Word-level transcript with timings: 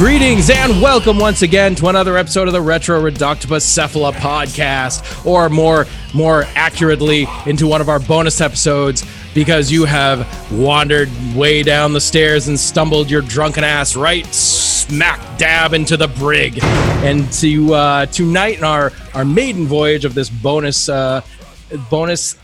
Greetings 0.00 0.48
and 0.48 0.80
welcome 0.80 1.18
once 1.18 1.42
again 1.42 1.74
to 1.74 1.88
another 1.88 2.16
episode 2.16 2.48
of 2.48 2.54
the 2.54 2.62
Retro 2.62 3.02
Reductibus 3.02 3.60
Cephala 3.60 4.14
podcast, 4.14 5.26
or 5.26 5.50
more 5.50 5.86
more 6.14 6.44
accurately, 6.54 7.26
into 7.44 7.66
one 7.66 7.82
of 7.82 7.90
our 7.90 8.00
bonus 8.00 8.40
episodes 8.40 9.04
because 9.34 9.70
you 9.70 9.84
have 9.84 10.26
wandered 10.50 11.10
way 11.34 11.62
down 11.62 11.92
the 11.92 12.00
stairs 12.00 12.48
and 12.48 12.58
stumbled 12.58 13.10
your 13.10 13.20
drunken 13.20 13.62
ass 13.62 13.94
right 13.94 14.24
smack 14.28 15.20
dab 15.36 15.74
into 15.74 15.98
the 15.98 16.08
brig. 16.08 16.58
And 17.04 17.30
to 17.34 17.74
uh, 17.74 18.06
tonight 18.06 18.56
in 18.56 18.64
our 18.64 18.92
our 19.12 19.26
maiden 19.26 19.66
voyage 19.66 20.06
of 20.06 20.14
this 20.14 20.30
bonus 20.30 20.88
uh, 20.88 21.20
bonus 21.90 22.36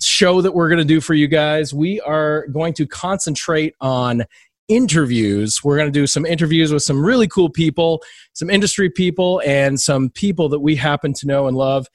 show 0.00 0.42
that 0.42 0.52
we're 0.52 0.68
going 0.68 0.78
to 0.78 0.84
do 0.84 1.00
for 1.00 1.14
you 1.14 1.26
guys, 1.26 1.74
we 1.74 2.00
are 2.02 2.46
going 2.46 2.72
to 2.74 2.86
concentrate 2.86 3.74
on 3.80 4.22
interviews. 4.68 5.60
We're 5.64 5.76
going 5.76 5.92
to 5.92 5.98
do 5.98 6.06
some 6.06 6.24
interviews 6.24 6.72
with 6.72 6.82
some 6.82 7.04
really 7.04 7.26
cool 7.28 7.50
people, 7.50 8.02
some 8.34 8.50
industry 8.50 8.90
people, 8.90 9.42
and 9.44 9.80
some 9.80 10.10
people 10.10 10.48
that 10.50 10.60
we 10.60 10.76
happen 10.76 11.12
to 11.14 11.26
know 11.26 11.48
and 11.48 11.56
love. 11.56 11.86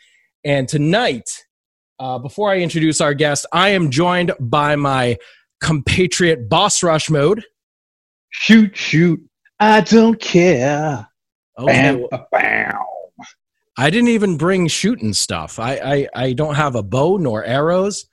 And 0.43 0.67
tonight, 0.67 1.29
uh, 1.99 2.19
before 2.19 2.51
I 2.51 2.57
introduce 2.57 2.99
our 2.99 3.13
guest, 3.13 3.45
I 3.53 3.69
am 3.69 3.91
joined 3.91 4.33
by 4.39 4.75
my 4.75 5.17
compatriot 5.61 6.49
Boss 6.49 6.83
Rush 6.83 7.09
Mode. 7.09 7.43
Shoot, 8.29 8.75
shoot. 8.75 9.21
I 9.59 9.81
don't 9.81 10.19
care. 10.19 11.07
Oh, 11.57 11.67
Bam, 11.67 12.07
bam. 12.31 12.73
I 13.77 13.89
didn't 13.89 14.09
even 14.09 14.37
bring 14.37 14.67
shooting 14.67 15.13
stuff. 15.13 15.59
I, 15.59 15.75
I, 15.75 16.07
I 16.15 16.33
don't 16.33 16.55
have 16.55 16.75
a 16.75 16.83
bow 16.83 17.17
nor 17.17 17.43
arrows 17.43 18.05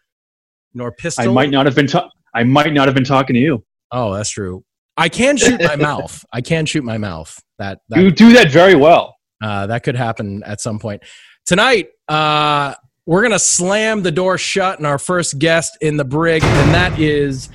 nor 0.74 0.92
pistol. 0.92 1.28
I 1.28 1.33
might 1.33 1.50
not 1.50 1.66
have 1.66 1.74
been. 1.74 1.86
Ta- 1.86 2.11
I 2.34 2.45
might 2.45 2.72
not 2.72 2.86
have 2.86 2.95
been 2.95 3.05
talking 3.05 3.34
to 3.34 3.41
you. 3.41 3.64
Oh, 3.92 4.14
that's 4.14 4.30
true. 4.30 4.64
I 4.96 5.08
can 5.08 5.36
shoot 5.36 5.60
my 5.60 5.77
mouth. 5.77 6.24
I 6.33 6.41
can 6.41 6.66
shoot 6.66 6.84
my 6.84 6.98
mouth. 6.98 7.38
That, 7.58 7.80
that 7.88 8.00
You 8.00 8.10
do 8.10 8.33
that 8.34 8.50
very 8.50 8.74
well. 8.74 9.16
Uh, 9.42 9.66
that 9.66 9.83
could 9.83 9.96
happen 9.96 10.42
at 10.44 10.60
some 10.60 10.78
point. 10.78 11.02
Tonight, 11.46 11.88
uh, 12.08 12.74
we're 13.06 13.22
going 13.22 13.33
to 13.33 13.38
slam 13.38 14.02
the 14.02 14.12
door 14.12 14.38
shut 14.38 14.78
and 14.78 14.86
our 14.86 14.98
first 14.98 15.38
guest 15.38 15.77
in 15.80 15.96
the 15.96 16.05
brig, 16.05 16.44
and 16.44 16.74
that 16.74 16.98
is 16.98 17.48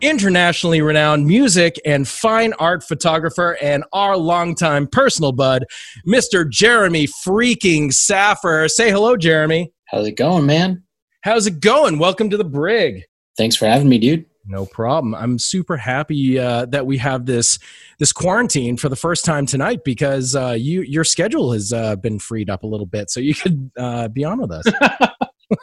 internationally 0.00 0.80
renowned 0.80 1.26
music 1.26 1.76
and 1.84 2.06
fine 2.06 2.52
art 2.54 2.82
photographer 2.82 3.56
and 3.60 3.84
our 3.92 4.16
longtime 4.16 4.86
personal 4.86 5.32
bud, 5.32 5.64
Mr. 6.06 6.48
Jeremy 6.48 7.06
freaking 7.06 7.92
Saffer. 7.92 8.68
Say 8.68 8.90
hello, 8.90 9.16
Jeremy. 9.16 9.72
How's 9.88 10.06
it 10.06 10.16
going, 10.16 10.46
man? 10.46 10.84
How's 11.22 11.46
it 11.46 11.60
going? 11.60 11.98
Welcome 11.98 12.30
to 12.30 12.36
the 12.36 12.44
brig. 12.44 13.02
Thanks 13.36 13.56
for 13.56 13.66
having 13.66 13.88
me, 13.88 13.98
dude. 13.98 14.26
No 14.50 14.66
problem. 14.66 15.14
I'm 15.14 15.38
super 15.38 15.76
happy 15.76 16.36
uh, 16.36 16.66
that 16.66 16.84
we 16.84 16.98
have 16.98 17.24
this 17.24 17.60
this 18.00 18.12
quarantine 18.12 18.76
for 18.76 18.88
the 18.88 18.96
first 18.96 19.24
time 19.24 19.46
tonight 19.46 19.84
because 19.84 20.34
uh, 20.34 20.56
you 20.58 20.82
your 20.82 21.04
schedule 21.04 21.52
has 21.52 21.72
uh, 21.72 21.94
been 21.94 22.18
freed 22.18 22.50
up 22.50 22.64
a 22.64 22.66
little 22.66 22.86
bit, 22.86 23.10
so 23.10 23.20
you 23.20 23.32
could 23.42 23.70
uh, 23.78 24.08
be 24.08 24.24
on 24.24 24.40
with 24.40 24.50
us. 24.50 24.64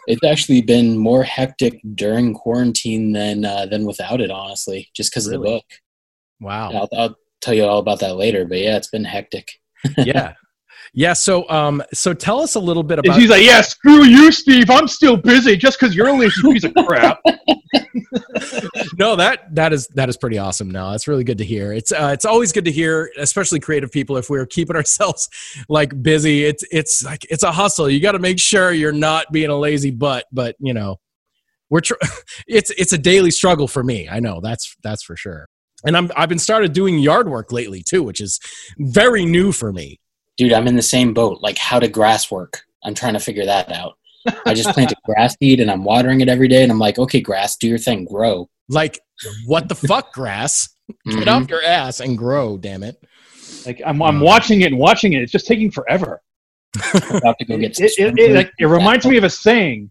It's 0.06 0.24
actually 0.26 0.62
been 0.62 0.98
more 0.98 1.24
hectic 1.24 1.80
during 1.96 2.34
quarantine 2.34 3.14
than 3.14 3.46
uh, 3.46 3.68
than 3.68 3.86
without 3.86 4.20
it, 4.20 4.30
honestly, 4.30 4.90
just 4.94 5.12
because 5.12 5.28
of 5.28 5.32
the 5.32 5.40
book. 5.40 5.64
wow. 6.42 6.72
I'll, 6.72 6.90
I'll 6.92 7.16
tell 7.40 7.54
you 7.54 7.64
all 7.64 7.80
about 7.80 8.02
that 8.02 8.18
later, 8.18 8.44
but 8.44 8.58
yeah, 8.58 8.76
it's 8.76 8.90
been 8.90 9.06
hectic. 9.06 9.48
yeah. 9.98 10.34
Yeah. 10.94 11.14
So, 11.14 11.50
um, 11.50 11.84
so 11.94 12.14
tell 12.14 12.40
us 12.40 12.56
a 12.56 12.60
little 12.60 12.84
bit 12.84 13.00
And 13.00 13.08
about. 13.08 13.20
she's 13.20 13.30
like, 13.30 13.44
"Yeah, 13.44 13.62
screw 13.62 14.04
you, 14.04 14.32
Steve. 14.32 14.70
I'm 14.70 14.88
still 14.88 15.18
busy 15.18 15.56
just 15.58 15.80
because 15.80 15.96
you're 15.96 16.08
a 16.08 16.14
lazy 16.14 16.42
piece 16.42 16.64
of 16.64 16.74
crap." 16.74 17.20
no, 18.98 19.16
that 19.16 19.54
that 19.56 19.74
is 19.74 19.88
that 19.90 20.10
is 20.10 20.18
pretty 20.18 20.38
awesome. 20.38 20.70
No, 20.72 20.92
that's 20.92 21.08
really 21.08 21.24
good 21.24 21.38
to 21.40 21.46
hear. 21.46 21.74
It's 21.74 21.92
uh, 21.92 22.12
it's 22.14 22.26
always 22.26 22.52
good 22.52 22.66
to 22.66 22.72
hear, 22.72 23.12
especially 23.18 23.60
creative 23.60 23.92
people. 23.92 24.18
If 24.18 24.30
we're 24.30 24.46
keeping 24.46 24.76
ourselves 24.76 25.30
like 25.70 26.02
busy, 26.02 26.46
it's 26.46 26.64
it's 26.72 27.04
like 27.04 27.26
it's 27.30 27.44
a 27.44 27.52
hustle. 27.52 27.90
You 27.90 28.00
got 28.00 28.14
to 28.14 28.20
make 28.20 28.40
sure 28.40 28.72
you're 28.72 28.92
not 28.92 29.32
being 29.32 29.50
a 29.50 29.58
lazy 29.58 29.92
butt. 29.92 30.26
But 30.32 30.56
you 30.60 30.74
know, 30.74 31.00
we're 31.70 31.82
tr- 31.82 31.94
it's 32.48 32.72
it's 32.72 32.94
a 32.94 32.98
daily 32.98 33.32
struggle 33.32 33.68
for 33.68 33.84
me. 33.84 34.08
I 34.10 34.20
know 34.20 34.40
that's 34.42 34.76
that's 34.84 35.04
for 35.04 35.16
sure. 35.16 35.48
And 35.86 35.96
I'm 35.96 36.12
I've 36.16 36.30
been 36.30 36.40
started 36.40 36.74
doing 36.74 37.00
yard 37.00 37.30
work 37.30 37.52
lately 37.52 37.84
too, 37.84 38.04
which 38.04 38.22
is 38.22 38.40
very 38.80 39.26
new 39.26 39.52
for 39.52 39.72
me. 39.72 40.00
Dude, 40.38 40.54
I'm 40.54 40.68
in 40.68 40.76
the 40.76 40.82
same 40.82 41.14
boat. 41.14 41.42
Like, 41.42 41.58
how 41.58 41.80
to 41.80 41.88
grass 41.88 42.30
work? 42.32 42.62
I'm 42.84 42.94
trying 42.94 43.14
to 43.14 43.20
figure 43.20 43.46
that 43.46 43.72
out. 43.72 43.98
I 44.46 44.54
just 44.54 44.70
planted 44.70 44.98
grass 45.06 45.36
seed 45.42 45.60
and 45.60 45.70
I'm 45.72 45.84
watering 45.84 46.22
it 46.22 46.30
every 46.30 46.48
day, 46.48 46.64
and 46.64 46.72
I'm 46.72 46.80
like, 46.80 47.00
okay, 47.00 47.22
grass, 47.22 47.58
do 47.58 47.68
your 47.68 47.78
thing, 47.80 48.06
grow. 48.06 48.50
Like, 48.70 49.00
what 49.46 49.68
the 49.68 49.76
fuck, 49.76 50.14
grass? 50.14 50.70
Get 51.06 51.28
Mhm. 51.28 51.28
off 51.44 51.50
your 51.50 51.64
ass 51.64 52.00
and 52.00 52.18
grow, 52.18 52.58
damn 52.58 52.84
it. 52.84 52.98
Like 53.66 53.82
I'm, 53.86 54.02
I'm 54.02 54.20
watching 54.22 54.62
it 54.62 54.68
and 54.68 54.78
watching 54.78 55.14
it. 55.14 55.22
It's 55.22 55.32
just 55.32 55.48
taking 55.48 55.72
forever. 55.72 56.22
About 57.10 57.38
to 57.40 57.46
go 57.46 57.58
get 57.58 57.80
It, 57.80 57.92
it, 57.98 58.20
it, 58.20 58.36
like, 58.36 58.52
it 58.60 58.66
reminds 58.66 59.06
me 59.06 59.18
of 59.18 59.24
a 59.24 59.30
saying 59.30 59.90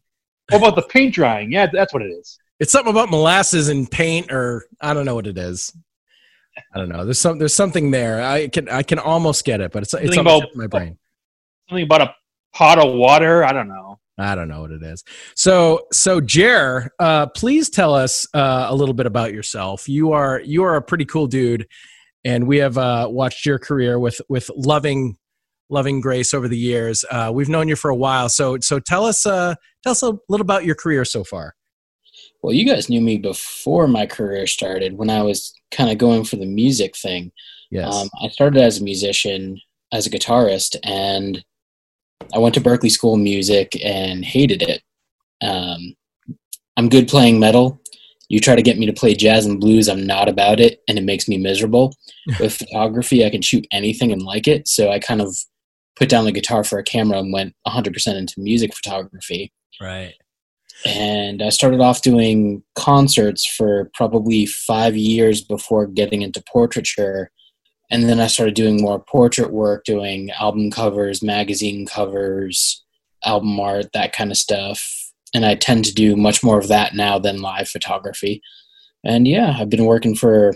How 0.50 0.58
about 0.58 0.76
the 0.76 0.82
paint 0.82 1.14
drying. 1.14 1.50
Yeah, 1.52 1.66
that's 1.72 1.92
what 1.92 2.02
it 2.02 2.10
is. 2.10 2.38
It's 2.60 2.72
something 2.72 2.90
about 2.90 3.10
molasses 3.10 3.68
and 3.68 3.90
paint, 3.90 4.30
or 4.32 4.64
I 4.80 4.94
don't 4.94 5.04
know 5.04 5.14
what 5.14 5.26
it 5.26 5.36
is. 5.36 5.74
I 6.74 6.78
don't 6.78 6.88
know. 6.88 7.04
There's 7.04 7.18
some. 7.18 7.38
There's 7.38 7.54
something 7.54 7.90
there. 7.90 8.22
I 8.22 8.48
can. 8.48 8.68
I 8.68 8.82
can 8.82 8.98
almost 8.98 9.44
get 9.44 9.60
it, 9.60 9.72
but 9.72 9.82
it's. 9.82 9.94
It's 9.94 10.14
Something 10.14 10.32
on 10.32 10.40
the 10.40 10.46
about- 10.46 10.56
my 10.56 10.66
brain. 10.66 10.98
Something 11.68 11.84
about 11.84 12.00
a 12.02 12.14
pot 12.54 12.78
of 12.78 12.94
water. 12.94 13.44
I 13.44 13.52
don't 13.52 13.68
know. 13.68 13.98
I 14.18 14.34
don't 14.34 14.48
know 14.48 14.62
what 14.62 14.70
it 14.70 14.82
is. 14.82 15.04
So, 15.34 15.86
so 15.92 16.22
Jer, 16.22 16.90
uh, 16.98 17.26
please 17.26 17.68
tell 17.68 17.94
us 17.94 18.26
uh, 18.32 18.66
a 18.68 18.74
little 18.74 18.94
bit 18.94 19.04
about 19.04 19.32
yourself. 19.32 19.88
You 19.88 20.12
are 20.12 20.40
you 20.40 20.62
are 20.64 20.76
a 20.76 20.82
pretty 20.82 21.04
cool 21.04 21.26
dude, 21.26 21.66
and 22.24 22.46
we 22.46 22.56
have 22.58 22.78
uh, 22.78 23.08
watched 23.10 23.44
your 23.44 23.58
career 23.58 23.98
with 23.98 24.20
with 24.28 24.50
loving 24.56 25.16
loving 25.68 26.00
grace 26.00 26.32
over 26.32 26.48
the 26.48 26.56
years. 26.56 27.04
Uh, 27.10 27.30
we've 27.34 27.48
known 27.50 27.68
you 27.68 27.76
for 27.76 27.90
a 27.90 27.96
while, 27.96 28.28
so 28.30 28.58
so 28.60 28.78
tell 28.78 29.04
us 29.04 29.26
uh, 29.26 29.54
tell 29.82 29.92
us 29.92 30.02
a 30.02 30.16
little 30.28 30.44
about 30.44 30.64
your 30.64 30.76
career 30.76 31.04
so 31.04 31.22
far. 31.22 31.54
Well, 32.42 32.54
you 32.54 32.64
guys 32.66 32.88
knew 32.88 33.00
me 33.00 33.18
before 33.18 33.86
my 33.88 34.06
career 34.06 34.46
started 34.46 34.96
when 34.96 35.10
I 35.10 35.22
was 35.22 35.52
kind 35.70 35.90
of 35.90 35.98
going 35.98 36.24
for 36.24 36.36
the 36.36 36.46
music 36.46 36.96
thing. 36.96 37.32
Yes. 37.70 37.94
Um, 37.94 38.08
I 38.22 38.28
started 38.28 38.62
as 38.62 38.80
a 38.80 38.84
musician, 38.84 39.60
as 39.92 40.06
a 40.06 40.10
guitarist, 40.10 40.76
and 40.82 41.44
I 42.34 42.38
went 42.38 42.54
to 42.54 42.60
Berklee 42.60 42.90
School 42.90 43.14
of 43.14 43.20
Music 43.20 43.76
and 43.84 44.24
hated 44.24 44.62
it. 44.62 44.82
Um, 45.42 45.94
I'm 46.76 46.88
good 46.88 47.08
playing 47.08 47.38
metal. 47.38 47.80
You 48.28 48.40
try 48.40 48.56
to 48.56 48.62
get 48.62 48.78
me 48.78 48.86
to 48.86 48.92
play 48.92 49.14
jazz 49.14 49.46
and 49.46 49.60
blues, 49.60 49.88
I'm 49.88 50.04
not 50.04 50.28
about 50.28 50.58
it, 50.58 50.80
and 50.88 50.98
it 50.98 51.04
makes 51.04 51.28
me 51.28 51.38
miserable. 51.38 51.94
With 52.40 52.56
photography, 52.56 53.24
I 53.24 53.30
can 53.30 53.42
shoot 53.42 53.66
anything 53.70 54.12
and 54.12 54.22
like 54.22 54.48
it, 54.48 54.66
so 54.66 54.90
I 54.90 54.98
kind 54.98 55.20
of 55.20 55.36
put 55.96 56.08
down 56.08 56.24
the 56.24 56.32
guitar 56.32 56.64
for 56.64 56.78
a 56.78 56.84
camera 56.84 57.18
and 57.18 57.32
went 57.32 57.54
100% 57.66 58.16
into 58.16 58.34
music 58.38 58.74
photography 58.74 59.52
right. 59.80 60.14
And 60.84 61.42
I 61.42 61.48
started 61.48 61.80
off 61.80 62.02
doing 62.02 62.62
concerts 62.74 63.46
for 63.46 63.90
probably 63.94 64.46
five 64.46 64.96
years 64.96 65.42
before 65.42 65.86
getting 65.86 66.22
into 66.22 66.42
portraiture. 66.42 67.30
And 67.90 68.08
then 68.08 68.20
I 68.20 68.26
started 68.26 68.54
doing 68.54 68.82
more 68.82 68.98
portrait 68.98 69.52
work, 69.52 69.84
doing 69.84 70.30
album 70.32 70.70
covers, 70.70 71.22
magazine 71.22 71.86
covers, 71.86 72.84
album 73.24 73.58
art, 73.58 73.86
that 73.94 74.12
kind 74.12 74.30
of 74.30 74.36
stuff. 74.36 74.84
And 75.34 75.46
I 75.46 75.54
tend 75.54 75.84
to 75.86 75.94
do 75.94 76.16
much 76.16 76.42
more 76.42 76.58
of 76.58 76.68
that 76.68 76.94
now 76.94 77.18
than 77.18 77.42
live 77.42 77.68
photography. 77.68 78.42
And 79.04 79.26
yeah, 79.26 79.56
I've 79.58 79.70
been 79.70 79.84
working 79.84 80.14
for 80.14 80.54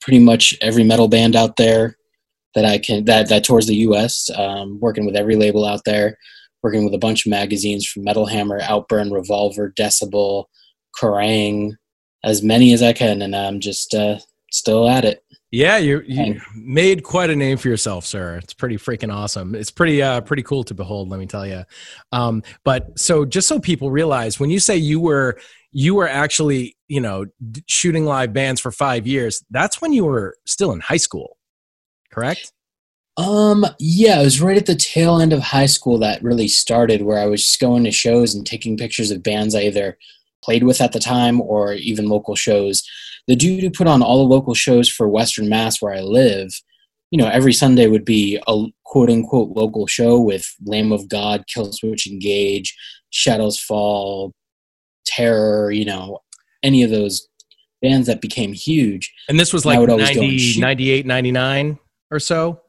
pretty 0.00 0.18
much 0.18 0.56
every 0.60 0.84
metal 0.84 1.08
band 1.08 1.36
out 1.36 1.56
there 1.56 1.96
that 2.54 2.64
I 2.64 2.78
can 2.78 3.04
that 3.06 3.28
that 3.28 3.44
tours 3.44 3.66
the 3.66 3.76
U.S. 3.76 4.30
Um, 4.36 4.78
working 4.80 5.06
with 5.06 5.16
every 5.16 5.36
label 5.36 5.64
out 5.64 5.82
there 5.84 6.18
working 6.64 6.84
with 6.84 6.94
a 6.94 6.98
bunch 6.98 7.26
of 7.26 7.30
magazines 7.30 7.86
from 7.86 8.04
Metal 8.04 8.26
Hammer, 8.26 8.58
Outburn, 8.62 9.12
Revolver, 9.12 9.72
Decibel, 9.78 10.46
Kerrang, 10.98 11.72
as 12.24 12.42
many 12.42 12.72
as 12.72 12.82
I 12.82 12.94
can, 12.94 13.20
and 13.20 13.36
I'm 13.36 13.60
just 13.60 13.94
uh, 13.94 14.18
still 14.50 14.88
at 14.88 15.04
it. 15.04 15.22
Yeah, 15.50 15.76
you 15.76 16.02
you 16.04 16.40
made 16.56 17.04
quite 17.04 17.30
a 17.30 17.36
name 17.36 17.58
for 17.58 17.68
yourself, 17.68 18.04
sir. 18.04 18.38
It's 18.42 18.54
pretty 18.54 18.76
freaking 18.76 19.14
awesome. 19.14 19.54
It's 19.54 19.70
pretty 19.70 20.02
uh 20.02 20.20
pretty 20.22 20.42
cool 20.42 20.64
to 20.64 20.74
behold, 20.74 21.10
let 21.10 21.20
me 21.20 21.26
tell 21.26 21.46
you. 21.46 21.62
Um, 22.10 22.42
but 22.64 22.98
so 22.98 23.24
just 23.24 23.46
so 23.46 23.60
people 23.60 23.92
realize, 23.92 24.40
when 24.40 24.50
you 24.50 24.58
say 24.58 24.76
you 24.76 24.98
were 24.98 25.38
you 25.70 25.94
were 25.94 26.08
actually 26.08 26.76
you 26.88 27.00
know 27.00 27.26
shooting 27.68 28.04
live 28.04 28.32
bands 28.32 28.60
for 28.60 28.72
five 28.72 29.06
years, 29.06 29.44
that's 29.50 29.80
when 29.80 29.92
you 29.92 30.04
were 30.04 30.36
still 30.44 30.72
in 30.72 30.80
high 30.80 30.96
school, 30.96 31.36
correct? 32.10 32.50
Um, 33.16 33.64
yeah, 33.78 34.20
it 34.20 34.24
was 34.24 34.40
right 34.40 34.56
at 34.56 34.66
the 34.66 34.74
tail 34.74 35.20
end 35.20 35.32
of 35.32 35.40
high 35.40 35.66
school 35.66 35.98
that 35.98 36.22
really 36.22 36.48
started, 36.48 37.02
where 37.02 37.18
I 37.18 37.26
was 37.26 37.42
just 37.42 37.60
going 37.60 37.84
to 37.84 37.92
shows 37.92 38.34
and 38.34 38.44
taking 38.44 38.76
pictures 38.76 39.10
of 39.10 39.22
bands 39.22 39.54
I 39.54 39.62
either 39.62 39.98
played 40.42 40.64
with 40.64 40.80
at 40.80 40.92
the 40.92 40.98
time 40.98 41.40
or 41.40 41.74
even 41.74 42.08
local 42.08 42.34
shows. 42.34 42.82
The 43.26 43.36
dude 43.36 43.62
who 43.62 43.70
put 43.70 43.86
on 43.86 44.02
all 44.02 44.18
the 44.18 44.34
local 44.34 44.54
shows 44.54 44.88
for 44.88 45.08
Western 45.08 45.48
Mass, 45.48 45.80
where 45.80 45.94
I 45.94 46.00
live, 46.00 46.52
you 47.10 47.18
know, 47.18 47.28
every 47.28 47.52
Sunday 47.52 47.86
would 47.86 48.04
be 48.04 48.40
a 48.46 48.64
quote 48.84 49.08
unquote 49.08 49.56
local 49.56 49.86
show 49.86 50.18
with 50.18 50.52
Lamb 50.64 50.92
of 50.92 51.08
God, 51.08 51.44
Killswitch 51.46 52.06
Engage, 52.06 52.76
Shadows 53.10 53.60
Fall, 53.60 54.32
Terror, 55.06 55.70
you 55.70 55.84
know, 55.84 56.18
any 56.62 56.82
of 56.82 56.90
those 56.90 57.28
bands 57.80 58.08
that 58.08 58.20
became 58.20 58.52
huge. 58.52 59.14
And 59.28 59.38
this 59.38 59.52
was 59.52 59.64
like 59.64 59.78
would 59.78 59.90
always 59.90 60.10
go 60.10 60.22
and 60.22 60.32
90, 60.32 60.60
98, 60.60 61.06
99? 61.06 61.78
or 62.10 62.20
so. 62.20 62.60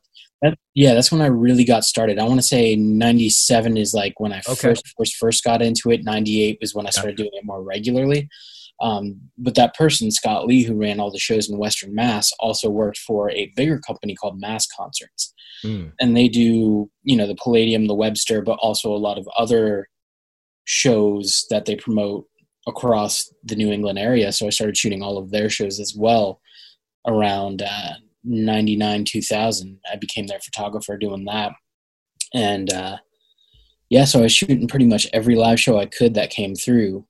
That, 0.45 0.57
yeah, 0.75 0.93
that's 0.93 1.11
when 1.11 1.21
I 1.21 1.25
really 1.27 1.63
got 1.63 1.83
started. 1.83 2.19
I 2.19 2.23
want 2.23 2.39
to 2.39 2.45
say 2.45 2.75
'97 2.75 3.77
is 3.77 3.93
like 3.93 4.19
when 4.19 4.31
I 4.31 4.39
Okay. 4.47 4.53
first, 4.55 4.83
first 4.97 5.15
first 5.15 5.43
got 5.43 5.61
into 5.61 5.89
it. 5.91 6.03
'98 6.03 6.57
was 6.61 6.75
when 6.75 6.85
I 6.85 6.91
started 6.91 7.17
doing 7.17 7.31
it 7.33 7.43
more 7.45 7.63
regularly. 7.63 8.29
Um, 8.81 9.21
but 9.37 9.55
that 9.55 9.73
person, 9.73 10.11
Scott 10.11 10.45
Lee, 10.45 10.63
who 10.63 10.75
ran 10.75 10.99
all 10.99 11.09
the 11.09 11.17
shows 11.17 11.49
in 11.49 11.57
Western 11.57 11.95
Mass, 11.95 12.31
also 12.39 12.69
worked 12.69 12.97
for 12.99 13.31
a 13.31 13.51
bigger 13.55 13.79
company 13.79 14.13
called 14.15 14.39
Mass 14.39 14.67
Concerts, 14.67 15.33
Mm. 15.63 15.93
and 15.99 16.15
they 16.15 16.27
do 16.27 16.91
you 17.03 17.15
know 17.15 17.25
the 17.27 17.35
Palladium, 17.35 17.87
the 17.87 17.95
Webster, 17.95 18.41
but 18.41 18.59
also 18.61 18.93
a 18.93 18.97
lot 19.07 19.17
of 19.17 19.27
other 19.37 19.87
shows 20.65 21.45
that 21.49 21.65
they 21.65 21.75
promote 21.75 22.25
across 22.67 23.31
the 23.43 23.55
New 23.55 23.71
England 23.71 23.97
area. 23.99 24.31
So 24.31 24.47
I 24.47 24.49
started 24.49 24.77
shooting 24.77 25.01
all 25.01 25.17
of 25.17 25.31
their 25.31 25.49
shows 25.49 25.79
as 25.79 25.95
well 25.95 26.41
around 27.07 27.61
uh, 27.61 27.93
99 28.25 29.05
2000 29.05 29.79
i 29.91 29.95
became 29.95 30.27
their 30.27 30.39
photographer 30.39 30.97
doing 30.97 31.25
that 31.25 31.53
and 32.33 32.71
uh, 32.73 32.97
yeah 33.89 34.05
so 34.05 34.19
i 34.19 34.23
was 34.23 34.33
shooting 34.33 34.67
pretty 34.67 34.85
much 34.85 35.07
every 35.13 35.35
live 35.35 35.59
show 35.59 35.77
i 35.79 35.85
could 35.85 36.13
that 36.13 36.29
came 36.29 36.55
through 36.55 37.05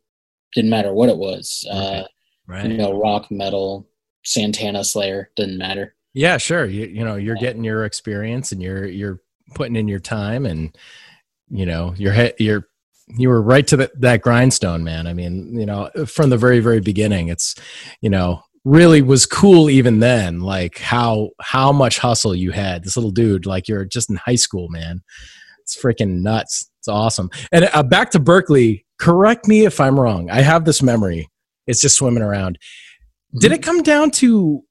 didn't 0.54 0.70
matter 0.70 0.94
what 0.94 1.10
it 1.10 1.18
was 1.18 1.66
uh, 1.72 2.04
you 2.04 2.08
Right. 2.48 2.72
know 2.72 3.00
rock 3.00 3.32
metal 3.32 3.88
santana 4.24 4.84
slayer 4.84 5.32
didn't 5.36 5.58
matter 5.58 5.96
Yeah, 6.14 6.38
sure. 6.38 6.66
You, 6.66 6.86
you 6.86 7.04
know, 7.04 7.16
you're 7.16 7.36
getting 7.36 7.64
your 7.66 7.84
experience 7.86 8.52
and 8.54 8.62
you're 8.62 8.86
you're 8.86 9.20
putting 9.54 9.76
in 9.76 9.88
your 9.90 10.00
time 10.00 10.46
and 10.46 10.76
you 11.50 11.66
know, 11.66 11.94
you're 11.98 12.32
you're 12.40 12.68
you 13.08 13.30
were 13.30 13.42
right 13.42 13.68
to 13.68 13.78
the, 13.78 13.92
that 14.00 14.22
grindstone, 14.22 14.84
man. 14.84 15.08
I 15.08 15.14
mean, 15.14 15.60
you 15.60 15.66
know, 15.66 15.90
from 16.08 16.30
the 16.30 16.38
very 16.38 16.60
very 16.62 16.80
beginning, 16.80 17.28
it's 17.28 17.56
you 18.00 18.10
know, 18.10 18.45
really 18.66 19.04
was 19.04 19.28
cool 19.28 19.70
even 19.70 20.00
then 20.00 20.40
like 20.40 20.80
how 20.80 21.30
how 21.40 21.72
much 21.72 22.00
hustle 22.00 22.36
you 22.36 22.52
had. 22.52 22.84
This 22.84 22.98
little 22.98 23.12
dude 23.12 23.46
like 23.46 23.68
you're 23.68 23.86
just 23.86 24.10
in 24.10 24.18
high 24.18 24.36
school, 24.36 24.68
man. 24.70 25.02
It's 25.62 25.80
freaking 25.80 26.22
nuts. 26.22 26.70
It's 26.80 26.88
awesome. 26.88 27.30
And 27.52 27.70
uh, 27.74 27.84
back 27.84 28.12
to 28.12 28.20
Berklee, 28.20 28.84
correct 29.00 29.48
me 29.48 29.66
if 29.66 29.80
I'm 29.80 30.00
wrong. 30.00 30.30
I 30.30 30.42
have 30.42 30.66
this 30.66 30.82
memory. 30.82 31.30
It's 31.68 31.82
just 31.82 31.96
swimming 31.96 32.24
around. 32.24 32.60
Did 33.40 33.52
it 33.52 33.64
come 33.64 33.82
down 33.82 34.12
to 34.12 34.64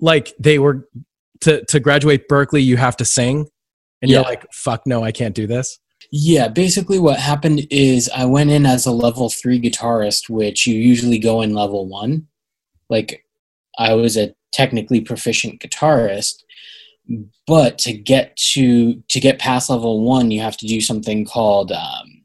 like 0.00 0.32
they 0.38 0.58
were 0.58 0.88
to 1.40 1.64
to 1.66 1.80
graduate 1.80 2.28
Berklee, 2.28 2.64
you 2.64 2.76
have 2.76 2.96
to 2.98 3.04
sing, 3.04 3.48
and 4.00 4.10
you're 4.10 4.22
like, 4.22 4.46
"Fuck 4.52 4.82
no, 4.86 5.02
I 5.02 5.12
can't 5.12 5.34
do 5.34 5.46
this." 5.46 5.78
Yeah, 6.10 6.48
basically 6.48 6.98
what 6.98 7.18
happened 7.18 7.66
is 7.70 8.10
I 8.14 8.24
went 8.26 8.50
in 8.50 8.66
as 8.66 8.86
a 8.86 8.92
level 8.92 9.28
three 9.28 9.60
guitarist, 9.60 10.28
which 10.28 10.66
you 10.66 10.74
usually 10.74 11.18
go 11.18 11.40
in 11.42 11.54
level 11.54 11.88
one. 11.88 12.26
Like 12.90 13.24
I 13.78 13.94
was 13.94 14.16
a 14.16 14.34
technically 14.52 15.00
proficient 15.00 15.60
guitarist, 15.60 16.42
but 17.46 17.78
to 17.78 17.92
get 17.92 18.36
to 18.52 19.02
to 19.08 19.20
get 19.20 19.38
past 19.38 19.70
level 19.70 20.02
one, 20.02 20.30
you 20.30 20.40
have 20.40 20.56
to 20.58 20.66
do 20.66 20.80
something 20.80 21.24
called 21.24 21.72
um, 21.72 22.22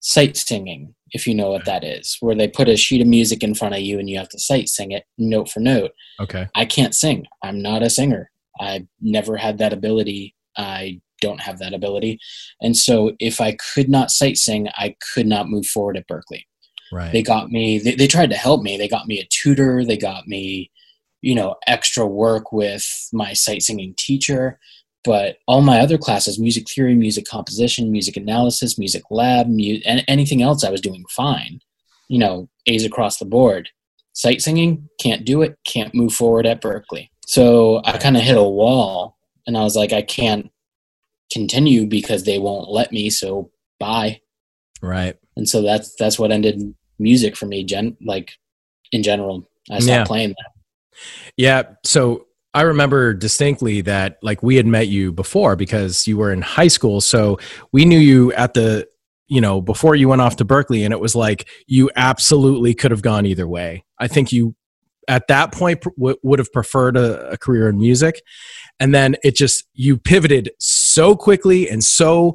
sight 0.00 0.36
singing, 0.36 0.94
if 1.12 1.26
you 1.26 1.34
know 1.34 1.50
what 1.50 1.64
that 1.64 1.84
is, 1.84 2.16
where 2.20 2.34
they 2.34 2.48
put 2.48 2.68
a 2.68 2.76
sheet 2.76 3.00
of 3.00 3.06
music 3.06 3.42
in 3.42 3.54
front 3.54 3.74
of 3.74 3.80
you 3.80 3.98
and 3.98 4.08
you 4.10 4.18
have 4.18 4.28
to 4.30 4.38
sight 4.38 4.68
sing 4.68 4.92
it 4.92 5.04
note 5.18 5.48
for 5.48 5.60
note. 5.60 5.92
Okay. 6.20 6.46
I 6.54 6.64
can't 6.64 6.94
sing. 6.94 7.26
I'm 7.42 7.62
not 7.62 7.82
a 7.82 7.90
singer. 7.90 8.30
I've 8.60 8.86
never 9.00 9.36
had 9.36 9.58
that 9.58 9.72
ability. 9.72 10.34
I 10.56 11.00
don't 11.20 11.40
have 11.40 11.58
that 11.60 11.72
ability. 11.72 12.18
And 12.60 12.76
so 12.76 13.12
if 13.18 13.40
I 13.40 13.56
could 13.74 13.88
not 13.88 14.10
sight 14.10 14.36
sing, 14.36 14.68
I 14.76 14.96
could 15.14 15.26
not 15.26 15.48
move 15.48 15.66
forward 15.66 15.96
at 15.96 16.08
Berklee. 16.08 16.44
Right. 16.92 17.10
They 17.10 17.22
got 17.22 17.50
me, 17.50 17.78
they, 17.78 17.94
they 17.94 18.06
tried 18.06 18.30
to 18.30 18.36
help 18.36 18.62
me. 18.62 18.76
They 18.76 18.88
got 18.88 19.06
me 19.06 19.18
a 19.18 19.26
tutor. 19.30 19.84
They 19.84 19.96
got 19.96 20.28
me, 20.28 20.70
you 21.22 21.34
know, 21.34 21.56
extra 21.66 22.06
work 22.06 22.52
with 22.52 23.08
my 23.12 23.32
sight 23.32 23.62
singing 23.62 23.94
teacher. 23.96 24.58
But 25.04 25.38
all 25.48 25.62
my 25.62 25.80
other 25.80 25.98
classes, 25.98 26.38
music 26.38 26.68
theory, 26.70 26.94
music 26.94 27.24
composition, 27.24 27.90
music 27.90 28.16
analysis, 28.16 28.78
music 28.78 29.02
lab, 29.10 29.48
mu- 29.48 29.80
and 29.84 30.04
anything 30.06 30.42
else, 30.42 30.62
I 30.62 30.70
was 30.70 30.80
doing 30.80 31.04
fine. 31.10 31.60
You 32.08 32.18
know, 32.18 32.48
A's 32.66 32.84
across 32.84 33.18
the 33.18 33.24
board. 33.24 33.70
Sight 34.12 34.42
singing, 34.42 34.88
can't 35.00 35.24
do 35.24 35.42
it, 35.42 35.58
can't 35.66 35.94
move 35.94 36.12
forward 36.12 36.46
at 36.46 36.60
Berklee. 36.60 37.08
So 37.26 37.80
I 37.84 37.96
kind 37.96 38.16
of 38.16 38.22
hit 38.22 38.36
a 38.36 38.42
wall 38.42 39.16
and 39.46 39.56
I 39.56 39.62
was 39.62 39.74
like, 39.74 39.92
I 39.92 40.02
can't 40.02 40.50
continue 41.32 41.86
because 41.86 42.24
they 42.24 42.38
won't 42.38 42.70
let 42.70 42.92
me. 42.92 43.10
So 43.10 43.50
bye. 43.80 44.20
right. 44.82 45.16
And 45.34 45.48
so 45.48 45.62
that's 45.62 45.94
that's 45.94 46.18
what 46.18 46.30
ended 46.30 46.74
music 47.02 47.36
for 47.36 47.46
me. 47.46 47.64
Gen 47.64 47.96
like 48.02 48.38
in 48.92 49.02
general, 49.02 49.48
I 49.70 49.78
stopped 49.78 49.86
Yeah. 49.88 50.04
playing 50.04 50.28
that. 50.30 50.98
Yeah. 51.36 51.62
So 51.84 52.26
I 52.54 52.62
remember 52.62 53.14
distinctly 53.14 53.80
that 53.82 54.18
like 54.22 54.42
we 54.42 54.56
had 54.56 54.66
met 54.66 54.88
you 54.88 55.12
before 55.12 55.56
because 55.56 56.06
you 56.06 56.18
were 56.18 56.32
in 56.32 56.42
high 56.42 56.68
school. 56.68 57.00
So 57.00 57.38
we 57.72 57.84
knew 57.86 57.98
you 57.98 58.32
at 58.34 58.52
the, 58.54 58.86
you 59.28 59.40
know, 59.40 59.62
before 59.62 59.94
you 59.94 60.08
went 60.08 60.20
off 60.20 60.36
to 60.36 60.44
Berklee. 60.44 60.84
And 60.84 60.92
it 60.92 61.00
was 61.00 61.14
like 61.14 61.48
you 61.66 61.90
absolutely 61.96 62.74
could 62.74 62.90
have 62.90 63.00
gone 63.00 63.24
either 63.24 63.48
way. 63.48 63.84
I 63.98 64.06
think 64.08 64.32
you 64.32 64.54
at 65.08 65.26
that 65.28 65.52
point 65.52 65.80
w- 65.80 66.16
would 66.22 66.38
have 66.38 66.52
preferred 66.52 66.96
a, 66.98 67.30
a 67.30 67.38
career 67.38 67.68
in 67.70 67.78
music. 67.78 68.22
And 68.78 68.94
then 68.94 69.16
it 69.24 69.34
just, 69.34 69.64
you 69.72 69.96
pivoted 69.96 70.50
so 70.58 71.16
quickly 71.16 71.70
and 71.70 71.82
so 71.82 72.34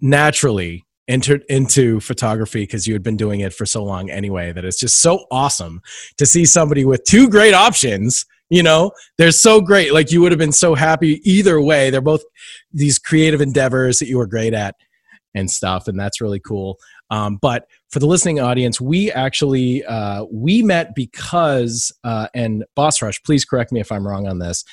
naturally 0.00 0.84
entered 1.08 1.44
into 1.48 2.00
photography 2.00 2.62
because 2.62 2.86
you 2.86 2.92
had 2.92 3.02
been 3.02 3.16
doing 3.16 3.40
it 3.40 3.52
for 3.52 3.66
so 3.66 3.82
long 3.82 4.10
anyway 4.10 4.52
that 4.52 4.64
it's 4.64 4.78
just 4.78 5.00
so 5.00 5.24
awesome 5.30 5.80
to 6.16 6.26
see 6.26 6.44
somebody 6.44 6.84
with 6.84 7.02
two 7.04 7.28
great 7.28 7.54
options 7.54 8.24
you 8.50 8.62
know? 8.62 8.92
They're 9.18 9.30
so 9.30 9.60
great. 9.60 9.92
Like 9.92 10.10
you 10.10 10.22
would 10.22 10.32
have 10.32 10.38
been 10.38 10.52
so 10.52 10.74
happy 10.74 11.20
either 11.30 11.60
way. 11.60 11.90
They're 11.90 12.00
both 12.00 12.22
these 12.72 12.98
creative 12.98 13.42
endeavors 13.42 13.98
that 13.98 14.08
you 14.08 14.16
were 14.16 14.26
great 14.26 14.54
at 14.54 14.74
and 15.34 15.50
stuff 15.50 15.86
and 15.86 16.00
that's 16.00 16.20
really 16.20 16.40
cool. 16.40 16.78
Um, 17.10 17.36
but 17.40 17.66
for 17.90 18.00
the 18.00 18.06
listening 18.06 18.38
audience 18.38 18.80
we 18.80 19.10
actually 19.12 19.84
uh, 19.84 20.24
we 20.30 20.62
met 20.62 20.94
because 20.94 21.92
uh, 22.04 22.28
and 22.34 22.64
boss 22.74 23.00
rush 23.00 23.22
please 23.22 23.44
correct 23.44 23.72
me 23.72 23.80
if 23.80 23.90
i'm 23.90 24.06
wrong 24.06 24.26
on 24.26 24.38
this 24.38 24.64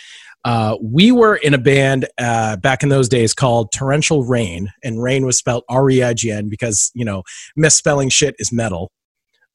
uh, 0.45 0.77
we 0.81 1.11
were 1.11 1.35
in 1.35 1.53
a 1.53 1.57
band 1.57 2.07
uh, 2.17 2.55
back 2.57 2.83
in 2.83 2.89
those 2.89 3.09
days 3.09 3.33
called 3.33 3.71
torrential 3.73 4.23
rain 4.23 4.71
and 4.83 5.03
rain 5.03 5.25
was 5.25 5.37
spelled 5.37 5.63
r-e-i-g-n 5.67 6.47
because 6.47 6.91
you 6.95 7.03
know 7.03 7.23
misspelling 7.57 8.09
shit 8.09 8.35
is 8.39 8.53
metal 8.53 8.91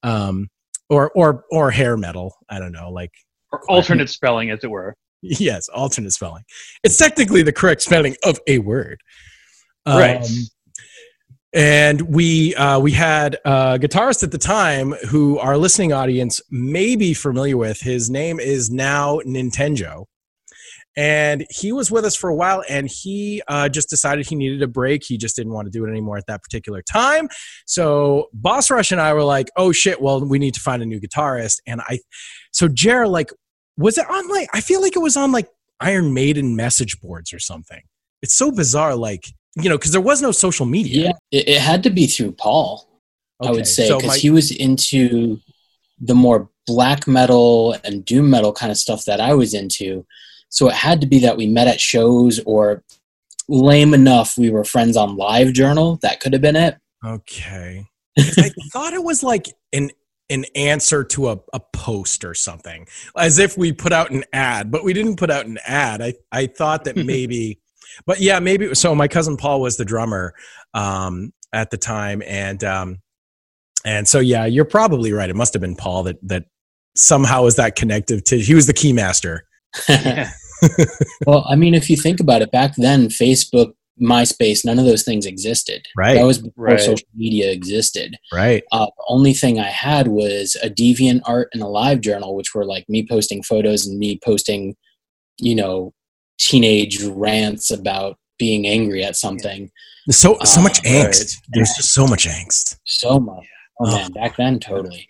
um, 0.02 0.48
or 0.90 1.10
or 1.14 1.44
or 1.50 1.70
hair 1.70 1.96
metal 1.96 2.34
i 2.50 2.58
don't 2.58 2.72
know 2.72 2.90
like 2.90 3.10
Or 3.52 3.60
alternate 3.68 4.08
spelling, 4.10 4.50
as 4.50 4.62
it 4.62 4.70
were. 4.70 4.94
yes, 5.22 5.68
alternate 5.68 6.12
spelling. 6.12 6.44
It's 6.84 6.96
technically 6.96 7.42
the 7.42 7.52
correct 7.52 7.82
spelling 7.82 8.16
of 8.24 8.38
a 8.46 8.58
word. 8.58 9.00
Right. 9.86 10.22
Um, 10.22 10.30
and 11.52 12.00
we 12.02 12.54
uh, 12.54 12.78
we 12.78 12.92
had 12.92 13.38
a 13.44 13.78
guitarist 13.78 14.22
at 14.22 14.30
the 14.30 14.38
time 14.38 14.92
who 15.10 15.38
our 15.38 15.56
listening 15.56 15.92
audience 15.92 16.40
may 16.50 16.94
be 16.94 17.12
familiar 17.12 17.56
with. 17.56 17.80
His 17.80 18.08
name 18.08 18.38
is 18.38 18.70
now 18.70 19.18
Nintendo. 19.26 20.04
And 20.96 21.46
he 21.50 21.72
was 21.72 21.90
with 21.90 22.04
us 22.04 22.16
for 22.16 22.28
a 22.28 22.34
while 22.34 22.64
and 22.68 22.88
he 22.90 23.42
uh, 23.46 23.68
just 23.68 23.88
decided 23.88 24.26
he 24.26 24.34
needed 24.34 24.60
a 24.62 24.66
break. 24.66 25.04
He 25.04 25.16
just 25.16 25.36
didn't 25.36 25.52
want 25.52 25.66
to 25.66 25.70
do 25.70 25.84
it 25.84 25.90
anymore 25.90 26.16
at 26.16 26.26
that 26.26 26.42
particular 26.42 26.82
time. 26.82 27.28
So 27.66 28.28
Boss 28.32 28.70
Rush 28.70 28.90
and 28.90 29.00
I 29.00 29.12
were 29.12 29.22
like, 29.22 29.50
oh 29.56 29.70
shit, 29.72 30.02
well, 30.02 30.24
we 30.24 30.38
need 30.38 30.54
to 30.54 30.60
find 30.60 30.82
a 30.82 30.86
new 30.86 31.00
guitarist. 31.00 31.58
And 31.66 31.80
I, 31.82 32.00
so 32.50 32.66
Jer, 32.66 33.06
like, 33.06 33.30
was 33.76 33.98
it 33.98 34.10
on 34.10 34.28
like, 34.28 34.48
I 34.52 34.60
feel 34.60 34.82
like 34.82 34.96
it 34.96 35.00
was 35.00 35.16
on 35.16 35.32
like 35.32 35.48
Iron 35.80 36.12
Maiden 36.12 36.56
message 36.56 37.00
boards 37.00 37.32
or 37.32 37.38
something. 37.38 37.80
It's 38.20 38.34
so 38.34 38.50
bizarre, 38.50 38.96
like, 38.96 39.24
you 39.56 39.68
know, 39.68 39.78
because 39.78 39.92
there 39.92 40.00
was 40.00 40.20
no 40.20 40.32
social 40.32 40.66
media. 40.66 41.04
Yeah, 41.04 41.12
it, 41.38 41.48
it 41.48 41.60
had 41.60 41.82
to 41.84 41.90
be 41.90 42.06
through 42.06 42.32
Paul. 42.32 42.86
I 43.42 43.50
would 43.50 43.66
say 43.66 43.88
so 43.88 43.96
because 43.96 44.16
my- 44.16 44.18
he 44.18 44.30
was 44.30 44.50
into 44.50 45.40
the 45.98 46.14
more 46.14 46.50
black 46.66 47.06
metal 47.06 47.76
and 47.84 48.04
doom 48.04 48.28
metal 48.28 48.52
kind 48.52 48.70
of 48.70 48.76
stuff 48.76 49.04
that 49.06 49.20
I 49.20 49.34
was 49.34 49.54
into. 49.54 50.04
So 50.50 50.68
it 50.68 50.74
had 50.74 51.00
to 51.00 51.06
be 51.06 51.20
that 51.20 51.36
we 51.36 51.46
met 51.46 51.68
at 51.68 51.80
shows 51.80 52.40
or 52.44 52.82
lame 53.48 53.94
enough 53.94 54.38
we 54.38 54.50
were 54.50 54.64
friends 54.64 54.96
on 54.96 55.16
LiveJournal. 55.16 56.00
That 56.00 56.20
could 56.20 56.32
have 56.32 56.42
been 56.42 56.56
it. 56.56 56.76
Okay. 57.04 57.86
I 58.18 58.50
thought 58.72 58.92
it 58.92 59.02
was 59.02 59.22
like 59.22 59.46
an 59.72 59.90
an 60.28 60.44
answer 60.54 61.02
to 61.02 61.30
a, 61.30 61.38
a 61.52 61.60
post 61.72 62.24
or 62.24 62.34
something, 62.34 62.86
as 63.16 63.38
if 63.38 63.58
we 63.58 63.72
put 63.72 63.92
out 63.92 64.12
an 64.12 64.24
ad, 64.32 64.70
but 64.70 64.84
we 64.84 64.92
didn't 64.92 65.16
put 65.16 65.28
out 65.28 65.46
an 65.46 65.58
ad. 65.66 66.00
I, 66.00 66.14
I 66.30 66.46
thought 66.46 66.84
that 66.84 66.96
maybe, 67.04 67.58
but 68.06 68.20
yeah, 68.20 68.38
maybe. 68.38 68.74
So 68.74 68.94
my 68.94 69.08
cousin 69.08 69.36
Paul 69.36 69.60
was 69.60 69.76
the 69.76 69.84
drummer 69.84 70.34
um, 70.72 71.32
at 71.52 71.70
the 71.70 71.76
time, 71.76 72.22
and 72.24 72.62
um, 72.62 72.98
and 73.84 74.06
so 74.06 74.20
yeah, 74.20 74.46
you're 74.46 74.64
probably 74.64 75.12
right. 75.12 75.28
It 75.28 75.36
must 75.36 75.52
have 75.54 75.62
been 75.62 75.76
Paul 75.76 76.04
that 76.04 76.18
that 76.28 76.44
somehow 76.94 77.46
is 77.46 77.56
that 77.56 77.74
connective 77.74 78.22
to. 78.24 78.38
He 78.38 78.54
was 78.54 78.66
the 78.66 78.72
key 78.72 78.92
master. 78.92 79.46
well, 81.26 81.44
I 81.48 81.56
mean, 81.56 81.74
if 81.74 81.88
you 81.90 81.96
think 81.96 82.20
about 82.20 82.42
it, 82.42 82.50
back 82.50 82.74
then, 82.76 83.08
Facebook, 83.08 83.72
MySpace, 84.00 84.64
none 84.64 84.78
of 84.78 84.86
those 84.86 85.02
things 85.02 85.26
existed. 85.26 85.86
Right. 85.96 86.14
That 86.14 86.24
was 86.24 86.38
before 86.38 86.66
Right. 86.66 86.80
social 86.80 87.06
media 87.14 87.50
existed. 87.50 88.16
Right. 88.32 88.62
Uh, 88.72 88.86
the 88.86 89.04
only 89.08 89.34
thing 89.34 89.58
I 89.58 89.68
had 89.68 90.08
was 90.08 90.56
a 90.62 90.70
DeviantArt 90.70 91.46
and 91.52 91.62
a 91.62 91.66
LiveJournal, 91.66 92.34
which 92.34 92.54
were 92.54 92.64
like 92.64 92.84
me 92.88 93.06
posting 93.06 93.42
photos 93.42 93.86
and 93.86 93.98
me 93.98 94.18
posting, 94.24 94.74
you 95.38 95.54
know, 95.54 95.92
teenage 96.38 97.02
rants 97.04 97.70
about 97.70 98.16
being 98.38 98.66
angry 98.66 99.04
at 99.04 99.16
something. 99.16 99.70
So 100.10 100.38
so 100.44 100.60
Uh, 100.60 100.62
much 100.62 100.78
right. 100.84 101.08
angst. 101.10 101.36
There's 101.50 101.72
just 101.76 101.92
so 101.92 102.06
much 102.06 102.26
angst. 102.26 102.76
So 102.86 103.20
much. 103.20 103.44
Oh 103.80 103.86
Oh. 103.86 103.96
man, 103.96 104.12
back 104.12 104.36
then, 104.36 104.58
totally. 104.60 105.06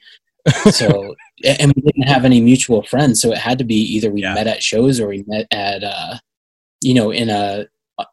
So, 0.70 1.14
and 1.44 1.73
we 1.75 1.82
didn't 1.82 2.09
have 2.09 2.25
any 2.25 2.40
mutual 2.40 2.82
friends, 2.82 3.20
so 3.20 3.32
it 3.32 3.38
had 3.38 3.59
to 3.59 3.64
be 3.64 3.75
either 3.76 4.11
we 4.11 4.23
Yeah. 4.23 4.35
met 4.35 4.47
at 4.47 4.62
shows 4.62 5.00
or 5.00 5.09
we 5.09 5.25
met 5.26 5.47
at, 5.50 5.82
uh, 5.85 6.16
you 6.82 6.94
know, 6.94 7.11
in 7.11 7.28
a 7.30 7.66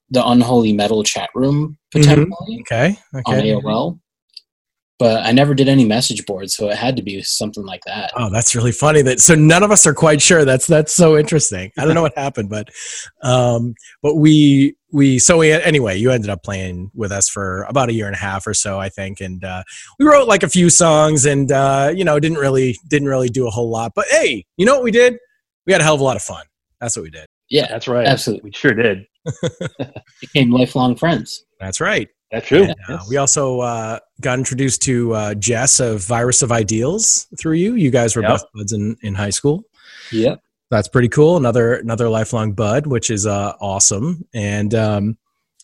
the 0.10 0.26
unholy 0.28 0.74
metal 0.74 1.02
chat 1.04 1.30
room 1.34 1.78
potentially 1.94 2.60
Okay. 2.62 2.98
on 3.26 3.36
AOL. 3.40 4.00
But 5.00 5.24
I 5.26 5.32
never 5.32 5.54
did 5.54 5.70
any 5.70 5.86
message 5.86 6.26
boards, 6.26 6.56
so 6.56 6.70
it 6.70 6.76
had 6.76 6.96
to 6.98 7.04
be 7.04 7.22
something 7.22 7.64
like 7.64 7.82
that. 7.86 8.12
Oh, 8.18 8.32
that's 8.32 8.56
really 8.56 8.72
funny. 8.72 9.04
That 9.04 9.20
so 9.22 9.36
none 9.36 9.62
of 9.62 9.70
us 9.70 9.86
are 9.86 9.94
quite 9.94 10.22
sure. 10.22 10.44
That's 10.44 10.66
that's 10.66 10.92
so 10.92 11.18
interesting. 11.18 11.72
I 11.78 11.86
don't 11.86 11.94
know 11.94 12.02
what 12.02 12.18
happened, 12.18 12.50
but 12.50 12.70
um, 13.22 13.76
but 14.02 14.16
we 14.16 14.76
we 14.98 15.20
so 15.20 15.38
we 15.38 15.52
anyway. 15.52 15.96
You 15.96 16.12
ended 16.12 16.30
up 16.32 16.44
playing 16.44 16.90
with 16.96 17.12
us 17.12 17.30
for 17.30 17.64
about 17.70 17.90
a 17.90 17.94
year 17.94 18.08
and 18.08 18.16
a 18.16 18.20
half 18.20 18.48
or 18.48 18.54
so, 18.56 18.80
I 18.80 18.90
think, 18.90 19.22
and 19.22 19.44
uh, 19.44 19.64
we 20.00 20.06
wrote 20.06 20.28
like 20.28 20.42
a 20.42 20.50
few 20.50 20.70
songs, 20.72 21.26
and 21.26 21.52
uh, 21.52 21.94
you 21.96 22.04
know 22.04 22.20
didn't 22.20 22.40
really 22.40 22.78
didn't 22.90 23.08
really 23.08 23.30
do 23.30 23.48
a 23.48 23.52
whole 23.52 23.70
lot. 23.70 23.94
But 23.96 24.08
hey, 24.10 24.46
you 24.58 24.66
know 24.66 24.74
what 24.74 24.84
we 24.84 24.92
did? 24.92 25.18
We 25.68 25.72
had 25.74 25.82
a 25.82 25.84
hell 25.84 25.94
of 25.96 26.02
a 26.02 26.04
lot 26.04 26.16
of 26.16 26.24
fun. 26.24 26.46
That's 26.82 26.96
what 26.96 27.04
we 27.04 27.12
did. 27.12 27.28
Yeah, 27.50 27.68
That's 27.68 27.88
right. 27.88 28.06
Absolutely. 28.08 28.50
We 28.50 28.52
sure 28.54 28.74
did. 28.74 29.06
became 30.22 30.52
lifelong 30.52 30.96
friends. 30.96 31.46
That's 31.60 31.80
right. 31.80 32.10
That's 32.32 32.48
true. 32.48 32.64
Uh, 32.64 32.74
Yes. 32.90 33.10
we 33.10 33.18
also 33.18 33.60
uh, 33.62 34.00
got 34.22 34.38
introduced 34.38 34.82
to 34.84 35.14
uh, 35.14 35.34
Jess 35.36 35.80
of 35.80 36.04
Virus 36.04 36.42
of 36.42 36.52
Ideals 36.52 37.28
through 37.40 37.54
you. 37.54 37.76
You 37.76 37.90
guys 37.92 38.16
were 38.16 38.22
Yep. 38.22 38.32
best 38.32 38.46
buds 38.54 38.74
in, 38.74 38.98
in 39.02 39.16
high 39.16 39.30
school. 39.30 39.64
Yep. 40.12 40.42
That's 40.70 40.88
pretty 40.88 41.10
cool. 41.10 41.38
Another 41.38 41.76
another 41.76 42.10
lifelong 42.10 42.54
bud, 42.54 42.88
which 42.88 43.10
is 43.10 43.26
uh, 43.26 43.54
awesome 43.62 44.26
and 44.34 44.74
um, 44.76 45.18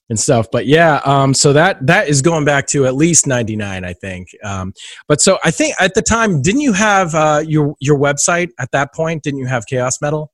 and 0.09 0.19
stuff. 0.19 0.47
But 0.51 0.65
yeah, 0.65 1.01
um, 1.05 1.33
so 1.33 1.51
that 1.53 1.85
that 1.87 2.07
is 2.07 2.21
going 2.21 2.45
back 2.45 2.67
to 2.67 2.85
at 2.85 2.95
least 2.95 3.27
ninety 3.27 3.55
nine, 3.55 3.83
I 3.83 3.93
think. 3.93 4.29
Um, 4.43 4.73
but 5.07 5.19
so 5.19 5.39
I 5.43 5.51
think 5.51 5.75
at 5.79 5.93
the 5.93 6.01
time, 6.01 6.41
didn't 6.41 6.61
you 6.61 6.73
have 6.73 7.15
uh, 7.15 7.43
your 7.45 7.75
your 7.79 7.97
website 7.97 8.49
at 8.59 8.71
that 8.71 8.93
point? 8.93 9.23
Didn't 9.23 9.39
you 9.39 9.47
have 9.47 9.65
Chaos 9.65 10.01
Metal? 10.01 10.31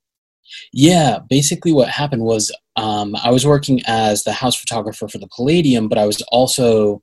Yeah, 0.73 1.19
basically 1.29 1.71
what 1.71 1.89
happened 1.89 2.23
was 2.23 2.51
um, 2.75 3.15
I 3.23 3.31
was 3.31 3.45
working 3.45 3.81
as 3.87 4.23
the 4.23 4.33
house 4.33 4.55
photographer 4.55 5.07
for 5.07 5.17
the 5.17 5.29
Palladium, 5.35 5.87
but 5.87 5.97
I 5.97 6.05
was 6.05 6.21
also 6.31 7.01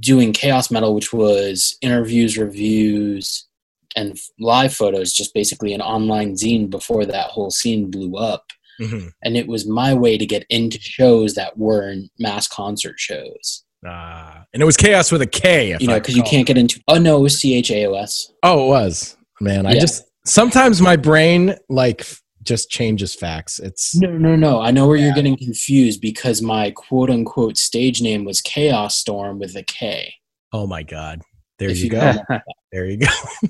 doing 0.00 0.32
Chaos 0.32 0.70
Metal, 0.70 0.94
which 0.94 1.12
was 1.12 1.76
interviews, 1.80 2.38
reviews, 2.38 3.46
and 3.96 4.18
live 4.38 4.74
photos, 4.74 5.12
just 5.12 5.34
basically 5.34 5.72
an 5.72 5.80
online 5.80 6.34
zine 6.34 6.68
before 6.70 7.04
that 7.06 7.30
whole 7.30 7.50
scene 7.50 7.90
blew 7.90 8.16
up. 8.16 8.46
Mm-hmm. 8.80 9.08
And 9.22 9.36
it 9.36 9.46
was 9.46 9.66
my 9.68 9.94
way 9.94 10.18
to 10.18 10.26
get 10.26 10.44
into 10.50 10.80
shows 10.80 11.34
that 11.34 11.56
weren't 11.56 12.10
mass 12.18 12.48
concert 12.48 12.98
shows. 12.98 13.64
Uh, 13.86 14.42
and 14.52 14.62
it 14.62 14.66
was 14.66 14.76
Chaos 14.76 15.12
with 15.12 15.22
a 15.22 15.26
K. 15.26 15.72
If 15.72 15.80
You 15.80 15.88
know, 15.88 16.00
because 16.00 16.16
you 16.16 16.22
can't 16.22 16.46
get 16.46 16.56
into. 16.58 16.80
Oh 16.88 16.98
no, 16.98 17.18
it 17.18 17.20
was 17.20 17.38
C 17.38 17.54
H 17.54 17.70
A 17.70 17.86
O 17.86 17.94
S. 17.94 18.32
Oh, 18.42 18.64
it 18.66 18.68
was 18.68 19.16
man. 19.40 19.66
I 19.66 19.72
Yeah. 19.74 19.80
just 19.80 20.04
sometimes 20.24 20.80
my 20.80 20.96
brain 20.96 21.54
like 21.68 22.04
just 22.42 22.70
changes 22.70 23.14
facts. 23.14 23.58
It's 23.58 23.94
No, 23.94 24.10
no, 24.10 24.34
no. 24.36 24.60
I 24.60 24.70
know 24.70 24.88
where 24.88 24.96
you're 24.96 25.14
getting 25.14 25.36
confused 25.36 26.00
because 26.00 26.42
my 26.42 26.70
quote 26.72 27.10
unquote 27.10 27.56
stage 27.58 28.02
name 28.02 28.24
was 28.24 28.40
Chaos 28.40 28.96
Storm 28.98 29.38
with 29.38 29.54
a 29.54 29.62
K. 29.62 30.14
oh 30.52 30.66
my 30.66 30.82
god. 30.82 31.20
There 31.58 31.70
you 31.70 31.84
you 31.84 31.90
go- 31.90 32.14
There 32.72 32.86
you 32.86 32.96
go. 32.96 33.06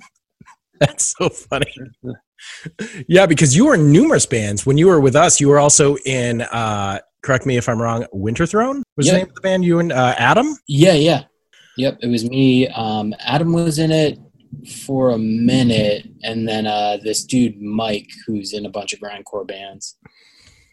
That's 0.80 1.14
so 1.16 1.28
funny. 1.28 1.72
yeah, 3.08 3.26
because 3.26 3.56
you 3.56 3.66
were 3.66 3.74
in 3.74 3.90
numerous 3.92 4.26
bands. 4.26 4.66
When 4.66 4.76
you 4.76 4.88
were 4.88 5.00
with 5.00 5.16
us, 5.16 5.40
you 5.40 5.48
were 5.48 5.58
also 5.58 5.96
in. 6.04 6.42
uh 6.42 7.00
Correct 7.22 7.46
me 7.46 7.56
if 7.56 7.70
I'm 7.70 7.80
wrong. 7.80 8.04
Winter 8.12 8.44
Throne 8.44 8.82
was 8.98 9.06
the 9.06 9.14
name 9.14 9.28
of 9.28 9.34
the 9.34 9.40
band. 9.40 9.64
You 9.64 9.78
and 9.78 9.90
uh, 9.92 10.14
Adam. 10.18 10.58
Yeah, 10.68 10.92
yeah. 10.92 11.22
Yep, 11.78 12.00
it 12.02 12.08
was 12.08 12.28
me. 12.28 12.68
Um, 12.68 13.14
Adam 13.20 13.54
was 13.54 13.78
in 13.78 13.90
it 13.90 14.18
for 14.84 15.10
a 15.12 15.18
minute, 15.18 16.06
and 16.22 16.46
then 16.46 16.66
uh, 16.66 16.98
this 17.02 17.24
dude, 17.24 17.62
Mike, 17.62 18.10
who's 18.26 18.52
in 18.52 18.66
a 18.66 18.70
bunch 18.70 18.92
of 18.92 19.00
grindcore 19.00 19.46
bands. 19.46 19.96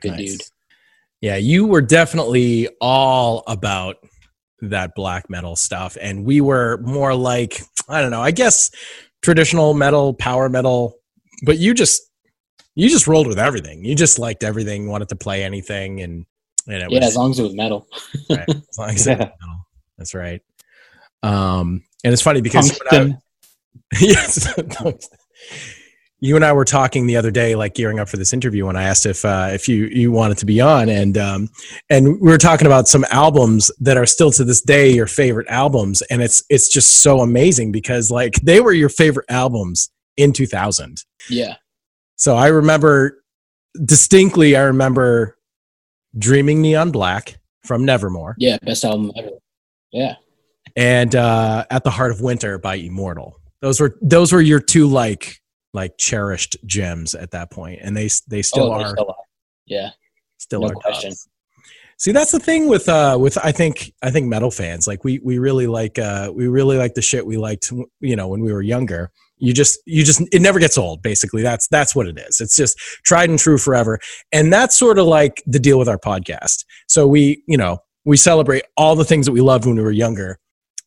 Good 0.01 0.12
Nice. 0.12 0.31
dude. 0.31 0.41
Yeah, 1.22 1.38
you 1.38 1.65
were 1.67 1.81
definitely 1.81 2.67
all 2.81 3.43
about 3.48 3.96
that 4.62 4.93
black 4.93 5.29
metal 5.29 5.55
stuff, 5.55 5.98
and 6.01 6.25
we 6.25 6.41
were 6.41 6.79
more 6.84 7.15
like 7.15 7.62
I 7.88 8.01
don't 8.01 8.12
know. 8.12 8.22
I 8.22 8.31
guess 8.31 8.72
traditional 9.22 9.74
metal, 9.74 10.13
power 10.13 10.50
metal, 10.50 10.96
but 11.44 11.58
you 11.58 11.74
just 11.74 12.01
you 12.75 12.90
just 12.90 13.08
rolled 13.08 13.28
with 13.28 13.40
everything. 13.40 13.84
You 13.84 13.96
just 13.96 14.18
liked 14.20 14.44
everything, 14.44 14.88
wanted 14.88 15.10
to 15.10 15.16
play 15.16 15.44
anything, 15.44 16.01
and 16.01 16.25
and 16.68 16.75
it 16.84 16.92
Yeah, 16.92 17.00
was 17.00 17.08
as 17.08 17.16
long 17.18 17.32
as 17.32 17.40
it 17.40 17.44
was 17.44 17.54
metal. 17.56 17.88
right. 18.30 18.50
As 18.50 18.63
long 18.78 18.90
as 18.90 19.08
it 19.08 19.18
was 19.18 19.28
metal. 19.28 19.68
That's 19.98 20.13
right. 20.13 20.42
Um, 21.24 21.84
and 22.04 22.13
it's 22.13 22.22
funny 22.22 22.42
because 22.42 22.80
I- 22.92 23.18
yes. 24.00 24.48
you 26.24 26.36
and 26.36 26.46
I 26.46 26.54
were 26.54 26.66
talking 26.66 27.08
the 27.08 27.18
other 27.18 27.32
day, 27.32 27.56
like 27.56 27.74
gearing 27.74 28.00
up 28.00 28.08
for 28.08 28.18
this 28.18 28.32
interview, 28.32 28.68
when 28.68 28.75
I 28.75 28.84
asked 28.84 29.06
if 29.08 29.25
uh, 29.25 29.50
if 29.51 29.68
you 29.68 29.86
you 29.88 30.12
wanted 30.12 30.38
to 30.38 30.46
be 30.46 30.62
on, 30.62 30.88
and 30.88 31.18
um, 31.18 31.50
and 31.90 32.22
we 32.22 32.30
were 32.30 32.38
talking 32.38 32.68
about 32.68 32.88
some 32.88 33.04
albums 33.10 33.72
that 33.80 33.98
are 33.98 34.06
still 34.06 34.32
to 34.32 34.44
this 34.44 34.62
day 34.62 34.94
your 34.94 35.08
favorite 35.08 35.48
albums, 35.50 36.01
and 36.04 36.22
it's 36.22 36.44
it's 36.50 36.72
just 36.72 37.01
so 37.01 37.22
amazing 37.22 37.72
because 37.72 38.12
like 38.12 38.36
they 38.44 38.62
were 38.62 38.72
your 38.72 38.88
favorite 38.90 39.25
albums 39.30 39.90
in 40.16 40.32
2000. 40.32 41.04
Yeah. 41.30 41.56
So 42.18 42.36
I 42.38 42.48
remember 42.48 43.24
distinctly. 43.84 44.56
I 44.56 44.62
remember 44.62 45.38
"Dreaming 46.20 46.62
Neon 46.62 46.92
Black" 46.92 47.40
from 47.66 47.84
Nevermore 47.84 48.36
Yeah, 48.38 48.58
best 48.62 48.86
album 48.86 49.12
ever. 49.18 49.30
Yeah. 49.92 50.16
and 50.75 51.16
uh, 51.16 51.66
"At 51.72 51.84
the 51.84 51.90
Heart 51.90 52.12
of 52.12 52.22
Winter" 52.22 52.60
by 52.60 52.75
Immortal. 52.75 53.40
Those 53.62 53.80
were 53.80 53.98
those 54.04 54.32
were 54.32 54.42
your 54.42 54.60
two 54.60 54.86
like 54.88 55.41
like 55.74 55.98
cherished 55.98 56.58
gems 56.66 57.16
at 57.16 57.32
that 57.32 57.51
point, 57.51 57.80
and 57.82 57.96
they 57.96 58.10
they 58.28 58.42
still 58.42 58.74
oh, 58.74 58.78
they're 58.78 58.90
still. 58.90 59.16
Yeah. 59.66 59.90
still 60.38 60.62
no 60.62 60.70
are 60.70 60.74
question. 60.74 61.12
tops. 61.12 61.28
See, 61.98 62.12
that's 62.12 62.32
the 62.32 62.40
thing 62.40 62.68
with 62.68 62.90
uh 62.90 63.18
with 63.20 63.38
I 63.44 63.51
think 63.51 63.94
I 64.01 64.10
think 64.10 64.28
metal 64.28 64.50
fans 64.50 64.88
like 64.88 65.04
we 65.04 65.20
we 65.20 65.38
really 65.38 65.68
like 65.68 66.00
uh 66.00 66.32
we 66.34 66.48
really 66.48 66.78
like 66.78 66.96
the 66.96 67.01
shit 67.01 67.25
we 67.25 67.38
liked 67.38 67.72
you 68.00 68.16
know 68.16 68.28
when 68.28 68.42
we 68.42 68.51
were 68.51 68.63
younger. 68.63 69.12
You 69.38 69.54
just 69.54 69.80
you 69.86 70.04
just 70.04 70.22
it 70.32 70.42
never 70.42 70.60
gets 70.60 70.78
old. 70.78 71.01
Basically, 71.01 71.44
that's 71.44 71.68
that's 71.68 71.96
what 71.96 72.08
it 72.08 72.18
is. 72.18 72.42
It's 72.42 72.56
just 72.56 72.78
tried 73.04 73.30
and 73.30 73.40
true 73.40 73.58
forever, 73.58 74.00
and 74.32 74.51
that's 74.51 74.78
sort 74.78 74.98
of 74.98 75.06
like 75.06 75.44
the 75.46 75.60
deal 75.60 75.78
with 75.78 75.88
our 75.88 75.98
podcast. 76.00 76.66
So 76.88 77.08
we 77.08 77.44
you 77.48 77.58
know 77.58 77.80
we 78.04 78.18
celebrate 78.18 78.63
all 78.78 78.96
the 78.96 79.06
things 79.06 79.25
that 79.28 79.32
we 79.32 79.42
loved 79.42 79.66
when 79.66 79.75
we 79.75 79.84
were 79.84 79.92
younger, 79.92 80.40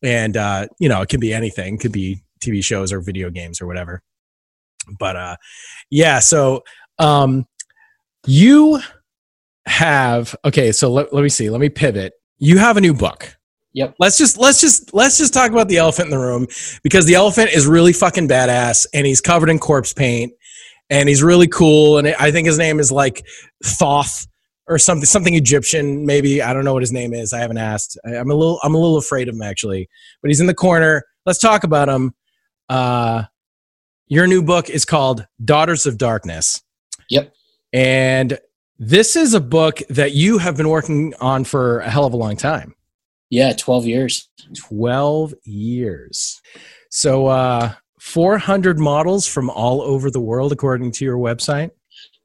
and 0.03 0.35
uh, 0.35 0.67
you 0.79 0.89
know 0.89 1.01
it 1.01 1.09
could 1.09 1.21
be 1.21 1.33
anything, 1.33 1.75
it 1.75 1.79
could 1.79 1.93
be 1.93 2.23
TV 2.41 2.63
shows 2.63 2.91
or 2.91 2.99
video 2.99 3.29
games 3.29 3.61
or 3.61 3.67
whatever. 3.67 4.01
But 4.99 5.15
uh, 5.15 5.35
yeah, 5.89 6.19
so 6.19 6.63
um, 6.99 7.45
you 8.25 8.79
have 9.67 10.35
okay 10.45 10.71
so 10.71 10.91
let, 10.91 11.11
let 11.11 11.23
me 11.23 11.29
see 11.29 11.49
let 11.49 11.61
me 11.61 11.69
pivot. 11.69 12.13
You 12.37 12.57
have 12.57 12.77
a 12.77 12.81
new 12.81 12.93
book. 12.93 13.35
Yep. 13.73 13.95
let's 13.99 14.17
just 14.17 14.37
let's 14.37 14.61
just 14.61 14.93
let's 14.93 15.17
just 15.17 15.33
talk 15.33 15.51
about 15.51 15.67
the 15.67 15.77
elephant 15.77 16.05
in 16.05 16.11
the 16.11 16.17
room 16.17 16.47
because 16.81 17.05
the 17.05 17.15
elephant 17.15 17.49
is 17.49 17.67
really 17.67 17.91
fucking 17.91 18.29
badass 18.29 18.85
and 18.93 19.05
he's 19.05 19.19
covered 19.19 19.49
in 19.49 19.59
corpse 19.59 19.91
paint 19.91 20.31
and 20.89 21.09
he's 21.09 21.21
really 21.21 21.47
cool 21.47 21.97
and 21.97 22.07
i 22.07 22.31
think 22.31 22.47
his 22.47 22.57
name 22.57 22.79
is 22.79 22.89
like 22.89 23.25
thoth 23.65 24.27
or 24.67 24.77
something 24.77 25.05
something 25.05 25.35
egyptian 25.35 26.05
maybe. 26.05 26.41
I 26.41 26.53
don't 26.53 26.63
know 26.63 26.71
what 26.71 26.83
his 26.83 26.93
name 26.93 27.13
is. 27.13 27.33
I 27.33 27.39
haven't 27.39 27.57
asked. 27.57 27.99
I, 28.05 28.15
i'm 28.15 28.31
a 28.31 28.35
little 28.35 28.61
i'm 28.63 28.75
a 28.75 28.77
little 28.77 28.97
afraid 28.97 29.27
of 29.27 29.35
him 29.35 29.41
actually. 29.41 29.89
But 30.21 30.29
he's 30.29 30.39
in 30.39 30.47
the 30.47 30.53
corner. 30.53 31.03
Let's 31.25 31.39
talk 31.39 31.65
about 31.65 31.89
him. 31.89 32.13
Uh 32.69 33.23
your 34.07 34.27
new 34.27 34.41
book 34.43 34.69
is 34.69 34.85
called 34.85 35.25
daughters 35.43 35.85
of 35.85 35.97
darkness 35.97 36.61
Yep. 37.09 37.33
and 37.73 38.39
this 38.77 39.15
is 39.15 39.33
a 39.33 39.39
book 39.39 39.81
that 39.89 40.13
you 40.13 40.37
have 40.37 40.57
been 40.57 40.69
working 40.69 41.13
on 41.21 41.43
for 41.45 41.79
a 41.79 41.89
hell 41.89 42.05
of 42.05 42.13
a 42.13 42.17
long 42.17 42.35
time 42.35 42.75
Yeah, 43.29 43.53
12 43.53 43.85
years. 43.85 44.29
12 44.55 45.33
years. 45.43 46.41
So, 46.89 47.25
uh, 47.27 47.73
400 47.99 48.77
models 48.79 49.25
from 49.27 49.49
all 49.49 49.81
over 49.81 50.11
the 50.11 50.19
world, 50.21 50.51
according 50.51 50.91
to 50.93 51.05
your 51.05 51.17
website. 51.17 51.71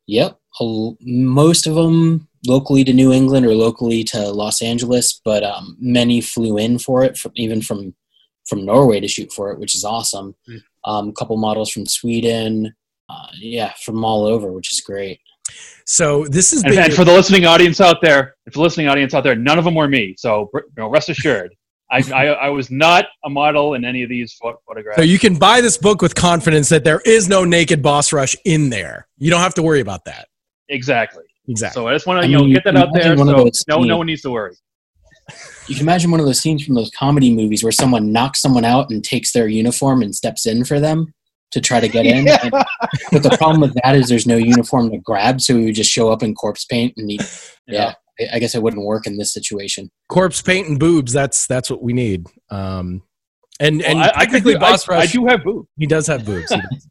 Yep. 0.07 0.39
Most 1.01 1.67
of 1.67 1.75
them 1.75 2.29
locally 2.47 2.85
to 2.85 2.93
New 2.93 3.13
England 3.13 3.47
or 3.47 3.55
locally 3.55 4.05
to 4.05 4.29
Los 4.31 4.61
Angeles, 4.61 5.21
but 5.25 5.43
um, 5.43 5.77
many 5.81 6.21
flew 6.21 6.59
in 6.59 6.79
for 6.79 7.03
it, 7.03 7.17
from, 7.17 7.33
even 7.37 7.63
from 7.63 7.95
from 8.47 8.65
Norway 8.65 8.99
to 9.01 9.09
shoot 9.09 9.33
for 9.33 9.53
it, 9.53 9.59
which 9.61 9.75
is 9.75 9.85
awesome. 9.85 10.35
Um, 10.85 11.09
a 11.09 11.13
couple 11.13 11.37
models 11.37 11.71
from 11.71 11.87
Sweden, 11.87 12.75
uh, 13.09 13.27
yeah, 13.39 13.73
from 13.83 14.05
all 14.05 14.25
over, 14.25 14.53
which 14.53 14.73
is 14.73 14.81
great. 14.81 15.21
So, 15.85 16.27
this 16.27 16.53
is 16.53 16.63
And, 16.63 16.75
and 16.75 16.95
for 16.95 17.05
the 17.05 17.13
listening 17.13 17.45
audience 17.45 17.81
out 17.81 18.01
there, 18.01 18.37
for 18.47 18.59
the 18.59 18.61
listening 18.61 18.89
audience 18.89 19.15
out 19.15 19.25
there, 19.25 19.35
none 19.35 19.59
of 19.59 19.65
them 19.65 19.75
were 19.75 19.89
me. 19.89 20.15
So 20.17 20.49
you 20.55 20.63
know, 20.77 20.89
rest 20.89 21.09
assured, 21.09 21.55
I, 21.91 22.03
I, 22.15 22.27
I 22.27 22.49
was 22.51 22.71
not 22.71 23.07
a 23.25 23.31
model 23.31 23.75
in 23.75 23.85
any 23.85 24.03
of 24.03 24.09
these 24.09 24.39
photographs. 24.41 24.97
so 24.97 25.03
you 25.03 25.19
can 25.19 25.37
buy 25.37 25.61
this 25.61 25.77
book 25.77 26.01
with 26.01 26.15
confidence 26.15 26.69
that 26.69 26.85
there 26.85 27.01
is 27.05 27.29
no 27.29 27.45
naked 27.45 27.83
boss 27.83 28.13
rush 28.13 28.37
in 28.45 28.71
there. 28.71 29.09
You 29.19 29.31
don't 29.31 29.41
have 29.41 29.55
to 29.55 29.63
worry 29.63 29.81
about 29.81 30.05
that. 30.05 30.29
exactly. 30.69 31.25
exactly. 31.49 31.81
So 31.81 31.89
I 31.89 31.95
just 31.95 32.07
want 32.07 32.23
to 32.23 32.29
you 32.29 32.37
know 32.37 32.45
mean, 32.45 32.55
get 32.55 32.65
that 32.65 32.75
you 32.75 32.81
out 32.81 32.89
there. 32.93 33.03
imagine 33.03 33.27
one 33.27 33.47
of 33.47 33.55
So 33.55 33.65
no, 33.69 33.83
no 33.83 33.99
one 33.99 34.07
needs 34.07 34.23
to 34.23 34.31
worry. 34.31 34.55
You 35.71 35.77
can 35.77 35.85
imagine 35.85 36.11
one 36.11 36.21
of 36.21 36.27
those 36.27 36.41
scenes 36.41 36.65
from 36.65 36.75
those 36.75 36.91
comedy 36.91 37.33
movies 37.35 37.63
where 37.63 37.73
someone 37.73 38.13
knocks 38.13 38.41
someone 38.41 38.65
out 38.65 38.91
and 38.91 39.03
takes 39.05 39.33
their 39.33 39.47
uniform 39.49 40.03
and 40.03 40.15
steps 40.15 40.45
in 40.45 40.65
for 40.65 40.81
them 40.81 41.15
to 41.53 41.61
try 41.61 41.81
to 41.81 41.89
get 41.89 42.07
in. 42.07 42.27
Yeah. 42.27 42.39
And- 42.43 42.53
but 43.13 43.23
the 43.23 43.37
problem 43.39 43.61
with 43.61 43.75
that 43.83 43.95
is 43.97 44.09
there's 44.09 44.27
no 44.27 44.37
uniform 44.37 44.91
to 44.91 44.99
grab, 44.99 45.41
so 45.41 45.57
he 45.57 45.65
would 45.67 45.75
just 45.75 45.91
show 45.91 46.11
up 46.13 46.23
in 46.23 46.35
corpse 46.35 46.65
paint 46.65 46.93
and 46.97 47.11
he, 47.11 47.21
yeah. 47.67 47.95
I- 48.21 48.29
I 48.35 48.39
guess 48.39 48.55
it 48.55 48.63
wouldn't 48.63 48.85
work 48.85 49.07
in 49.07 49.17
this 49.17 49.33
situation. 49.33 49.91
Corpse 50.11 50.43
paint 50.43 50.69
and 50.69 50.79
boobs. 50.79 51.11
That's 51.13 51.47
that's 51.47 51.71
what 51.71 51.83
we 51.83 51.93
need. 51.95 52.27
Um, 52.51 53.03
and 53.61 53.81
and 53.83 53.99
Well, 54.01 54.11
I, 54.15 54.21
I, 54.23 54.25
could 54.27 54.33
technically, 54.33 54.53
do- 54.55 54.59
I, 54.59 54.71
Boss 54.73 54.89
I 54.89 54.93
Rush, 54.93 55.13
do 55.13 55.25
have 55.27 55.43
boobs. 55.43 55.69
he 55.79 55.87
does 55.87 56.07
have 56.09 56.25
boobs. 56.27 56.51
Does. 56.51 56.89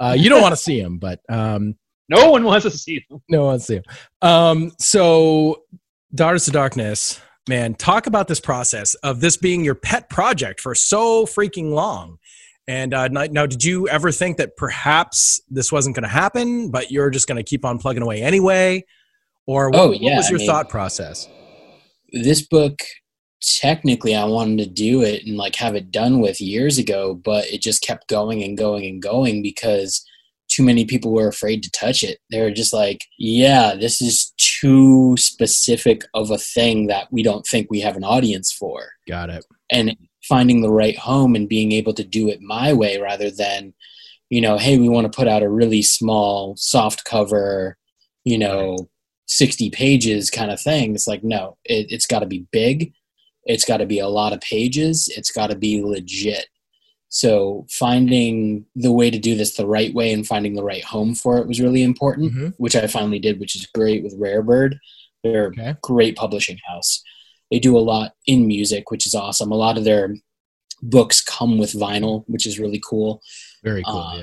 uh, 0.00 0.16
you 0.18 0.28
don't 0.28 0.42
want 0.42 0.52
to 0.52 0.60
see 0.60 0.80
him, 0.80 0.98
but 0.98 1.20
um, 1.28 1.74
No 2.08 2.30
one 2.32 2.42
wants 2.44 2.64
to 2.64 2.70
see 2.72 3.04
him. 3.08 3.20
no 3.28 3.40
one 3.40 3.46
wants 3.48 3.66
to 3.66 3.72
see 3.74 3.76
him. 3.76 3.84
Um, 4.22 4.72
so, 4.80 5.62
Daughters 6.14 6.48
of 6.48 6.54
Darkness, 6.54 7.20
man, 7.48 7.74
talk 7.74 8.06
about 8.06 8.28
this 8.28 8.40
process 8.40 8.94
of 8.96 9.20
this 9.20 9.36
being 9.36 9.64
your 9.64 9.74
pet 9.74 10.08
project 10.10 10.60
for 10.60 10.74
so 10.74 11.26
freaking 11.26 11.70
long. 11.72 12.18
And 12.68 12.92
uh, 12.92 13.06
now, 13.08 13.46
did 13.46 13.62
you 13.62 13.88
ever 13.88 14.10
think 14.10 14.38
that 14.38 14.56
perhaps 14.56 15.40
this 15.48 15.70
wasn't 15.70 15.94
going 15.94 16.02
to 16.02 16.08
happen, 16.08 16.70
but 16.70 16.90
you're 16.90 17.10
just 17.10 17.28
going 17.28 17.36
to 17.36 17.44
keep 17.48 17.64
on 17.64 17.78
plugging 17.78 18.02
away 18.02 18.22
anyway? 18.22 18.84
Or 19.46 19.70
what, 19.70 19.78
Oh, 19.78 19.88
what 19.90 20.00
yeah, 20.00 20.16
was 20.16 20.26
I 20.26 20.30
your 20.30 20.38
mean- 20.40 20.48
thought 20.48 20.68
process? 20.68 21.28
This 22.12 22.42
book, 22.42 22.80
technically, 23.40 24.14
I 24.16 24.24
wanted 24.24 24.58
to 24.64 24.70
do 24.70 25.02
it 25.02 25.24
and 25.26 25.36
like 25.36 25.54
have 25.56 25.76
it 25.76 25.90
done 25.92 26.20
with 26.20 26.40
years 26.40 26.78
ago, 26.78 27.14
but 27.14 27.46
it 27.46 27.60
just 27.62 27.82
kept 27.82 28.08
going 28.08 28.42
and 28.42 28.56
going 28.58 28.84
and 28.84 29.00
going 29.00 29.42
because 29.42 30.04
too 30.56 30.62
many 30.62 30.86
people 30.86 31.12
were 31.12 31.28
afraid 31.28 31.62
to 31.62 31.70
touch 31.70 32.02
it. 32.02 32.18
They 32.30 32.40
were 32.40 32.50
just 32.50 32.72
like, 32.72 33.04
yeah, 33.18 33.74
this 33.74 34.00
is 34.00 34.32
too 34.38 35.14
specific 35.18 36.02
of 36.14 36.30
a 36.30 36.38
thing 36.38 36.86
that 36.86 37.08
we 37.12 37.22
don't 37.22 37.46
think 37.46 37.68
we 37.70 37.80
have 37.80 37.96
an 37.96 38.04
audience 38.04 38.52
for. 38.52 38.88
Got 39.06 39.28
it. 39.28 39.44
and 39.70 39.94
finding 40.22 40.60
the 40.60 40.72
right 40.72 40.98
home 40.98 41.34
and 41.34 41.48
being 41.48 41.72
able 41.72 41.92
to 41.94 42.04
do 42.04 42.28
it 42.28 42.40
my 42.40 42.72
way 42.72 42.98
rather 42.98 43.30
than 43.30 43.74
you 44.28 44.40
know 44.40 44.56
hey 44.58 44.76
we 44.78 44.88
want 44.88 45.10
to 45.10 45.16
put 45.16 45.28
out 45.28 45.42
a 45.42 45.48
really 45.48 45.82
small 45.82 46.56
soft 46.56 47.04
cover 47.04 47.76
you 48.24 48.36
know 48.36 48.76
60 49.26 49.70
pages 49.70 50.30
kind 50.30 50.50
of 50.50 50.60
thing 50.60 50.94
it's 50.94 51.06
like 51.06 51.22
no 51.22 51.56
it, 51.64 51.86
it's 51.90 52.06
got 52.06 52.20
to 52.20 52.26
be 52.26 52.46
big 52.50 52.92
it's 53.44 53.64
got 53.64 53.76
to 53.76 53.86
be 53.86 54.00
a 54.00 54.08
lot 54.08 54.32
of 54.32 54.40
pages 54.40 55.08
it's 55.16 55.30
got 55.30 55.48
to 55.48 55.56
be 55.56 55.82
legit 55.82 56.46
so 57.08 57.66
finding 57.70 58.64
the 58.74 58.92
way 58.92 59.10
to 59.10 59.18
do 59.18 59.34
this 59.36 59.54
the 59.56 59.66
right 59.66 59.94
way 59.94 60.12
and 60.12 60.26
finding 60.26 60.54
the 60.54 60.64
right 60.64 60.84
home 60.84 61.14
for 61.14 61.38
it 61.38 61.46
was 61.46 61.60
really 61.60 61.82
important 61.82 62.32
Mhm. 62.32 62.54
which 62.58 62.74
i 62.76 62.86
finally 62.86 63.18
did 63.18 63.38
which 63.40 63.54
is 63.56 63.64
great 63.66 64.02
with 64.02 64.18
rarebird 64.20 64.78
they're 65.22 65.46
Okay. 65.48 65.66
a 65.70 65.78
great 65.82 66.16
publishing 66.16 66.58
house 66.68 67.02
they 67.50 67.60
do 67.60 67.78
a 67.78 67.86
lot 67.92 68.12
in 68.26 68.48
music, 68.48 68.90
which 68.90 69.06
is 69.06 69.14
awesome. 69.14 69.52
A 69.52 69.54
lot 69.54 69.78
of 69.78 69.84
their 69.84 70.16
books 70.82 71.20
come 71.22 71.58
with 71.58 71.74
vinyl, 71.74 72.24
which 72.26 72.44
is 72.44 72.58
really 72.58 72.80
cool. 72.84 73.22
Very 73.62 73.84
cool. 73.84 73.98
Uh, 73.98 74.22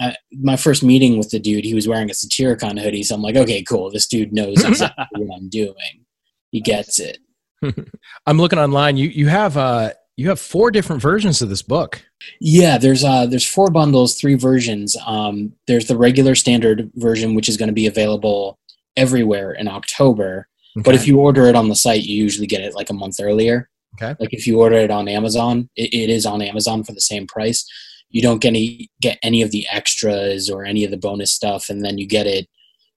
yeah. 0.00 0.14
My 0.32 0.56
first 0.56 0.82
meeting 0.82 1.18
with 1.18 1.28
the 1.28 1.38
dude, 1.38 1.66
he 1.66 1.74
was 1.74 1.86
wearing 1.86 2.08
a 2.10 2.14
Satyricon 2.14 2.78
hoodie, 2.80 3.02
so 3.02 3.14
I'm 3.14 3.20
like, 3.20 3.36
okay, 3.36 3.62
cool. 3.62 3.90
This 3.90 4.06
dude 4.06 4.32
knows 4.32 4.64
exactly 4.64 5.04
what 5.22 5.36
I'm 5.36 5.50
doing. 5.50 6.06
He 6.50 6.62
gets 6.62 6.98
it. 6.98 7.18
I'm 8.26 8.38
looking 8.38 8.58
online. 8.58 8.96
You 8.96 9.08
you 9.10 9.28
have 9.28 9.58
uh 9.58 9.90
you 10.22 10.28
have 10.28 10.38
four 10.38 10.70
different 10.70 11.02
versions 11.02 11.42
of 11.42 11.48
this 11.48 11.62
book. 11.62 12.00
Yeah, 12.40 12.78
there's 12.78 13.02
uh 13.02 13.26
there's 13.26 13.46
four 13.46 13.70
bundles, 13.70 14.14
three 14.14 14.34
versions. 14.36 14.96
Um, 15.04 15.52
there's 15.66 15.86
the 15.86 15.96
regular 15.96 16.36
standard 16.36 16.92
version, 16.94 17.34
which 17.34 17.48
is 17.48 17.56
going 17.56 17.70
to 17.70 17.74
be 17.74 17.88
available 17.88 18.56
everywhere 18.96 19.50
in 19.50 19.66
October. 19.66 20.46
But 20.76 20.94
if 20.94 21.08
you 21.08 21.18
order 21.18 21.46
it 21.46 21.56
on 21.56 21.68
the 21.68 21.74
site, 21.74 22.04
you 22.04 22.16
usually 22.16 22.46
get 22.46 22.62
it 22.62 22.74
like 22.74 22.88
a 22.88 22.94
month 22.94 23.16
earlier. 23.20 23.68
Okay. 24.00 24.14
Like 24.20 24.32
if 24.32 24.46
you 24.46 24.60
order 24.60 24.76
it 24.76 24.92
on 24.92 25.08
Amazon, 25.08 25.68
it, 25.74 25.92
it 25.92 26.08
is 26.08 26.24
on 26.24 26.40
Amazon 26.40 26.84
for 26.84 26.92
the 26.92 27.00
same 27.00 27.26
price. 27.26 27.66
You 28.08 28.22
don't 28.22 28.40
get 28.40 28.50
any 28.50 28.90
get 29.00 29.18
any 29.24 29.42
of 29.42 29.50
the 29.50 29.66
extras 29.72 30.48
or 30.48 30.64
any 30.64 30.84
of 30.84 30.92
the 30.92 30.96
bonus 30.96 31.32
stuff, 31.32 31.68
and 31.68 31.84
then 31.84 31.98
you 31.98 32.06
get 32.06 32.28
it, 32.28 32.46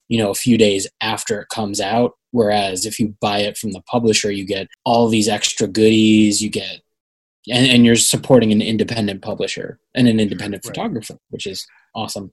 you 0.09 0.19
know, 0.19 0.29
a 0.29 0.35
few 0.35 0.59
days 0.59 0.87
after 1.01 1.41
it 1.41 1.49
comes 1.49 1.81
out. 1.81 2.11
Whereas 2.31 2.85
if 2.85 2.99
you 2.99 3.15
buy 3.19 3.39
it 3.39 3.57
from 3.57 3.71
the 3.71 3.81
publisher, 3.81 4.31
you 4.31 4.45
get 4.45 4.67
all 4.83 5.07
these 5.07 5.27
extra 5.27 5.67
goodies. 5.67 6.41
You 6.41 6.49
get, 6.49 6.81
and, 7.51 7.67
and 7.67 7.85
you're 7.85 7.95
supporting 7.95 8.51
an 8.51 8.61
independent 8.61 9.21
publisher 9.21 9.79
and 9.93 10.07
an 10.07 10.19
independent 10.19 10.65
Right. 10.65 10.69
photographer, 10.75 11.17
which 11.29 11.45
is 11.45 11.65
awesome. 11.95 12.31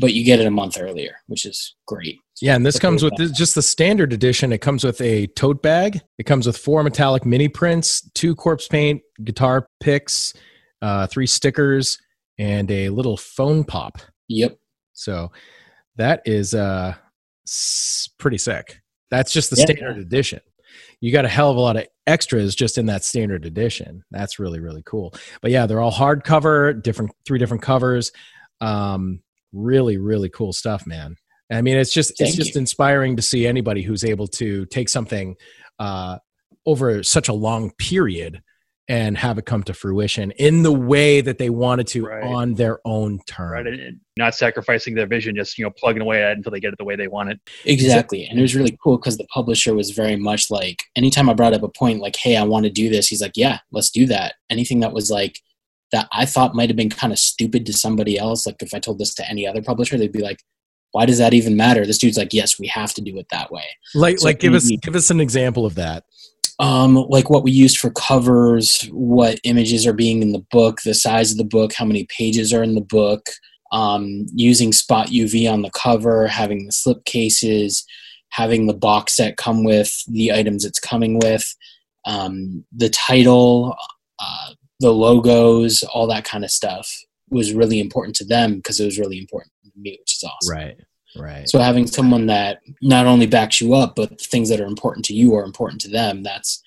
But 0.00 0.12
you 0.14 0.24
get 0.24 0.38
it 0.38 0.46
a 0.46 0.50
month 0.50 0.76
earlier, 0.78 1.16
which 1.26 1.44
is 1.44 1.74
great. 1.86 2.18
Yeah, 2.40 2.54
and 2.54 2.64
this 2.64 2.74
That's 2.74 2.82
comes 2.82 3.02
with 3.02 3.14
this, 3.16 3.32
just 3.32 3.54
the 3.56 3.62
standard 3.62 4.12
edition. 4.12 4.52
It 4.52 4.58
comes 4.58 4.84
with 4.84 5.00
a 5.00 5.26
tote 5.28 5.60
bag. 5.62 6.00
It 6.18 6.24
comes 6.24 6.46
with 6.46 6.56
four 6.56 6.82
metallic 6.84 7.26
mini 7.26 7.48
prints, 7.48 8.08
two 8.14 8.36
corpse 8.36 8.68
paint, 8.68 9.02
guitar 9.24 9.66
picks, 9.80 10.34
uh, 10.82 11.08
three 11.08 11.26
stickers, 11.26 11.98
and 12.38 12.70
a 12.70 12.90
little 12.90 13.16
phone 13.16 13.64
pop. 13.64 13.98
Yep. 14.28 14.56
So 14.92 15.32
that 15.96 16.22
is 16.26 16.54
uh, 16.54 16.94
pretty 18.18 18.38
sick. 18.38 18.80
That's 19.10 19.32
just 19.32 19.50
the 19.50 19.56
Yeah. 19.56 19.64
standard 19.64 19.98
edition. 19.98 20.40
You 21.00 21.12
got 21.12 21.24
a 21.24 21.28
hell 21.28 21.50
of 21.50 21.56
a 21.56 21.60
lot 21.60 21.76
of 21.76 21.86
extras 22.06 22.54
just 22.54 22.78
in 22.78 22.86
that 22.86 23.04
standard 23.04 23.44
edition. 23.44 24.04
That's 24.10 24.38
really 24.38 24.60
really 24.60 24.82
cool. 24.84 25.14
But 25.40 25.50
yeah, 25.50 25.66
they're 25.66 25.80
all 25.80 25.92
hardcover, 25.92 26.82
different 26.82 27.12
three 27.26 27.38
different 27.38 27.62
covers. 27.62 28.12
Um, 28.60 29.20
really 29.52 29.98
really 29.98 30.28
cool 30.28 30.52
stuff, 30.52 30.86
man. 30.86 31.16
I 31.50 31.62
mean, 31.62 31.76
it's 31.76 31.92
just 31.92 32.20
it's 32.20 32.36
just 32.36 32.54
you. 32.54 32.60
inspiring 32.60 33.16
to 33.16 33.22
see 33.22 33.46
anybody 33.46 33.82
who's 33.82 34.04
able 34.04 34.28
to 34.28 34.66
take 34.66 34.88
something 34.88 35.36
uh, 35.78 36.18
over 36.66 37.02
such 37.02 37.28
a 37.28 37.32
long 37.32 37.70
period 37.78 38.42
and 38.90 39.18
have 39.18 39.36
it 39.36 39.44
come 39.44 39.62
to 39.62 39.74
fruition 39.74 40.30
in 40.32 40.62
the 40.62 40.72
way 40.72 41.20
that 41.20 41.36
they 41.38 41.50
wanted 41.50 41.86
to 41.88 42.06
Right. 42.06 42.24
on 42.24 42.54
their 42.54 42.80
own 42.86 43.20
terms. 43.26 43.52
Right, 43.52 43.66
and- 43.66 43.80
and 43.80 44.00
not 44.16 44.34
sacrificing 44.34 44.94
their 44.94 45.06
vision, 45.06 45.36
just 45.36 45.58
you 45.58 45.64
know 45.64 45.70
plugging 45.70 46.00
away 46.02 46.22
at 46.22 46.30
it 46.32 46.38
until 46.38 46.52
they 46.52 46.60
get 46.60 46.72
it 46.72 46.78
the 46.78 46.84
way 46.84 46.96
they 46.96 47.06
want 47.08 47.30
it. 47.30 47.38
Exactly. 47.66 48.24
And 48.26 48.38
it 48.38 48.42
was 48.42 48.54
really 48.54 48.76
cool 48.82 48.96
because 48.96 49.18
the 49.18 49.26
publisher 49.26 49.74
was 49.74 49.90
very 49.90 50.16
much 50.16 50.50
like, 50.50 50.82
anytime 50.96 51.28
I 51.28 51.34
brought 51.34 51.52
up 51.54 51.62
a 51.62 51.68
point 51.68 52.00
like, 52.00 52.16
hey, 52.16 52.36
I 52.36 52.42
want 52.44 52.64
to 52.64 52.70
do 52.70 52.88
this, 52.88 53.08
he's 53.08 53.20
like, 53.20 53.36
yeah, 53.36 53.58
let's 53.72 53.90
do 53.90 54.06
that. 54.06 54.34
Anything 54.50 54.80
that 54.80 54.92
was 54.92 55.10
like, 55.10 55.38
that 55.92 56.08
I 56.12 56.24
thought 56.26 56.54
might 56.54 56.68
have 56.68 56.76
been 56.76 56.90
kind 56.90 57.12
of 57.12 57.18
stupid 57.18 57.64
to 57.66 57.72
somebody 57.72 58.18
else, 58.18 58.46
like 58.46 58.62
if 58.62 58.74
I 58.74 58.78
told 58.78 58.98
this 58.98 59.14
to 59.16 59.28
any 59.30 59.46
other 59.46 59.62
publisher, 59.62 59.96
they'd 59.96 60.12
be 60.12 60.20
like, 60.22 60.40
why 60.92 61.04
does 61.06 61.18
that 61.18 61.34
even 61.34 61.56
matter? 61.56 61.84
This 61.86 61.98
dude's 61.98 62.16
like, 62.18 62.32
yes, 62.32 62.58
we 62.58 62.66
have 62.68 62.94
to 62.94 63.02
do 63.02 63.16
it 63.18 63.26
that 63.30 63.50
way. 63.52 63.64
Like, 63.94 64.18
So 64.18 64.24
like, 64.24 64.38
give 64.40 64.54
us 64.54 64.64
maybe- 64.64 64.78
give 64.78 64.96
us 64.96 65.10
an 65.10 65.20
example 65.20 65.64
of 65.66 65.74
that. 65.76 66.04
Um, 66.58 66.96
like 67.08 67.30
what 67.30 67.44
we 67.44 67.52
used 67.52 67.78
for 67.78 67.90
covers, 67.90 68.82
what 68.90 69.38
images 69.44 69.86
are 69.86 69.92
being 69.92 70.22
in 70.22 70.32
the 70.32 70.44
book, 70.50 70.80
the 70.82 70.94
size 70.94 71.30
of 71.30 71.38
the 71.38 71.44
book, 71.44 71.72
how 71.72 71.84
many 71.84 72.06
pages 72.16 72.52
are 72.52 72.62
in 72.62 72.74
the 72.74 72.80
book, 72.80 73.26
um, 73.70 74.26
using 74.34 74.72
spot 74.72 75.08
UV 75.08 75.50
on 75.50 75.62
the 75.62 75.70
cover, 75.70 76.26
having 76.26 76.66
the 76.66 76.72
slip 76.72 77.04
cases, 77.04 77.84
having 78.30 78.66
the 78.66 78.74
box 78.74 79.16
set 79.16 79.36
come 79.36 79.62
with 79.62 79.92
the 80.08 80.32
items 80.32 80.64
it's 80.64 80.80
coming 80.80 81.18
with, 81.18 81.44
um, 82.06 82.64
the 82.74 82.90
title, 82.90 83.76
uh, 84.18 84.50
the 84.80 84.92
logos, 84.92 85.82
all 85.94 86.06
that 86.08 86.24
kind 86.24 86.44
of 86.44 86.50
stuff 86.50 86.90
was 87.30 87.52
really 87.52 87.78
important 87.78 88.16
to 88.16 88.24
them 88.24 88.56
because 88.56 88.80
it 88.80 88.84
was 88.84 88.98
really 88.98 89.18
important 89.18 89.52
to 89.64 89.70
me, 89.76 89.96
which 90.00 90.16
is 90.16 90.24
awesome. 90.24 90.56
Right. 90.56 90.76
Right. 91.16 91.48
So 91.48 91.58
having 91.58 91.86
someone 91.86 92.26
that 92.26 92.60
not 92.82 93.06
only 93.06 93.26
backs 93.26 93.60
you 93.60 93.74
up, 93.74 93.96
but 93.96 94.20
things 94.20 94.48
that 94.50 94.60
are 94.60 94.66
important 94.66 95.04
to 95.06 95.14
you 95.14 95.34
are 95.34 95.44
important 95.44 95.80
to 95.82 95.88
them. 95.88 96.22
That's 96.22 96.62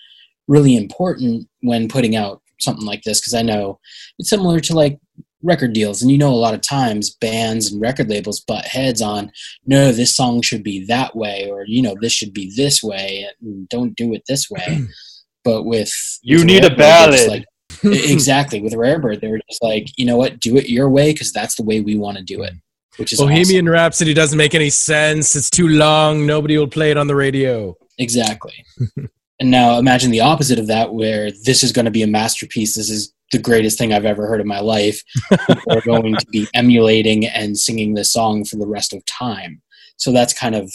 really 0.47 0.75
important 0.75 1.47
when 1.61 1.87
putting 1.87 2.15
out 2.15 2.41
something 2.59 2.85
like 2.85 3.03
this 3.03 3.19
because 3.19 3.33
I 3.33 3.41
know 3.41 3.79
it's 4.19 4.29
similar 4.29 4.59
to 4.61 4.73
like 4.75 4.99
record 5.43 5.73
deals, 5.73 6.01
and 6.01 6.11
you 6.11 6.17
know 6.17 6.29
a 6.31 6.35
lot 6.35 6.53
of 6.53 6.61
times 6.61 7.15
bands 7.15 7.71
and 7.71 7.81
record 7.81 8.09
labels 8.09 8.39
butt 8.41 8.65
heads 8.65 9.01
on 9.01 9.31
no, 9.65 9.91
this 9.91 10.15
song 10.15 10.41
should 10.41 10.63
be 10.63 10.85
that 10.85 11.15
way, 11.15 11.49
or 11.49 11.63
you 11.65 11.81
know 11.81 11.95
this 11.99 12.13
should 12.13 12.33
be 12.33 12.51
this 12.55 12.83
way, 12.83 13.27
and 13.41 13.67
don't 13.69 13.95
do 13.95 14.13
it 14.13 14.23
this 14.27 14.49
way. 14.49 14.81
but 15.43 15.63
with 15.63 15.91
You 16.21 16.37
with 16.37 16.45
need 16.45 16.65
a 16.65 16.69
Rarebird, 16.69 16.77
they're 16.77 16.77
ballad. 16.77 17.29
like- 17.29 17.45
exactly 17.83 18.61
with 18.61 18.73
Rarebird, 18.73 19.21
they 19.21 19.27
were 19.29 19.39
just 19.49 19.63
like, 19.63 19.87
you 19.97 20.05
know 20.05 20.17
what, 20.17 20.39
do 20.39 20.57
it 20.57 20.69
your 20.69 20.89
way 20.89 21.13
because 21.13 21.31
that's 21.31 21.55
the 21.55 21.63
way 21.63 21.81
we 21.81 21.95
want 21.97 22.17
to 22.17 22.23
do 22.23 22.43
it. 22.43 22.53
Which 22.97 23.13
is 23.13 23.19
Bohemian 23.19 23.67
awesome. 23.67 23.73
Rhapsody 23.73 24.13
doesn't 24.13 24.37
make 24.37 24.53
any 24.53 24.69
sense. 24.69 25.35
It's 25.35 25.49
too 25.49 25.67
long. 25.67 26.25
Nobody 26.25 26.57
will 26.57 26.67
play 26.67 26.91
it 26.91 26.97
on 26.97 27.07
the 27.07 27.15
radio. 27.15 27.75
Exactly. 27.97 28.65
and 29.39 29.51
now 29.51 29.77
imagine 29.77 30.11
the 30.11 30.19
opposite 30.19 30.59
of 30.59 30.67
that, 30.67 30.93
where 30.93 31.31
this 31.43 31.63
is 31.63 31.71
going 31.71 31.85
to 31.85 31.91
be 31.91 32.03
a 32.03 32.07
masterpiece. 32.07 32.75
This 32.75 32.89
is 32.89 33.13
the 33.31 33.39
greatest 33.39 33.77
thing 33.77 33.93
I've 33.93 34.05
ever 34.05 34.27
heard 34.27 34.41
in 34.41 34.47
my 34.47 34.59
life. 34.59 35.01
People 35.47 35.73
are 35.77 35.81
going 35.81 36.15
to 36.15 36.25
be 36.27 36.47
emulating 36.53 37.25
and 37.25 37.57
singing 37.57 37.93
this 37.93 38.11
song 38.11 38.43
for 38.43 38.57
the 38.57 38.67
rest 38.67 38.93
of 38.93 39.05
time. 39.05 39.61
So 39.97 40.11
that's 40.11 40.33
kind 40.33 40.55
of 40.55 40.71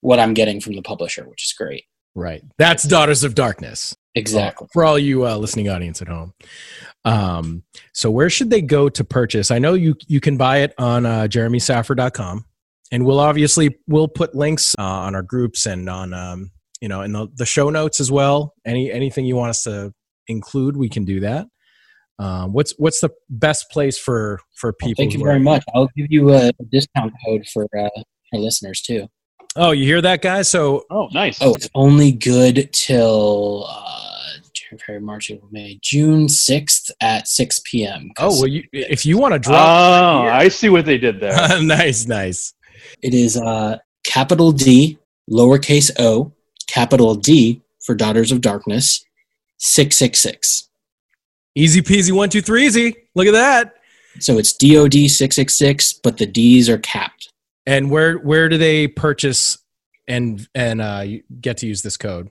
what 0.00 0.18
I'm 0.18 0.34
getting 0.34 0.60
from 0.60 0.76
the 0.76 0.82
publisher, 0.82 1.28
which 1.28 1.46
is 1.46 1.52
great. 1.52 1.84
Right. 2.14 2.42
That's 2.58 2.84
Daughters 2.84 3.24
of 3.24 3.34
Darkness. 3.34 3.96
Exactly. 4.14 4.68
For 4.72 4.84
all 4.84 4.98
you 4.98 5.26
uh, 5.26 5.36
listening 5.36 5.68
audience 5.68 6.00
at 6.00 6.08
home. 6.08 6.32
Um, 7.06 7.62
so 7.92 8.10
where 8.10 8.28
should 8.28 8.50
they 8.50 8.60
go 8.62 8.88
to 8.88 9.04
purchase? 9.04 9.50
I 9.50 9.58
know 9.58 9.74
you 9.74 9.94
you 10.08 10.20
can 10.20 10.36
buy 10.36 10.58
it 10.58 10.74
on 10.78 11.06
uh, 11.06 11.22
jeremysaffer.com. 11.28 12.44
and 12.92 13.04
we'll 13.06 13.20
obviously 13.20 13.78
we'll 13.86 14.08
put 14.08 14.34
links 14.34 14.74
uh, 14.78 14.82
on 14.82 15.14
our 15.14 15.22
groups 15.22 15.66
and 15.66 15.88
on 15.88 16.12
um, 16.12 16.50
you 16.80 16.88
know 16.88 17.02
in 17.02 17.12
the, 17.12 17.28
the 17.36 17.46
show 17.46 17.70
notes 17.70 18.00
as 18.00 18.10
well. 18.10 18.54
Any 18.64 18.90
anything 18.90 19.24
you 19.24 19.36
want 19.36 19.50
us 19.50 19.62
to 19.62 19.92
include, 20.28 20.76
we 20.76 20.88
can 20.88 21.04
do 21.04 21.20
that. 21.20 21.46
Um, 22.18 22.52
what's 22.52 22.72
what's 22.78 23.00
the 23.00 23.10
best 23.30 23.70
place 23.70 23.98
for 23.98 24.40
for 24.54 24.68
Well, 24.80 24.88
people? 24.88 25.02
thank 25.02 25.12
you 25.14 25.22
very 25.22 25.36
are- 25.36 25.40
much. 25.40 25.64
I'll 25.74 25.90
give 25.96 26.06
you 26.10 26.34
a 26.34 26.50
discount 26.72 27.12
code 27.24 27.46
for 27.52 27.66
uh, 27.78 27.88
our 28.32 28.38
listeners 28.40 28.80
too. 28.80 29.06
Oh, 29.54 29.70
you 29.70 29.84
hear 29.84 30.02
that, 30.02 30.20
guys? 30.22 30.48
So 30.48 30.84
Oh, 30.90 31.08
nice. 31.12 31.38
Oh, 31.40 31.54
it's 31.54 31.68
only 31.74 32.12
good 32.12 32.70
till 32.72 33.66
uh, 33.68 33.72
January, 33.72 34.15
February, 34.70 35.00
March, 35.02 35.30
April, 35.30 35.48
May, 35.52 35.78
June 35.82 36.28
sixth 36.28 36.90
at 37.00 37.28
six 37.28 37.60
p.m. 37.64 38.10
oh 38.18 38.30
well, 38.40 38.46
you, 38.46 38.64
if 38.72 39.04
you 39.06 39.18
want 39.18 39.32
to 39.42 39.50
Oh, 39.50 39.52
drop, 39.52 40.34
I 40.34 40.48
see 40.48 40.68
what 40.68 40.84
they 40.86 40.98
did 40.98 41.20
there. 41.20 41.60
nice, 41.62 42.06
nice. 42.06 42.54
It 43.02 43.14
is 43.14 43.36
uh, 43.36 43.78
capital 44.04 44.52
D, 44.52 44.98
lowercase 45.30 45.90
o, 45.98 46.32
capital 46.66 47.14
D 47.14 47.62
for 47.84 47.94
Daughters 47.94 48.32
of 48.32 48.40
Darkness, 48.40 49.04
six 49.58 49.96
six 49.96 50.20
six. 50.20 50.68
Easy 51.54 51.80
peasy, 51.82 52.12
one 52.12 52.28
two 52.28 52.42
three, 52.42 52.66
easy. 52.66 52.94
Look 53.14 53.26
at 53.26 53.32
that. 53.32 53.74
So 54.20 54.38
it's 54.38 54.52
DOD 54.54 55.10
six 55.10 55.36
six 55.36 55.56
six, 55.58 55.92
but 55.92 56.18
the 56.18 56.26
D's 56.26 56.68
are 56.68 56.78
capped. 56.78 57.32
And 57.66 57.90
where 57.90 58.18
where 58.18 58.48
do 58.48 58.56
they 58.58 58.88
purchase 58.88 59.58
and 60.08 60.46
and 60.54 60.80
uh, 60.80 61.02
you 61.04 61.22
get 61.40 61.58
to 61.58 61.66
use 61.66 61.82
this 61.82 61.96
code? 61.96 62.30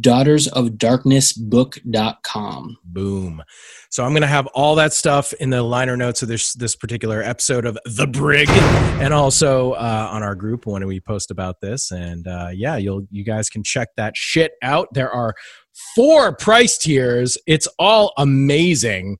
daughtersofdarknessbook.com. 0.00 2.76
Boom. 2.84 3.42
So 3.90 4.04
I'm 4.04 4.12
gonna 4.12 4.26
have 4.26 4.46
all 4.48 4.74
that 4.76 4.92
stuff 4.92 5.32
in 5.34 5.50
the 5.50 5.62
liner 5.62 5.96
notes 5.96 6.22
of 6.22 6.28
this 6.28 6.52
this 6.54 6.74
particular 6.76 7.22
episode 7.22 7.64
of 7.64 7.78
the 7.84 8.06
Brig, 8.06 8.48
and 8.50 9.14
also 9.14 9.72
uh, 9.72 10.08
on 10.10 10.22
our 10.22 10.34
group 10.34 10.66
when 10.66 10.86
we 10.86 11.00
post 11.00 11.30
about 11.30 11.60
this. 11.60 11.90
And 11.90 12.26
uh, 12.26 12.48
yeah, 12.52 12.76
you'll 12.76 13.06
you 13.10 13.24
guys 13.24 13.48
can 13.48 13.62
check 13.62 13.88
that 13.96 14.16
shit 14.16 14.52
out. 14.62 14.88
There 14.92 15.10
are 15.10 15.34
four 15.94 16.34
price 16.36 16.78
tiers. 16.78 17.38
It's 17.46 17.68
all 17.78 18.12
amazing. 18.18 19.18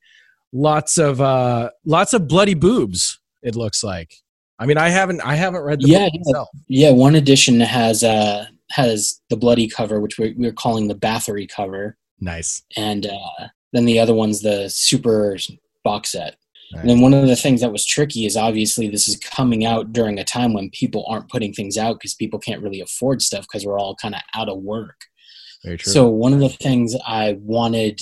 Lots 0.53 0.99
of 0.99 1.21
uh, 1.21 1.71
lots 1.85 2.13
of 2.13 2.29
bloody 2.29 2.55
boobs. 2.55 3.19
It 3.43 3.57
looks 3.57 3.85
like. 3.85 4.15
I 4.59 4.67
mean, 4.67 4.79
I 4.79 4.89
haven't 4.89 5.21
I 5.21 5.35
haven't 5.35 5.63
read 5.63 5.81
the 5.81 5.89
Yeah, 5.89 6.09
book 6.11 6.21
myself. 6.25 6.49
Yeah, 6.69 6.91
one 6.93 7.15
edition 7.15 7.61
has 7.61 8.03
uh 8.03 8.47
has 8.71 9.21
the 9.31 9.37
bloody 9.37 9.69
cover, 9.69 10.01
which 10.01 10.19
we're, 10.19 10.35
we're 10.37 10.53
calling 10.53 10.89
the 10.89 10.95
Bathory 10.95 11.49
cover, 11.49 11.97
Nice. 12.21 12.63
and 12.77 13.07
uh, 13.07 13.49
then 13.73 13.85
the 13.85 13.99
other 13.99 14.15
one's 14.15 14.43
the 14.43 14.69
super 14.69 15.37
box 15.85 16.13
set. 16.13 16.37
Nice. 16.73 16.81
And 16.81 16.91
then 16.91 17.01
one 17.01 17.15
of 17.15 17.27
the 17.29 17.37
things 17.37 17.61
that 17.61 17.71
was 17.71 17.87
tricky 17.87 18.27
is 18.27 18.37
obviously 18.37 18.89
this 18.89 19.09
is 19.09 19.17
coming 19.17 19.65
out 19.65 19.93
during 19.93 20.19
a 20.19 20.25
time 20.25 20.53
when 20.53 20.71
people 20.71 21.05
aren't 21.09 21.29
putting 21.29 21.53
things 21.53 21.79
out 21.79 21.95
because 21.95 22.15
people 22.15 22.41
can't 22.41 22.63
really 22.63 22.81
afford 22.81 23.23
stuff 23.23 23.43
because 23.43 23.65
we're 23.65 23.79
all 23.79 23.95
kind 23.97 24.15
of 24.17 24.21
out 24.35 24.49
of 24.49 24.59
work. 24.59 25.03
Very 25.65 25.79
true. 25.79 25.93
So 25.93 26.09
one 26.09 26.33
of 26.33 26.41
the 26.41 26.49
things 26.49 26.97
I 27.07 27.39
wanted 27.41 28.01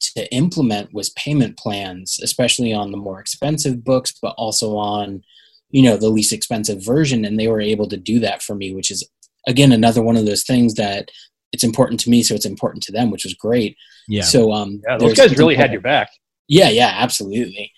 to 0.00 0.32
implement 0.34 0.92
was 0.92 1.10
payment 1.10 1.56
plans, 1.56 2.18
especially 2.22 2.72
on 2.72 2.90
the 2.90 2.96
more 2.96 3.20
expensive 3.20 3.84
books, 3.84 4.12
but 4.20 4.34
also 4.36 4.76
on, 4.76 5.22
you 5.70 5.82
know, 5.82 5.96
the 5.96 6.08
least 6.08 6.32
expensive 6.32 6.84
version. 6.84 7.24
And 7.24 7.38
they 7.38 7.46
were 7.48 7.60
able 7.60 7.86
to 7.88 7.96
do 7.96 8.18
that 8.20 8.42
for 8.42 8.54
me, 8.54 8.74
which 8.74 8.90
is 8.90 9.08
again 9.48 9.72
another 9.72 10.02
one 10.02 10.16
of 10.16 10.26
those 10.26 10.42
things 10.44 10.74
that 10.74 11.08
it's 11.52 11.64
important 11.64 12.00
to 12.00 12.10
me, 12.10 12.22
so 12.22 12.34
it's 12.34 12.46
important 12.46 12.82
to 12.84 12.92
them, 12.92 13.10
which 13.10 13.24
was 13.24 13.34
great. 13.34 13.76
yeah. 14.08 14.22
So 14.22 14.52
um, 14.52 14.80
Yeah, 14.88 14.98
those 14.98 15.14
guys 15.14 15.36
really 15.36 15.56
had 15.56 15.72
your 15.72 15.80
back. 15.80 16.08
yeah, 16.48 16.68
yeah, 16.68 16.92
absolutely. 16.96 17.72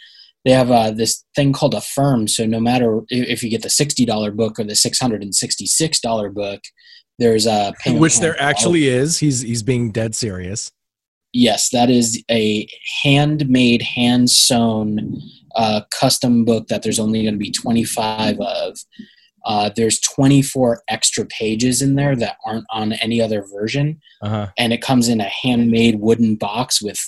They 0.44 0.51
have 0.53 0.70
uh, 0.70 0.90
this 0.90 1.25
thing 1.37 1.53
called 1.53 1.72
Affirm. 1.75 2.27
So 2.29 2.44
no 2.46 2.59
matter 2.61 3.01
if 3.09 3.42
you 3.42 3.48
get 3.51 3.62
the 3.62 3.70
sixty 3.70 4.05
dollar 4.05 4.31
book 4.33 4.59
or 4.59 4.64
the 4.64 4.75
six 4.75 4.98
hundred 4.98 5.22
and 5.22 5.35
sixty 5.35 5.66
six 5.66 6.01
dollar 6.01 6.31
book, 6.31 6.61
there's 7.18 7.46
a 7.46 7.72
payment 7.85 8.01
Which 8.03 8.18
there 8.18 8.35
for 8.35 8.42
all- 8.42 8.48
actually 8.48 8.88
is. 8.88 9.18
He's 9.18 9.40
he's 9.40 9.62
being 9.62 9.90
dead 9.92 10.14
serious. 10.14 10.70
Yes, 11.33 11.70
that 11.70 11.88
is 11.88 12.22
a 12.31 12.68
handmade, 13.03 13.81
hand 13.81 14.29
sewn, 14.29 15.18
uh, 15.57 15.81
custom 15.90 16.44
book 16.44 16.66
that 16.68 16.83
there's 16.83 16.98
only 17.01 17.22
going 17.22 17.33
to 17.35 17.38
be 17.38 17.51
25 17.51 18.38
of. 18.38 18.77
Uh, 19.44 19.70
there's 19.74 20.00
24 20.00 20.83
extra 20.88 21.24
pages 21.26 21.83
in 21.83 21.94
there 21.96 22.14
that 22.16 22.37
aren't 22.44 22.64
on 22.70 22.92
any 22.94 23.20
other 23.20 23.44
version, 23.52 24.00
Uh 24.22 24.28
huh. 24.28 24.46
and 24.59 24.72
it 24.72 24.83
comes 24.83 25.09
in 25.09 25.20
a 25.20 25.31
handmade 25.42 25.96
wooden 26.00 26.37
box 26.37 26.81
with 26.83 26.98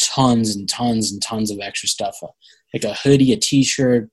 tons 0.00 0.54
and 0.54 0.68
tons 0.68 1.10
and 1.12 1.22
tons 1.22 1.50
of 1.50 1.58
extra 1.60 1.88
stuff, 1.88 2.16
uh, 2.22 2.28
like 2.74 2.84
a 2.84 2.94
hoodie, 2.94 3.32
a 3.32 3.36
T-shirt, 3.36 4.08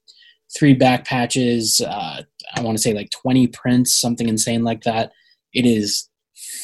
three 0.57 0.73
back 0.73 1.05
patches. 1.05 1.81
Uh, 1.81 2.21
I 2.55 2.61
want 2.61 2.77
to 2.77 2.81
say 2.81 2.93
like 2.93 3.09
20 3.11 3.47
prints, 3.47 3.99
something 3.99 4.27
insane 4.29 4.63
like 4.63 4.83
that. 4.83 5.11
It 5.53 5.65
is 5.65 6.09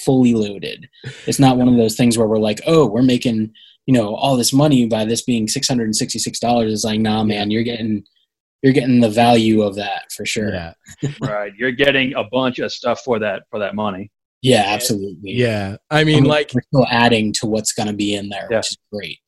fully 0.05 0.33
loaded. 0.33 0.87
It's 1.27 1.39
not 1.39 1.57
one 1.57 1.67
of 1.67 1.77
those 1.77 1.95
things 1.95 2.17
where 2.17 2.27
we're 2.27 2.37
like, 2.39 2.61
oh, 2.67 2.85
we're 2.87 3.01
making 3.01 3.51
you 3.87 3.93
know 3.95 4.13
all 4.15 4.37
this 4.37 4.53
money 4.53 4.85
by 4.85 5.05
this 5.05 5.23
being 5.23 5.47
six 5.47 5.67
hundred 5.67 5.85
and 5.85 5.95
sixty 5.95 6.19
six 6.19 6.39
dollars. 6.39 6.71
It's 6.71 6.83
like, 6.83 6.99
nah, 6.99 7.23
man, 7.23 7.49
you're 7.51 7.63
getting 7.63 8.03
you're 8.61 8.73
getting 8.73 8.99
the 8.99 9.09
value 9.09 9.61
of 9.61 9.75
that 9.75 10.11
for 10.11 10.25
sure. 10.25 10.49
Yeah. 10.53 10.73
right. 11.21 11.51
You're 11.57 11.71
getting 11.71 12.13
a 12.15 12.23
bunch 12.25 12.59
of 12.59 12.71
stuff 12.71 13.01
for 13.01 13.19
that 13.19 13.43
for 13.49 13.59
that 13.59 13.75
money. 13.75 14.11
Yeah, 14.41 14.63
absolutely. 14.67 15.33
Yeah. 15.33 15.77
I 15.91 16.03
mean, 16.03 16.19
Um, 16.23 16.23
like, 16.25 16.51
we're 16.53 16.61
still 16.63 16.87
adding 16.89 17.31
to 17.33 17.45
what's 17.45 17.73
going 17.73 17.87
to 17.87 17.93
be 17.93 18.15
in 18.15 18.29
there, 18.29 18.47
Yeah. 18.49 18.57
which 18.57 18.71
is 18.71 18.77
great. 18.91 19.19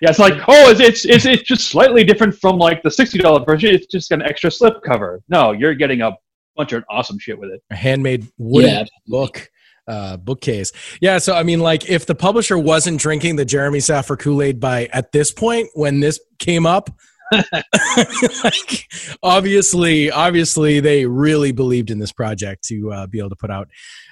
Yeah, 0.00 0.10
it's 0.10 0.18
like, 0.18 0.34
oh, 0.48 0.70
it's 0.70 0.80
it's 0.80 1.04
it's, 1.04 1.24
it's 1.24 1.42
just 1.42 1.66
slightly 1.68 2.04
different 2.04 2.34
from 2.36 2.58
like 2.58 2.82
the 2.82 2.90
sixty 2.90 3.18
dollar 3.18 3.44
version. 3.44 3.74
It's 3.74 3.86
just 3.86 4.12
an 4.12 4.22
extra 4.22 4.50
slip 4.50 4.82
cover. 4.82 5.22
No, 5.28 5.52
you're 5.52 5.74
getting 5.74 6.02
a 6.02 6.12
bunch 6.56 6.72
of 6.72 6.84
awesome 6.90 7.18
shit 7.18 7.38
with 7.38 7.50
it. 7.50 7.62
a 7.70 7.76
handmade 7.76 8.28
wooden 8.38 8.70
Yeah, 8.70 8.84
book 9.06 9.50
uh 9.86 10.16
bookcase 10.16 10.72
yeah 11.02 11.18
so 11.18 11.34
i 11.34 11.42
mean 11.42 11.60
like 11.60 11.90
if 11.90 12.06
the 12.06 12.14
publisher 12.14 12.56
wasn't 12.56 12.98
drinking 12.98 13.36
the 13.36 13.44
jeremy 13.44 13.80
saffer 13.80 14.16
kool-aid 14.16 14.58
by 14.58 14.86
at 14.94 15.12
this 15.12 15.30
point 15.30 15.68
when 15.74 16.00
this 16.00 16.18
came 16.38 16.64
up 16.64 16.88
like 18.44 18.88
obviously 19.22 20.10
obviously 20.10 20.80
they 20.80 21.06
really 21.06 21.52
believed 21.52 21.90
in 21.90 21.98
this 21.98 22.12
project 22.12 22.64
to 22.64 22.92
uh, 22.92 23.06
be 23.06 23.18
able 23.18 23.30
to 23.30 23.36
put 23.36 23.50
out 23.50 23.68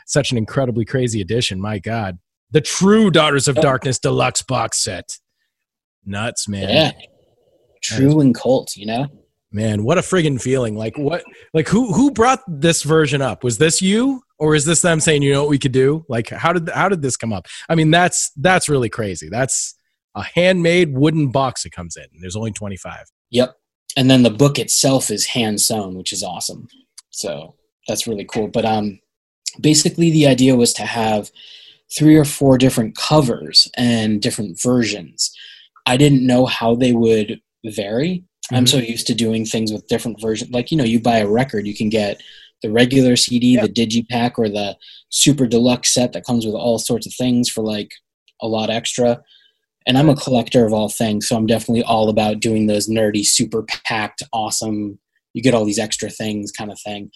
such 0.07 0.33
an 0.33 0.39
incredibly 0.39 0.85
crazy 0.85 1.21
edition. 1.21 1.61
My 1.61 1.79
god. 1.79 2.19
The 2.51 2.61
true 2.61 3.11
daughters 3.11 3.49
of 3.49 3.57
darkness 3.57 3.99
deluxe 3.99 4.43
box 4.43 4.83
set. 4.83 5.19
Nuts 6.05 6.49
man. 6.49 6.69
Yeah. 6.69 6.93
True 7.83 8.21
and 8.21 8.35
cult, 8.35 8.77
you 8.77 8.87
know? 8.87 9.09
man 9.53 9.85
what 9.85 9.99
a 9.99 10.01
friggin 10.01 10.41
feeling. 10.41 10.77
Like 10.77 10.97
what 10.97 11.23
like 11.53 11.69
who 11.69 11.93
who 11.93 12.11
brought 12.11 12.41
this 12.49 12.83
version 12.83 13.23
up? 13.23 13.45
Was 13.45 13.59
this 13.59 13.83
you 13.83 14.23
or 14.39 14.55
is 14.55 14.65
this 14.65 14.83
them 14.83 15.01
saying 15.01 15.23
you 15.23 15.33
know 15.33 15.43
what 15.43 15.51
we 15.51 15.59
could 15.59 15.73
do? 15.73 16.05
Like 16.09 16.31
how 16.31 16.53
did 16.53 16.69
how 16.71 16.89
did 16.89 17.03
this 17.03 17.17
come 17.17 17.33
up? 17.33 17.47
I 17.69 17.75
mean 17.75 17.91
that's 17.91 18.33
that's 18.37 18.69
really 18.69 18.89
crazy. 18.89 19.29
That's 19.29 19.75
a 20.15 20.23
handmade 20.23 20.93
wooden 20.95 21.31
box 21.31 21.63
that 21.63 21.73
comes 21.73 21.97
in 21.97 22.05
there's 22.21 22.37
only 22.37 22.53
25 22.53 23.07
Yep. 23.31 23.57
And 23.97 24.11
then 24.11 24.23
the 24.23 24.31
book 24.31 24.59
itself 24.59 25.11
is 25.11 25.27
hand 25.27 25.61
sewn, 25.61 25.95
which 25.95 26.13
is 26.13 26.23
awesome. 26.23 26.67
So 27.11 27.55
that's 27.89 28.07
really 28.07 28.25
cool. 28.25 28.49
But 28.49 28.65
um, 28.65 29.01
basically, 29.61 30.11
the 30.11 30.27
idea 30.27 30.55
was 30.57 30.73
to 30.75 30.83
have 30.83 31.31
three 31.97 32.17
or 32.17 32.25
four 32.25 32.57
different 32.57 32.97
covers 32.97 33.71
and 33.77 34.21
different 34.23 34.61
versions. 34.63 35.31
I 35.87 35.97
didn't 35.99 36.27
know 36.27 36.47
how 36.47 36.75
they 36.75 36.93
would 36.93 37.41
vary. 37.67 38.25
I'm 38.51 38.65
Mhm. 38.65 38.69
so 38.71 38.77
used 38.79 39.07
to 39.09 39.15
doing 39.15 39.45
things 39.45 39.73
with 39.73 39.87
different 39.89 40.21
versions. 40.21 40.51
Like, 40.53 40.71
you 40.71 40.77
know, 40.79 40.85
you 40.85 41.01
buy 41.01 41.19
a 41.19 41.29
record, 41.29 41.67
you 41.67 41.75
can 41.75 41.89
get 41.91 42.21
the 42.63 42.71
regular 42.71 43.17
CD, 43.17 43.57
the 43.57 43.69
digipak, 43.69 44.39
or 44.39 44.49
the 44.49 44.77
super 45.11 45.47
deluxe 45.47 45.93
set 45.93 46.13
that 46.13 46.25
comes 46.25 46.47
with 46.47 46.55
all 46.55 46.79
sorts 46.79 47.07
of 47.07 47.15
things 47.15 47.49
for 47.51 47.63
like 47.63 47.93
a 48.41 48.47
lot 48.49 48.71
extra 48.71 49.23
and 49.87 49.99
I'm 49.99 50.09
a 50.09 50.17
collector 50.17 50.65
of 50.67 50.73
all 50.73 50.89
things, 50.89 51.29
so 51.29 51.37
I'm 51.37 51.47
definitely 51.47 51.83
all 51.83 52.09
about 52.09 52.41
doing 52.41 52.67
those 52.67 52.89
nerdy, 52.89 53.25
super 53.25 53.65
packed, 53.85 54.23
awesome. 54.33 54.99
You 55.35 55.43
get 55.43 55.55
all 55.55 55.65
these 55.65 55.79
extra 55.79 56.11
things, 56.11 56.53
kind 56.53 56.71
of 56.71 56.81
thing. 56.81 57.11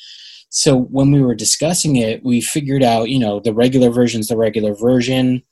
So 0.48 0.76
when 0.76 1.10
we 1.10 1.20
were 1.22 1.34
discussing 1.34 1.96
it, 1.96 2.24
we 2.24 2.40
figured 2.40 2.82
out, 2.82 3.10
you 3.10 3.18
know, 3.18 3.40
the 3.40 3.52
regular 3.52 3.90
version's 3.90 4.28
the 4.28 4.36
regular 4.36 4.74
version. 4.74 5.42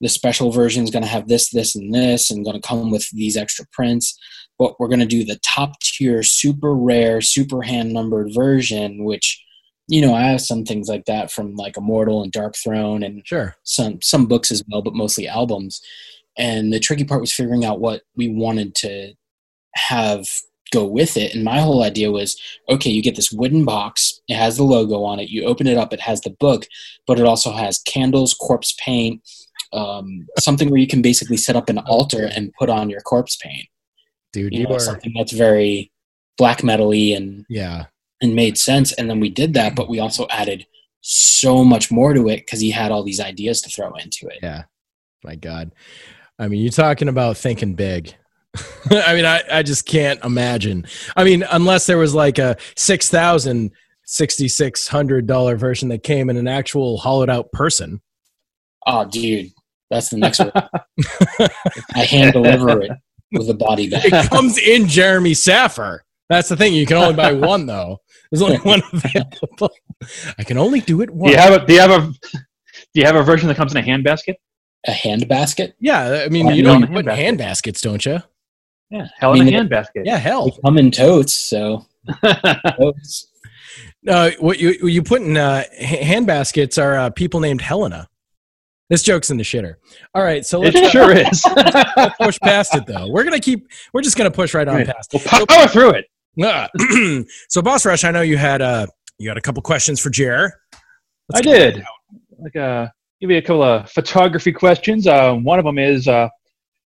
The 0.00 0.08
special 0.08 0.52
version 0.52 0.84
is 0.84 0.90
going 0.90 1.02
to 1.02 1.08
have 1.08 1.28
this, 1.28 1.50
this, 1.50 1.74
and 1.74 1.92
this, 1.92 2.30
and 2.30 2.44
going 2.44 2.60
to 2.60 2.66
come 2.66 2.90
with 2.90 3.08
these 3.10 3.36
extra 3.36 3.66
prints. 3.72 4.18
But 4.58 4.78
we're 4.78 4.88
going 4.88 5.00
to 5.00 5.06
do 5.06 5.24
the 5.24 5.40
top 5.44 5.78
tier, 5.80 6.22
super 6.22 6.74
rare, 6.74 7.20
super 7.20 7.62
hand 7.62 7.92
numbered 7.92 8.30
version, 8.32 9.04
which, 9.04 9.44
you 9.88 10.00
know, 10.00 10.14
I 10.14 10.22
have 10.22 10.40
some 10.40 10.64
things 10.64 10.88
like 10.88 11.04
that 11.06 11.30
from 11.30 11.54
like 11.54 11.76
Immortal 11.76 12.22
and 12.22 12.32
Darkthrone 12.32 13.04
and 13.04 13.22
sure 13.24 13.56
some 13.64 14.00
some 14.02 14.26
books 14.26 14.50
as 14.50 14.62
well, 14.70 14.82
but 14.82 14.94
mostly 14.94 15.26
albums. 15.28 15.80
And 16.38 16.72
the 16.72 16.80
tricky 16.80 17.04
part 17.04 17.20
was 17.20 17.32
figuring 17.32 17.64
out 17.64 17.80
what 17.80 18.02
we 18.16 18.28
wanted 18.28 18.74
to 18.76 19.12
have 19.74 20.28
go 20.70 20.84
with 20.84 21.16
it. 21.16 21.34
And 21.34 21.44
my 21.44 21.60
whole 21.60 21.82
idea 21.82 22.12
was, 22.12 22.40
okay, 22.68 22.90
you 22.90 23.02
get 23.02 23.16
this 23.16 23.32
wooden 23.32 23.64
box. 23.64 24.20
It 24.28 24.36
has 24.36 24.56
the 24.58 24.64
logo 24.64 25.02
on 25.02 25.18
it. 25.18 25.30
You 25.30 25.44
open 25.44 25.66
it 25.66 25.78
up. 25.78 25.92
It 25.92 26.00
has 26.00 26.20
the 26.20 26.30
book, 26.30 26.66
but 27.06 27.18
it 27.18 27.26
also 27.26 27.52
has 27.52 27.80
candles, 27.80 28.34
corpse 28.34 28.74
paint, 28.78 29.22
um, 29.72 30.26
something 30.38 30.70
where 30.70 30.80
you 30.80 30.86
can 30.86 31.02
basically 31.02 31.36
set 31.36 31.56
up 31.56 31.68
an 31.68 31.78
altar 31.78 32.28
and 32.34 32.52
put 32.58 32.68
on 32.68 32.90
your 32.90 33.00
corpse 33.00 33.36
paint. 33.36 33.66
dude 34.32 34.52
You 34.52 34.60
you 34.60 34.68
know, 34.68 34.74
are 34.74 34.80
something 34.80 35.12
that's 35.16 35.32
very 35.32 35.90
black 36.36 36.62
metal-y 36.62 37.14
and 37.16 37.44
yeah 37.48 37.86
and 38.20 38.34
made 38.34 38.58
sense. 38.58 38.92
And 38.92 39.08
then 39.08 39.20
we 39.20 39.28
did 39.28 39.54
that, 39.54 39.74
but 39.74 39.88
we 39.88 40.00
also 40.00 40.26
added 40.30 40.66
so 41.00 41.64
much 41.64 41.90
more 41.90 42.12
to 42.14 42.28
it 42.28 42.38
because 42.38 42.60
he 42.60 42.70
had 42.70 42.90
all 42.90 43.04
these 43.04 43.20
ideas 43.20 43.60
to 43.62 43.70
throw 43.70 43.94
into 43.94 44.26
it. 44.26 44.38
Yeah. 44.42 44.64
My 45.22 45.36
God. 45.36 45.72
I 46.38 46.48
mean, 46.48 46.62
you're 46.62 46.70
talking 46.70 47.08
about 47.08 47.36
thinking 47.36 47.74
big. 47.74 48.14
I 48.90 49.14
mean, 49.14 49.24
I, 49.24 49.42
I 49.50 49.62
just 49.62 49.86
can't 49.86 50.22
imagine. 50.24 50.86
I 51.16 51.24
mean, 51.24 51.44
unless 51.50 51.86
there 51.86 51.98
was 51.98 52.14
like 52.14 52.38
a 52.38 52.56
six 52.76 53.08
thousand 53.08 53.72
sixty 54.04 54.48
six 54.48 54.88
hundred 54.88 55.26
dollar 55.26 55.56
version 55.56 55.88
that 55.90 56.02
came 56.02 56.30
in 56.30 56.36
an 56.36 56.48
actual 56.48 56.98
hollowed 56.98 57.30
out 57.30 57.52
person. 57.52 58.00
Oh, 58.86 59.04
dude, 59.04 59.50
that's 59.90 60.08
the 60.08 60.16
next 60.16 60.38
one. 60.38 60.52
I 61.94 62.04
hand 62.04 62.32
deliver 62.32 62.80
it 62.80 62.90
with 63.32 63.50
a 63.50 63.54
body 63.54 63.88
bag. 63.88 64.06
It 64.06 64.30
comes 64.30 64.58
in 64.58 64.88
Jeremy 64.88 65.34
Saffer. 65.34 66.04
That's 66.28 66.48
the 66.48 66.56
thing. 66.56 66.74
You 66.74 66.86
can 66.86 66.96
only 66.96 67.14
buy 67.14 67.32
one 67.32 67.66
though. 67.66 67.98
There's 68.30 68.42
only 68.42 68.58
one 68.58 68.82
available. 68.92 69.70
I 70.38 70.44
can 70.44 70.58
only 70.58 70.80
do 70.80 71.00
it 71.00 71.06
Do 71.06 71.30
you 71.30 71.36
have 71.36 71.62
a 71.62 71.66
Do 71.66 71.72
you 71.74 71.80
have 71.80 71.90
a 71.90 72.00
Do 72.02 72.40
you 72.94 73.04
have 73.04 73.16
a 73.16 73.22
version 73.22 73.48
that 73.48 73.56
comes 73.56 73.74
in 73.74 73.78
a 73.78 73.86
handbasket? 73.86 74.34
A 74.86 74.92
hand 74.92 75.28
basket? 75.28 75.74
yeah, 75.80 76.22
I 76.24 76.28
mean, 76.28 76.46
Yeah, 76.46 76.52
you 76.52 76.62
no, 76.62 76.74
know, 76.74 76.78
you 76.78 76.84
hand 76.86 76.94
put 76.94 77.04
basket. 77.06 77.22
hand 77.22 77.38
baskets, 77.38 77.80
don't 77.80 78.06
you? 78.06 78.18
Yeah, 78.90 79.06
hell 79.18 79.34
I 79.34 79.38
in 79.38 79.44
mean, 79.46 79.54
a 79.54 79.64
handbasket. 79.64 80.02
Yeah, 80.04 80.16
hell. 80.16 80.46
They 80.50 80.58
come 80.64 80.78
in 80.78 80.90
totes, 80.90 81.34
so 81.34 81.84
totes. 82.78 83.26
Uh, 84.06 84.30
what 84.38 84.58
you 84.58 84.76
what 84.80 84.92
you 84.92 85.02
put 85.02 85.20
in 85.22 85.36
uh, 85.36 85.64
hand 85.78 86.26
baskets 86.26 86.78
are 86.78 86.96
uh, 86.96 87.10
people 87.10 87.40
named 87.40 87.60
Helena. 87.60 88.08
This 88.88 89.02
joke's 89.02 89.28
in 89.30 89.36
the 89.36 89.42
shitter. 89.44 89.74
All 90.14 90.22
right, 90.22 90.46
so 90.46 90.60
let's 90.60 90.74
it 90.76 90.84
uh, 90.84 90.90
sure 90.90 91.12
is. 91.12 91.42
push 92.20 92.38
past 92.40 92.74
it 92.74 92.86
though. 92.86 93.08
We're 93.10 93.24
gonna 93.24 93.40
keep. 93.40 93.66
We're 93.92 94.00
just 94.02 94.16
gonna 94.16 94.30
push 94.30 94.54
right 94.54 94.66
on 94.66 94.76
Right. 94.76 94.86
past. 94.86 95.10
We'll 95.12 95.22
power 95.48 95.66
through 95.68 95.90
it. 95.90 96.06
Ah. 96.42 96.68
so, 97.48 97.60
Boss 97.60 97.84
Rush, 97.84 98.04
I 98.04 98.10
know 98.12 98.22
you 98.22 98.38
had 98.38 98.62
uh, 98.62 98.86
you 99.18 99.28
had 99.28 99.36
a 99.36 99.42
couple 99.42 99.60
questions 99.60 100.00
for 100.00 100.08
Jer. 100.08 100.52
I 101.34 101.42
did. 101.42 101.84
Like, 102.38 102.56
uh, 102.56 102.86
give 103.20 103.30
you 103.30 103.36
a 103.38 103.42
couple 103.42 103.62
of 103.62 103.90
photography 103.90 104.52
questions. 104.52 105.06
Uh, 105.06 105.34
one 105.34 105.58
of 105.58 105.64
them 105.64 105.78
is, 105.78 106.06
uh, 106.08 106.28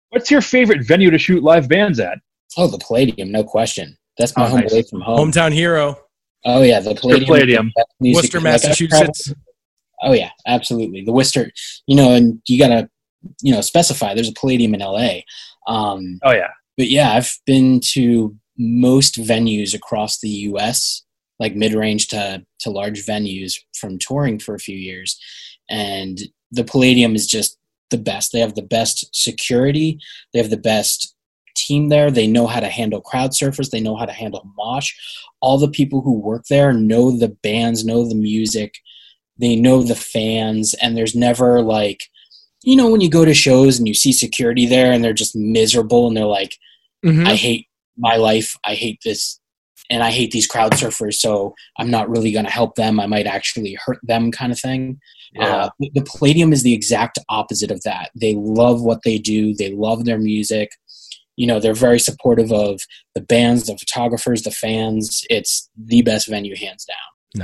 what's 0.10 0.32
your 0.32 0.42
favorite 0.42 0.86
venue 0.86 1.12
to 1.12 1.18
shoot 1.18 1.44
live 1.44 1.68
bands 1.70 2.00
at? 2.00 2.18
Oh, 2.58 2.68
the 2.68 2.78
Palladium, 2.78 3.32
no 3.32 3.44
question. 3.44 3.98
That's 4.18 4.36
my 4.38 4.46
Oh, 4.46 4.50
home 4.50 4.60
nice. 4.62 4.72
away 4.72 4.84
from 4.90 5.02
home. 5.02 5.32
Hometown 5.32 5.52
hero, 5.54 5.98
Oh 6.48 6.62
yeah, 6.62 6.80
the 6.80 6.94
Palladium. 6.96 7.26
Palladium. 7.26 7.72
Worcester, 8.00 8.40
Massachusetts. 8.40 9.34
Oh 10.04 10.14
yeah, 10.14 10.30
absolutely. 10.46 11.04
The 11.04 11.12
Worcester, 11.12 11.52
you 11.88 11.96
know, 11.96 12.12
and 12.14 12.40
you 12.48 12.60
gotta, 12.60 12.88
you 13.42 13.52
know, 13.52 13.62
specify. 13.62 14.14
There's 14.14 14.30
a 14.30 14.34
Palladium 14.34 14.76
in 14.76 14.82
LA. 14.82 15.20
Um, 15.68 16.20
Oh 16.24 16.32
yeah. 16.32 16.50
but 16.78 16.88
yeah, 16.88 17.14
I've 17.14 17.36
been 17.48 17.80
to 17.94 18.36
most 18.58 19.16
venues 19.16 19.74
across 19.74 20.20
the 20.20 20.30
U.S., 20.30 21.04
like 21.40 21.56
mid-range 21.56 22.08
to 22.10 22.46
to 22.60 22.70
large 22.70 23.04
venues 23.06 23.56
from 23.80 23.98
touring 23.98 24.38
for 24.40 24.54
a 24.54 24.60
few 24.60 24.78
years, 24.78 25.20
and 25.70 26.20
the 26.52 26.64
Palladium 26.64 27.16
is 27.16 27.28
just 27.28 27.58
the 27.92 27.98
best. 27.98 28.32
They 28.32 28.40
have 28.40 28.56
the 28.56 28.62
best 28.62 29.14
security. 29.14 30.00
They 30.34 30.40
have 30.40 30.50
the 30.50 30.58
best 30.58 31.16
team 31.56 31.90
there. 31.90 32.12
They 32.12 32.28
know 32.28 32.48
how 32.48 32.60
to 32.60 32.68
handle 32.68 33.02
crowd 33.02 33.32
surfers. 33.32 33.70
They 33.70 33.80
know 33.80 33.96
how 33.96 34.06
to 34.06 34.12
handle 34.12 34.48
mosh. 34.58 34.92
All 35.40 35.58
the 35.58 35.70
people 35.70 36.02
who 36.02 36.20
work 36.20 36.46
there 36.50 36.74
know 36.74 37.12
the 37.12 37.30
bands, 37.30 37.86
know 37.86 38.08
the 38.08 38.16
music. 38.16 38.76
They 39.38 39.56
know 39.56 39.82
the 39.84 39.96
fans, 39.96 40.74
and 40.76 40.96
there's 40.96 41.16
never 41.16 41.62
like, 41.62 42.04
you 42.64 42.76
know, 42.76 42.90
when 42.90 43.02
you 43.02 43.10
go 43.10 43.26
to 43.26 43.34
shows 43.34 43.78
and 43.78 43.88
you 43.88 43.94
see 43.94 44.12
security 44.12 44.66
there 44.66 44.92
and 44.92 45.04
they're 45.04 45.14
just 45.14 45.36
miserable 45.36 46.08
and 46.08 46.16
they're 46.16 46.26
like, 46.26 46.58
Mhm. 47.04 47.28
I 47.28 47.36
hate 47.36 47.68
my 47.98 48.16
life. 48.16 48.58
I 48.64 48.76
hate 48.76 49.00
this. 49.04 49.40
And 49.90 50.04
I 50.04 50.12
hate 50.12 50.32
these 50.32 50.48
crowd 50.48 50.72
surfers, 50.74 51.16
so 51.16 51.54
I'm 51.78 51.92
not 51.92 52.10
really 52.10 52.32
going 52.32 52.46
to 52.46 52.52
help 52.52 52.76
them. 52.76 53.00
I 53.00 53.06
might 53.06 53.28
actually 53.28 53.78
hurt 53.86 54.00
them, 54.04 54.32
kind 54.32 54.52
of 54.52 54.60
thing. 54.60 55.00
Uh, 55.40 55.70
the- 55.80 55.92
the 55.96 56.02
Palladium 56.04 56.54
is 56.54 56.64
the 56.64 56.74
exact 56.74 57.20
opposite 57.30 57.70
of 57.72 57.84
that. 57.84 58.10
They 58.16 58.36
love 58.36 58.82
what 58.82 59.02
they 59.04 59.18
do, 59.20 59.54
they 59.54 59.72
love 59.74 60.06
their 60.06 60.18
music. 60.20 60.70
You 61.36 61.46
know, 61.48 61.60
they're 61.60 61.74
very 61.74 62.00
supportive 62.00 62.52
of 62.54 62.80
the 63.14 63.22
bands, 63.22 63.66
the 63.68 63.78
photographers, 63.78 64.44
the 64.44 64.52
fans. 64.52 65.26
It's 65.30 65.70
the 65.78 66.02
best 66.02 66.28
venue, 66.30 66.56
hands 66.56 66.86
down. 66.86 66.98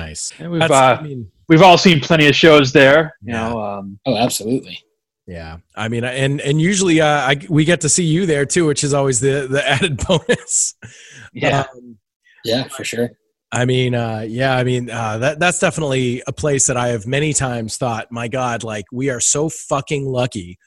nice. 0.04 0.32
And 0.40 0.50
we've, 0.52 0.62
uh, 0.62 0.98
I 1.00 1.04
mean, 1.04 1.30
we've 1.50 1.62
all 1.62 1.78
seen 1.78 2.00
plenty 2.00 2.28
of 2.28 2.36
shows 2.36 2.72
there. 2.72 3.16
You 3.22 3.34
Yeah. 3.34 3.50
know, 3.50 3.62
um, 3.62 4.00
Oh, 4.06 4.16
absolutely. 4.16 4.80
yeah. 5.28 5.58
I 5.76 5.90
mean, 5.90 6.06
and 6.06 6.40
and 6.40 6.62
usually 6.62 7.02
uh, 7.02 7.06
I, 7.08 7.42
we 7.50 7.66
get 7.66 7.82
to 7.82 7.90
see 7.90 8.06
you 8.06 8.26
there 8.26 8.46
too, 8.46 8.66
which 8.66 8.86
is 8.86 8.94
always 8.94 9.20
the 9.20 9.48
the 9.52 9.68
added 9.76 9.98
bonus. 10.08 10.76
yeah. 11.34 11.66
Um, 11.76 11.98
Yeah, 12.44 12.68
for 12.68 12.84
sure. 12.84 13.10
I 13.52 13.66
mean, 13.66 13.96
uh, 13.96 14.26
yeah, 14.28 14.56
I 14.56 14.64
mean, 14.64 14.90
uh, 14.90 15.18
that 15.18 15.40
that's 15.40 15.60
definitely 15.60 16.24
a 16.26 16.32
place 16.32 16.68
that 16.68 16.78
I 16.78 16.90
have 16.90 17.06
many 17.06 17.34
times 17.34 17.76
thought, 17.76 18.08
my 18.10 18.28
God, 18.30 18.64
like 18.64 18.86
we 18.94 19.10
are 19.10 19.20
so 19.20 19.50
fucking 19.50 20.06
lucky 20.06 20.58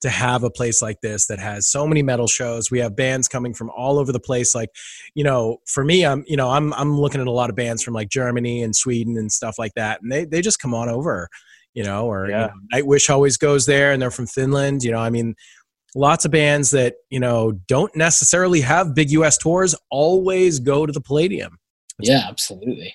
to 0.00 0.08
have 0.08 0.42
a 0.42 0.50
place 0.50 0.80
like 0.80 1.02
this 1.02 1.26
that 1.26 1.38
has 1.38 1.68
so 1.68 1.86
many 1.86 2.02
metal 2.02 2.26
shows. 2.26 2.70
We 2.70 2.78
have 2.78 2.96
bands 2.96 3.28
coming 3.28 3.52
from 3.52 3.68
all 3.76 3.98
over 3.98 4.12
the 4.12 4.20
place. 4.20 4.54
Like, 4.54 4.70
you 5.14 5.22
know, 5.22 5.58
for 5.66 5.84
me, 5.84 6.06
I'm, 6.06 6.24
you 6.26 6.36
know, 6.38 6.48
I'm 6.48 6.72
I'm 6.72 6.98
looking 6.98 7.20
at 7.20 7.26
a 7.26 7.32
lot 7.32 7.50
of 7.50 7.56
bands 7.56 7.82
from 7.82 7.92
like 7.92 8.08
Germany 8.08 8.62
and 8.62 8.74
Sweden 8.74 9.18
and 9.18 9.30
stuff 9.30 9.58
like 9.58 9.72
that, 9.76 10.00
and 10.00 10.10
they 10.10 10.24
they 10.24 10.40
just 10.40 10.60
come 10.60 10.72
on 10.72 10.88
over, 10.88 11.28
you 11.74 11.84
know, 11.84 12.06
or 12.06 12.26
you 12.26 12.32
know, 12.32 12.50
Nightwish 12.72 13.10
always 13.10 13.36
goes 13.36 13.66
there, 13.66 13.92
and 13.92 14.00
they're 14.00 14.10
from 14.10 14.26
Finland. 14.26 14.82
You 14.82 14.92
know, 14.92 15.00
I 15.00 15.10
mean. 15.10 15.34
Lots 15.94 16.24
of 16.24 16.30
bands 16.30 16.70
that 16.70 16.94
you 17.10 17.20
know 17.20 17.52
don't 17.66 17.94
necessarily 17.96 18.60
have 18.60 18.94
big 18.94 19.10
U.S. 19.12 19.36
tours 19.38 19.74
always 19.90 20.60
go 20.60 20.86
to 20.86 20.92
the 20.92 21.00
Palladium. 21.00 21.58
Yeah, 22.00 22.24
absolutely. 22.28 22.94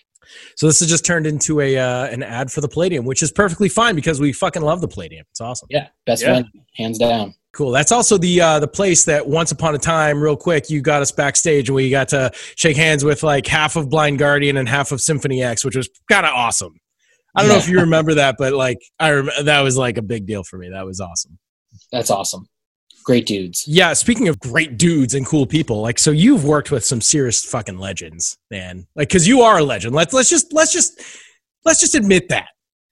So 0.55 0.65
this 0.67 0.79
has 0.79 0.89
just 0.89 1.05
turned 1.05 1.27
into 1.27 1.62
a 1.62 1.77
uh, 1.77 2.05
an 2.08 2.23
ad 2.23 2.51
for 2.51 2.62
the 2.62 2.67
Palladium, 2.69 3.05
which 3.05 3.21
is 3.21 3.31
perfectly 3.31 3.69
fine 3.69 3.95
because 3.95 4.19
we 4.19 4.31
fucking 4.34 4.62
love 4.62 4.81
the 4.81 4.88
Palladium. 4.88 5.25
It's 5.31 5.41
awesome. 5.41 5.67
Yeah, 5.69 5.88
best 6.05 6.23
Yeah. 6.23 6.34
venue, 6.36 6.49
hands 6.75 6.97
down. 6.97 7.36
Cool. 7.53 7.71
That's 7.71 7.91
also 7.91 8.17
the 8.17 8.41
uh, 8.41 8.60
the 8.60 8.67
place 8.67 9.05
that 9.05 9.27
once 9.27 9.51
upon 9.51 9.75
a 9.75 9.77
time, 9.77 10.21
real 10.21 10.36
quick, 10.36 10.69
you 10.69 10.81
got 10.81 11.01
us 11.01 11.12
backstage 11.12 11.69
and 11.69 11.75
we 11.75 11.89
got 11.89 12.10
to 12.10 12.31
shake 12.55 12.75
hands 12.75 13.03
with 13.05 13.23
like 13.23 13.45
half 13.47 13.75
of 13.75 13.89
Blind 13.89 14.19
Guardian 14.19 14.58
and 14.58 14.67
half 14.67 14.91
of 14.91 14.99
Symphony 14.99 15.41
X, 15.43 15.63
which 15.63 15.75
was 15.75 15.89
kind 16.12 16.25
of 16.25 16.34
awesome. 16.34 16.75
I 17.36 17.41
don't 17.41 17.49
know 17.49 17.58
if 17.58 17.67
you 17.69 17.79
remember 17.81 18.15
that, 18.15 18.36
but 18.38 18.53
like 18.53 18.79
I 18.99 19.12
rem- 19.12 19.29
that 19.43 19.62
was 19.62 19.77
like 19.77 19.97
a 19.97 20.01
big 20.01 20.25
deal 20.25 20.43
for 20.43 20.58
me. 20.58 20.69
That 20.69 20.86
was 20.86 20.99
awesome. 20.99 21.38
That's 21.91 22.10
awesome. 22.10 22.47
Great 23.06 23.26
dudes. 23.28 23.68
Yeah. 23.68 23.94
Speaking 23.94 24.28
of 24.28 24.39
great 24.39 24.78
dudes 24.78 25.13
and 25.13 25.26
cool 25.26 25.46
people, 25.46 25.82
like 25.82 26.00
so 26.00 26.10
you've 26.12 26.44
worked 26.44 26.72
with 26.72 26.84
some 26.84 27.02
serious 27.02 27.44
fucking 27.46 27.78
legends, 27.78 28.36
man. 28.50 28.88
Like 28.96 29.10
because 29.10 29.28
you 29.28 29.41
are 29.41 29.60
a 29.60 29.63
legend. 29.63 29.94
Let's 29.94 30.12
let's 30.13 30.30
just 30.30 30.52
let's 30.52 30.74
just 30.74 31.00
let's 31.65 31.80
just 31.80 31.94
admit 31.94 32.30
that. 32.30 32.48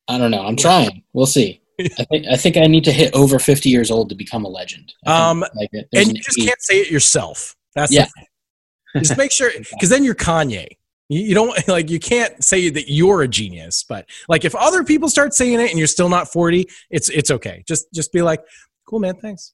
I 0.08 0.18
don't 0.20 0.30
know. 0.32 0.46
I'm 0.46 0.56
trying. 0.56 1.04
We'll 1.14 1.26
see. 1.26 1.62
I 1.82 2.04
think 2.06 2.28
I 2.28 2.38
think 2.38 2.58
I 2.58 2.68
need 2.68 2.84
to 2.84 2.92
hit 2.92 3.14
over 3.16 3.40
50 3.40 3.70
years 3.70 3.90
old 3.90 4.10
to 4.10 4.16
become 4.16 4.46
a 4.46 4.50
legend. 4.50 4.94
Um, 5.08 5.40
like 5.56 5.70
and 5.74 5.86
an 5.94 6.16
you 6.16 6.22
just 6.22 6.40
age- 6.40 6.46
can't 6.48 6.62
say 6.62 6.76
it 6.82 6.92
yourself. 6.92 7.56
That's 7.76 7.92
Yeah. 7.92 8.06
the 8.06 8.12
thing. 8.16 9.04
Just 9.04 9.18
make 9.18 9.32
sure, 9.32 9.50
because 9.72 9.90
then 9.90 10.04
you're 10.04 10.14
Kanye. 10.14 10.68
You, 11.10 11.22
you 11.22 11.34
don't 11.34 11.68
like 11.68 11.90
you 11.90 12.00
can't 12.00 12.44
say 12.44 12.70
that 12.70 12.88
you're 12.88 13.24
a 13.24 13.28
genius, 13.28 13.84
but 13.90 14.08
like 14.30 14.46
if 14.46 14.54
other 14.54 14.84
people 14.84 15.10
start 15.10 15.34
saying 15.34 15.60
it 15.60 15.72
and 15.72 15.80
you're 15.80 15.88
still 15.88 16.10
not 16.10 16.32
40, 16.32 16.68
it's 16.92 17.10
it's 17.10 17.32
okay. 17.32 17.64
Just 17.68 17.88
just 17.96 18.14
be 18.14 18.22
like, 18.22 18.42
cool 18.88 19.00
man, 19.00 19.16
thanks. 19.16 19.54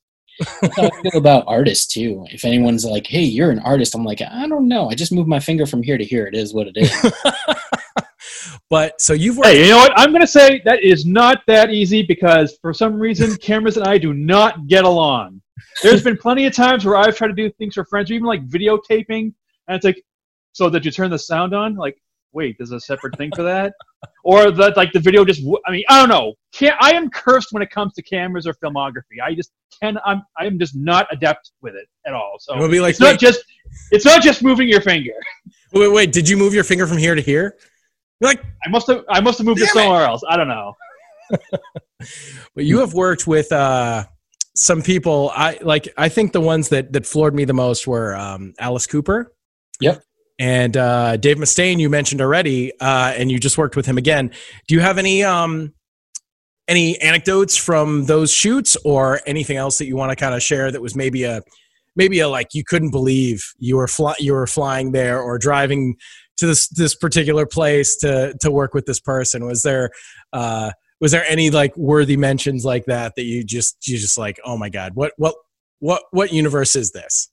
That's 0.62 0.76
how 0.76 0.84
I 0.84 1.02
feel 1.02 1.18
about 1.18 1.44
artists 1.48 1.88
too. 1.94 2.26
If 2.32 2.46
anyone's 2.46 2.86
like, 2.86 3.08
"Hey, 3.08 3.24
you're 3.24 3.52
an 3.52 3.60
artist," 3.60 3.96
I'm 3.96 4.06
like, 4.06 4.22
I 4.22 4.48
don't 4.48 4.68
know. 4.68 4.90
I 4.90 4.96
just 4.96 5.12
moved 5.12 5.28
my 5.28 5.40
finger 5.40 5.66
from 5.66 5.84
here 5.84 5.98
to 5.98 6.04
here. 6.04 6.28
It 6.28 6.36
is 6.36 6.54
what 6.54 6.68
it 6.68 6.78
is. 6.78 7.14
but 8.70 9.00
so 9.02 9.14
you've 9.14 9.38
worked. 9.38 9.50
Hey, 9.50 9.66
you 9.66 9.72
know 9.72 9.78
what? 9.78 9.92
I'm 9.96 10.12
going 10.12 10.22
to 10.22 10.28
say 10.28 10.62
that 10.66 10.84
is 10.84 11.06
not 11.06 11.42
that 11.48 11.72
easy 11.72 12.04
because 12.04 12.58
for 12.62 12.74
some 12.74 13.00
reason, 13.00 13.36
cameras 13.38 13.78
and 13.78 13.88
I 13.88 13.98
do 13.98 14.14
not 14.14 14.68
get 14.68 14.86
along. 14.86 15.42
There's 15.84 16.04
been 16.04 16.18
plenty 16.18 16.46
of 16.46 16.54
times 16.54 16.86
where 16.86 16.96
I've 16.96 17.16
tried 17.16 17.28
to 17.28 17.34
do 17.34 17.50
things 17.52 17.76
for 17.76 17.86
friends, 17.86 18.12
or 18.12 18.14
even 18.14 18.28
like 18.28 18.48
videotaping, 18.48 19.34
and 19.68 19.76
it's 19.76 19.86
like, 19.86 20.04
so 20.54 20.70
that 20.70 20.84
you 20.84 20.92
turn 20.92 21.10
the 21.10 21.20
sound 21.20 21.54
on, 21.54 21.76
like, 21.76 21.98
wait, 22.34 22.56
there's 22.58 22.72
a 22.72 22.80
separate 22.80 23.18
thing 23.18 23.32
for 23.36 23.44
that, 23.44 23.74
or 24.24 24.52
that 24.52 24.78
like 24.78 24.92
the 24.92 25.00
video 25.00 25.26
just. 25.26 25.42
I 25.66 25.72
mean, 25.72 25.84
I 25.90 26.00
don't 26.00 26.10
know. 26.10 26.34
Can't, 26.54 26.76
I 26.80 26.94
am 26.94 27.10
cursed 27.10 27.50
when 27.52 27.62
it 27.64 27.70
comes 27.70 27.94
to 27.94 28.02
cameras 28.04 28.48
or 28.48 28.54
filmography. 28.56 29.22
I 29.24 29.34
just 29.34 29.52
can. 29.82 29.98
I'm. 30.06 30.22
I 30.38 30.46
am 30.46 30.60
just 30.60 30.76
not 30.76 31.08
adept 31.12 31.52
with 31.62 31.76
it 31.76 31.88
at 32.06 32.14
all. 32.14 32.36
So 32.40 32.56
It'll 32.56 32.70
be 32.70 32.80
like, 32.80 32.92
it's 32.92 33.00
not 33.00 33.20
just. 33.20 33.44
It's 33.92 34.06
not 34.06 34.22
just 34.22 34.44
moving 34.44 34.68
your 34.68 34.82
finger. 34.82 35.14
wait, 35.74 35.92
wait, 35.92 36.12
did 36.12 36.28
you 36.28 36.38
move 36.38 36.54
your 36.54 36.64
finger 36.64 36.88
from 36.88 36.98
here 36.98 37.16
to 37.16 37.22
here? 37.22 37.56
You're 38.20 38.30
like, 38.30 38.44
I 38.66 38.70
must 38.70 38.88
have. 38.88 39.04
I 39.10 39.20
must 39.22 39.38
have 39.38 39.46
moved 39.48 39.62
it 39.62 39.66
Damn 39.74 39.78
it. 39.78 39.82
somewhere 39.84 40.06
else. 40.06 40.24
I 40.28 40.38
don't 40.38 40.48
know. 40.48 40.76
but 42.56 42.66
you 42.66 42.80
have 42.80 42.94
worked 42.94 43.28
with 43.28 43.52
uh 43.52 44.04
some 44.56 44.82
people 44.82 45.32
i 45.36 45.60
like 45.62 45.88
i 45.96 46.10
think 46.10 46.34
the 46.34 46.42
ones 46.42 46.70
that 46.70 46.92
that 46.92 47.06
floored 47.06 47.36
me 47.36 47.46
the 47.46 47.54
most 47.54 47.86
were 47.86 48.16
um 48.16 48.52
alice 48.60 48.88
cooper 48.88 49.32
Yep. 49.80 50.04
And 50.40 50.76
uh 50.78 51.16
dave 51.18 51.38
mustaine 51.38 51.80
you 51.80 51.90
mentioned 51.90 52.22
already 52.22 52.72
uh 52.80 53.14
and 53.16 53.32
you 53.32 53.38
just 53.38 53.58
worked 53.58 53.76
with 53.76 53.86
him 53.86 53.98
again 53.98 54.32
do 54.68 54.74
you 54.74 54.82
have 54.82 54.98
any 54.98 55.24
um 55.24 55.74
any 56.70 57.00
anecdotes 57.02 57.58
from 57.58 58.06
those 58.06 58.32
shoots 58.32 58.78
or 58.86 59.20
anything 59.26 59.58
else 59.58 59.80
that 59.80 59.88
you 59.88 59.96
want 59.96 60.12
to 60.12 60.16
kind 60.16 60.36
of 60.36 60.42
share 60.42 60.72
that 60.72 60.82
was 60.82 60.96
maybe 60.96 61.24
a 61.24 61.42
maybe 61.96 62.20
a 62.20 62.30
like 62.30 62.54
you 62.54 62.64
couldn't 62.64 62.92
believe 62.92 63.44
you 63.58 63.76
were 63.76 63.88
fly, 63.88 64.14
you 64.20 64.34
were 64.34 64.48
flying 64.48 64.92
there 64.92 65.20
or 65.20 65.38
driving 65.38 65.96
to 66.38 66.46
this 66.46 66.70
this 66.70 66.96
particular 66.96 67.46
place 67.46 67.98
to 67.98 68.36
to 68.40 68.52
work 68.52 68.74
with 68.74 68.86
this 68.86 69.00
person? 69.00 69.46
Was 69.46 69.64
there 69.64 69.90
uh, 70.32 70.72
was 71.02 71.12
there 71.12 71.26
any 71.28 71.50
like 71.50 71.76
worthy 71.76 72.18
mentions 72.18 72.64
like 72.64 72.86
that 72.86 73.16
that 73.16 73.24
you 73.24 73.44
just 73.44 73.88
you 73.88 73.98
just 73.98 74.18
like 74.18 74.40
oh 74.46 74.58
my 74.58 74.70
god 74.70 74.92
what 74.96 75.14
what 75.18 75.36
what 75.80 76.04
what 76.12 76.32
universe 76.32 76.76
is 76.76 76.92
this? 76.92 77.30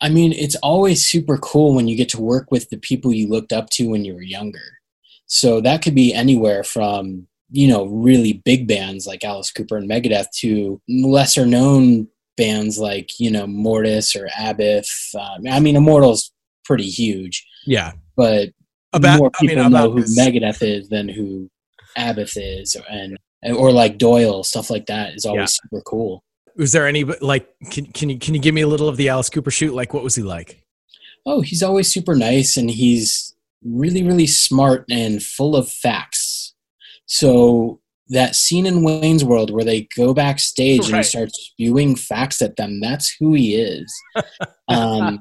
I 0.00 0.08
mean, 0.08 0.32
it's 0.32 0.56
always 0.56 1.04
super 1.04 1.38
cool 1.38 1.74
when 1.74 1.88
you 1.88 1.96
get 1.96 2.08
to 2.10 2.20
work 2.20 2.50
with 2.50 2.70
the 2.70 2.76
people 2.78 3.12
you 3.12 3.28
looked 3.28 3.52
up 3.52 3.68
to 3.70 3.88
when 3.88 4.04
you 4.04 4.14
were 4.14 4.22
younger. 4.22 4.78
So 5.26 5.60
that 5.60 5.82
could 5.82 5.94
be 5.94 6.14
anywhere 6.14 6.62
from, 6.64 7.26
you 7.50 7.68
know, 7.68 7.84
really 7.86 8.34
big 8.44 8.68
bands 8.68 9.06
like 9.06 9.24
Alice 9.24 9.50
Cooper 9.50 9.76
and 9.76 9.90
Megadeth 9.90 10.30
to 10.40 10.80
lesser 10.88 11.44
known 11.44 12.08
bands 12.36 12.78
like, 12.78 13.18
you 13.18 13.30
know, 13.30 13.46
Mortis 13.46 14.14
or 14.14 14.28
Abbath. 14.38 14.88
Um, 15.14 15.46
I 15.50 15.60
mean, 15.60 15.76
Immortal's 15.76 16.32
pretty 16.64 16.88
huge, 16.88 17.44
Yeah, 17.66 17.92
but 18.16 18.50
about 18.92 19.18
more 19.18 19.30
I 19.40 19.44
mean 19.44 19.56
people 19.56 19.70
know 19.70 19.90
who 19.90 20.02
this- 20.02 20.18
Megadeth 20.18 20.62
is 20.62 20.88
than 20.88 21.08
who 21.08 21.50
Abbath 21.96 22.36
is, 22.36 22.76
and 22.88 23.18
or 23.56 23.72
like 23.72 23.98
Doyle 23.98 24.44
stuff 24.44 24.70
like 24.70 24.86
that 24.86 25.14
is 25.14 25.24
always 25.24 25.58
super 25.62 25.82
cool. 25.82 26.22
Was 26.58 26.72
there 26.72 26.86
any 26.86 27.04
like 27.04 27.48
can 27.70 27.86
can 27.86 28.10
you 28.10 28.18
can 28.18 28.34
you 28.34 28.40
give 28.40 28.54
me 28.54 28.60
a 28.62 28.66
little 28.68 28.88
of 28.88 28.96
the 28.96 29.08
Alice 29.08 29.30
Cooper 29.30 29.50
shoot? 29.50 29.72
Like 29.74 29.94
what 29.94 30.02
was 30.02 30.16
he 30.16 30.22
like? 30.22 30.62
Oh, 31.24 31.40
he's 31.40 31.62
always 31.62 31.92
super 31.92 32.14
nice, 32.14 32.56
and 32.56 32.70
he's 32.70 33.34
really 33.64 34.02
really 34.02 34.26
smart 34.26 34.84
and 34.90 35.22
full 35.22 35.56
of 35.56 35.70
facts. 35.70 36.54
So 37.06 37.80
that 38.08 38.34
scene 38.34 38.66
in 38.66 38.82
Wayne's 38.82 39.24
World 39.24 39.50
where 39.50 39.64
they 39.64 39.86
go 39.96 40.12
backstage 40.14 40.84
and 40.84 40.92
Right. 40.94 41.04
he 41.04 41.08
starts 41.08 41.38
spewing 41.38 41.94
facts 41.94 42.40
at 42.42 42.56
them, 42.56 42.80
that's 42.80 43.14
who 43.20 43.34
he 43.34 43.54
is. 43.54 43.92
um, 44.68 45.20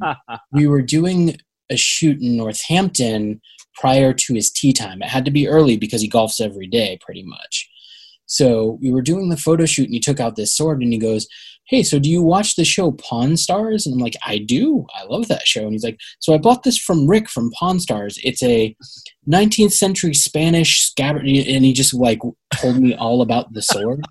we 0.53 0.67
were 0.67 0.81
doing 0.81 1.37
a 1.69 1.75
shoot 1.77 2.21
in 2.21 2.37
Northampton 2.37 3.41
prior 3.75 4.13
to 4.13 4.33
his 4.33 4.49
tee 4.49 4.71
time. 4.73 5.01
It 5.01 5.09
had 5.09 5.25
to 5.25 5.31
be 5.31 5.47
early 5.47 5.77
because 5.77 6.01
he 6.01 6.09
golfs 6.09 6.39
every 6.39 6.67
day, 6.67 6.97
pretty 7.01 7.23
much. 7.23 7.69
So 8.27 8.77
we 8.81 8.91
were 8.91 9.01
doing 9.01 9.29
the 9.29 9.37
photo 9.37 9.65
shoot, 9.65 9.85
and 9.85 9.93
he 9.93 9.99
took 9.99 10.19
out 10.19 10.35
this 10.35 10.55
sword 10.55 10.81
and 10.81 10.93
he 10.93 10.99
goes, 10.99 11.27
"Hey, 11.67 11.81
so 11.83 11.97
do 11.97 12.09
you 12.09 12.21
watch 12.21 12.55
the 12.55 12.65
show 12.65 12.91
Pawn 12.91 13.37
Stars?" 13.37 13.85
And 13.85 13.93
I'm 13.93 13.99
like, 13.99 14.17
"I 14.25 14.37
do. 14.37 14.85
I 14.93 15.05
love 15.05 15.27
that 15.29 15.47
show." 15.47 15.63
And 15.63 15.71
he's 15.71 15.83
like, 15.83 15.99
"So 16.19 16.33
I 16.33 16.37
bought 16.37 16.63
this 16.63 16.77
from 16.77 17.07
Rick 17.07 17.29
from 17.29 17.51
Pawn 17.51 17.79
Stars. 17.79 18.19
It's 18.23 18.43
a 18.43 18.75
19th 19.25 19.73
century 19.73 20.13
Spanish 20.13 20.81
scabbard." 20.81 21.25
And 21.27 21.65
he 21.65 21.73
just 21.73 21.93
like 21.93 22.19
told 22.53 22.77
me 22.77 22.93
all 22.95 23.21
about 23.21 23.53
the 23.53 23.61
sword. 23.61 24.05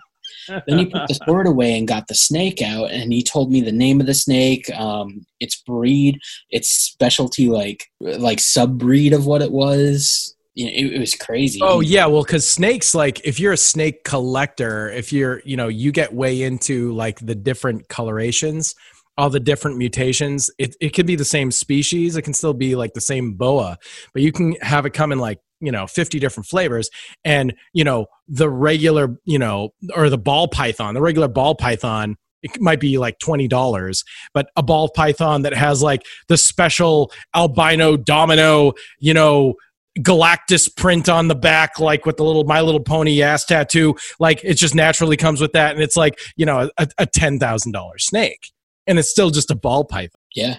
Then 0.66 0.78
he 0.78 0.86
put 0.86 1.08
the 1.08 1.14
sword 1.26 1.46
away 1.46 1.76
and 1.76 1.88
got 1.88 2.06
the 2.06 2.14
snake 2.14 2.62
out, 2.62 2.90
and 2.90 3.12
he 3.12 3.22
told 3.22 3.50
me 3.50 3.60
the 3.60 3.72
name 3.72 4.00
of 4.00 4.06
the 4.06 4.14
snake, 4.14 4.70
um, 4.78 5.26
its 5.40 5.56
breed, 5.56 6.18
its 6.50 6.68
specialty, 6.68 7.48
like 7.48 7.90
like 8.00 8.40
sub 8.40 8.78
breed 8.78 9.12
of 9.12 9.26
what 9.26 9.42
it 9.42 9.50
was. 9.50 10.35
You 10.56 10.66
know, 10.66 10.72
it, 10.74 10.94
it 10.94 10.98
was 10.98 11.14
crazy. 11.14 11.60
Oh 11.62 11.80
yeah, 11.80 12.06
well, 12.06 12.22
because 12.22 12.46
snakes, 12.46 12.94
like, 12.94 13.20
if 13.24 13.38
you're 13.38 13.52
a 13.52 13.58
snake 13.58 14.02
collector, 14.02 14.90
if 14.90 15.12
you're, 15.12 15.40
you 15.44 15.56
know, 15.56 15.68
you 15.68 15.92
get 15.92 16.12
way 16.12 16.42
into 16.42 16.92
like 16.92 17.20
the 17.20 17.34
different 17.34 17.88
colorations, 17.88 18.74
all 19.18 19.30
the 19.30 19.40
different 19.40 19.78
mutations. 19.78 20.50
It 20.58 20.74
it 20.80 20.90
could 20.90 21.06
be 21.06 21.16
the 21.16 21.24
same 21.24 21.50
species. 21.50 22.16
It 22.16 22.22
can 22.22 22.34
still 22.34 22.54
be 22.54 22.74
like 22.74 22.94
the 22.94 23.00
same 23.00 23.34
boa, 23.34 23.78
but 24.12 24.22
you 24.22 24.32
can 24.32 24.56
have 24.62 24.86
it 24.86 24.90
come 24.90 25.12
in 25.12 25.18
like 25.18 25.38
you 25.60 25.72
know 25.72 25.86
50 25.86 26.18
different 26.18 26.46
flavors 26.46 26.90
and 27.24 27.54
you 27.72 27.84
know 27.84 28.06
the 28.28 28.48
regular 28.48 29.18
you 29.24 29.38
know 29.38 29.70
or 29.94 30.10
the 30.10 30.18
ball 30.18 30.48
python 30.48 30.94
the 30.94 31.00
regular 31.00 31.28
ball 31.28 31.54
python 31.54 32.16
it 32.42 32.60
might 32.60 32.78
be 32.78 32.98
like 32.98 33.18
$20 33.18 34.04
but 34.34 34.50
a 34.54 34.62
ball 34.62 34.90
python 34.90 35.42
that 35.42 35.54
has 35.54 35.82
like 35.82 36.02
the 36.28 36.36
special 36.36 37.10
albino 37.34 37.96
domino 37.96 38.72
you 38.98 39.14
know 39.14 39.54
galactus 39.98 40.74
print 40.76 41.08
on 41.08 41.28
the 41.28 41.34
back 41.34 41.78
like 41.78 42.04
with 42.04 42.16
the 42.16 42.24
little 42.24 42.44
my 42.44 42.60
little 42.60 42.80
pony 42.80 43.22
ass 43.22 43.44
tattoo 43.44 43.94
like 44.20 44.40
it 44.44 44.54
just 44.54 44.74
naturally 44.74 45.16
comes 45.16 45.40
with 45.40 45.52
that 45.52 45.74
and 45.74 45.82
it's 45.82 45.96
like 45.96 46.18
you 46.36 46.44
know 46.44 46.70
a, 46.78 46.88
a 46.98 47.06
$10000 47.06 48.00
snake 48.00 48.52
and 48.86 48.98
it's 48.98 49.10
still 49.10 49.30
just 49.30 49.50
a 49.50 49.54
ball 49.54 49.84
python 49.84 50.20
yeah, 50.34 50.56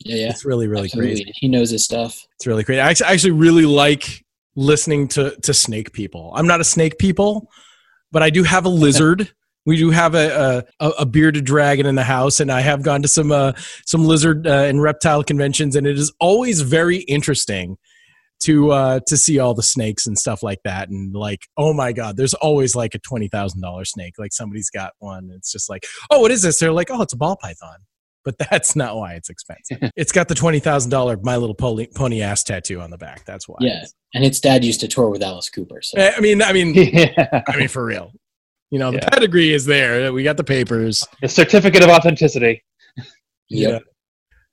yeah, 0.00 0.16
yeah. 0.16 0.30
it's 0.30 0.44
really 0.44 0.66
really 0.66 0.84
Absolutely. 0.86 1.14
crazy 1.24 1.32
He 1.36 1.48
knows 1.48 1.70
his 1.70 1.84
stuff. 1.84 2.26
it's 2.34 2.46
really 2.46 2.64
crazy. 2.64 2.80
I 2.80 2.90
actually, 2.90 3.06
I 3.06 3.12
actually 3.12 3.30
really 3.32 3.66
like 3.66 4.24
listening 4.56 5.08
to 5.08 5.36
to 5.42 5.54
snake 5.54 5.92
people. 5.92 6.32
I'm 6.34 6.46
not 6.46 6.60
a 6.60 6.64
snake 6.64 6.98
people, 6.98 7.50
but 8.10 8.22
I 8.22 8.30
do 8.30 8.42
have 8.42 8.64
a 8.64 8.68
lizard. 8.84 9.30
We 9.64 9.76
do 9.76 9.90
have 9.90 10.16
a, 10.16 10.66
a 10.80 10.88
a 11.00 11.06
bearded 11.06 11.44
dragon 11.44 11.86
in 11.86 11.94
the 11.94 12.02
house, 12.02 12.40
and 12.40 12.50
I 12.50 12.62
have 12.62 12.82
gone 12.82 13.02
to 13.02 13.08
some 13.08 13.30
uh, 13.30 13.52
some 13.86 14.04
lizard 14.04 14.46
uh, 14.46 14.50
and 14.50 14.82
reptile 14.82 15.22
conventions, 15.22 15.76
and 15.76 15.86
it 15.86 15.96
is 15.96 16.12
always 16.18 16.62
very 16.62 16.98
interesting 16.98 17.78
to 18.44 18.70
uh, 18.72 19.00
to 19.06 19.16
see 19.16 19.38
all 19.38 19.54
the 19.54 19.62
snakes 19.62 20.06
and 20.06 20.18
stuff 20.18 20.42
like 20.42 20.60
that. 20.64 20.88
And 20.88 21.14
like, 21.14 21.46
oh 21.56 21.72
my 21.72 21.92
god, 21.92 22.16
there's 22.16 22.34
always 22.34 22.74
like 22.76 22.94
a 22.94 22.98
twenty 22.98 23.28
thousand 23.28 23.60
dollar 23.60 23.84
snake. 23.84 24.14
Like 24.18 24.32
somebody's 24.32 24.70
got 24.70 24.92
one. 24.98 25.30
It's 25.34 25.50
just 25.52 25.68
like, 25.70 25.84
oh, 26.10 26.20
what 26.20 26.30
is 26.30 26.42
this? 26.42 26.58
They're 26.58 26.72
like, 26.72 26.88
oh, 26.90 27.02
it's 27.02 27.12
a 27.12 27.16
ball 27.16 27.36
python. 27.36 27.76
But 28.24 28.36
that's 28.38 28.76
not 28.76 28.96
why 28.96 29.14
it's 29.14 29.30
expensive. 29.30 29.90
it's 29.96 30.12
got 30.12 30.28
the 30.28 30.34
twenty 30.34 30.60
thousand 30.60 30.90
dollar 30.90 31.18
My 31.22 31.36
Little 31.36 31.54
Pony, 31.54 31.88
Pony 31.94 32.22
ass 32.22 32.44
tattoo 32.44 32.80
on 32.80 32.90
the 32.90 32.98
back. 32.98 33.24
That's 33.24 33.48
why. 33.48 33.56
Yeah, 33.60 33.84
and 34.14 34.24
its 34.24 34.38
dad 34.40 34.64
used 34.64 34.80
to 34.80 34.88
tour 34.88 35.08
with 35.10 35.22
Alice 35.22 35.50
Cooper. 35.50 35.80
So 35.82 35.98
I 36.00 36.20
mean, 36.20 36.42
I 36.42 36.52
mean, 36.52 36.72
yeah. 36.76 37.42
I 37.48 37.56
mean, 37.56 37.68
for 37.68 37.84
real. 37.84 38.12
You 38.70 38.78
know, 38.78 38.90
the 38.90 38.98
Yeah. 38.98 39.08
pedigree 39.10 39.52
is 39.52 39.66
there. 39.66 40.12
We 40.14 40.22
got 40.22 40.38
the 40.38 40.44
papers. 40.44 41.06
The 41.20 41.28
certificate 41.28 41.82
of 41.82 41.90
authenticity. 41.90 42.62
yep. 43.50 43.82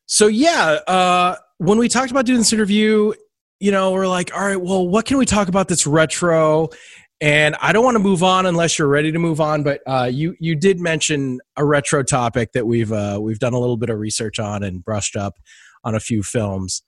So 0.08 0.28
yeah, 0.28 0.80
uh, 0.88 1.36
when 1.60 1.78
we 1.78 1.88
talked 1.88 2.12
about 2.12 2.26
doing 2.26 2.40
this 2.40 2.52
interview, 2.52 3.14
you 3.60 3.72
know, 3.72 3.92
we're 3.92 4.08
like, 4.08 4.36
all 4.36 4.46
right, 4.46 4.60
well, 4.60 4.88
what 4.88 5.06
can 5.06 5.18
we 5.18 5.26
talk 5.26 5.48
about 5.48 5.68
that's 5.68 5.86
retro? 5.86 6.70
And 7.22 7.56
I 7.62 7.74
don't 7.74 7.84
want 7.84 7.96
to 7.96 8.00
move 8.00 8.24
on 8.24 8.46
unless 8.46 8.80
you're 8.80 8.88
ready 8.88 9.12
to 9.12 9.20
move 9.20 9.42
on. 9.42 9.64
But 9.64 9.82
uh, 9.86 10.10
you 10.12 10.36
you 10.40 10.56
did 10.56 10.80
mention 10.80 11.42
a 11.58 11.66
retro 11.66 12.02
topic 12.02 12.54
that 12.54 12.66
we've 12.66 12.92
uh, 12.94 13.20
we've 13.22 13.40
done 13.40 13.54
a 13.54 13.60
little 13.60 13.76
bit 13.76 13.90
of 13.90 14.00
research 14.00 14.40
on 14.40 14.64
and 14.64 14.84
brushed 14.84 15.18
up 15.18 15.36
on 15.84 15.96
a 15.96 16.00
few 16.00 16.24
films, 16.24 16.82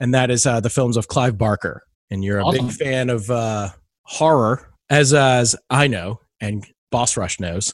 and 0.00 0.12
that 0.12 0.30
is 0.30 0.44
uh, 0.44 0.58
the 0.58 0.70
films 0.70 0.96
of 0.96 1.06
Clive 1.06 1.38
Barker. 1.38 1.82
And 2.10 2.24
you're 2.24 2.38
a 2.38 2.44
Awesome. 2.44 2.66
big 2.66 2.76
fan 2.76 3.10
of 3.10 3.30
uh, 3.30 3.68
horror, 4.02 4.72
as 4.90 5.14
as 5.14 5.54
I 5.70 5.86
know, 5.86 6.20
and 6.40 6.66
Boss 6.90 7.16
Rush 7.16 7.38
knows, 7.38 7.72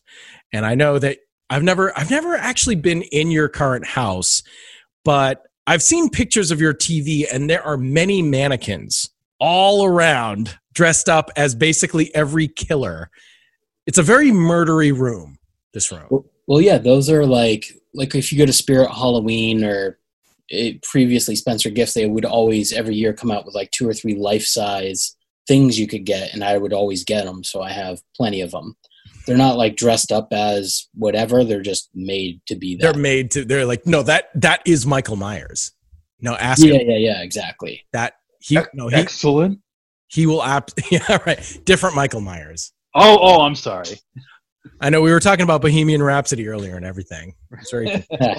and 0.53 0.67
I 0.67 0.75
know 0.75 0.99
that 0.99 1.19
I've 1.49 1.63
never 1.63 1.97
I've 1.99 2.11
never 2.11 2.35
actually 2.37 2.77
been 2.77 3.03
in 3.03 3.31
your 3.31 3.49
current 3.49 3.87
house, 3.87 4.43
but 5.03 5.43
I've 5.67 5.83
seen 5.83 6.11
pictures 6.11 6.51
of 6.51 6.61
your 6.61 6.75
TV, 6.75 7.25
and 7.33 7.49
there 7.49 7.63
are 7.63 7.77
many 7.77 8.21
mannequins 8.21 9.11
all 9.39 9.85
around 9.85 10.59
dressed 10.73 11.09
up 11.09 11.31
as 11.37 11.55
basically 11.55 12.15
every 12.15 12.49
killer. 12.49 13.11
It's 13.87 13.99
a 13.99 14.03
very 14.03 14.31
murdery 14.31 14.97
room. 14.97 15.39
This 15.73 15.91
room. 15.91 16.07
Well, 16.11 16.27
well, 16.47 16.61
yeah, 16.61 16.79
those 16.79 17.09
are 17.09 17.25
like 17.25 17.73
like 17.95 18.15
if 18.15 18.33
you 18.33 18.39
go 18.39 18.47
to 18.47 18.53
Spirit 18.53 18.91
Halloween 18.91 19.65
or 19.65 19.99
it, 20.49 20.83
previously 20.83 21.37
Spencer 21.37 21.71
Gifts, 21.71 21.95
they 21.95 22.07
would 22.07 22.25
always 22.25 22.73
every 22.73 22.95
year 22.95 23.13
come 23.13 23.31
out 23.31 23.47
with 23.47 23.55
like 23.55 23.71
two 23.71 23.89
or 23.89 23.95
three 23.95 24.15
life 24.15 24.45
size 24.45 25.17
things 25.49 25.79
you 25.79 25.87
could 25.87 26.05
get, 26.05 26.33
and 26.35 26.45
I 26.45 26.59
would 26.59 26.73
always 26.73 27.05
get 27.05 27.25
them. 27.25 27.43
So 27.43 27.63
I 27.63 27.71
have 27.71 28.01
plenty 28.17 28.41
of 28.43 28.51
them. 28.51 28.77
They're 29.27 29.37
not 29.37 29.57
like 29.57 29.77
dressed 29.77 30.11
up 30.13 30.29
as 30.33 30.89
whatever; 30.95 31.45
they're 31.45 31.63
just 31.63 31.91
made 31.95 32.41
to 32.47 32.57
be 32.57 32.77
They're 32.77 32.95
made 32.95 33.31
to. 33.33 33.45
They're 33.45 33.67
like, 33.67 33.87
no, 33.87 34.03
that 34.03 34.31
that 34.35 34.63
is 34.67 34.87
Michael 34.87 35.17
Myers. 35.17 35.73
No, 36.21 36.35
ask 36.37 36.63
Yeah, 36.65 36.75
him 36.75 36.91
yeah, 36.91 36.97
yeah, 36.97 37.23
exactly. 37.23 37.85
that 37.93 38.15
he 38.41 38.59
no 38.75 38.89
he 38.89 38.95
Excellent. 38.97 39.61
he 40.09 40.27
will 40.27 40.43
apt 40.43 40.75
yeah 40.91 41.19
right 41.27 41.59
different 41.65 41.97
Michael 41.97 42.21
Myers. 42.21 42.73
Oh, 42.95 43.19
oh, 43.21 43.41
I'm 43.43 43.55
sorry. 43.55 44.01
I 44.81 44.91
know 44.91 45.01
we 45.01 45.11
were 45.11 45.21
talking 45.21 45.43
about 45.45 45.63
Bohemian 45.63 46.03
Rhapsody 46.03 46.47
earlier 46.49 46.77
and 46.77 46.85
everything. 46.85 47.35
Sorry. 47.63 48.05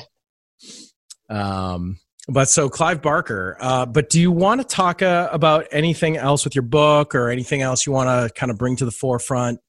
Um, 1.29 1.99
but 2.27 2.47
so 2.49 2.69
Clive 2.69 3.01
Barker. 3.01 3.57
Uh, 3.59 3.85
but 3.85 4.09
do 4.09 4.19
you 4.21 4.31
want 4.31 4.61
to 4.61 4.67
talk 4.67 5.01
uh, 5.01 5.29
about 5.31 5.67
anything 5.71 6.17
else 6.17 6.43
with 6.43 6.55
your 6.55 6.61
book 6.63 7.15
or 7.15 7.29
anything 7.29 7.61
else 7.61 7.85
you 7.85 7.91
want 7.91 8.07
to 8.07 8.33
kind 8.39 8.51
of 8.51 8.57
bring 8.57 8.75
to 8.77 8.85
the 8.85 8.91
forefront 8.91 9.59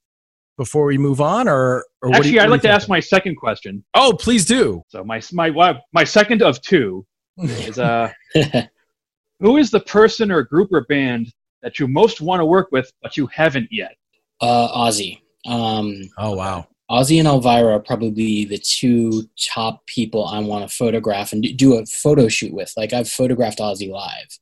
before 0.56 0.84
we 0.86 0.98
move 0.98 1.20
on? 1.20 1.48
Or, 1.48 1.84
or 2.02 2.10
what 2.10 2.12
do 2.12 2.16
Actually, 2.18 2.30
you, 2.34 2.40
I'd 2.40 2.50
like 2.50 2.62
to 2.62 2.70
ask 2.70 2.88
my 2.88 3.00
second 3.00 3.36
question. 3.36 3.84
Oh, 3.94 4.16
please 4.18 4.44
do. 4.44 4.82
So 4.88 5.04
my 5.04 5.20
my 5.32 5.50
my- 5.50 5.80
my 5.92 6.04
second 6.04 6.42
of 6.42 6.60
two 6.62 7.06
is 7.38 7.78
uh, 7.78 8.10
who 9.40 9.56
is 9.56 9.70
the 9.70 9.80
person 9.80 10.30
or 10.30 10.42
group 10.42 10.72
or 10.72 10.82
band 10.84 11.32
that 11.62 11.78
you 11.78 11.88
most 11.88 12.20
want 12.20 12.40
to 12.40 12.44
work 12.44 12.68
with 12.72 12.90
but 13.02 13.16
you 13.16 13.26
haven't 13.28 13.68
yet? 13.70 13.94
uh, 14.40 14.68
Ozzy. 14.76 15.20
Um, 15.46 15.94
Oh 16.18 16.34
wow. 16.34 16.66
Ozzy 16.90 17.18
and 17.18 17.26
Elvira 17.26 17.72
are 17.76 17.80
probably 17.80 18.44
the 18.44 18.58
two 18.58 19.24
top 19.52 19.84
people 19.86 20.26
I 20.26 20.38
want 20.40 20.68
to 20.68 20.74
photograph 20.76 21.32
and 21.32 21.42
do- 21.42 21.52
do 21.54 21.74
a 21.78 21.86
photo 21.86 22.28
shoot 22.28 22.52
with. 22.52 22.72
Like 22.76 22.92
I've 22.92 23.08
photographed 23.08 23.58
Ozzy 23.58 23.90
live, 23.90 24.38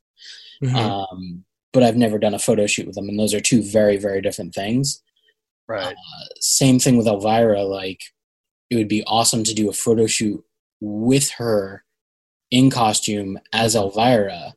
Mhm. 0.62 0.74
um, 0.74 1.44
but 1.72 1.82
I've 1.84 1.96
never 1.96 2.18
done 2.18 2.34
a 2.34 2.38
photo 2.40 2.66
shoot 2.66 2.86
with 2.86 2.96
them, 2.96 3.08
and 3.08 3.18
those 3.18 3.32
are 3.32 3.40
two 3.40 3.62
very, 3.62 3.96
very 3.96 4.20
different 4.20 4.54
things. 4.54 5.02
Right. 5.72 5.94
Uh, 5.94 6.24
same 6.40 6.78
thing 6.78 6.96
with 6.96 7.06
Elvira. 7.06 7.62
Like 7.64 8.00
it 8.70 8.76
would 8.76 8.88
be 8.88 9.04
awesome 9.06 9.44
to 9.44 9.54
do 9.54 9.68
a 9.68 9.72
photo 9.72 10.06
shoot 10.06 10.42
with 10.80 11.30
her 11.32 11.84
in 12.50 12.70
costume 12.70 13.38
as 13.52 13.74
Elvira, 13.74 14.54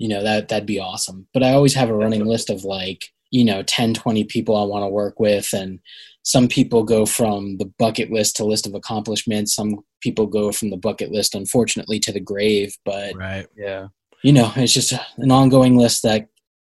you 0.00 0.08
know 0.08 0.22
that 0.24 0.48
that'd 0.48 0.66
be 0.66 0.80
awesome 0.80 1.28
but 1.32 1.42
i 1.44 1.52
always 1.52 1.74
have 1.74 1.90
a 1.90 1.94
running 1.94 2.24
list 2.24 2.50
of 2.50 2.64
like 2.64 3.04
you 3.30 3.44
know 3.44 3.62
10 3.62 3.94
20 3.94 4.24
people 4.24 4.56
i 4.56 4.64
want 4.64 4.82
to 4.82 4.88
work 4.88 5.20
with 5.20 5.52
and 5.52 5.78
some 6.22 6.48
people 6.48 6.82
go 6.82 7.06
from 7.06 7.58
the 7.58 7.70
bucket 7.78 8.10
list 8.10 8.34
to 8.36 8.44
list 8.44 8.66
of 8.66 8.74
accomplishments 8.74 9.54
some 9.54 9.76
people 10.00 10.26
go 10.26 10.50
from 10.50 10.70
the 10.70 10.76
bucket 10.76 11.12
list 11.12 11.34
unfortunately 11.34 12.00
to 12.00 12.12
the 12.12 12.18
grave 12.18 12.74
but 12.84 13.14
Right. 13.14 13.46
Yeah. 13.56 13.88
you 14.22 14.32
know 14.32 14.50
it's 14.56 14.72
just 14.72 14.92
an 15.18 15.30
ongoing 15.30 15.76
list 15.76 16.02
that 16.02 16.28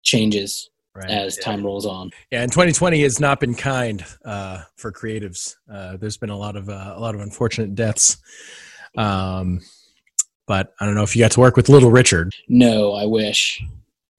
changes 0.02 0.68
Right. 0.94 1.08
as 1.08 1.36
time 1.38 1.64
rolls 1.64 1.86
on 1.86 2.10
Yeah, 2.30 2.42
and 2.42 2.52
2020 2.52 3.00
has 3.02 3.18
not 3.18 3.40
been 3.40 3.54
kind 3.54 4.04
uh, 4.26 4.62
for 4.76 4.92
creatives. 4.92 5.56
Uh, 5.70 5.96
there's 5.96 6.18
been 6.18 6.28
a 6.28 6.36
lot 6.36 6.54
of 6.54 6.68
uh, 6.68 6.92
a 6.94 7.00
lot 7.00 7.14
of 7.14 7.22
unfortunate 7.22 7.74
deaths. 7.74 8.18
Um, 8.96 9.60
but 10.46 10.74
I 10.80 10.84
don't 10.84 10.94
know 10.94 11.02
if 11.02 11.16
you 11.16 11.22
got 11.22 11.30
to 11.32 11.40
work 11.40 11.56
with 11.56 11.68
Little 11.70 11.90
Richard. 11.90 12.34
no 12.48 12.92
i 12.92 13.06
wish 13.06 13.62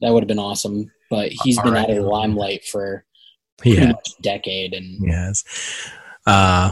that 0.01 0.11
would 0.11 0.23
have 0.23 0.27
been 0.27 0.39
awesome 0.39 0.91
but 1.11 1.31
he's 1.43 1.59
been 1.61 1.75
out 1.75 1.91
of 1.91 1.95
the 1.95 2.01
limelight 2.01 2.65
for 2.65 3.05
He 3.61 3.75
had, 3.75 3.89
much 3.89 4.15
a 4.17 4.21
decade 4.23 4.73
and 4.73 4.97
yes. 5.07 5.43
Uh, 6.25 6.71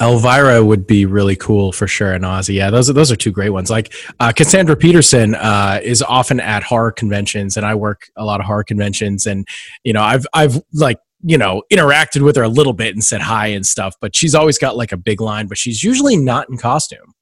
Elvira 0.00 0.64
would 0.64 0.86
be 0.86 1.04
really 1.04 1.36
cool 1.36 1.72
for 1.72 1.86
sure, 1.86 2.12
and 2.12 2.24
Ozzy. 2.24 2.54
Yeah, 2.54 2.70
those 2.70 2.88
are 2.88 2.94
those 2.94 3.12
are 3.12 3.16
two 3.16 3.30
great 3.30 3.50
ones. 3.50 3.70
Like 3.70 3.92
uh, 4.18 4.32
Cassandra 4.32 4.76
Peterson 4.76 5.34
uh, 5.34 5.80
is 5.82 6.02
often 6.02 6.40
at 6.40 6.62
horror 6.62 6.92
conventions, 6.92 7.56
and 7.56 7.66
I 7.66 7.74
work 7.74 8.08
a 8.16 8.24
lot 8.24 8.40
of 8.40 8.46
horror 8.46 8.64
conventions, 8.64 9.26
and 9.26 9.46
you 9.84 9.92
know, 9.92 10.02
I've 10.02 10.26
I've 10.32 10.62
like 10.72 10.98
you 11.22 11.36
know 11.36 11.62
interacted 11.70 12.22
with 12.22 12.36
her 12.36 12.42
a 12.42 12.48
little 12.48 12.72
bit 12.72 12.94
and 12.94 13.04
said 13.04 13.20
hi 13.20 13.48
and 13.48 13.66
stuff, 13.66 13.94
but 14.00 14.16
she's 14.16 14.34
always 14.34 14.56
got 14.56 14.76
like 14.76 14.92
a 14.92 14.96
big 14.96 15.20
line, 15.20 15.46
but 15.46 15.58
she's 15.58 15.82
usually 15.82 16.16
not 16.16 16.48
in 16.48 16.56
costume. 16.56 17.14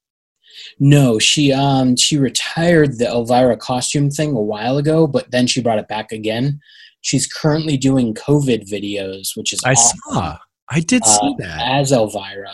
No, 0.79 1.19
she 1.19 1.53
um 1.53 1.97
she 1.97 2.17
retired 2.17 2.99
the 2.99 3.07
Elvira 3.07 3.57
costume 3.57 4.11
thing 4.11 4.31
a 4.31 4.41
while 4.41 4.77
ago, 4.79 5.07
but 5.07 5.31
then 5.31 5.47
she 5.47 5.61
brought 5.61 5.79
it 5.79 5.89
back 5.89 6.13
again. 6.13 6.61
She's 7.01 7.27
currently 7.27 7.77
doing 7.77 8.15
COVID 8.15 8.69
videos, 8.71 9.37
which 9.37 9.53
is 9.53 9.61
I 9.65 9.73
awesome, 9.73 9.99
saw, 10.11 10.39
I 10.71 10.81
did 10.81 11.05
see 11.05 11.19
uh, 11.23 11.35
that. 11.39 11.61
as 11.81 11.93
Elvira. 11.93 12.53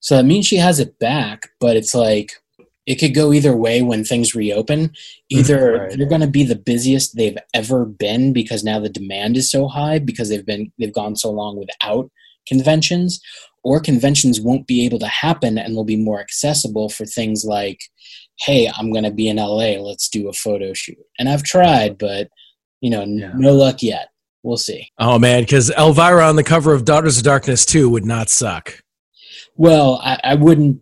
So 0.00 0.16
that 0.16 0.24
means 0.24 0.46
she 0.46 0.56
has 0.56 0.78
it 0.80 0.98
back, 0.98 1.48
but 1.60 1.76
it's 1.76 1.94
like 1.94 2.32
it 2.86 2.96
could 2.96 3.14
go 3.14 3.32
either 3.32 3.54
way 3.56 3.82
when 3.82 4.02
things 4.04 4.34
reopen. 4.34 4.92
Either 5.28 5.72
Right. 5.78 5.96
they're 5.96 6.08
going 6.08 6.22
to 6.22 6.26
be 6.26 6.42
the 6.44 6.56
busiest 6.56 7.16
they've 7.16 7.36
ever 7.54 7.84
been 7.84 8.32
because 8.32 8.64
now 8.64 8.80
the 8.80 8.88
demand 8.88 9.36
is 9.36 9.50
so 9.50 9.68
high 9.68 9.98
because 9.98 10.28
they've 10.28 10.44
been 10.46 10.72
they've 10.78 10.92
gone 10.92 11.16
so 11.16 11.30
long 11.30 11.58
without 11.58 12.10
conventions, 12.48 13.20
or 13.62 13.80
conventions 13.80 14.40
won't 14.40 14.66
be 14.66 14.84
able 14.86 14.98
to 14.98 15.06
happen 15.06 15.58
and 15.58 15.74
they'll 15.76 15.84
be 15.84 15.96
more 15.96 16.20
accessible 16.20 16.88
for 16.88 17.04
things 17.04 17.44
like, 17.44 17.78
hey, 18.40 18.70
I'm 18.76 18.90
going 18.90 19.04
to 19.04 19.10
be 19.10 19.28
in 19.28 19.36
LA, 19.36 19.78
let's 19.78 20.08
do 20.08 20.28
a 20.28 20.32
photo 20.32 20.72
shoot. 20.72 20.96
And 21.18 21.28
I've 21.28 21.42
tried, 21.42 21.98
but 21.98 22.28
you 22.80 22.88
know, 22.90 23.02
n- 23.02 23.18
Yeah. 23.18 23.32
no 23.34 23.52
luck 23.52 23.82
yet. 23.82 24.08
We'll 24.42 24.56
see. 24.56 24.90
Oh 24.98 25.18
man, 25.18 25.42
because 25.42 25.70
Elvira 25.70 26.24
on 26.26 26.36
the 26.36 26.42
cover 26.44 26.72
of 26.72 26.84
Daughters 26.84 27.18
of 27.18 27.24
Darkness 27.24 27.64
2 27.66 27.88
would 27.90 28.06
not 28.06 28.28
suck. 28.30 28.80
Well, 29.56 30.00
I, 30.02 30.18
I 30.24 30.34
wouldn't 30.36 30.80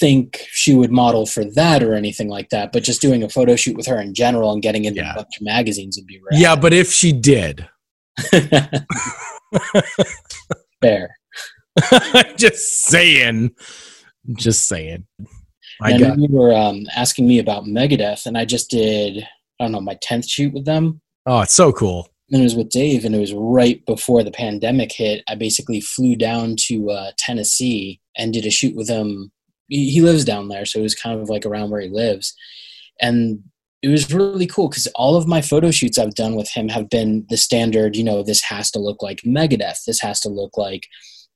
think 0.00 0.46
she 0.50 0.74
would 0.74 0.90
model 0.90 1.26
for 1.26 1.44
that 1.44 1.82
or 1.82 1.94
anything 1.94 2.28
like 2.28 2.48
that, 2.50 2.72
but 2.72 2.82
just 2.82 3.00
doing 3.00 3.22
a 3.22 3.28
photo 3.28 3.54
shoot 3.54 3.76
with 3.76 3.86
her 3.86 4.00
in 4.00 4.14
general 4.14 4.52
and 4.52 4.62
getting 4.62 4.84
into 4.86 5.02
Yeah. 5.02 5.12
a 5.12 5.16
bunch 5.16 5.36
of 5.38 5.42
magazines 5.44 5.96
would 5.98 6.06
be 6.06 6.18
rad. 6.30 6.40
Yeah, 6.40 6.56
but 6.56 6.72
if 6.72 6.90
she 6.90 7.12
did, 7.12 7.68
Fair. 10.82 11.16
just 12.36 12.82
saying, 12.86 13.50
just 14.34 14.66
saying. 14.68 15.06
I 15.82 15.96
got 15.98 16.18
you 16.18 16.28
were 16.30 16.54
um, 16.54 16.82
asking 16.94 17.26
me 17.26 17.38
about 17.38 17.64
Megadeth, 17.64 18.26
and 18.26 18.36
I 18.36 18.44
just 18.44 18.70
did, 18.70 19.22
I 19.60 19.64
don't 19.64 19.72
know, 19.72 19.80
my 19.80 19.94
10th 19.96 20.28
shoot 20.28 20.52
with 20.52 20.64
them. 20.66 21.00
oh, 21.26 21.40
it's 21.40 21.54
so 21.54 21.72
cool. 21.72 22.08
And 22.30 22.40
it 22.40 22.44
was 22.44 22.54
with 22.54 22.70
Dave, 22.70 23.04
and 23.04 23.14
it 23.14 23.18
was 23.18 23.34
right 23.34 23.84
before 23.86 24.22
the 24.22 24.30
pandemic 24.30 24.92
hit. 24.92 25.24
I 25.28 25.34
basically 25.34 25.80
flew 25.80 26.14
down 26.14 26.54
to 26.66 26.90
uh, 26.90 27.10
Tennessee 27.18 28.00
and 28.16 28.32
did 28.32 28.46
a 28.46 28.50
shoot 28.50 28.76
with 28.76 28.88
him. 28.88 29.32
He, 29.68 30.00
lives 30.00 30.24
down 30.24 30.48
there, 30.48 30.64
so 30.64 30.80
it 30.80 30.82
was 30.82 30.94
kind 30.94 31.20
of 31.20 31.28
like 31.28 31.46
around 31.46 31.70
where 31.70 31.80
he 31.80 31.88
lives. 31.88 32.34
And 33.00 33.40
it 33.82 33.88
was 33.88 34.12
really 34.12 34.46
cool 34.46 34.68
because 34.68 34.86
all 34.88 35.16
of 35.16 35.26
my 35.26 35.40
photo 35.40 35.70
shoots 35.70 35.98
I've 35.98 36.14
done 36.14 36.34
with 36.34 36.50
him 36.50 36.68
have 36.68 36.90
been 36.90 37.24
the 37.30 37.36
standard, 37.36 37.96
you 37.96 38.04
know, 38.04 38.22
this 38.22 38.42
has 38.44 38.70
to 38.72 38.78
look 38.78 39.02
like 39.02 39.22
Megadeth. 39.22 39.84
This 39.86 40.00
has 40.00 40.20
to 40.20 40.28
look 40.28 40.56
like, 40.56 40.86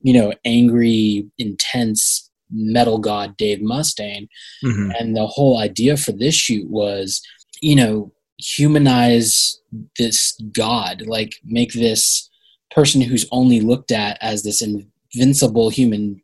you 0.00 0.12
know, 0.12 0.34
angry, 0.44 1.26
intense 1.38 2.30
metal 2.50 2.98
god 2.98 3.36
Dave 3.36 3.60
Mustaine. 3.60 4.28
Mhm. 4.62 4.92
And 4.98 5.16
the 5.16 5.26
whole 5.26 5.58
idea 5.58 5.96
for 5.96 6.12
this 6.12 6.34
shoot 6.34 6.68
was, 6.68 7.22
you 7.60 7.74
know, 7.74 8.12
humanize 8.38 9.60
this 9.98 10.38
god, 10.52 11.02
like 11.06 11.36
make 11.44 11.72
this 11.72 12.28
person 12.70 13.00
who's 13.00 13.26
only 13.30 13.60
looked 13.60 13.92
at 13.92 14.18
as 14.20 14.42
this 14.42 14.62
invincible 14.62 15.70
human, 15.70 16.20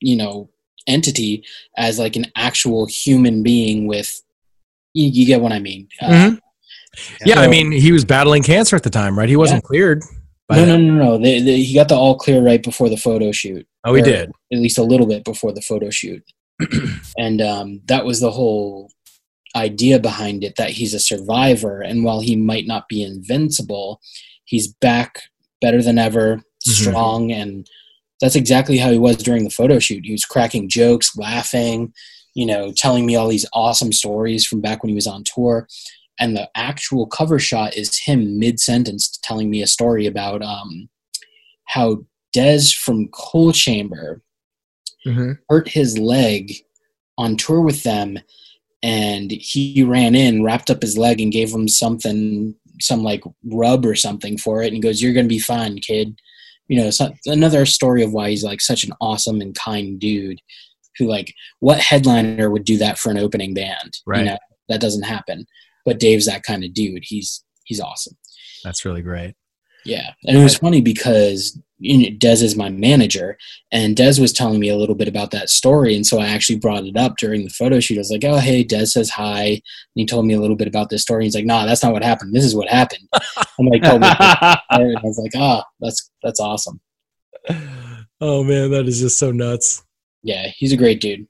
you 0.00 0.16
know, 0.16 0.50
entity 0.86 1.44
as 1.76 1.98
like 1.98 2.16
an 2.16 2.26
actual 2.36 2.86
human 2.86 3.42
being 3.42 3.86
with, 3.86 4.22
you, 4.94 5.08
you 5.08 5.26
get 5.26 5.40
what 5.40 5.52
I 5.52 5.58
mean? 5.58 5.88
Uh, 6.00 6.08
Mhm. 6.10 6.40
Yeah, 7.26 7.40
I 7.40 7.46
mean, 7.46 7.72
he 7.72 7.92
was 7.92 8.06
battling 8.06 8.42
cancer 8.42 8.74
at 8.74 8.82
the 8.82 8.88
time, 8.88 9.18
right? 9.18 9.28
He 9.28 9.36
wasn't 9.36 9.62
cleared. 9.64 10.02
by 10.48 10.56
no, 10.64 10.64
no, 10.78 10.94
no, 10.94 11.16
no. 11.18 11.24
He 11.28 11.74
got 11.74 11.88
the 11.88 11.94
all 11.94 12.16
clear 12.16 12.40
right 12.40 12.62
before 12.62 12.88
the 12.88 12.96
photo 12.96 13.32
shoot. 13.32 13.66
Oh, 13.84 13.92
he 13.94 14.00
did. 14.00 14.30
at 14.52 14.58
least 14.58 14.78
a 14.78 14.82
little 14.82 15.06
bit 15.06 15.22
before 15.22 15.52
the 15.52 15.60
photo 15.60 15.90
shoot 15.90 16.22
and 17.18 17.40
um, 17.42 17.82
that 17.86 18.04
was 18.04 18.20
the 18.20 18.30
whole 18.30 18.90
idea 19.56 19.98
behind 19.98 20.44
it 20.44 20.54
that 20.56 20.70
he's 20.70 20.94
a 20.94 21.00
survivor 21.00 21.80
and 21.80 22.04
while 22.04 22.20
he 22.20 22.36
might 22.36 22.66
not 22.66 22.88
be 22.88 23.02
invincible 23.02 24.00
he's 24.44 24.68
back 24.68 25.22
better 25.60 25.82
than 25.82 25.98
ever 25.98 26.40
strong 26.60 27.32
and 27.32 27.66
that's 28.20 28.36
exactly 28.36 28.78
how 28.78 28.90
he 28.90 28.98
was 28.98 29.16
during 29.16 29.44
the 29.44 29.50
photo 29.50 29.78
shoot. 29.78 30.04
He 30.04 30.12
was 30.12 30.24
cracking 30.24 30.68
jokes 30.68 31.16
laughing 31.16 31.92
you 32.34 32.46
know 32.46 32.72
telling 32.76 33.06
me 33.06 33.16
all 33.16 33.28
these 33.28 33.46
awesome 33.52 33.92
stories 33.92 34.46
from 34.46 34.60
back 34.60 34.82
when 34.82 34.90
he 34.90 34.94
was 34.94 35.06
on 35.06 35.24
tour. 35.24 35.66
And 36.18 36.34
the 36.36 36.48
actual 36.54 37.06
cover 37.06 37.38
shot 37.38 37.74
is 37.76 37.98
him 37.98 38.38
mid-sentence 38.38 39.18
telling 39.22 39.50
me 39.50 39.60
a 39.62 39.66
story 39.66 40.06
about 40.06 40.42
um, 40.42 40.88
how 41.66 42.04
Dez 42.34 42.74
from 42.74 43.08
Coal 43.08 43.52
Chamber 43.52 44.22
Mhm. 45.06 45.38
hurt 45.48 45.68
his 45.68 45.98
leg 45.98 46.52
on 47.16 47.36
tour 47.36 47.60
with 47.60 47.82
them 47.84 48.18
and 48.86 49.32
he 49.32 49.82
ran 49.82 50.14
in 50.14 50.44
wrapped 50.44 50.70
up 50.70 50.80
his 50.80 50.96
leg 50.96 51.20
and 51.20 51.32
gave 51.32 51.52
him 51.52 51.66
something 51.66 52.54
some 52.80 53.02
like 53.02 53.24
rub 53.46 53.84
or 53.84 53.96
something 53.96 54.38
for 54.38 54.62
it 54.62 54.66
and 54.66 54.76
he 54.76 54.80
goes 54.80 55.02
you're 55.02 55.12
gonna 55.12 55.26
be 55.26 55.40
fine 55.40 55.78
kid. 55.78 56.18
You 56.68 56.80
know 56.80 56.90
so 56.90 57.12
another 57.26 57.66
story 57.66 58.02
of 58.02 58.12
why 58.12 58.30
he's 58.30 58.44
like 58.44 58.60
such 58.60 58.84
an 58.84 58.92
awesome 59.00 59.40
and 59.40 59.54
kind 59.54 59.98
dude 59.98 60.40
who 60.98 61.06
like 61.06 61.34
what 61.60 61.80
headliner 61.80 62.48
would 62.48 62.64
do 62.64 62.78
that 62.78 62.98
for 62.98 63.10
an 63.10 63.18
opening 63.18 63.54
band? 63.54 63.98
Right. 64.06 64.20
you 64.20 64.24
know 64.26 64.38
that 64.68 64.80
doesn't 64.80 65.02
happen. 65.02 65.46
But 65.84 66.00
dave's 66.00 66.26
that 66.26 66.44
kind 66.44 66.64
of 66.64 66.72
dude. 66.72 67.02
He's 67.04 67.44
he's 67.64 67.80
awesome. 67.80 68.16
That's 68.62 68.84
really 68.84 69.02
great. 69.02 69.34
yeah, 69.84 70.12
and 70.24 70.36
it 70.38 70.42
was 70.42 70.58
funny 70.58 70.80
because 70.80 71.60
you 71.78 71.98
know, 71.98 72.16
Dez 72.16 72.42
is 72.42 72.56
my 72.56 72.68
manager, 72.68 73.36
and 73.70 73.96
Dez 73.96 74.18
was 74.18 74.32
telling 74.32 74.60
me 74.60 74.68
a 74.68 74.76
little 74.76 74.94
bit 74.94 75.08
about 75.08 75.30
that 75.32 75.50
story, 75.50 75.94
and 75.94 76.06
so 76.06 76.18
I 76.18 76.28
actually 76.28 76.58
brought 76.58 76.84
it 76.84 76.96
up 76.96 77.16
during 77.18 77.44
the 77.44 77.50
photo 77.50 77.80
shoot. 77.80 77.96
I 77.96 78.00
was 78.00 78.10
like, 78.10 78.24
"Oh, 78.24 78.38
hey, 78.38 78.64
Dez 78.64 78.88
says 78.88 79.10
hi," 79.10 79.44
and 79.44 79.60
he 79.94 80.06
told 80.06 80.26
me 80.26 80.34
a 80.34 80.40
little 80.40 80.56
bit 80.56 80.68
about 80.68 80.88
this 80.88 81.02
story. 81.02 81.24
He's 81.24 81.34
like, 81.34 81.44
"Nah, 81.44 81.66
that's 81.66 81.82
not 81.82 81.92
what 81.92 82.02
happened. 82.02 82.34
This 82.34 82.44
is 82.44 82.54
what 82.54 82.68
happened." 82.68 83.08
And 83.58 83.70
like, 83.70 83.82
me, 83.82 83.88
and 83.88 84.04
I 84.04 85.00
was 85.02 85.18
like, 85.18 85.32
"Ah, 85.34 85.64
that's 85.80 86.10
that's 86.22 86.40
awesome." 86.40 86.80
Oh 88.20 88.42
man, 88.44 88.70
that 88.70 88.86
is 88.86 89.00
just 89.00 89.18
so 89.18 89.30
nuts. 89.30 89.84
Yeah, 90.22 90.48
he's 90.56 90.72
a 90.72 90.76
great 90.76 91.00
dude. 91.00 91.26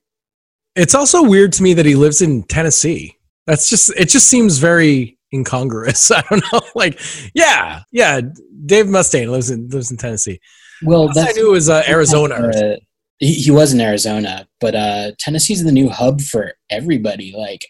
It's 0.76 0.94
also 0.94 1.22
weird 1.22 1.53
to 1.55 1.62
me 1.62 1.74
that 1.74 1.86
he 1.86 1.94
lives 1.94 2.22
in 2.22 2.44
Tennessee. 2.44 3.16
That's 3.47 3.68
just 3.68 3.90
it 3.97 4.09
just 4.09 4.28
seems 4.28 4.59
very 4.59 5.16
incongruous. 5.33 6.11
I 6.11 6.22
don't 6.29 6.43
know. 6.53 6.61
Like, 6.74 7.01
yeah, 7.35 7.83
yeah, 7.91 8.20
Dave 8.66 8.87
Mustaine 8.87 9.31
lives 9.31 9.51
in 9.51 9.68
lives 9.70 9.91
in 9.91 9.97
Tennessee. 9.97 10.41
Well, 10.83 11.11
I 11.16 11.33
knew 11.33 11.49
it 11.49 11.53
was 11.53 11.70
uh, 11.70 11.83
Arizona. 11.89 12.35
Uh, 12.35 12.77
he, 13.18 13.33
he 13.33 13.51
was 13.51 13.72
in 13.72 13.81
Arizona, 13.81 14.47
but 14.61 14.74
uh, 14.74 15.12
Tennessee's 15.18 15.64
the 15.64 15.72
new 15.72 15.89
hub 15.89 16.20
for 16.20 16.53
everybody. 16.68 17.33
Like 17.35 17.66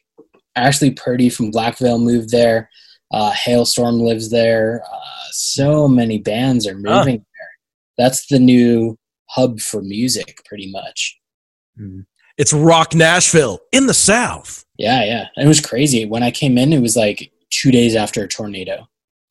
Ashley 0.57 0.91
Purdy 0.91 1.29
from 1.29 1.53
Blackville 1.53 2.03
moved 2.03 2.31
there. 2.31 2.69
Uh, 3.13 3.33
Halestorm 3.33 4.01
lives 4.01 4.31
there. 4.31 4.83
Uh, 4.93 5.29
so 5.31 5.87
many 5.87 6.19
bands 6.19 6.67
are 6.67 6.75
moving 6.75 7.19
there. 7.19 7.51
That's 7.97 8.27
the 8.27 8.41
new 8.41 8.99
hub 9.29 9.61
for 9.61 9.83
music, 9.83 10.41
pretty 10.47 10.71
much. 10.71 11.17
It's 12.39 12.53
Rock 12.53 12.95
Nashville 12.95 13.61
in 13.73 13.87
the 13.87 13.95
South. 13.95 14.65
Yeah, 14.79 15.05
yeah. 15.05 15.27
It 15.37 15.47
was 15.47 15.61
crazy. 15.61 16.05
When 16.05 16.23
I 16.23 16.31
came 16.31 16.59
in, 16.59 16.73
it 16.73 16.81
was 16.81 16.97
like 16.97 17.31
two 17.57 17.71
days 17.71 17.97
after 17.97 18.23
a 18.23 18.29
tornado. 18.29 18.87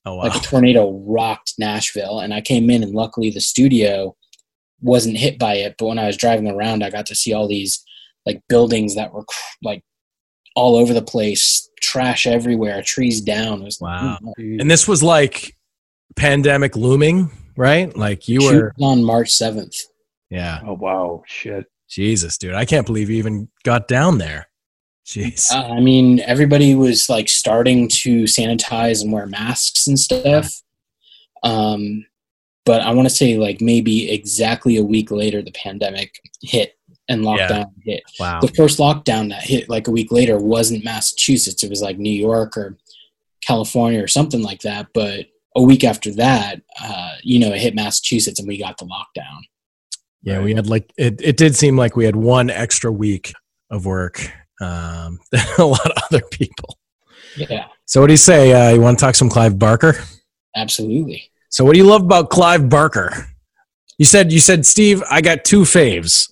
Oh 0.08 0.16
wow. 0.16 0.24
like 0.24 0.36
a 0.36 0.40
tornado 0.40 0.92
rocked 1.06 1.54
Nashville, 1.58 2.20
and 2.20 2.34
I 2.34 2.42
came 2.42 2.70
in, 2.70 2.84
and 2.84 2.94
luckily 2.94 3.32
the 3.32 3.42
studio 3.42 4.16
wasn't 4.82 5.18
hit 5.18 5.40
by 5.40 5.56
it. 5.56 5.76
But 5.78 5.88
when 5.88 6.00
I 6.00 6.06
was 6.06 6.18
driving 6.18 6.48
around, 6.48 6.84
I 6.84 6.90
got 6.92 7.08
to 7.08 7.16
see 7.16 7.34
all 7.34 7.48
these 7.48 7.84
like 8.26 8.42
buildings 8.48 8.96
that 8.96 9.14
were 9.14 9.26
like 9.64 9.84
all 10.56 10.76
over 10.76 10.94
the 10.94 11.02
place, 11.02 11.70
trash 11.82 12.28
everywhere, 12.28 12.82
trees 12.82 13.22
down. 13.22 13.62
It 13.62 13.66
was 13.66 13.80
Wow. 13.82 14.20
Jeez. 14.40 14.58
Oh, 14.58 14.62
and 14.62 14.70
this 14.70 14.88
was 14.88 15.02
like 15.02 15.56
pandemic 16.16 16.76
looming, 16.76 17.32
right? 17.58 17.96
Like 17.96 18.28
you 18.28 18.42
Shoot 18.42 18.56
were, 18.56 18.74
on 18.80 19.04
March 19.04 19.32
seventh. 19.32 19.76
yeah. 20.30 20.60
oh 20.66 20.74
wow, 20.74 21.24
shit. 21.26 21.66
Jesus, 21.90 22.38
dude, 22.38 22.56
I 22.56 22.66
can't 22.66 22.86
believe 22.86 23.10
you 23.10 23.18
even 23.18 23.48
got 23.64 23.88
down 23.88 24.18
there. 24.18 24.48
Jeez. 25.06 25.52
Uh, 25.52 25.68
I 25.68 25.80
mean, 25.80 26.20
everybody 26.22 26.74
was 26.74 27.10
like 27.10 27.30
starting 27.30 27.88
to 27.90 28.24
sanitize 28.24 29.04
and 29.04 29.12
wear 29.12 29.28
masks 29.28 29.86
and 29.88 30.00
stuff. 30.00 30.52
Um, 31.44 32.06
but 32.66 32.82
I 32.82 32.92
want 32.92 33.08
to 33.08 33.14
say 33.14 33.38
like 33.38 33.62
maybe 33.62 34.12
exactly 34.12 34.78
a 34.78 34.84
week 34.84 35.12
later, 35.12 35.44
the 35.44 35.52
pandemic 35.52 36.20
hit 36.42 36.76
and 37.08 37.22
lockdown 37.22 37.72
hit. 37.84 38.02
Wow. 38.20 38.40
The 38.42 38.48
first 38.48 38.80
lockdown 38.80 39.30
that 39.30 39.44
hit 39.44 39.70
like 39.70 39.88
a 39.88 39.92
week 39.92 40.12
later 40.12 40.40
wasn't 40.40 40.84
Massachusetts; 40.84 41.64
it 41.64 41.70
was 41.70 41.84
like 41.84 42.00
New 42.00 42.10
York 42.10 42.58
or 42.58 42.76
California 43.46 44.02
or 44.02 44.08
something 44.08 44.42
like 44.42 44.62
that. 44.62 44.88
But 44.96 45.28
a 45.56 45.62
week 45.62 45.84
after 45.84 46.12
that, 46.16 46.64
uh, 46.82 47.16
you 47.22 47.38
know, 47.38 47.54
it 47.54 47.62
hit 47.62 47.76
Massachusetts 47.76 48.40
and 48.40 48.48
we 48.48 48.58
got 48.58 48.80
the 48.80 48.86
lockdown. 48.86 49.42
Yeah, 50.24 50.42
we 50.42 50.56
had 50.56 50.68
like 50.68 50.92
it. 50.98 51.22
It 51.22 51.38
did 51.38 51.56
seem 51.56 51.78
like 51.78 51.96
we 51.96 52.06
had 52.06 52.16
one 52.16 52.50
extra 52.50 52.92
week 52.92 53.34
of 53.70 53.86
work 53.86 54.32
um, 54.62 55.20
than 55.32 55.46
a 55.58 55.66
lot 55.66 55.86
of 55.86 56.04
other 56.12 56.26
people. 56.32 56.78
Yeah, 57.38 57.66
So, 57.86 58.00
what 58.02 58.08
do 58.08 58.14
you 58.14 58.18
say? 58.18 58.54
Uh, 58.54 58.74
you 58.74 58.82
want 58.82 58.98
to 58.98 59.04
talk 59.06 59.16
some 59.16 59.30
Clive 59.30 59.60
Barker? 59.60 59.96
absolutely. 60.56 61.32
So, 61.50 61.64
what 61.66 61.74
do 61.74 61.80
you 61.80 61.86
love 61.86 62.04
about 62.04 62.30
Clive 62.30 62.70
Barker? 62.70 63.28
You 63.98 64.06
said 64.06 64.32
you 64.32 64.40
said 64.40 64.66
Steve. 64.66 65.04
I 65.10 65.22
got 65.22 65.44
two 65.46 65.62
faves: 65.62 66.30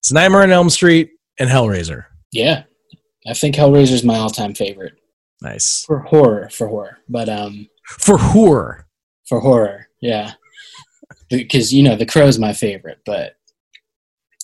it's 0.00 0.12
Nightmare 0.12 0.42
on 0.42 0.50
Elm 0.50 0.70
Street 0.70 1.10
and 1.38 1.48
Hellraiser. 1.48 2.04
Yeah, 2.32 2.64
I 3.26 3.32
think 3.34 3.54
Hellraiser 3.56 3.92
is 3.92 4.04
my 4.04 4.16
all-time 4.16 4.54
favorite 4.54 4.94
Nice 5.42 5.84
for 5.84 6.00
horror. 6.00 6.48
For 6.50 6.68
horror, 6.68 6.98
but 7.08 7.28
um, 7.28 7.68
for 7.84 8.16
horror. 8.18 8.86
for 9.28 9.40
horror, 9.40 9.88
yeah, 10.00 10.32
because 11.30 11.72
you 11.72 11.82
know 11.82 11.96
the 11.96 12.06
Crow 12.06 12.26
is 12.26 12.38
my 12.38 12.52
favorite, 12.52 13.00
but 13.04 13.36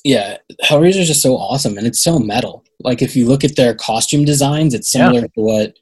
yeah, 0.05 0.39
Hellraiser 0.65 1.01
is 1.01 1.09
just 1.09 1.23
so 1.23 1.35
awesome 1.37 1.79
and 1.79 1.87
it's 1.87 2.03
so 2.03 2.19
metal. 2.19 2.65
Like 2.85 3.03
if 3.03 3.17
you 3.17 3.27
look 3.27 3.45
at 3.45 3.57
their 3.57 3.75
costume 3.75 4.25
designs, 4.25 4.75
it's 4.75 4.95
Yeah. 4.95 5.09
similar 5.09 5.29
to 5.29 5.41
what 5.41 5.77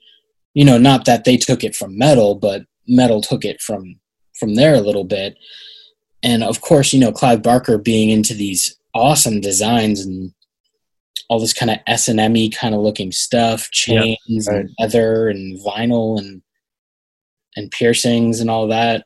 you 0.55 0.65
know. 0.65 0.79
Not 0.79 1.05
that 1.05 1.25
they 1.25 1.37
took 1.37 1.65
it 1.65 1.77
from 1.77 1.97
metal, 1.99 2.35
but 2.35 2.65
metal 2.87 3.21
took 3.21 3.45
it 3.45 3.61
from 3.61 3.99
from 4.39 4.55
there 4.55 4.75
a 4.75 4.81
little 4.81 5.05
bit. 5.05 5.37
And 6.23 6.43
of 6.43 6.61
course, 6.61 6.93
you 6.93 7.01
know 7.01 7.13
Clive 7.13 7.43
Barker 7.43 7.79
being 7.79 8.11
into 8.11 8.35
these 8.35 8.77
awesome 8.95 9.41
designs 9.41 10.01
and 10.01 10.33
all 11.29 11.39
this 11.39 11.53
kind 11.53 11.71
of 11.71 11.79
S 11.87 12.09
and 12.09 12.19
M 12.19 12.35
kind 12.51 12.75
of 12.75 12.81
looking 12.81 13.13
stuff, 13.13 13.71
chains 13.71 14.19
right. 14.49 14.61
and 14.61 14.71
leather 14.79 15.29
and 15.29 15.59
vinyl 15.65 16.19
and 16.19 16.43
and 17.57 17.71
piercings 17.71 18.41
and 18.41 18.51
all 18.51 18.67
that. 18.69 19.05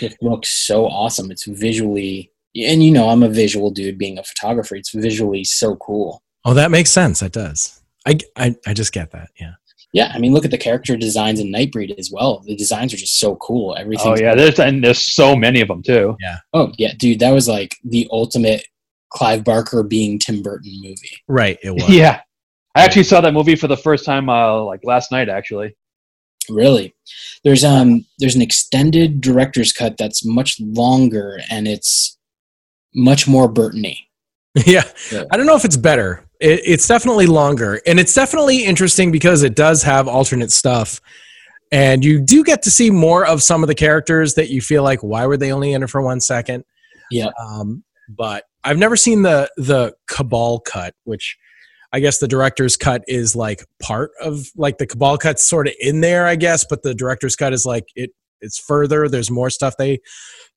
It 0.00 0.16
looks 0.22 0.48
so 0.66 0.86
awesome. 0.86 1.30
It's 1.30 1.44
visually, 1.44 2.30
and 2.56 2.82
you 2.82 2.90
know, 2.90 3.08
I'm 3.08 3.22
a 3.22 3.28
visual 3.28 3.70
dude. 3.70 3.98
Being 3.98 4.18
a 4.18 4.22
photographer, 4.22 4.76
it's 4.76 4.92
visually 4.92 5.44
so 5.44 5.76
cool. 5.76 6.22
Oh, 6.44 6.54
that 6.54 6.70
makes 6.70 6.90
sense. 6.90 7.20
That 7.20 7.32
does. 7.32 7.80
I, 8.06 8.18
I, 8.36 8.56
I 8.66 8.74
just 8.74 8.92
get 8.92 9.10
that. 9.12 9.30
Yeah. 9.40 9.52
Yeah, 9.94 10.12
I 10.14 10.18
mean, 10.18 10.34
look 10.34 10.44
at 10.44 10.50
the 10.50 10.58
character 10.58 10.98
designs 10.98 11.40
in 11.40 11.50
Nightbreed 11.50 11.98
as 11.98 12.10
well. 12.12 12.42
The 12.46 12.54
designs 12.54 12.92
are 12.92 12.98
just 12.98 13.18
so 13.18 13.36
cool. 13.36 13.74
Everything. 13.78 14.12
Oh 14.12 14.16
yeah, 14.18 14.34
there's 14.34 14.60
and 14.60 14.84
there's 14.84 15.14
so 15.14 15.34
many 15.34 15.62
of 15.62 15.68
them 15.68 15.82
too. 15.82 16.14
Yeah. 16.20 16.36
Oh 16.52 16.70
yeah, 16.76 16.92
dude, 16.98 17.20
that 17.20 17.30
was 17.30 17.48
like 17.48 17.74
the 17.84 18.06
ultimate 18.10 18.66
Clive 19.08 19.44
Barker 19.44 19.82
being 19.82 20.18
Tim 20.18 20.42
Burton 20.42 20.78
movie. 20.82 21.16
Right. 21.26 21.58
It 21.62 21.70
was. 21.70 21.88
Yeah, 21.88 22.20
I 22.74 22.84
actually 22.84 23.04
saw 23.04 23.22
that 23.22 23.32
movie 23.32 23.56
for 23.56 23.66
the 23.66 23.78
first 23.78 24.04
time 24.04 24.28
uh, 24.28 24.62
like 24.62 24.80
last 24.84 25.10
night. 25.10 25.30
Actually, 25.30 25.74
Really, 26.48 26.94
there's 27.44 27.64
um 27.64 28.04
there's 28.18 28.34
an 28.34 28.42
extended 28.42 29.20
director's 29.20 29.72
cut 29.72 29.96
that's 29.96 30.24
much 30.24 30.58
longer 30.60 31.40
and 31.50 31.68
it's 31.68 32.18
much 32.94 33.28
more 33.28 33.52
Burtony. 33.52 33.98
yeah. 34.66 34.84
Yeah. 35.12 35.24
I 35.30 35.36
don't 35.36 35.46
know 35.46 35.56
if 35.56 35.64
it's 35.64 35.76
better. 35.76 36.24
It, 36.40 36.60
it's 36.64 36.86
definitely 36.86 37.26
longer, 37.26 37.80
and 37.86 37.98
it's 37.98 38.14
definitely 38.14 38.64
interesting 38.64 39.10
because 39.10 39.42
it 39.42 39.54
does 39.54 39.82
have 39.82 40.08
alternate 40.08 40.52
stuff, 40.52 41.00
and 41.72 42.04
you 42.04 42.20
do 42.20 42.44
get 42.44 42.62
to 42.62 42.70
see 42.70 42.90
more 42.90 43.26
of 43.26 43.42
some 43.42 43.62
of 43.62 43.68
the 43.68 43.74
characters 43.74 44.34
that 44.34 44.50
you 44.50 44.60
feel 44.60 44.82
like, 44.82 45.02
why 45.02 45.26
were 45.26 45.36
they 45.36 45.52
only 45.52 45.72
in 45.72 45.82
it 45.82 45.90
for 45.90 46.00
one 46.00 46.20
second? 46.20 46.64
Yeah. 47.10 47.30
Um, 47.40 47.84
but 48.08 48.44
I've 48.64 48.78
never 48.78 48.96
seen 48.96 49.22
the 49.22 49.50
the 49.56 49.94
Cabal 50.06 50.60
cut, 50.60 50.94
which 51.04 51.36
I 51.92 52.00
guess 52.00 52.18
the 52.18 52.28
director's 52.28 52.76
cut 52.76 53.02
is 53.08 53.34
like 53.34 53.64
part 53.80 54.10
of 54.20 54.48
like 54.56 54.78
the 54.78 54.86
Cabal 54.86 55.18
cut's 55.18 55.44
sort 55.44 55.68
of 55.68 55.74
in 55.80 56.00
there, 56.00 56.26
I 56.26 56.36
guess, 56.36 56.64
but 56.68 56.82
the 56.82 56.94
director's 56.94 57.36
cut 57.36 57.52
is 57.52 57.64
like 57.64 57.84
it 57.94 58.10
it's 58.40 58.58
further. 58.58 59.08
There's 59.08 59.30
more 59.30 59.50
stuff 59.50 59.74
they 59.78 60.00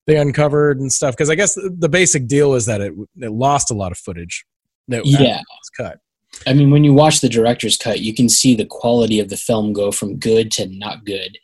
they 0.08 0.18
uncovered 0.18 0.80
and 0.80 0.92
stuff 0.92 1.16
because 1.16 1.30
I 1.30 1.36
guess 1.36 1.56
the, 1.56 1.76
the 1.78 1.90
basic 1.90 2.28
deal 2.28 2.54
is 2.54 2.66
that 2.66 2.82
it 2.82 2.94
it 3.18 3.32
lost 3.32 3.72
a 3.72 3.76
lot 3.76 3.92
of 3.92 3.98
footage. 3.98 4.46
That 4.92 5.06
Yeah. 5.06 5.38
was 5.38 5.70
cut. 5.76 6.00
I 6.48 6.54
mean, 6.54 6.72
when 6.72 6.84
you 6.84 6.94
watch 6.94 7.20
the 7.20 7.30
director's 7.30 7.78
cut, 7.78 8.00
you 8.02 8.14
can 8.14 8.30
see 8.30 8.56
the 8.56 8.66
quality 8.66 9.20
of 9.20 9.30
the 9.30 9.38
film 9.38 9.74
go 9.74 9.92
from 9.92 10.18
good 10.18 10.52
to 10.54 10.68
not 10.68 11.06
good. 11.06 11.38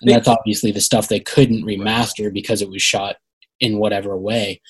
And 0.00 0.08
They- 0.08 0.14
that's 0.14 0.28
obviously 0.28 0.70
the 0.72 0.80
stuff 0.80 1.08
they 1.08 1.20
couldn't 1.20 1.64
remaster 1.64 2.32
because 2.32 2.62
it 2.62 2.70
was 2.70 2.82
shot 2.82 3.16
in 3.60 3.78
whatever 3.78 4.16
way. 4.16 4.60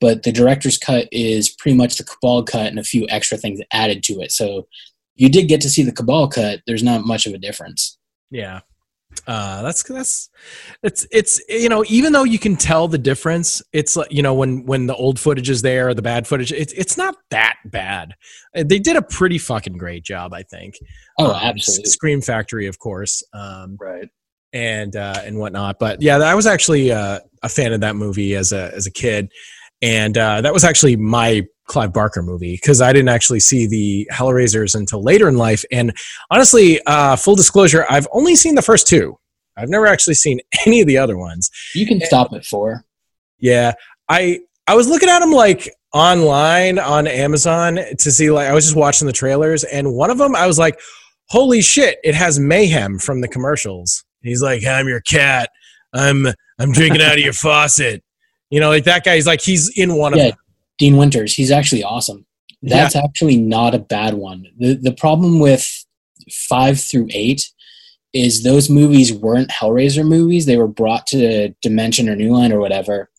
But 0.00 0.22
the 0.22 0.32
director's 0.32 0.78
cut 0.78 1.08
is 1.12 1.50
pretty 1.50 1.76
much 1.76 1.96
the 1.96 2.04
Cabal 2.04 2.44
cut 2.44 2.68
and 2.68 2.78
a 2.78 2.84
few 2.84 3.06
extra 3.08 3.36
things 3.36 3.60
added 3.72 4.02
to 4.04 4.20
it. 4.20 4.32
So 4.32 4.66
you 5.16 5.28
did 5.28 5.48
get 5.48 5.60
to 5.62 5.68
see 5.70 5.82
the 5.82 5.92
Cabal 5.92 6.28
cut. 6.28 6.60
There's 6.66 6.82
not 6.84 7.04
much 7.04 7.26
of 7.26 7.34
a 7.34 7.38
difference. 7.38 7.98
Yeah. 8.30 8.60
Uh, 9.26 9.62
that's 9.62 9.82
that's 9.82 10.30
it's 10.82 11.06
it's 11.10 11.40
you 11.48 11.68
know 11.68 11.84
even 11.88 12.12
though 12.12 12.24
you 12.24 12.38
can 12.38 12.56
tell 12.56 12.88
the 12.88 12.98
difference 12.98 13.60
it's 13.72 13.96
like 13.96 14.10
you 14.10 14.22
know 14.22 14.34
when 14.34 14.64
when 14.64 14.86
the 14.86 14.94
old 14.94 15.18
footage 15.18 15.50
is 15.50 15.60
there 15.62 15.88
or 15.88 15.94
the 15.94 16.02
bad 16.02 16.26
footage 16.26 16.52
it's 16.52 16.72
it's 16.74 16.96
not 16.96 17.14
that 17.30 17.56
bad 17.66 18.14
Uh, 18.56 18.64
they 18.66 18.78
did 18.78 18.96
a 18.96 19.02
pretty 19.02 19.36
fucking 19.38 19.76
great 19.76 20.02
job 20.04 20.32
i 20.32 20.42
think 20.42 20.76
Oh, 21.18 21.30
Um, 21.32 21.40
absolutely. 21.42 21.84
scream 21.90 22.20
factory 22.22 22.66
of 22.68 22.78
course 22.78 23.22
um 23.34 23.76
right? 23.80 24.08
and 24.54 24.96
uh, 24.96 25.20
and 25.26 25.38
whatnot. 25.38 25.78
But 25.78 26.00
yeah, 26.00 26.16
I 26.18 26.34
was 26.34 26.46
actually 26.46 26.90
uh, 26.90 27.18
a 27.42 27.48
fan 27.50 27.74
of 27.74 27.80
that 27.82 27.96
movie 27.96 28.34
as 28.34 28.50
a 28.52 28.72
as 28.74 28.86
a 28.86 28.90
kid, 28.90 29.30
and 29.82 30.16
uh, 30.16 30.40
that 30.40 30.54
was 30.54 30.64
actually 30.64 30.96
my 30.96 31.44
Clive 31.68 31.92
Barker 31.92 32.22
movie 32.22 32.54
because 32.54 32.80
I 32.80 32.92
didn't 32.92 33.10
actually 33.10 33.40
see 33.40 33.66
the 33.66 34.08
Hellraisers 34.12 34.74
until 34.74 35.02
later 35.02 35.28
in 35.28 35.36
life. 35.36 35.64
And 35.70 35.96
honestly, 36.30 36.80
uh, 36.86 37.14
full 37.14 37.36
disclosure, 37.36 37.86
I've 37.88 38.08
only 38.12 38.34
seen 38.34 38.56
the 38.56 38.62
first 38.62 38.88
two. 38.88 39.16
I've 39.56 39.68
never 39.68 39.86
actually 39.86 40.14
seen 40.14 40.40
any 40.66 40.80
of 40.80 40.86
the 40.86 40.98
other 40.98 41.16
ones. 41.16 41.50
You 41.74 41.86
can 41.86 42.00
stop 42.00 42.32
at 42.32 42.44
four. 42.44 42.84
Yeah, 43.38 43.74
I 44.08 44.40
I 44.66 44.74
was 44.74 44.88
looking 44.88 45.08
at 45.08 45.20
them 45.20 45.32
like 45.32 45.72
online 45.94 46.78
on 46.78 47.06
Amazon 47.06 47.76
to 47.76 48.10
see 48.10 48.30
like 48.30 48.48
I 48.48 48.52
was 48.52 48.64
just 48.64 48.76
watching 48.76 49.06
the 49.06 49.12
trailers, 49.12 49.64
and 49.64 49.94
one 49.94 50.10
of 50.10 50.18
them 50.18 50.34
I 50.34 50.46
was 50.46 50.58
like, 50.58 50.80
"Holy 51.28 51.62
shit! 51.62 51.98
It 52.02 52.14
has 52.14 52.38
mayhem 52.38 52.98
from 52.98 53.20
the 53.20 53.28
commercials." 53.28 54.04
He's 54.22 54.42
like, 54.42 54.64
"I'm 54.64 54.88
your 54.88 55.00
cat. 55.00 55.50
I'm 55.92 56.26
I'm 56.58 56.72
drinking 56.72 57.02
out 57.02 57.14
of 57.14 57.20
your 57.20 57.32
faucet." 57.34 58.02
You 58.50 58.60
know, 58.60 58.70
like 58.70 58.84
that 58.84 59.04
guy. 59.04 59.16
He's 59.16 59.26
like 59.26 59.40
he's 59.40 59.76
in 59.78 59.94
one 59.96 60.14
of 60.14 60.18
them. 60.18 60.38
Dean 60.78 60.96
Winters, 60.96 61.34
he's 61.34 61.50
actually 61.50 61.82
awesome. 61.82 62.24
That's 62.62 62.96
actually 62.96 63.36
not 63.36 63.74
a 63.74 63.78
bad 63.78 64.14
one. 64.14 64.46
The 64.58 64.74
the 64.74 64.92
problem 64.92 65.38
with 65.38 65.84
five 66.48 66.80
through 66.80 67.08
eight 67.10 67.48
is 68.12 68.42
those 68.42 68.70
movies 68.70 69.12
weren't 69.12 69.50
Hellraiser 69.50 70.06
movies. 70.06 70.46
They 70.46 70.56
were 70.56 70.68
brought 70.68 71.06
to 71.08 71.50
Dimension 71.62 72.08
or 72.08 72.16
New 72.16 72.32
Line 72.32 72.52
or 72.52 72.58
whatever. 72.58 73.10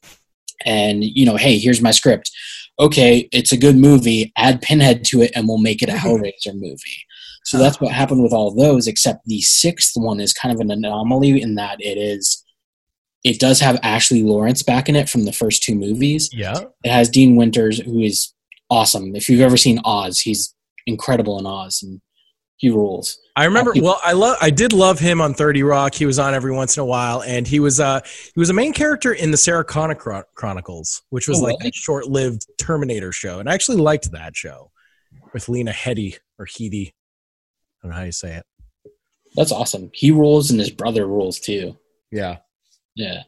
And 0.65 1.03
you 1.03 1.25
know, 1.25 1.37
hey, 1.37 1.57
here's 1.57 1.81
my 1.81 1.91
script. 1.91 2.31
Okay, 2.79 3.29
it's 3.31 3.51
a 3.51 3.57
good 3.57 3.75
movie. 3.75 4.31
Add 4.37 4.61
Pinhead 4.61 5.03
to 5.05 5.21
it, 5.21 5.31
and 5.35 5.47
we'll 5.47 5.57
make 5.57 5.81
it 5.81 5.89
a 5.89 5.93
Hellraiser 6.03 6.53
movie. 6.53 7.05
So 7.45 7.57
that's 7.57 7.79
what 7.79 7.93
happened 7.93 8.23
with 8.23 8.33
all 8.33 8.53
those. 8.53 8.87
Except 8.87 9.25
the 9.25 9.41
sixth 9.41 9.93
one 9.95 10.19
is 10.19 10.33
kind 10.33 10.53
of 10.53 10.59
an 10.59 10.71
anomaly 10.71 11.41
in 11.41 11.55
that 11.55 11.77
it 11.79 11.97
is. 11.97 12.38
It 13.23 13.39
does 13.39 13.59
have 13.59 13.79
Ashley 13.83 14.23
Lawrence 14.23 14.63
back 14.63 14.87
in 14.87 14.95
it 14.95 15.09
from 15.09 15.25
the 15.25 15.33
first 15.33 15.63
two 15.63 15.75
movies. 15.75 16.29
Yeah. 16.31 16.59
It 16.83 16.91
has 16.91 17.09
Dean 17.09 17.35
Winters, 17.35 17.79
who 17.79 17.99
is 18.01 18.33
awesome. 18.69 19.15
If 19.15 19.27
you've 19.29 19.41
ever 19.41 19.57
seen 19.57 19.79
Oz, 19.83 20.19
he's 20.21 20.55
incredible 20.87 21.37
in 21.39 21.45
Oz, 21.45 21.83
and 21.83 21.99
he 22.57 22.69
rules. 22.69 23.19
I 23.35 23.45
remember. 23.45 23.73
Well, 23.75 23.99
I 24.03 24.13
love. 24.13 24.37
I 24.41 24.49
did 24.49 24.73
love 24.73 24.99
him 24.99 25.21
on 25.21 25.33
Thirty 25.33 25.63
Rock. 25.63 25.93
He 25.95 26.05
was 26.05 26.19
on 26.19 26.33
every 26.33 26.51
once 26.53 26.75
in 26.77 26.81
a 26.81 26.85
while, 26.85 27.21
and 27.23 27.47
he 27.47 27.59
was 27.59 27.79
uh 27.79 28.01
he 28.33 28.39
was 28.39 28.49
a 28.49 28.53
main 28.53 28.73
character 28.73 29.13
in 29.13 29.31
the 29.31 29.37
Sarah 29.37 29.63
Connor 29.63 29.95
Chron- 29.95 30.23
Chronicles, 30.35 31.01
which 31.09 31.27
was 31.27 31.39
Oh, 31.39 31.43
like 31.45 31.57
really? 31.59 31.69
a 31.69 31.73
short-lived 31.73 32.45
Terminator 32.57 33.11
show, 33.13 33.39
and 33.39 33.49
I 33.49 33.53
actually 33.53 33.77
liked 33.77 34.11
that 34.11 34.35
show 34.35 34.71
with 35.33 35.47
Lena 35.47 35.71
Headey 35.71 36.17
or 36.37 36.45
Headey. 36.47 36.87
I 36.87 36.93
don't 37.87 37.91
know 37.91 37.97
how 37.97 38.03
you 38.03 38.11
say 38.11 38.35
it. 38.35 38.45
That's 39.35 39.51
awesome. 39.53 39.89
He 39.93 40.11
rules, 40.11 40.51
and 40.51 40.59
his 40.59 40.69
brother 40.71 41.05
rules 41.07 41.39
too. 41.39 41.77
Yeah, 42.11 42.37
Yeah. 42.95 43.23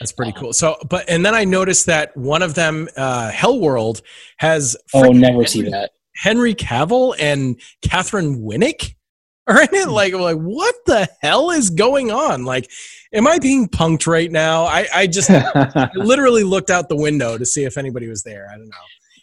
that's 0.00 0.12
pretty 0.12 0.32
Uh, 0.32 0.40
cool. 0.40 0.52
So, 0.52 0.76
but 0.88 1.08
and 1.08 1.24
then 1.24 1.34
I 1.34 1.44
noticed 1.44 1.86
that 1.86 2.16
one 2.16 2.42
of 2.42 2.54
them, 2.54 2.88
uh, 2.96 3.30
Hellworld, 3.30 4.02
has 4.38 4.76
Oh, 4.94 5.12
never 5.12 5.44
see 5.46 5.58
Henry, 5.60 5.70
that. 5.72 5.90
Henry 6.16 6.54
Cavill 6.54 7.14
and 7.18 7.60
Katheryn 7.82 8.42
Winnick. 8.42 8.94
Right? 9.48 9.70
Like, 9.86 10.12
like 10.12 10.38
what 10.38 10.74
the 10.86 11.08
hell 11.22 11.52
is 11.52 11.70
going 11.70 12.10
on? 12.10 12.44
Like, 12.44 12.68
am 13.12 13.28
I 13.28 13.38
being 13.38 13.68
punked 13.68 14.08
right 14.08 14.28
now? 14.32 14.64
I, 14.64 14.88
I 14.92 15.06
just 15.06 15.30
I 15.30 15.88
literally 15.94 16.42
looked 16.42 16.68
out 16.68 16.88
the 16.88 16.96
window 16.96 17.38
to 17.38 17.46
see 17.46 17.62
if 17.62 17.78
anybody 17.78 18.08
was 18.08 18.24
there. 18.24 18.48
I 18.52 18.56
don't 18.56 18.66
know. 18.68 18.76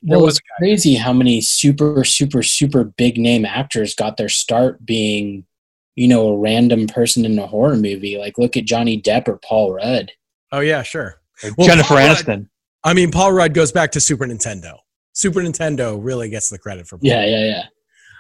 There 0.04 0.18
Well, 0.20 0.28
was 0.28 0.40
crazy 0.58 0.94
how 0.96 1.12
many 1.12 1.42
super, 1.42 2.06
super, 2.06 2.42
super 2.42 2.86
big 2.86 3.18
name 3.18 3.44
actors 3.44 3.96
got 3.96 4.16
their 4.16 4.30
start 4.30 4.86
being, 4.86 5.44
you 5.96 6.08
know, 6.08 6.30
a 6.30 6.38
random 6.38 6.88
person 6.88 7.26
in 7.26 7.38
a 7.40 7.48
horror 7.48 7.76
movie. 7.76 8.18
Like, 8.18 8.38
look 8.38 8.58
at 8.58 8.66
Johnny 8.66 9.02
Depp 9.02 9.28
or 9.28 9.38
Paul 9.38 9.74
Rudd. 9.74 10.12
Oh 10.52 10.60
yeah, 10.60 10.84
sure. 10.84 11.22
Well, 11.58 11.68
Jennifer 11.68 11.90
Paul 11.90 11.98
Rudd- 11.98 12.18
Aniston. 12.18 12.50
I 12.84 12.94
mean, 12.94 13.12
Paul 13.12 13.32
Rudd 13.32 13.54
goes 13.54 13.72
back 13.72 13.92
to 13.94 14.02
Super 14.02 14.26
Nintendo. 14.26 14.78
Super 15.14 15.42
Nintendo 15.42 15.98
really 16.02 16.30
gets 16.30 16.50
the 16.50 16.58
credit 16.58 16.88
for. 16.88 16.98
Paul. 16.98 17.08
Yeah, 17.08 17.26
yeah, 17.26 17.46
yeah. 17.46 17.64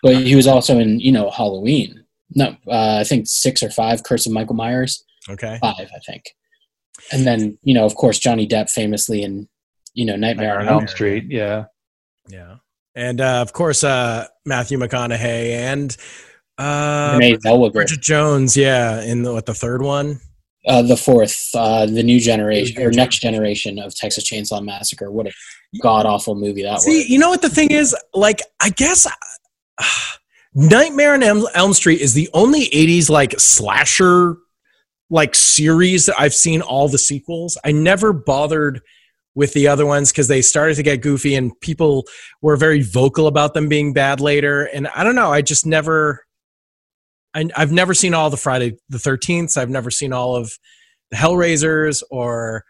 But 0.02 0.18
he 0.18 0.36
was 0.36 0.48
also 0.48 0.80
in, 0.80 1.00
you 1.00 1.12
know, 1.12 1.30
Halloween. 1.30 2.04
No, 2.36 2.56
uh, 2.68 2.98
I 3.00 3.04
think 3.04 3.28
six 3.28 3.64
or 3.64 3.70
five, 3.70 4.04
Curse 4.04 4.26
of 4.26 4.34
Michael 4.34 4.56
Myers. 4.56 5.04
Okay. 5.30 5.58
Five, 5.62 5.90
I 5.96 6.00
think. 6.06 6.24
And 7.12 7.26
then, 7.26 7.58
you 7.64 7.74
know, 7.74 7.86
of 7.86 7.96
course, 7.96 8.20
Johnny 8.20 8.48
Depp 8.48 8.70
famously 8.70 9.24
in, 9.24 9.48
you 9.94 10.06
know, 10.06 10.16
Nightmare 10.16 10.48
Nightmare 10.48 10.60
on 10.60 10.68
on 10.68 10.74
Elm 10.74 10.80
Elm 10.82 10.88
Street. 10.88 11.26
Yeah. 11.30 11.66
Yeah. 12.28 12.56
And 12.96 13.22
uh, 13.22 13.42
of 13.42 13.54
course, 13.54 13.84
uh, 13.84 14.28
Matthew 14.46 14.78
McConaughey 14.78 15.52
and 15.52 15.96
uh, 16.58 17.18
Renee 17.20 17.38
Zellweger. 17.38 17.74
Bridget 17.74 18.02
Jones. 18.02 18.56
Yeah, 18.56 19.02
in 19.02 19.24
the, 19.24 19.34
what 19.34 19.46
the 19.46 19.54
third 19.54 19.82
one? 19.82 20.20
Uh, 20.66 20.82
the 20.82 20.96
fourth, 20.96 21.50
uh, 21.56 21.86
the 21.86 22.04
new 22.04 22.20
generation 22.20 22.82
or 22.82 22.90
next 22.90 23.20
generation 23.20 23.80
of 23.80 23.94
Texas 23.94 24.30
Chainsaw 24.30 24.64
Massacre. 24.64 25.12
What 25.12 25.28
a 25.28 25.32
god 25.82 26.06
awful 26.06 26.36
movie 26.36 26.64
that 26.64 26.80
See, 26.80 27.00
was. 27.00 27.10
you 27.10 27.20
know 27.20 27.30
what 27.30 27.42
the 27.42 27.50
thing 27.50 27.72
is? 27.72 27.96
Like, 28.14 28.42
I 28.62 28.70
guess 28.70 29.06
uh, 29.06 29.84
Nightmare 30.54 31.16
on 31.16 31.24
Elm, 31.24 31.46
Elm 31.54 31.74
Street 31.74 32.00
is 32.00 32.14
the 32.14 32.30
only 32.34 32.68
'80s 32.68 33.10
like 33.10 33.38
slasher 33.40 34.38
like 35.10 35.36
series 35.36 36.06
that 36.06 36.16
I've 36.20 36.34
seen 36.34 36.62
all 36.62 36.88
the 36.88 36.98
sequels. 36.98 37.58
I 37.64 37.72
never 37.72 38.14
bothered 38.14 38.82
with 39.36 39.54
the 39.54 39.68
other 39.68 39.86
ones 39.86 40.12
because 40.12 40.28
they 40.28 40.42
started 40.42 40.76
to 40.76 40.84
get 40.84 41.02
goofy 41.02 41.36
and 41.36 41.60
people 41.62 42.06
were 42.42 42.56
very 42.56 42.82
vocal 42.82 43.28
about 43.28 43.54
them 43.54 43.68
being 43.68 43.94
bad 43.94 44.20
later. 44.20 44.64
And 44.66 44.88
I 44.90 45.04
don't 45.04 45.16
know. 45.16 45.32
I 45.32 45.42
just 45.42 45.66
never. 45.66 46.23
I, 47.36 47.50
I've 47.56 47.72
never 47.72 47.94
seen 47.94 48.14
all 48.14 48.30
the 48.30 48.38
Friday 48.38 48.78
the 48.90 49.00
Thirteenth. 49.00 49.58
I've 49.58 49.70
never 49.70 49.90
seen 49.92 50.14
all 50.14 50.36
of 50.36 50.52
the 51.12 51.18
Hellraisers 51.18 52.04
or 52.12 52.64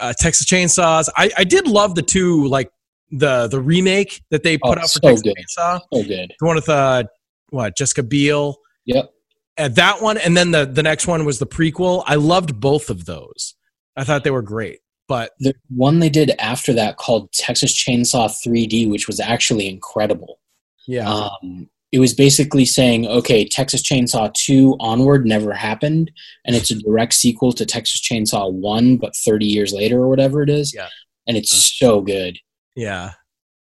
uh, 0.00 0.12
Texas 0.18 0.46
Chainsaws. 0.46 1.08
I, 1.16 1.30
I 1.38 1.44
did 1.44 1.66
love 1.66 1.94
the 1.94 2.02
two 2.02 2.46
like 2.48 2.70
the 3.10 3.46
the 3.48 3.60
remake 3.60 4.22
that 4.30 4.42
they 4.42 4.56
put 4.58 4.78
Oh, 4.78 4.82
out 4.82 4.90
for 4.90 5.00
so 5.00 5.00
Texas 5.00 5.22
good. 5.22 5.34
Chainsaw. 5.36 5.80
So 5.92 6.02
good. 6.04 6.32
The 6.40 6.46
one 6.46 6.56
with 6.56 6.68
uh 6.68 7.04
what 7.50 7.76
Jessica 7.76 8.02
Biel. 8.02 8.56
Yep. 8.86 9.10
And 9.58 9.74
that 9.76 10.00
one, 10.00 10.16
and 10.16 10.34
then 10.36 10.50
the 10.50 10.64
the 10.64 10.82
next 10.82 11.06
one 11.06 11.24
was 11.26 11.38
the 11.38 11.46
prequel. 11.46 12.02
I 12.06 12.14
loved 12.14 12.58
both 12.58 12.88
of 12.90 13.04
those. 13.04 13.54
I 13.96 14.04
thought 14.04 14.24
they 14.24 14.30
were 14.30 14.42
great. 14.42 14.78
But 15.08 15.32
The 15.40 15.52
one 15.68 15.98
they 15.98 16.08
did 16.08 16.30
after 16.38 16.72
that 16.72 16.96
called 16.96 17.30
Texas 17.32 17.74
Chainsaw 17.74 18.30
3D, 18.30 18.88
which 18.90 19.06
was 19.06 19.20
actually 19.20 19.68
incredible. 19.68 20.38
yeah, 20.86 21.06
Um, 21.10 21.68
it 21.92 21.98
was 22.00 22.14
basically 22.14 22.64
saying, 22.64 23.06
okay, 23.06 23.46
Texas 23.46 23.82
Chainsaw 23.82 24.32
2 24.32 24.76
onward 24.80 25.26
never 25.26 25.52
happened, 25.52 26.10
and 26.46 26.56
it's 26.56 26.70
a 26.70 26.78
direct 26.78 27.12
sequel 27.12 27.52
to 27.52 27.66
Texas 27.66 28.00
Chainsaw 28.00 28.50
1, 28.52 28.96
but 28.96 29.14
30 29.14 29.44
years 29.46 29.72
later 29.72 30.00
or 30.00 30.08
whatever 30.08 30.42
it 30.42 30.48
is. 30.48 30.74
Yeah. 30.74 30.88
And 31.26 31.36
it's 31.36 31.52
so 31.78 32.00
good. 32.00 32.38
yeah. 32.74 33.12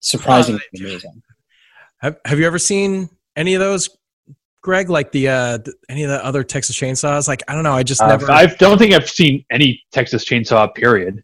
Surprisingly 0.00 0.60
Uh, 0.74 0.78
amazing. 0.84 1.22
Have 1.98 2.16
Have 2.24 2.38
you 2.40 2.46
ever 2.46 2.58
seen 2.58 3.08
any 3.36 3.54
of 3.54 3.60
those, 3.60 3.88
Greg? 4.60 4.90
Like 4.90 5.12
the 5.12 5.28
uh 5.28 5.58
th- 5.58 5.76
any 5.88 6.02
of 6.02 6.10
the 6.10 6.24
other 6.24 6.42
Texas 6.42 6.76
Chainsaws? 6.76 7.28
Like 7.28 7.42
I 7.46 7.54
don't 7.54 7.62
know. 7.62 7.72
I 7.72 7.84
just 7.84 8.00
Uh, 8.02 8.08
never. 8.08 8.28
I 8.30 8.46
don't 8.46 8.78
think 8.78 8.94
I've 8.94 9.08
seen 9.08 9.44
any 9.52 9.80
Texas 9.92 10.24
Chainsaw. 10.24 10.74
Period. 10.74 11.22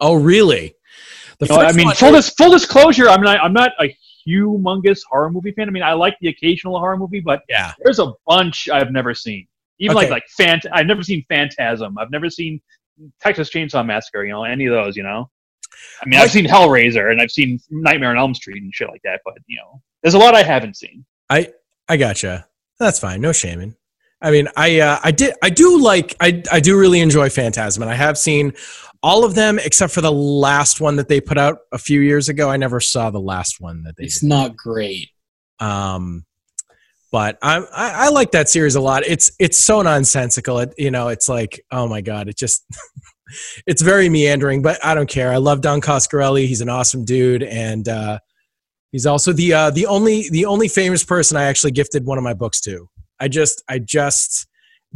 oh 0.00 0.14
really? 0.14 0.74
The 1.38 1.46
No, 1.46 1.56
I 1.56 1.72
mean, 1.72 1.90
full, 1.92 2.12
dis- 2.12 2.30
full 2.30 2.50
disclosure, 2.50 3.08
I'm 3.10 3.20
not. 3.20 3.38
I'm 3.42 3.52
not 3.52 3.72
a 3.78 3.94
humongous 4.26 5.00
horror 5.08 5.30
movie 5.30 5.52
fan. 5.52 5.68
I 5.68 5.72
mean, 5.72 5.82
I 5.82 5.92
like 5.92 6.16
the 6.20 6.28
occasional 6.28 6.78
horror 6.78 6.96
movie, 6.96 7.20
but 7.20 7.42
yeah. 7.48 7.72
there's 7.82 7.98
a 7.98 8.12
bunch 8.26 8.68
I've 8.68 8.90
never 8.92 9.14
seen. 9.14 9.46
Even 9.78 9.96
Okay. 9.96 10.06
like 10.06 10.22
like 10.22 10.24
Phant- 10.36 10.66
I've 10.72 10.86
never 10.86 11.02
seen 11.02 11.24
Phantasm. 11.28 11.98
I've 11.98 12.10
never 12.10 12.30
seen 12.30 12.60
Texas 13.20 13.50
Chainsaw 13.50 13.84
Massacre. 13.84 14.24
You 14.24 14.32
know, 14.32 14.44
any 14.44 14.66
of 14.66 14.72
those. 14.72 14.96
You 14.96 15.02
know, 15.02 15.28
I 16.00 16.08
mean, 16.08 16.20
I've 16.20 16.30
seen 16.30 16.46
Hellraiser 16.46 17.10
and 17.10 17.20
I've 17.20 17.30
seen 17.30 17.58
Nightmare 17.70 18.10
on 18.10 18.18
Elm 18.18 18.34
Street 18.34 18.62
and 18.62 18.72
shit 18.74 18.88
like 18.88 19.02
that. 19.04 19.20
But 19.24 19.34
you 19.46 19.58
know, 19.58 19.80
there's 20.02 20.14
a 20.14 20.18
lot 20.18 20.34
I 20.34 20.42
haven't 20.42 20.76
seen. 20.76 21.04
I 21.28 21.52
I 21.88 21.96
gotcha. 21.96 22.46
That's 22.78 22.98
fine. 22.98 23.20
No 23.20 23.32
shaming. 23.32 23.76
I 24.20 24.30
mean, 24.30 24.48
I 24.56 24.80
uh, 24.80 25.00
I 25.02 25.10
did 25.10 25.34
I 25.42 25.50
do 25.50 25.78
like 25.78 26.16
I 26.20 26.42
I 26.50 26.60
do 26.60 26.78
really 26.78 27.00
enjoy 27.00 27.28
Phantasm, 27.28 27.82
and 27.82 27.90
I 27.90 27.94
have 27.94 28.16
seen 28.16 28.54
all 29.04 29.22
of 29.22 29.34
them 29.34 29.58
except 29.58 29.92
for 29.92 30.00
the 30.00 30.10
last 30.10 30.80
one 30.80 30.96
that 30.96 31.08
they 31.08 31.20
put 31.20 31.36
out 31.36 31.58
a 31.72 31.76
few 31.78 32.00
years 32.00 32.30
ago. 32.30 32.48
I 32.48 32.56
never 32.56 32.80
saw 32.80 33.10
the 33.10 33.20
last 33.20 33.60
one 33.60 33.82
that 33.82 33.96
they 33.98 34.04
It's 34.04 34.20
did. 34.20 34.28
not 34.30 34.56
great. 34.56 35.10
Um, 35.60 36.24
but 37.12 37.36
I, 37.42 37.58
I 37.58 37.90
I 38.06 38.08
like 38.08 38.30
that 38.32 38.48
series 38.48 38.76
a 38.76 38.80
lot. 38.80 39.02
It's 39.06 39.30
it's 39.38 39.58
so 39.58 39.82
nonsensical. 39.82 40.58
It 40.58 40.72
you 40.78 40.90
know 40.90 41.08
it's 41.08 41.28
like 41.28 41.62
oh 41.70 41.86
my 41.86 42.00
god, 42.00 42.28
it 42.28 42.38
just 42.38 42.64
it's 43.66 43.82
very 43.82 44.08
meandering. 44.08 44.62
But 44.62 44.82
I 44.82 44.94
don't 44.94 45.08
care. 45.08 45.30
I 45.30 45.36
love 45.36 45.60
Don 45.60 45.82
Coscarelli. 45.82 46.46
He's 46.46 46.62
an 46.62 46.70
awesome 46.70 47.04
dude, 47.04 47.42
and 47.42 47.86
uh, 47.86 48.18
he's 48.90 49.04
also 49.04 49.34
the 49.34 49.52
uh, 49.52 49.70
the 49.70 49.84
only 49.84 50.30
the 50.30 50.46
only 50.46 50.66
famous 50.66 51.04
person 51.04 51.36
I 51.36 51.44
actually 51.44 51.72
gifted 51.72 52.06
one 52.06 52.16
of 52.16 52.24
my 52.24 52.32
books 52.34 52.60
to. 52.62 52.88
I 53.20 53.28
just 53.28 53.62
I 53.68 53.80
just 53.80 54.46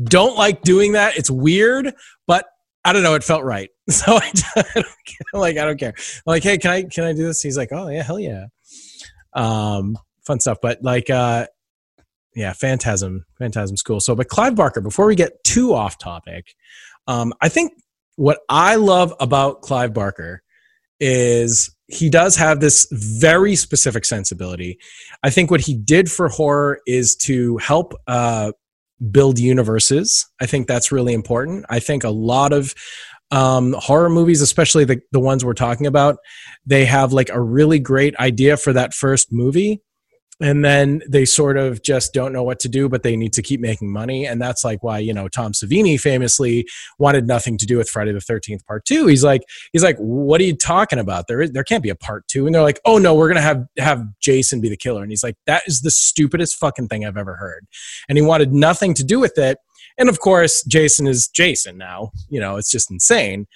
don't 0.02 0.34
like 0.36 0.62
doing 0.62 0.92
that. 0.92 1.18
It's 1.18 1.30
weird, 1.30 1.92
but 2.26 2.46
I 2.84 2.92
don't 2.92 3.02
know. 3.02 3.14
It 3.14 3.24
felt 3.24 3.44
right, 3.44 3.70
so 3.90 4.16
I, 4.16 4.32
I 4.56 4.84
like 5.32 5.58
I 5.58 5.64
don't 5.64 5.78
care. 5.78 5.94
I'm 5.96 6.22
like, 6.26 6.42
hey, 6.42 6.58
can 6.58 6.70
I 6.70 6.82
can 6.84 7.04
I 7.04 7.12
do 7.12 7.24
this? 7.24 7.42
He's 7.42 7.56
like, 7.56 7.70
oh 7.72 7.88
yeah, 7.88 8.02
hell 8.02 8.20
yeah. 8.20 8.46
Um, 9.34 9.98
fun 10.26 10.40
stuff. 10.40 10.58
But 10.62 10.82
like, 10.82 11.10
uh, 11.10 11.46
yeah, 12.34 12.52
Phantasm, 12.52 13.24
Phantasm's 13.38 13.82
cool. 13.82 14.00
So, 14.00 14.14
but 14.14 14.28
Clive 14.28 14.54
Barker. 14.54 14.80
Before 14.80 15.06
we 15.06 15.16
get 15.16 15.42
too 15.44 15.74
off 15.74 15.98
topic, 15.98 16.54
um, 17.06 17.32
I 17.40 17.48
think 17.48 17.72
what 18.16 18.40
I 18.48 18.76
love 18.76 19.14
about 19.20 19.62
Clive 19.62 19.92
Barker 19.92 20.42
is 21.00 21.74
he 21.86 22.10
does 22.10 22.36
have 22.36 22.60
this 22.60 22.86
very 22.92 23.56
specific 23.56 24.04
sensibility. 24.04 24.78
I 25.22 25.30
think 25.30 25.50
what 25.50 25.60
he 25.62 25.74
did 25.74 26.10
for 26.10 26.28
horror 26.28 26.80
is 26.86 27.16
to 27.22 27.56
help 27.58 27.94
uh, 28.06 28.52
build 29.10 29.38
universes. 29.38 30.26
I 30.40 30.46
think 30.46 30.66
that's 30.66 30.92
really 30.92 31.14
important. 31.14 31.64
I 31.68 31.80
think 31.80 32.04
a 32.04 32.10
lot 32.10 32.52
of 32.52 32.74
um, 33.30 33.74
horror 33.78 34.08
movies, 34.08 34.40
especially 34.40 34.84
the, 34.84 35.00
the 35.12 35.20
ones 35.20 35.44
we're 35.44 35.54
talking 35.54 35.86
about, 35.86 36.16
they 36.66 36.84
have 36.84 37.12
like 37.12 37.28
a 37.30 37.40
really 37.40 37.78
great 37.78 38.16
idea 38.16 38.56
for 38.56 38.72
that 38.72 38.94
first 38.94 39.28
movie. 39.30 39.82
And 40.40 40.64
then 40.64 41.02
they 41.08 41.24
sort 41.24 41.56
of 41.56 41.82
just 41.82 42.14
don't 42.14 42.32
know 42.32 42.44
what 42.44 42.60
to 42.60 42.68
do, 42.68 42.88
but 42.88 43.02
they 43.02 43.16
need 43.16 43.32
to 43.32 43.42
keep 43.42 43.60
making 43.60 43.90
money. 43.90 44.24
And 44.24 44.40
that's 44.40 44.64
like 44.64 44.84
why, 44.84 44.98
you 44.98 45.12
know, 45.12 45.26
Tom 45.26 45.52
Savini 45.52 46.00
famously 46.00 46.66
wanted 46.98 47.26
nothing 47.26 47.58
to 47.58 47.66
do 47.66 47.76
with 47.76 47.88
Friday 47.88 48.12
the 48.12 48.20
13th 48.20 48.64
part 48.64 48.84
two. 48.84 49.08
He's 49.08 49.24
like, 49.24 49.42
he's 49.72 49.82
like, 49.82 49.96
what 49.98 50.40
are 50.40 50.44
you 50.44 50.56
talking 50.56 51.00
about? 51.00 51.26
There 51.26 51.40
is, 51.40 51.50
there 51.50 51.64
can't 51.64 51.82
be 51.82 51.90
a 51.90 51.96
part 51.96 52.26
two. 52.28 52.46
And 52.46 52.54
they're 52.54 52.62
like, 52.62 52.80
oh 52.84 52.98
no, 52.98 53.14
we're 53.14 53.26
going 53.26 53.36
to 53.36 53.42
have, 53.42 53.66
have 53.78 54.04
Jason 54.20 54.60
be 54.60 54.68
the 54.68 54.76
killer. 54.76 55.02
And 55.02 55.10
he's 55.10 55.24
like, 55.24 55.36
that 55.46 55.62
is 55.66 55.80
the 55.80 55.90
stupidest 55.90 56.56
fucking 56.56 56.86
thing 56.86 57.04
I've 57.04 57.16
ever 57.16 57.34
heard. 57.34 57.66
And 58.08 58.16
he 58.16 58.22
wanted 58.22 58.52
nothing 58.52 58.94
to 58.94 59.04
do 59.04 59.18
with 59.18 59.38
it. 59.38 59.58
And 59.98 60.08
of 60.08 60.20
course, 60.20 60.62
Jason 60.62 61.08
is 61.08 61.26
Jason 61.26 61.76
now. 61.76 62.12
You 62.28 62.38
know, 62.40 62.56
it's 62.56 62.70
just 62.70 62.90
insane. 62.90 63.48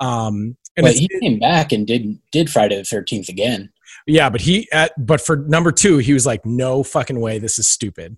Um, 0.00 0.56
and 0.76 0.84
But 0.84 0.94
he 0.94 1.08
came 1.20 1.38
back 1.38 1.72
and 1.72 1.86
did 1.86 2.18
did 2.32 2.48
Friday 2.48 2.76
the 2.76 2.84
Thirteenth 2.84 3.28
again. 3.28 3.70
Yeah, 4.10 4.30
but 4.30 4.40
he, 4.40 4.68
at, 4.72 4.92
but 4.98 5.20
for 5.20 5.36
number 5.36 5.72
two, 5.72 5.98
he 5.98 6.12
was 6.12 6.26
like, 6.26 6.44
no 6.44 6.82
fucking 6.82 7.20
way, 7.20 7.38
this 7.38 7.58
is 7.58 7.68
stupid. 7.68 8.16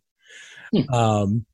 Hmm. 0.75 0.95
Um, 0.95 1.47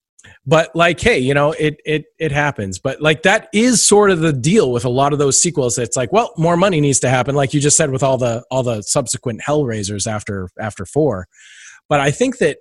but 0.47 0.75
like, 0.75 1.01
hey, 1.01 1.19
you 1.19 1.33
know, 1.35 1.53
it 1.53 1.81
it 1.85 2.05
it 2.19 2.33
happens. 2.33 2.79
But 2.79 3.01
like, 3.01 3.23
that 3.23 3.49
is 3.53 3.85
sort 3.85 4.11
of 4.11 4.21
the 4.21 4.33
deal 4.33 4.73
with 4.73 4.85
a 4.85 4.91
lot 4.91 5.13
of 5.13 5.19
those 5.19 5.41
sequels. 5.41 5.79
It's 5.79 5.97
like, 5.97 6.13
well, 6.13 6.33
more 6.37 6.57
money 6.57 6.81
needs 6.81 7.01
to 7.01 7.09
happen, 7.09 7.35
like 7.35 7.55
you 7.55 7.61
just 7.61 7.77
said 7.77 7.91
with 7.91 8.03
all 8.03 8.19
the 8.19 8.45
all 8.51 8.63
the 8.63 8.83
subsequent 8.83 9.43
Hellraisers 9.47 10.07
after 10.07 10.49
after 10.59 10.85
four. 10.85 11.27
But 11.89 12.01
I 12.01 12.11
think 12.11 12.39
that 12.39 12.59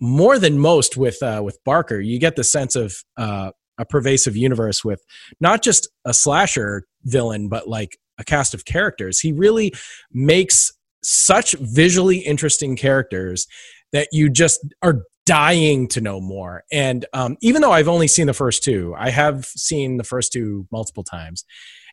more 0.00 0.38
than 0.38 0.58
most 0.58 0.96
with 0.96 1.22
uh, 1.22 1.42
with 1.44 1.58
Barker, 1.64 2.00
you 2.00 2.18
get 2.18 2.36
the 2.36 2.44
sense 2.44 2.76
of 2.76 2.94
uh, 3.16 3.52
a 3.78 3.84
pervasive 3.84 4.36
universe 4.36 4.84
with 4.84 5.02
not 5.40 5.62
just 5.62 5.88
a 6.04 6.12
slasher 6.12 6.84
villain, 7.04 7.48
but 7.48 7.68
like 7.68 7.98
a 8.18 8.24
cast 8.24 8.54
of 8.54 8.64
characters. 8.64 9.20
He 9.20 9.32
really 9.32 9.72
makes 10.12 10.72
such 11.02 11.54
visually 11.60 12.18
interesting 12.18 12.76
characters 12.76 13.46
that 13.92 14.08
you 14.12 14.28
just 14.30 14.60
are 14.82 15.02
dying 15.26 15.86
to 15.88 16.00
know 16.00 16.20
more. 16.20 16.64
And 16.72 17.04
um, 17.12 17.36
even 17.40 17.62
though 17.62 17.72
I've 17.72 17.88
only 17.88 18.08
seen 18.08 18.26
the 18.26 18.34
first 18.34 18.64
two, 18.64 18.94
I 18.96 19.10
have 19.10 19.44
seen 19.44 19.96
the 19.96 20.04
first 20.04 20.32
two 20.32 20.66
multiple 20.72 21.04
times, 21.04 21.44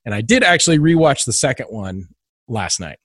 and 0.05 0.15
I 0.15 0.21
did 0.21 0.43
actually 0.43 0.79
rewatch 0.79 1.25
the 1.25 1.33
second 1.33 1.67
one 1.67 2.07
last 2.47 2.79
night. 2.79 2.97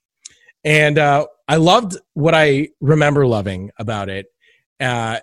And 0.63 0.97
uh, 0.97 1.27
I 1.47 1.57
loved 1.57 1.97
what 2.13 2.33
I 2.33 2.69
remember 2.81 3.27
loving 3.27 3.71
about 3.77 4.09
it. 4.09 4.25
Uh, 4.79 5.19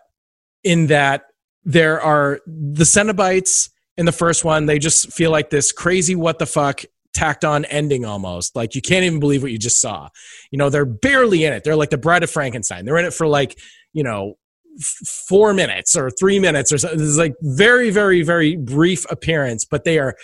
in 0.64 0.86
that 0.88 1.24
there 1.64 2.00
are 2.00 2.40
the 2.46 2.84
Cenobites 2.84 3.70
in 3.96 4.06
the 4.06 4.12
first 4.12 4.44
one. 4.44 4.66
They 4.66 4.78
just 4.78 5.12
feel 5.12 5.30
like 5.30 5.50
this 5.50 5.72
crazy 5.72 6.14
what 6.14 6.38
the 6.38 6.46
fuck 6.46 6.82
tacked 7.12 7.44
on 7.44 7.64
ending 7.66 8.04
almost. 8.04 8.56
Like 8.56 8.74
you 8.74 8.82
can't 8.82 9.04
even 9.04 9.20
believe 9.20 9.42
what 9.42 9.52
you 9.52 9.58
just 9.58 9.80
saw. 9.80 10.08
You 10.50 10.58
know, 10.58 10.70
they're 10.70 10.84
barely 10.84 11.44
in 11.44 11.52
it. 11.52 11.64
They're 11.64 11.76
like 11.76 11.90
the 11.90 11.98
Bride 11.98 12.22
of 12.22 12.30
Frankenstein. 12.30 12.84
They're 12.84 12.98
in 12.98 13.04
it 13.04 13.14
for 13.14 13.26
like 13.26 13.58
you 13.92 14.02
know 14.02 14.34
f- 14.78 15.08
four 15.28 15.54
minutes 15.54 15.96
or 15.96 16.10
three 16.10 16.38
minutes 16.38 16.72
or 16.72 16.78
something. 16.78 16.98
This 16.98 17.08
is 17.08 17.18
like 17.18 17.34
very, 17.42 17.90
very, 17.90 18.22
very 18.22 18.56
brief 18.56 19.10
appearance, 19.10 19.64
but 19.64 19.84
they 19.84 19.98
are 19.98 20.14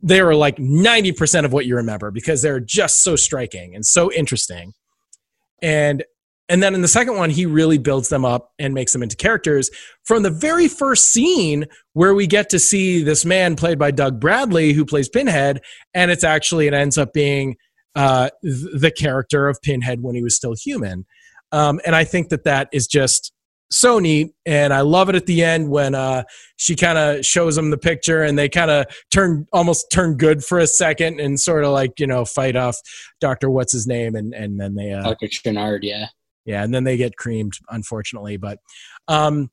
they 0.00 0.20
are 0.20 0.34
like 0.34 0.56
90% 0.56 1.44
of 1.44 1.52
what 1.52 1.66
you 1.66 1.76
remember 1.76 2.12
because 2.12 2.42
they're 2.42 2.60
just 2.60 3.02
so 3.02 3.16
striking 3.16 3.74
and 3.74 3.84
so 3.84 4.12
interesting. 4.12 4.72
And 5.60 6.04
and 6.48 6.62
then 6.62 6.74
in 6.74 6.82
the 6.82 6.88
second 6.88 7.16
one, 7.16 7.30
he 7.30 7.46
really 7.46 7.78
builds 7.78 8.10
them 8.10 8.24
up 8.24 8.52
and 8.58 8.74
makes 8.74 8.92
them 8.92 9.02
into 9.02 9.16
characters. 9.16 9.70
From 10.04 10.22
the 10.22 10.30
very 10.30 10.68
first 10.68 11.10
scene 11.10 11.64
where 11.94 12.14
we 12.14 12.26
get 12.26 12.50
to 12.50 12.58
see 12.58 13.02
this 13.02 13.24
man 13.24 13.56
played 13.56 13.78
by 13.78 13.90
Doug 13.90 14.20
Bradley, 14.20 14.72
who 14.74 14.84
plays 14.84 15.08
Pinhead, 15.08 15.60
and 15.94 16.10
it's 16.10 16.24
actually, 16.24 16.66
it 16.66 16.74
ends 16.74 16.98
up 16.98 17.14
being 17.14 17.56
uh, 17.94 18.28
the 18.42 18.92
character 18.94 19.48
of 19.48 19.60
Pinhead 19.62 20.02
when 20.02 20.14
he 20.14 20.22
was 20.22 20.36
still 20.36 20.54
human. 20.54 21.06
Um, 21.50 21.80
and 21.86 21.94
I 21.94 22.04
think 22.04 22.28
that 22.28 22.44
that 22.44 22.68
is 22.72 22.86
just 22.86 23.32
so 23.70 23.98
neat 23.98 24.32
and 24.44 24.72
i 24.72 24.82
love 24.82 25.08
it 25.08 25.14
at 25.14 25.26
the 25.26 25.42
end 25.42 25.68
when 25.68 25.94
uh, 25.94 26.22
she 26.56 26.76
kind 26.76 26.98
of 26.98 27.24
shows 27.24 27.56
him 27.56 27.70
the 27.70 27.78
picture 27.78 28.22
and 28.22 28.38
they 28.38 28.48
kind 28.48 28.70
of 28.70 28.86
turn 29.10 29.46
almost 29.52 29.86
turn 29.90 30.16
good 30.16 30.44
for 30.44 30.58
a 30.58 30.66
second 30.66 31.18
and 31.18 31.40
sort 31.40 31.64
of 31.64 31.72
like 31.72 31.98
you 31.98 32.06
know 32.06 32.24
fight 32.24 32.56
off 32.56 32.76
dr 33.20 33.48
what's 33.50 33.72
his 33.72 33.86
name 33.86 34.14
and 34.14 34.34
and 34.34 34.60
then 34.60 34.74
they 34.74 34.92
uh, 34.92 35.02
dr 35.02 35.26
Channard, 35.28 35.82
yeah 35.82 36.06
yeah 36.44 36.62
and 36.62 36.74
then 36.74 36.84
they 36.84 36.96
get 36.96 37.16
creamed 37.16 37.54
unfortunately 37.70 38.36
but 38.36 38.58
um 39.08 39.50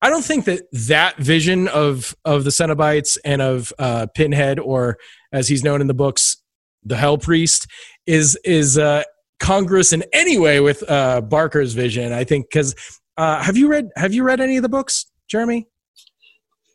i 0.00 0.08
don't 0.08 0.24
think 0.24 0.44
that 0.44 0.62
that 0.72 1.16
vision 1.16 1.68
of 1.68 2.14
of 2.24 2.44
the 2.44 2.50
cenobites 2.50 3.18
and 3.24 3.42
of 3.42 3.72
uh 3.78 4.06
pinhead 4.14 4.58
or 4.58 4.96
as 5.32 5.48
he's 5.48 5.64
known 5.64 5.80
in 5.80 5.86
the 5.86 5.94
books 5.94 6.36
the 6.84 6.96
hell 6.96 7.18
priest 7.18 7.66
is 8.06 8.38
is 8.44 8.78
uh 8.78 9.02
congruous 9.42 9.92
in 9.92 10.04
any 10.12 10.38
way 10.38 10.60
with 10.60 10.88
uh, 10.88 11.20
Barker's 11.20 11.74
vision. 11.74 12.12
I 12.12 12.24
think 12.24 12.46
because 12.48 12.74
uh, 13.18 13.42
have 13.42 13.56
you 13.56 13.68
read 13.68 13.88
Have 13.96 14.14
you 14.14 14.22
read 14.22 14.40
any 14.40 14.56
of 14.56 14.62
the 14.62 14.68
books, 14.68 15.06
Jeremy? 15.28 15.66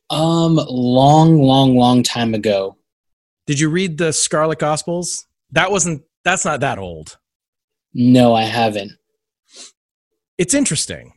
Um, 0.09 0.55
long, 0.69 1.41
long, 1.41 1.75
long 1.75 2.03
time 2.03 2.33
ago. 2.33 2.77
Did 3.47 3.59
you 3.59 3.69
read 3.69 3.97
the 3.97 4.13
Scarlet 4.13 4.59
Gospels? 4.59 5.25
That 5.51 5.71
wasn't. 5.71 6.03
That's 6.23 6.45
not 6.45 6.59
that 6.59 6.77
old. 6.77 7.17
No, 7.93 8.35
I 8.35 8.43
haven't. 8.43 8.91
It's 10.37 10.53
interesting. 10.53 11.13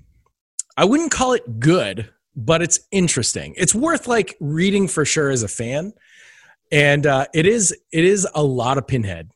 I 0.76 0.84
wouldn't 0.84 1.10
call 1.10 1.34
it 1.34 1.60
good, 1.60 2.10
but 2.34 2.62
it's 2.62 2.80
interesting. 2.90 3.54
It's 3.56 3.74
worth 3.74 4.06
like 4.06 4.36
reading 4.40 4.88
for 4.88 5.04
sure 5.04 5.30
as 5.30 5.42
a 5.42 5.48
fan, 5.48 5.92
and 6.72 7.06
uh, 7.06 7.26
it 7.34 7.46
is. 7.46 7.76
It 7.92 8.04
is 8.04 8.26
a 8.34 8.42
lot 8.42 8.78
of 8.78 8.86
Pinhead 8.86 9.30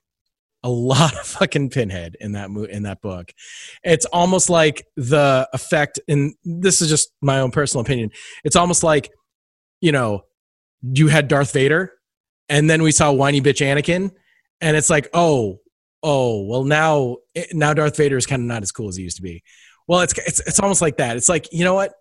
a 0.65 0.69
lot 0.69 1.13
of 1.13 1.21
fucking 1.27 1.69
pinhead 1.71 2.17
in 2.19 2.33
that 2.33 2.51
mo- 2.51 2.65
in 2.65 2.83
that 2.83 3.01
book. 3.03 3.33
It's 3.85 4.07
almost 4.07 4.51
like 4.51 4.85
the 4.97 5.49
effect 5.53 6.01
and 6.09 6.35
this 6.43 6.83
is 6.83 6.89
just 6.89 7.13
my 7.21 7.39
own 7.41 7.53
personal 7.53 7.83
opinion. 7.83 8.11
It's 8.43 8.57
almost 8.57 8.83
like 8.83 9.13
you 9.81 9.93
know, 9.93 10.23
you 10.83 11.09
had 11.09 11.29
Darth 11.29 11.53
Vader 11.53 11.93
and 12.49 12.69
then 12.69 12.83
we 12.83 12.91
saw 12.91 13.13
whiny 13.13 13.43
bitch 13.43 13.61
Anakin 13.65 14.11
and 14.61 14.77
it's 14.77 14.89
like, 14.89 15.09
"Oh, 15.13 15.61
oh, 16.03 16.45
well 16.47 16.65
now 16.65 17.19
now 17.53 17.75
Darth 17.75 17.97
Vader 17.99 18.17
is 18.17 18.27
kind 18.27 18.41
of 18.41 18.49
not 18.49 18.63
as 18.63 18.73
cool 18.73 18.89
as 18.89 18.97
he 18.97 19.03
used 19.03 19.17
to 19.17 19.23
be." 19.23 19.43
Well, 19.87 20.01
it's 20.01 20.15
it's 20.19 20.41
it's 20.41 20.61
almost 20.61 20.83
like 20.83 20.97
that. 20.97 21.17
It's 21.17 21.29
like, 21.29 21.53
you 21.53 21.65
know 21.65 21.75
what? 21.75 21.93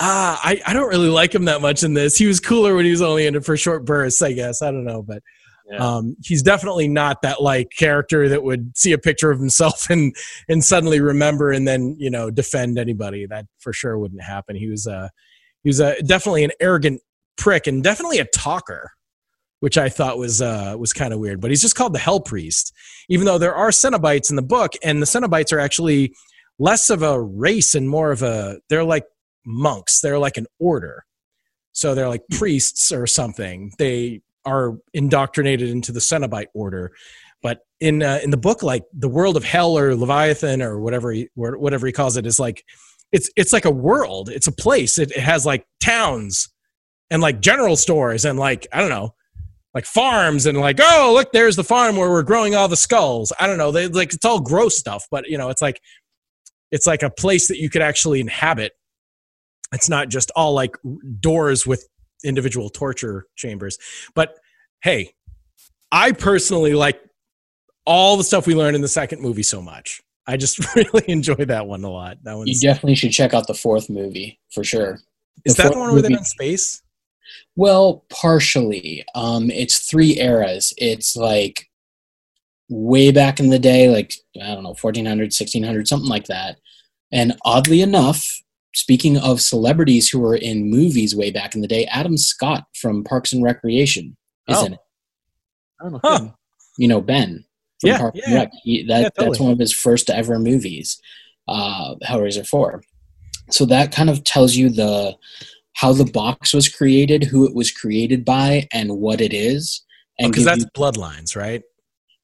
Ah, 0.00 0.40
I, 0.42 0.60
I 0.66 0.72
don't 0.72 0.88
really 0.88 1.08
like 1.08 1.34
him 1.34 1.44
that 1.44 1.60
much 1.60 1.82
in 1.82 1.94
this. 1.94 2.16
He 2.16 2.26
was 2.26 2.40
cooler 2.40 2.74
when 2.74 2.84
he 2.84 2.90
was 2.90 3.02
only 3.02 3.26
in 3.26 3.36
it 3.36 3.44
for 3.44 3.56
short 3.56 3.84
bursts, 3.84 4.22
I 4.22 4.32
guess. 4.32 4.62
I 4.62 4.70
don't 4.70 4.84
know, 4.84 5.02
but 5.02 5.22
yeah. 5.70 5.78
Um, 5.78 6.16
he's 6.22 6.42
definitely 6.42 6.88
not 6.88 7.22
that 7.22 7.40
like 7.40 7.70
character 7.76 8.28
that 8.28 8.42
would 8.42 8.76
see 8.76 8.92
a 8.92 8.98
picture 8.98 9.30
of 9.30 9.38
himself 9.38 9.86
and 9.90 10.14
and 10.48 10.62
suddenly 10.62 11.00
remember 11.00 11.50
and 11.50 11.66
then 11.66 11.96
you 11.98 12.10
know 12.10 12.30
defend 12.30 12.78
anybody. 12.78 13.26
That 13.26 13.46
for 13.58 13.72
sure 13.72 13.98
wouldn't 13.98 14.22
happen. 14.22 14.56
He 14.56 14.68
was 14.68 14.86
a 14.86 15.10
he 15.62 15.68
was 15.68 15.80
a 15.80 16.00
definitely 16.02 16.44
an 16.44 16.52
arrogant 16.60 17.00
prick 17.36 17.66
and 17.66 17.82
definitely 17.82 18.18
a 18.18 18.26
talker, 18.26 18.90
which 19.60 19.78
I 19.78 19.88
thought 19.88 20.18
was 20.18 20.42
uh, 20.42 20.76
was 20.78 20.92
kind 20.92 21.14
of 21.14 21.18
weird. 21.18 21.40
But 21.40 21.50
he's 21.50 21.62
just 21.62 21.76
called 21.76 21.94
the 21.94 21.98
Hell 21.98 22.20
Priest, 22.20 22.72
even 23.08 23.24
though 23.24 23.38
there 23.38 23.54
are 23.54 23.70
Cenobites 23.70 24.28
in 24.28 24.36
the 24.36 24.42
book, 24.42 24.72
and 24.82 25.00
the 25.00 25.06
Cenobites 25.06 25.52
are 25.52 25.60
actually 25.60 26.12
less 26.58 26.90
of 26.90 27.02
a 27.02 27.20
race 27.20 27.74
and 27.74 27.88
more 27.88 28.12
of 28.12 28.22
a 28.22 28.58
they're 28.68 28.84
like 28.84 29.06
monks. 29.44 30.00
They're 30.00 30.18
like 30.18 30.36
an 30.36 30.46
order. 30.58 31.04
So 31.72 31.94
they're 31.94 32.08
like 32.08 32.22
priests 32.30 32.92
or 32.92 33.06
something. 33.06 33.72
They 33.78 34.22
are 34.44 34.74
indoctrinated 34.92 35.70
into 35.70 35.92
the 35.92 36.00
Cenobite 36.00 36.48
order. 36.54 36.92
But 37.42 37.60
in 37.80 38.02
uh, 38.02 38.20
in 38.22 38.30
the 38.30 38.36
book, 38.36 38.62
like 38.62 38.84
the 38.92 39.08
world 39.08 39.36
of 39.36 39.44
hell 39.44 39.76
or 39.76 39.94
Leviathan 39.94 40.62
or 40.62 40.80
whatever 40.80 41.12
he 41.12 41.28
whatever 41.34 41.86
he 41.86 41.92
calls 41.92 42.16
it 42.16 42.26
is 42.26 42.40
like 42.40 42.64
it's 43.12 43.30
it's 43.36 43.52
like 43.52 43.64
a 43.64 43.70
world. 43.70 44.30
It's 44.30 44.46
a 44.46 44.52
place. 44.52 44.98
It, 44.98 45.10
it 45.10 45.20
has 45.20 45.44
like 45.44 45.66
towns 45.80 46.48
and 47.10 47.20
like 47.20 47.40
general 47.40 47.76
stores 47.76 48.24
and 48.24 48.38
like 48.38 48.66
I 48.72 48.80
don't 48.80 48.90
know 48.90 49.14
like 49.74 49.84
farms 49.84 50.46
and 50.46 50.58
like 50.58 50.78
oh 50.80 51.12
look 51.14 51.32
there's 51.32 51.56
the 51.56 51.64
farm 51.64 51.96
where 51.96 52.08
we're 52.08 52.22
growing 52.22 52.54
all 52.54 52.68
the 52.68 52.76
skulls 52.76 53.32
i 53.40 53.46
don't 53.46 53.58
know 53.58 53.72
they 53.72 53.88
like 53.88 54.14
it's 54.14 54.24
all 54.24 54.40
gross 54.40 54.78
stuff 54.78 55.06
but 55.10 55.28
you 55.28 55.36
know 55.36 55.50
it's 55.50 55.60
like 55.60 55.80
it's 56.70 56.86
like 56.86 57.02
a 57.02 57.10
place 57.10 57.48
that 57.48 57.58
you 57.58 57.70
could 57.70 57.82
actually 57.82 58.20
inhabit 58.20 58.72
it's 59.74 59.88
not 59.88 60.08
just 60.08 60.30
all 60.36 60.54
like 60.54 60.76
doors 61.20 61.66
with 61.66 61.86
individual 62.24 62.70
torture 62.70 63.26
chambers. 63.36 63.76
But 64.14 64.38
hey, 64.82 65.14
I 65.92 66.12
personally 66.12 66.74
like 66.74 67.00
all 67.84 68.16
the 68.16 68.24
stuff 68.24 68.46
we 68.46 68.54
learned 68.54 68.76
in 68.76 68.82
the 68.82 68.88
second 68.88 69.20
movie 69.20 69.42
so 69.42 69.60
much. 69.60 70.00
I 70.26 70.36
just 70.36 70.74
really 70.76 71.04
enjoy 71.08 71.34
that 71.34 71.66
one 71.66 71.84
a 71.84 71.90
lot. 71.90 72.18
That 72.22 72.36
one. 72.36 72.46
You 72.46 72.58
definitely 72.58 72.94
should 72.94 73.12
check 73.12 73.34
out 73.34 73.46
the 73.46 73.54
fourth 73.54 73.90
movie 73.90 74.38
for 74.50 74.64
sure. 74.64 75.00
Is 75.44 75.56
that 75.56 75.72
the 75.72 75.78
one 75.78 75.92
where 75.92 76.00
they're 76.00 76.16
in 76.16 76.24
space? 76.24 76.80
Well, 77.56 78.04
partially. 78.08 79.04
Um, 79.14 79.50
it's 79.50 79.90
three 79.90 80.18
eras. 80.18 80.72
It's 80.78 81.16
like 81.16 81.68
way 82.68 83.10
back 83.10 83.40
in 83.40 83.50
the 83.50 83.58
day, 83.58 83.88
like 83.88 84.14
I 84.42 84.54
don't 84.54 84.62
know, 84.62 84.74
1400, 84.80 85.24
1600, 85.24 85.88
something 85.88 86.08
like 86.08 86.26
that. 86.26 86.58
And 87.12 87.36
oddly 87.44 87.82
enough, 87.82 88.26
speaking 88.74 89.16
of 89.18 89.40
celebrities 89.40 90.08
who 90.08 90.18
were 90.18 90.36
in 90.36 90.70
movies 90.70 91.14
way 91.14 91.30
back 91.30 91.54
in 91.54 91.60
the 91.60 91.68
day, 91.68 91.86
Adam 91.86 92.16
Scott 92.16 92.64
from 92.74 93.04
Parks 93.04 93.32
and 93.32 93.42
Recreation 93.42 94.16
is 94.48 94.58
oh. 94.58 94.66
in 94.66 94.72
it. 94.74 94.80
I 95.80 95.84
don't 95.84 95.92
know. 95.92 96.00
Huh. 96.02 96.28
You 96.76 96.88
know 96.88 97.00
Ben 97.00 97.44
from 97.80 97.90
yeah, 97.90 97.98
Parks 97.98 98.18
yeah. 98.18 98.24
and 98.26 98.34
Rec. 98.34 98.52
He, 98.62 98.82
that, 98.84 99.00
yeah, 99.00 99.08
totally. 99.10 99.28
That's 99.28 99.40
one 99.40 99.52
of 99.52 99.58
his 99.58 99.72
first 99.72 100.10
ever 100.10 100.38
movies, 100.38 101.00
uh, 101.46 101.94
Hellraiser 102.04 102.46
4. 102.46 102.82
So 103.50 103.66
that 103.66 103.92
kind 103.92 104.10
of 104.10 104.24
tells 104.24 104.56
you 104.56 104.70
the 104.70 105.16
how 105.74 105.92
the 105.92 106.04
box 106.04 106.54
was 106.54 106.68
created, 106.68 107.24
who 107.24 107.46
it 107.46 107.54
was 107.54 107.70
created 107.70 108.24
by, 108.24 108.66
and 108.72 108.98
what 108.98 109.20
it 109.20 109.32
is. 109.32 109.84
And 110.18 110.32
because 110.32 110.46
oh, 110.46 110.50
that's 110.50 110.64
you, 110.64 110.70
bloodlines, 110.76 111.36
right? 111.36 111.62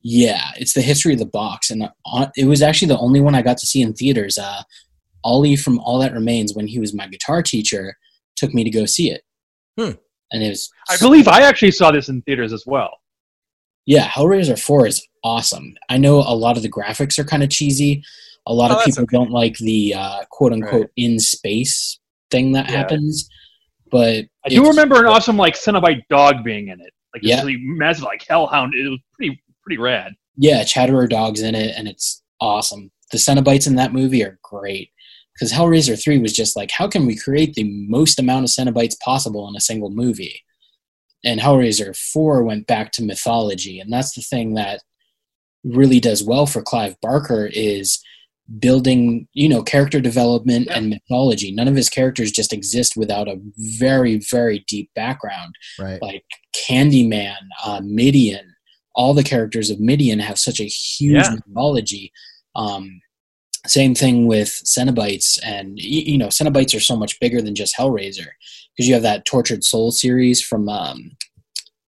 Yeah, 0.03 0.51
it's 0.57 0.73
the 0.73 0.81
history 0.81 1.13
of 1.13 1.19
the 1.19 1.27
box, 1.27 1.71
and 1.71 1.89
it 2.37 2.47
was 2.47 2.63
actually 2.63 2.89
the 2.89 2.99
only 2.99 3.21
one 3.21 3.35
I 3.35 3.43
got 3.43 3.59
to 3.59 3.67
see 3.67 3.83
in 3.83 3.93
theaters. 3.93 4.39
Uh, 4.39 4.63
Ollie 5.25 5.57
from 5.57 5.79
All 5.81 5.99
That 5.99 6.15
Remains, 6.15 6.55
when 6.55 6.67
he 6.67 6.79
was 6.79 6.95
my 6.95 7.07
guitar 7.07 7.43
teacher, 7.43 7.97
took 8.37 8.55
me 8.55 8.65
to 8.65 8.71
go 8.71 8.87
see 8.87 9.11
it. 9.11 9.23
Hmm. 9.79 9.93
And 10.33 10.43
it 10.43 10.49
was. 10.49 10.71
I 10.89 10.97
believe 10.97 11.29
I 11.29 11.43
actually 11.43 11.73
saw 11.73 11.91
this 11.91 12.09
in 12.09 12.23
theaters 12.23 12.53
as 12.53 12.65
well. 12.67 12.97
Yeah, 13.87 14.07
Hellraiser 14.09 14.59
4 14.59 14.87
is 14.87 15.07
awesome. 15.25 15.75
I 15.89 15.99
know 15.99 16.19
a 16.19 16.35
lot 16.35 16.57
of 16.57 16.63
the 16.63 16.71
graphics 16.71 17.19
are 17.19 17.25
kind 17.25 17.43
of 17.43 17.51
cheesy. 17.51 18.03
A 18.47 18.55
lot 18.55 18.71
oh, 18.71 18.79
of 18.79 18.85
people 18.85 19.03
okay. 19.03 19.17
don't 19.17 19.31
like 19.31 19.57
the 19.59 19.95
uh, 19.95 20.25
quote 20.31 20.53
unquote 20.53 20.83
right. 20.83 20.91
in 20.97 21.19
space 21.19 21.99
thing 22.31 22.53
that 22.53 22.71
yeah. 22.71 22.77
happens. 22.77 23.29
But 23.91 24.27
I 24.45 24.49
do 24.49 24.67
remember 24.67 25.01
an 25.01 25.07
awesome 25.07 25.37
like 25.37 25.55
Cenobite 25.55 26.03
dog 26.09 26.45
being 26.45 26.69
in 26.69 26.81
it. 26.81 26.93
Like 27.15 27.23
yeah. 27.25 27.41
really 27.41 27.59
massive 27.61 28.05
like 28.05 28.25
hellhound. 28.27 28.75
It 28.75 28.89
was 28.89 29.01
pretty 29.15 29.43
pretty 29.71 29.81
rad. 29.81 30.15
Yeah, 30.37 30.65
Chatterer 30.65 31.07
dog's 31.09 31.43
in 31.43 31.55
it 31.55 31.75
and 31.77 31.87
it's 31.87 32.23
awesome. 32.41 32.91
The 33.13 33.19
Cenobites 33.19 33.67
in 33.67 33.77
that 33.77 33.93
movie 33.93 34.25
are 34.25 34.39
great 34.43 34.91
because 35.35 35.53
Hellraiser 35.53 36.03
3 36.03 36.19
was 36.19 36.33
just 36.33 36.57
like, 36.57 36.71
how 36.71 36.89
can 36.89 37.07
we 37.07 37.17
create 37.17 37.55
the 37.55 37.71
most 37.89 38.19
amount 38.19 38.45
of 38.45 38.51
Cenobites 38.51 38.99
possible 39.01 39.49
in 39.49 39.57
a 39.57 39.61
single 39.61 39.91
movie? 39.91 40.43
And 41.25 41.41
Hellraiser 41.41 41.97
4 41.97 42.43
went 42.43 42.67
back 42.67 42.93
to 42.93 43.05
mythology. 43.05 43.79
And 43.79 43.93
that's 43.93 44.15
the 44.15 44.23
thing 44.23 44.55
that 44.55 44.83
really 45.63 46.01
does 46.01 46.25
well 46.25 46.47
for 46.47 46.63
Clive 46.63 46.97
Barker 47.01 47.49
is 47.53 48.03
building, 48.59 49.29
you 49.35 49.49
know, 49.49 49.63
character 49.63 50.01
development 50.01 50.67
yeah. 50.67 50.79
and 50.79 50.91
mythology. 50.91 51.53
None 51.53 51.69
of 51.69 51.77
his 51.77 51.89
characters 51.89 52.33
just 52.33 52.53
exist 52.53 52.97
without 52.97 53.29
a 53.29 53.41
very, 53.79 54.21
very 54.31 54.65
deep 54.67 54.91
background. 54.95 55.55
Right. 55.79 56.01
Like 56.03 56.25
Candyman, 56.55 57.37
uh, 57.65 57.81
Midian, 57.85 58.55
all 58.95 59.15
the 59.15 59.23
characters 59.25 59.71
of 59.71 59.81
Midian 59.81 60.19
have 60.19 60.39
such 60.39 60.61
a 60.61 60.65
huge 60.65 61.25
yeah. 61.25 61.37
mythology. 61.47 62.13
Um, 62.57 63.01
same 63.67 63.95
thing 63.95 64.27
with 64.27 64.49
Cenobites, 64.49 65.39
and 65.45 65.79
you 65.79 66.17
know, 66.19 66.29
Cenobites 66.29 66.75
are 66.75 66.81
so 66.81 66.97
much 66.97 67.21
bigger 67.21 67.43
than 67.43 67.55
just 67.55 67.77
Hellraiser 67.77 68.27
because 68.77 68.89
you 68.89 68.95
have 68.95 69.03
that 69.03 69.27
Tortured 69.27 69.65
Soul 69.65 69.91
series 69.91 70.43
from 70.43 70.69
um, 70.69 71.11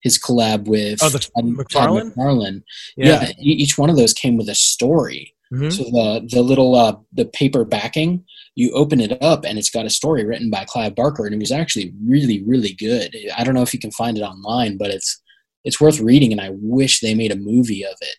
his 0.03 0.18
collab 0.18 0.66
with 0.68 0.99
Oh, 1.03 1.09
the 1.09 1.18
Todd- 1.18 1.45
McFarlane? 1.45 1.68
Todd 1.70 2.12
McFarlane. 2.16 2.62
Yeah. 2.97 3.28
e- 3.30 3.34
each 3.42 3.78
one 3.78 3.88
of 3.88 3.97
those 3.97 4.12
came 4.12 4.36
with 4.36 4.49
a 4.51 4.55
story. 4.55 5.34
Mhm. 5.53 5.72
So 5.72 5.84
the 5.84 6.26
the 6.30 6.42
little 6.42 6.74
uh, 6.74 6.97
the 7.12 7.24
paper 7.24 7.64
backing, 7.64 8.24
you 8.57 8.70
open 8.72 9.01
it 9.01 9.16
up 9.22 9.45
and 9.45 9.59
it's 9.59 9.70
got 9.70 9.86
a 9.86 9.90
story 9.90 10.24
written 10.24 10.51
by 10.51 10.64
Clive 10.66 10.95
Barker, 10.95 11.24
and 11.26 11.34
it 11.34 11.38
was 11.40 11.53
actually 11.53 11.95
really 12.07 12.42
really 12.45 12.74
good. 12.74 13.16
I 13.36 13.42
don't 13.45 13.55
know 13.55 13.62
if 13.62 13.72
you 13.72 13.80
can 13.80 13.90
find 13.92 14.18
it 14.18 14.22
online, 14.22 14.76
but 14.76 14.90
it's 14.90 15.20
it's 15.64 15.80
worth 15.80 16.00
reading, 16.00 16.32
and 16.32 16.40
I 16.40 16.50
wish 16.52 17.00
they 17.00 17.14
made 17.14 17.32
a 17.32 17.36
movie 17.36 17.84
of 17.84 17.96
it. 18.00 18.16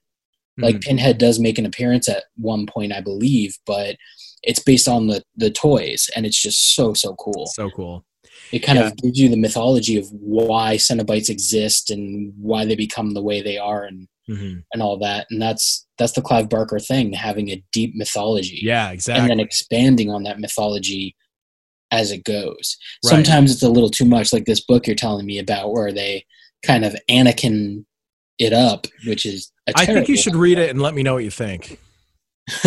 Like 0.58 0.78
Mhm. 0.78 0.82
Pinhead 0.84 1.18
does 1.18 1.38
make 1.40 1.58
an 1.58 1.66
appearance 1.66 2.08
at 2.08 2.24
one 2.38 2.66
point, 2.66 2.94
I 2.94 3.02
believe, 3.02 3.58
but 3.66 3.98
it's 4.44 4.60
based 4.60 4.88
on 4.88 5.08
the 5.08 5.24
the 5.36 5.50
toys, 5.52 6.10
and 6.16 6.26
it's 6.26 6.42
just 6.42 6.76
so 6.76 6.94
so 6.94 7.14
cool. 7.16 7.46
so 7.48 7.70
cool. 7.72 8.06
It 8.52 8.60
kind 8.60 8.80
Yeah. 8.80 8.88
of 8.88 8.98
gives 8.98 9.20
you 9.20 9.28
the 9.30 9.38
mythology 9.38 9.98
of 9.98 10.08
why 10.12 10.78
Cenobites 10.78 11.30
exist 11.30 11.90
and 11.90 12.34
why 12.38 12.64
they 12.66 12.76
become 12.76 13.14
the 13.14 13.22
way 13.22 13.42
they 13.42 13.58
are, 13.58 13.84
and 13.84 14.08
hmm 14.28 14.60
and 14.74 14.82
all 14.82 14.98
that. 14.98 15.28
And 15.30 15.42
that's 15.42 15.86
that's 15.98 16.14
the 16.14 16.22
Clive 16.22 16.50
Barker 16.50 16.80
thing, 16.80 17.14
having 17.14 17.50
a 17.50 17.64
deep 17.72 17.94
mythology, 17.96 18.60
Yeah, 18.64 18.92
exactly. 18.92 19.22
and 19.22 19.30
then 19.30 19.40
expanding 19.40 20.10
on 20.10 20.24
that 20.24 20.40
mythology 20.40 21.16
as 21.92 22.12
it 22.12 22.24
goes. 22.24 22.78
Right. 23.04 23.10
Sometimes 23.12 23.52
it's 23.52 23.62
a 23.64 23.70
little 23.70 23.90
too 23.90 24.06
much, 24.06 24.34
like 24.34 24.46
this 24.46 24.60
book 24.62 24.88
you're 24.88 24.96
telling 24.96 25.26
me 25.26 25.38
about, 25.40 25.72
where 25.74 25.92
they 25.94 26.26
kind 26.66 26.84
of 26.86 26.96
Anakin 27.10 27.86
it 28.40 28.54
up, 28.54 28.88
which 29.06 29.26
is 29.26 29.52
a 29.68 29.74
I 29.76 29.86
think 29.86 30.08
you 30.08 30.18
should 30.18 30.36
read 30.36 30.58
it 30.58 30.70
and 30.70 30.82
let 30.82 30.94
me 30.94 31.04
know 31.04 31.14
what 31.14 31.24
you 31.24 31.32
think. 31.32 31.80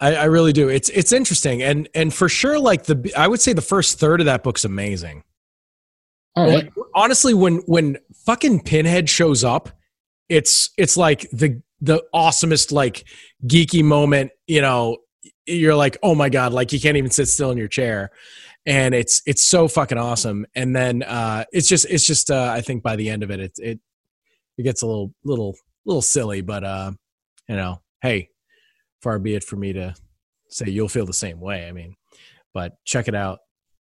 I, 0.00 0.16
I 0.16 0.24
really 0.24 0.52
do. 0.52 0.68
It's 0.68 0.88
it's 0.88 1.12
interesting, 1.12 1.62
and 1.62 1.88
and 1.94 2.12
for 2.12 2.28
sure, 2.28 2.58
like 2.58 2.84
the 2.84 3.12
I 3.16 3.28
would 3.28 3.40
say 3.40 3.52
the 3.52 3.62
first 3.62 4.00
third 4.00 4.20
of 4.20 4.26
that 4.26 4.42
book's 4.42 4.64
amazing. 4.64 5.22
All 6.34 6.46
right. 6.46 6.64
Like, 6.64 6.72
honestly, 6.94 7.34
when 7.34 7.58
when 7.66 7.98
fucking 8.26 8.62
Pinhead 8.62 9.08
shows 9.08 9.44
up, 9.44 9.68
it's 10.28 10.70
it's 10.76 10.96
like 10.96 11.30
the 11.30 11.62
the 11.80 12.02
awesomest 12.14 12.72
like 12.72 13.04
geeky 13.46 13.84
moment. 13.84 14.32
You 14.48 14.62
know, 14.62 14.98
you're 15.46 15.76
like, 15.76 15.98
oh 16.02 16.16
my 16.16 16.28
god, 16.28 16.52
like 16.52 16.72
you 16.72 16.80
can't 16.80 16.96
even 16.96 17.10
sit 17.10 17.28
still 17.28 17.52
in 17.52 17.58
your 17.58 17.68
chair, 17.68 18.10
and 18.66 18.94
it's 18.94 19.22
it's 19.26 19.42
so 19.42 19.68
fucking 19.68 19.98
awesome. 19.98 20.46
And 20.54 20.74
then 20.74 21.02
uh, 21.02 21.44
it's 21.52 21.68
just 21.68 21.86
it's 21.86 22.06
just 22.06 22.30
uh, 22.30 22.52
I 22.54 22.60
think 22.60 22.82
by 22.82 22.96
the 22.96 23.10
end 23.10 23.22
of 23.22 23.30
it, 23.30 23.40
it 23.40 23.52
it 23.58 23.80
it 24.58 24.62
gets 24.62 24.82
a 24.82 24.86
little 24.86 25.12
little 25.24 25.56
little 25.84 26.02
silly, 26.02 26.40
but 26.40 26.64
uh, 26.64 26.92
you 27.48 27.56
know, 27.56 27.80
hey, 28.02 28.28
far 29.02 29.18
be 29.18 29.34
it 29.34 29.44
for 29.44 29.56
me 29.56 29.72
to 29.72 29.94
say 30.48 30.70
you'll 30.70 30.88
feel 30.88 31.06
the 31.06 31.12
same 31.12 31.40
way. 31.40 31.66
I 31.66 31.72
mean, 31.72 31.96
but 32.54 32.74
check 32.84 33.08
it 33.08 33.14
out. 33.14 33.40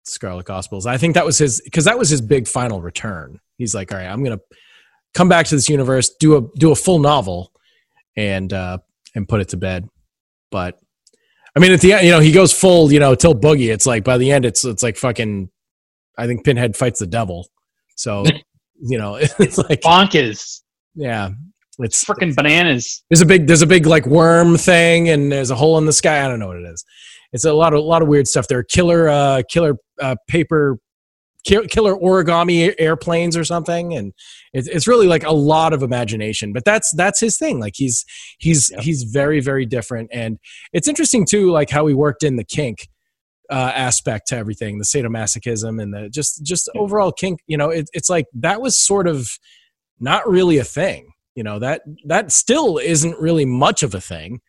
Scarlet 0.04 0.44
Gospels. 0.44 0.86
I 0.86 0.98
think 0.98 1.14
that 1.14 1.24
was 1.24 1.38
his 1.38 1.60
because 1.62 1.84
that 1.86 1.98
was 1.98 2.10
his 2.10 2.20
big 2.20 2.46
final 2.46 2.82
return. 2.82 3.40
He's 3.56 3.74
like, 3.74 3.92
all 3.92 3.98
right, 3.98 4.08
I'm 4.08 4.22
gonna 4.22 4.40
come 5.14 5.28
back 5.28 5.46
to 5.46 5.54
this 5.54 5.68
universe, 5.68 6.10
do 6.18 6.36
a 6.36 6.42
do 6.58 6.72
a 6.72 6.76
full 6.76 6.98
novel, 6.98 7.52
and 8.16 8.52
uh, 8.52 8.78
and 9.14 9.28
put 9.28 9.40
it 9.40 9.50
to 9.50 9.56
bed. 9.56 9.88
But 10.50 10.78
I 11.56 11.60
mean, 11.60 11.72
at 11.72 11.80
the 11.80 11.92
end, 11.92 12.04
you 12.04 12.10
know, 12.10 12.20
he 12.20 12.32
goes 12.32 12.52
full, 12.52 12.92
you 12.92 12.98
know, 12.98 13.14
till 13.14 13.34
boogie. 13.34 13.72
It's 13.72 13.86
like 13.86 14.04
by 14.04 14.18
the 14.18 14.30
end, 14.30 14.44
it's 14.44 14.64
it's 14.64 14.82
like 14.82 14.96
fucking. 14.96 15.50
I 16.16 16.26
think 16.26 16.44
Pinhead 16.44 16.76
fights 16.76 17.00
the 17.00 17.06
devil. 17.06 17.48
So 17.96 18.24
you 18.80 18.98
know, 18.98 19.16
it's 19.20 19.58
like 19.58 19.80
Bonkers. 19.80 20.62
yeah, 20.94 21.30
it's 21.78 22.04
Freaking 22.04 22.34
bananas. 22.34 23.02
there's 23.08 23.20
a 23.20 23.26
big 23.26 23.46
there's 23.46 23.62
a 23.62 23.66
big 23.66 23.86
like 23.86 24.06
worm 24.06 24.56
thing 24.56 25.08
and 25.08 25.30
there's 25.30 25.50
a 25.50 25.56
hole 25.56 25.78
in 25.78 25.86
the 25.86 25.92
sky. 25.92 26.24
I 26.24 26.28
don't 26.28 26.38
know 26.38 26.48
what 26.48 26.56
it 26.56 26.64
is. 26.64 26.84
It's 27.32 27.44
a 27.44 27.52
lot 27.52 27.72
of 27.72 27.80
a 27.80 27.82
lot 27.82 28.02
of 28.02 28.08
weird 28.08 28.28
stuff. 28.28 28.46
There 28.48 28.58
are 28.58 28.64
killer 28.64 29.08
uh 29.08 29.42
killer 29.50 29.76
uh 30.00 30.16
paper 30.28 30.78
killer 31.44 31.94
origami 31.94 32.74
airplanes 32.78 33.36
or 33.36 33.44
something 33.44 33.94
and 33.94 34.12
it's 34.52 34.66
it's 34.68 34.86
really 34.86 35.06
like 35.06 35.24
a 35.24 35.32
lot 35.32 35.72
of 35.74 35.82
imagination 35.82 36.52
but 36.52 36.64
that's 36.64 36.90
that's 36.96 37.20
his 37.20 37.36
thing 37.36 37.60
like 37.60 37.74
he's 37.76 38.04
he's 38.38 38.70
Yeah. 38.72 38.80
he's 38.80 39.02
very 39.04 39.40
very 39.40 39.66
different 39.66 40.08
and 40.12 40.38
it's 40.72 40.88
interesting 40.88 41.26
too 41.26 41.50
like 41.50 41.68
how 41.70 41.86
he 41.86 41.94
worked 41.94 42.22
in 42.22 42.36
the 42.36 42.44
kink 42.44 42.88
uh, 43.50 43.72
aspect 43.74 44.28
to 44.28 44.36
everything 44.36 44.78
the 44.78 44.84
sadomasochism 44.84 45.80
and 45.82 45.92
the 45.92 46.08
just 46.08 46.42
just 46.44 46.70
Yeah. 46.74 46.80
overall 46.80 47.12
kink 47.12 47.40
you 47.46 47.58
know 47.58 47.68
it, 47.68 47.90
it's 47.92 48.08
like 48.08 48.24
that 48.34 48.62
was 48.62 48.74
sort 48.76 49.06
of 49.06 49.28
not 50.00 50.26
really 50.28 50.56
a 50.56 50.64
thing 50.64 51.12
you 51.34 51.42
know 51.44 51.58
that 51.58 51.82
that 52.06 52.32
still 52.32 52.78
isn't 52.78 53.18
really 53.20 53.44
much 53.44 53.82
of 53.82 53.94
a 53.94 54.00
thing 54.00 54.40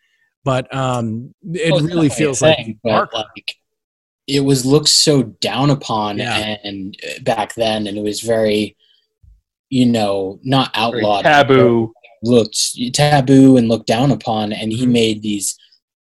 but 0.45 0.73
um 0.73 1.33
it 1.43 1.71
Well, 1.73 1.81
really 1.83 2.07
feels 2.09 2.41
like 2.41 2.55
thing, 2.57 2.79
but, 2.83 2.89
dark. 2.91 3.13
like 3.13 3.55
it 4.27 4.39
was 4.39 4.65
looked 4.65 4.89
so 4.89 5.23
down 5.23 5.69
upon 5.69 6.17
Yeah. 6.17 6.57
and 6.63 6.97
uh, 7.05 7.21
back 7.23 7.53
then 7.55 7.85
and 7.87 7.97
it 7.97 8.01
was 8.03 8.21
very 8.21 8.75
you 9.69 9.85
know 9.85 10.39
not 10.43 10.73
Very 10.75 10.85
outlawed 11.03 11.23
taboo. 11.25 11.93
looked 12.23 12.57
taboo 12.93 13.57
and 13.57 13.67
looked 13.67 13.87
down 13.87 14.11
upon 14.11 14.51
and 14.53 14.71
he 14.71 14.85
Mhm. 14.85 14.91
made 14.91 15.21
these 15.21 15.57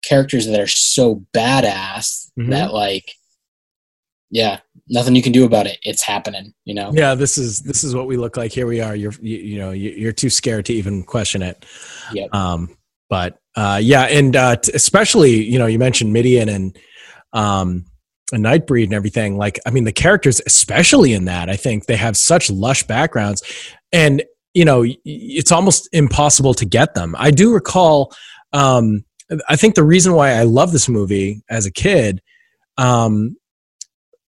characters 0.03 0.45
that 0.47 0.59
are 0.59 0.67
so 0.67 1.23
badass 1.33 2.27
Mhm. 2.39 2.49
that 2.51 2.73
like 2.73 3.11
yeah 4.29 4.59
nothing 4.87 5.15
you 5.15 5.21
can 5.21 5.31
do 5.31 5.45
about 5.45 5.67
it 5.67 5.77
it's 5.83 6.01
happening 6.03 6.53
you 6.65 6.73
know 6.73 6.91
yeah 6.93 7.13
this 7.15 7.37
is 7.37 7.59
this 7.61 7.83
is 7.83 7.93
what 7.93 8.07
we 8.07 8.17
look 8.17 8.37
like 8.37 8.51
here 8.51 8.65
we 8.67 8.79
are 8.81 8.95
you're 8.95 9.13
you, 9.21 9.37
you 9.37 9.57
know 9.59 9.71
you- 9.71 9.91
you're 9.91 10.11
too 10.13 10.29
scared 10.29 10.65
to 10.65 10.73
even 10.73 11.03
question 11.03 11.41
it 11.41 11.65
Yep. 12.13 12.33
um 12.33 12.75
but 13.09 13.37
uh 13.55 13.79
yeah 13.81 14.03
and 14.03 14.35
uh 14.35 14.55
t- 14.55 14.71
especially 14.73 15.43
you 15.43 15.59
know 15.59 15.65
you 15.65 15.77
mentioned 15.79 16.13
midian 16.13 16.49
and 16.49 16.77
um 17.33 17.85
and 18.31 18.43
nightbreed 18.43 18.85
and 18.85 18.93
everything 18.93 19.37
like 19.37 19.59
i 19.65 19.69
mean 19.71 19.83
the 19.83 19.91
characters 19.91 20.41
especially 20.45 21.13
in 21.13 21.25
that 21.25 21.49
i 21.49 21.55
think 21.55 21.85
they 21.85 21.95
have 21.95 22.15
such 22.15 22.49
lush 22.49 22.83
backgrounds. 22.83 23.43
And 23.93 24.23
you 24.53 24.65
know 24.65 24.85
it's 25.05 25.51
almost 25.51 25.87
impossible 25.93 26.53
to 26.55 26.65
get 26.65 26.93
them. 26.93 27.15
I 27.17 27.31
do 27.31 27.53
recall 27.53 28.13
um 28.53 29.05
i 29.47 29.55
think 29.55 29.75
the 29.75 29.83
reason 29.83 30.13
why 30.13 30.31
i 30.31 30.43
love 30.43 30.73
this 30.73 30.89
movie 30.89 31.41
as 31.49 31.65
a 31.65 31.71
kid 31.71 32.21
um 32.77 33.37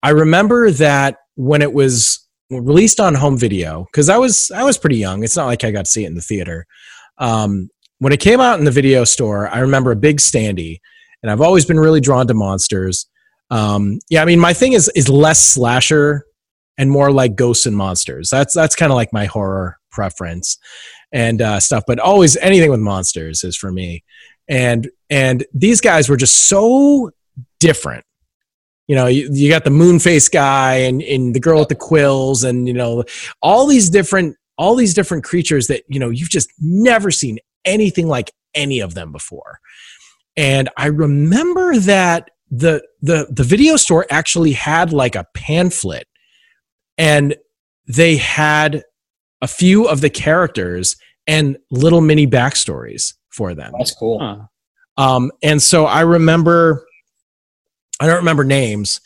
i 0.04 0.10
remember 0.10 0.72
that 0.72 1.20
when 1.36 1.62
it 1.62 1.72
was 1.72 2.28
released 2.50 3.00
on 3.00 3.16
home 3.16 3.38
video 3.38 3.86
because 3.86 4.10
i 4.10 4.18
was 4.18 4.52
i 4.54 4.64
was 4.64 4.78
pretty 4.78 4.98
young. 4.98 5.24
It's 5.24 5.38
not 5.38 5.46
like 5.46 5.64
i 5.64 5.72
got 5.72 5.86
to 5.86 5.92
see 5.92 6.04
it 6.04 6.08
in 6.08 6.16
the 6.16 6.22
theater. 6.22 6.66
Um 7.18 7.70
when 8.00 8.14
it 8.14 8.20
came 8.20 8.40
out 8.40 8.60
in 8.60 8.66
the 8.66 8.72
video 8.72 9.04
store 9.04 9.48
i 9.50 9.60
remember 9.60 9.92
a 9.92 9.96
big 9.96 10.18
standee 10.18 10.80
and 11.22 11.32
i've 11.32 11.42
always 11.42 11.66
been 11.66 11.80
really 11.80 12.02
drawn 12.02 12.28
to 12.28 12.34
monsters 12.34 13.08
um 13.52 14.00
yeah 14.10 14.22
i 14.22 14.26
mean 14.26 14.40
my 14.40 14.54
thing 14.54 14.74
is 14.74 14.90
is 14.96 15.10
less 15.10 15.40
slasher 15.40 16.24
and 16.80 16.90
more 16.90 17.12
like 17.12 17.36
ghosts 17.36 17.66
and 17.66 17.76
monsters. 17.76 18.30
That's 18.32 18.56
that's 18.56 18.76
kind 18.76 18.92
of 18.92 18.96
like 18.96 19.14
my 19.14 19.26
horror 19.26 19.78
preference 19.92 20.58
and 21.12 21.42
uh 21.42 21.60
stuff 21.60 21.84
but 21.88 21.98
always 22.00 22.38
anything 22.38 22.70
with 22.72 22.80
monsters 22.80 23.44
is 23.44 23.56
for 23.56 23.72
me. 23.72 24.04
And 24.48 24.90
and 25.10 25.46
these 25.54 25.82
guys 25.82 26.10
were 26.10 26.18
just 26.18 26.48
so 26.48 27.12
different. 27.60 28.06
You 28.88 28.96
know 28.96 29.08
you, 29.08 29.30
you 29.32 29.50
got 29.52 29.66
the 29.66 29.70
moon 29.70 30.00
face 30.00 30.30
guy 30.30 30.76
and, 30.76 31.02
and 31.04 31.36
the 31.36 31.40
girl 31.40 31.60
with 31.60 31.68
the 31.68 31.76
quills 31.76 32.44
and 32.44 32.68
you 32.68 32.74
know 32.74 33.04
all 33.42 33.68
these 33.68 33.90
different 33.90 34.38
all 34.58 34.76
these 34.76 34.94
different 34.94 35.26
creatures 35.26 35.68
that 35.68 35.84
you 35.90 36.00
know 36.00 36.10
you've 36.10 36.30
just 36.30 36.50
never 36.60 37.12
seen 37.12 37.40
anything 37.66 38.08
like 38.08 38.32
any 38.56 38.80
of 38.80 38.94
them 38.94 39.12
before. 39.12 39.60
And 40.38 40.70
i 40.78 40.88
remember 40.88 41.78
that 41.80 42.30
the 42.52 42.82
the 43.02 43.28
the 43.30 43.44
video 43.44 43.76
store 43.78 44.06
actually 44.10 44.52
had 44.54 44.92
like 44.92 45.16
a 45.16 45.26
pamphlet 45.36 46.08
and 46.98 47.36
they 47.88 48.18
had 48.18 48.84
a 49.42 49.48
few 49.48 49.88
of 49.88 50.02
the 50.02 50.10
characters 50.10 50.96
and 51.28 51.58
little 51.72 52.02
mini 52.02 52.26
backstories 52.28 53.14
for 53.30 53.54
them 53.54 53.72
that's 53.78 53.94
cool 53.94 54.20
Huh. 54.20 54.38
um, 54.98 55.32
and 55.44 55.62
so 55.62 55.86
I 55.86 56.02
remember, 56.02 56.86
I 58.00 58.08
don't 58.08 58.18
remember 58.18 58.44
names, 58.44 59.00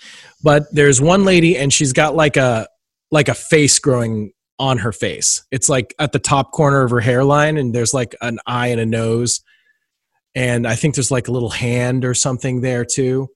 but 0.43 0.63
there's 0.71 1.01
one 1.01 1.25
lady 1.25 1.57
and 1.57 1.71
she's 1.73 1.93
got 1.93 2.15
like 2.15 2.37
a 2.37 2.67
like 3.11 3.27
a 3.27 3.33
face 3.33 3.77
growing 3.79 4.31
on 4.59 4.77
her 4.77 4.91
face. 4.91 5.43
It's 5.51 5.67
like 5.67 5.93
at 5.99 6.11
the 6.13 6.19
top 6.19 6.51
corner 6.51 6.83
of 6.83 6.91
her 6.91 6.99
hairline, 6.99 7.57
and 7.57 7.75
there's 7.75 7.93
like 7.93 8.15
an 8.21 8.39
eye 8.45 8.67
and 8.67 8.79
a 8.79 8.85
nose, 8.85 9.41
and 10.35 10.67
I 10.67 10.75
think 10.75 10.95
there's 10.95 11.11
like 11.11 11.27
a 11.27 11.31
little 11.31 11.49
hand 11.49 12.05
or 12.05 12.13
something 12.13 12.61
there 12.61 12.85
too. 12.85 13.29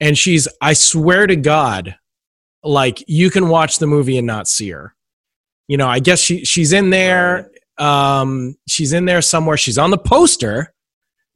And 0.00 0.16
she's, 0.16 0.46
I 0.60 0.74
swear 0.74 1.26
to 1.26 1.36
God, 1.36 1.96
like 2.62 3.02
you 3.06 3.30
can 3.30 3.48
watch 3.48 3.78
the 3.78 3.86
movie 3.86 4.18
and 4.18 4.26
not 4.26 4.48
see 4.48 4.70
her. 4.70 4.94
You 5.66 5.76
know, 5.76 5.88
I 5.88 6.00
guess 6.00 6.20
she 6.20 6.44
she's 6.44 6.72
in 6.72 6.90
there. 6.90 7.50
Um, 7.78 8.56
she's 8.66 8.92
in 8.92 9.04
there 9.04 9.22
somewhere. 9.22 9.56
She's 9.56 9.78
on 9.78 9.90
the 9.90 9.98
poster 9.98 10.72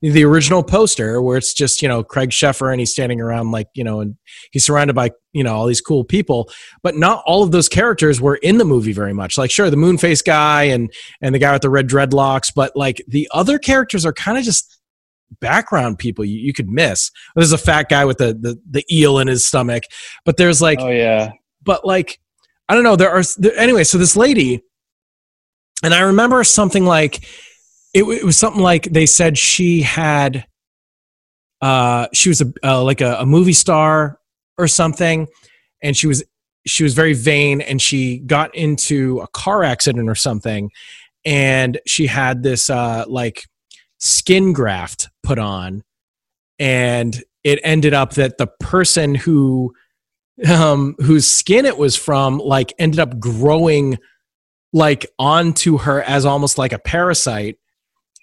the 0.03 0.25
original 0.25 0.65
poster 0.65 1.23
where 1.23 1.37
it's 1.37 1.55
just 1.55 1.81
you 1.81 1.87
know 1.87 2.03
Craig 2.03 2.31
Sheffer 2.31 2.73
and 2.73 2.81
he's 2.81 2.91
standing 2.91 3.21
around 3.21 3.53
like 3.53 3.69
you 3.75 3.85
know 3.85 4.01
and 4.01 4.17
he's 4.51 4.65
surrounded 4.65 4.95
by 4.95 5.13
you 5.33 5.45
know 5.45 5.55
all 5.55 5.67
these 5.67 5.81
cool 5.81 6.03
people 6.03 6.51
but 6.83 6.97
not 6.97 7.23
all 7.25 7.45
of 7.45 7.53
those 7.53 7.69
characters 7.69 8.21
were 8.21 8.37
in 8.37 8.59
the 8.59 8.65
movie 8.65 8.93
very 8.93 9.13
much 9.13 9.39
like 9.39 9.51
sure 9.51 9.71
the 9.71 9.77
moonface 9.77 10.25
guy 10.25 10.65
and 10.65 10.93
and 11.21 11.35
the 11.35 11.39
guy 11.39 11.53
with 11.53 11.63
the 11.63 11.71
red 11.71 11.89
dreadlocks 11.89 12.53
but 12.55 12.75
like 12.75 13.01
the 13.07 13.29
other 13.33 13.59
characters 13.59 14.05
are 14.05 14.13
kind 14.13 14.37
of 14.37 14.43
just 14.43 14.81
background 15.41 15.99
people 15.99 16.25
you, 16.25 16.39
you 16.39 16.53
could 16.53 16.69
miss. 16.69 17.11
There's 17.35 17.53
a 17.53 17.59
fat 17.59 17.89
guy 17.89 18.05
with 18.05 18.19
the, 18.19 18.35
the 18.35 18.61
the 18.71 18.85
eel 18.93 19.19
in 19.19 19.29
his 19.29 19.45
stomach, 19.45 19.85
but 20.25 20.37
there's 20.37 20.63
like, 20.63 20.81
oh 20.81 20.91
yeah, 20.91 21.33
but 21.63 21.85
like, 21.85 22.19
I 22.69 22.75
don't 22.75 22.85
know. 22.85 22.97
There 22.97 23.11
are 23.11 23.23
there, 23.39 23.57
anyway. 23.57 23.85
So 23.85 23.99
this 23.99 24.17
lady, 24.17 24.63
and 25.83 25.95
I 25.95 26.01
remember 26.01 26.43
something 26.45 26.85
like 26.85 27.25
it, 27.95 28.05
it 28.05 28.25
was 28.25 28.37
something 28.37 28.63
like 28.63 28.85
they 28.85 29.07
said 29.07 29.39
she 29.39 29.83
had, 29.83 30.47
uh, 31.61 32.09
she 32.13 32.29
was 32.29 32.41
a 32.41 32.53
uh, 32.65 32.83
like 32.83 33.01
a, 33.01 33.17
a 33.21 33.27
movie 33.27 33.53
star 33.53 34.19
or 34.59 34.69
something, 34.69 35.29
and 35.83 35.97
she 35.97 36.07
was 36.07 36.23
she 36.67 36.85
was 36.85 36.95
very 36.95 37.13
vain 37.13 37.61
and 37.61 37.83
she 37.83 38.19
got 38.19 38.55
into 38.55 39.21
a 39.21 39.27
car 39.29 39.65
accident 39.65 40.09
or 40.09 40.15
something 40.15 40.71
and 41.25 41.81
she 41.87 42.07
had 42.07 42.43
this 42.43 42.71
uh 42.71 43.05
like 43.09 43.45
skin 44.03 44.53
graft 44.53 45.09
put 45.23 45.39
on 45.39 45.85
and 46.59 47.23
it 47.45 47.61
ended 47.63 47.95
up 47.95 48.15
that 48.15 48.37
the 48.37 48.49
person 48.61 49.15
who 49.15 49.73
um 50.49 50.97
whose 50.99 51.27
skin 51.27 51.65
it 51.65 51.79
was 51.79 51.95
from 51.95 52.39
like 52.39 52.73
ended 52.79 52.99
up 52.99 53.21
growing 53.21 53.97
like 54.73 55.07
onto 55.19 55.79
her 55.79 56.03
as 56.03 56.25
almost 56.25 56.59
like 56.59 56.73
a 56.73 56.79
parasite. 56.79 57.59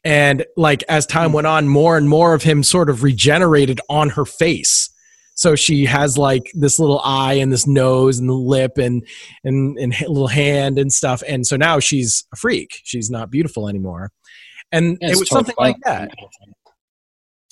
And 0.03 0.45
like 0.57 0.83
as 0.89 1.05
time 1.05 1.33
went 1.33 1.47
on 1.47 1.67
more 1.67 1.97
and 1.97 2.09
more 2.09 2.33
of 2.33 2.43
him 2.43 2.63
sort 2.63 2.89
of 2.89 3.03
regenerated 3.03 3.79
on 3.89 4.09
her 4.09 4.25
face. 4.25 4.89
So 5.35 5.55
she 5.55 5.85
has 5.85 6.17
like 6.17 6.51
this 6.53 6.79
little 6.79 6.99
eye 7.01 7.35
and 7.35 7.51
this 7.51 7.67
nose 7.67 8.19
and 8.19 8.27
the 8.27 8.33
lip 8.33 8.77
and 8.77 9.05
and 9.45 9.77
and 9.77 9.97
little 10.01 10.27
hand 10.27 10.77
and 10.77 10.91
stuff. 10.91 11.23
And 11.27 11.47
so 11.47 11.55
now 11.55 11.79
she's 11.79 12.25
a 12.33 12.35
freak. 12.35 12.79
She's 12.83 13.09
not 13.09 13.29
beautiful 13.29 13.69
anymore 13.69 14.11
and 14.71 14.97
Yeah, 15.01 15.11
it 15.11 15.19
was 15.19 15.29
something 15.29 15.55
like 15.57 15.77
that. 15.85 16.11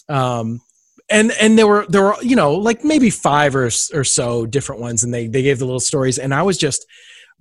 um 0.09 0.61
and 1.09 1.31
and 1.39 1.57
there 1.57 1.67
were 1.67 1.85
there 1.89 2.03
were 2.03 2.15
you 2.21 2.35
know 2.35 2.53
like 2.53 2.83
maybe 2.83 3.09
five 3.09 3.55
or 3.55 3.69
or 3.93 4.03
so 4.03 4.45
different 4.45 4.81
ones 4.81 5.03
and 5.03 5.13
they 5.13 5.27
they 5.27 5.41
gave 5.41 5.59
the 5.59 5.65
little 5.65 5.79
stories 5.79 6.17
and 6.17 6.33
i 6.33 6.41
was 6.41 6.57
just 6.57 6.85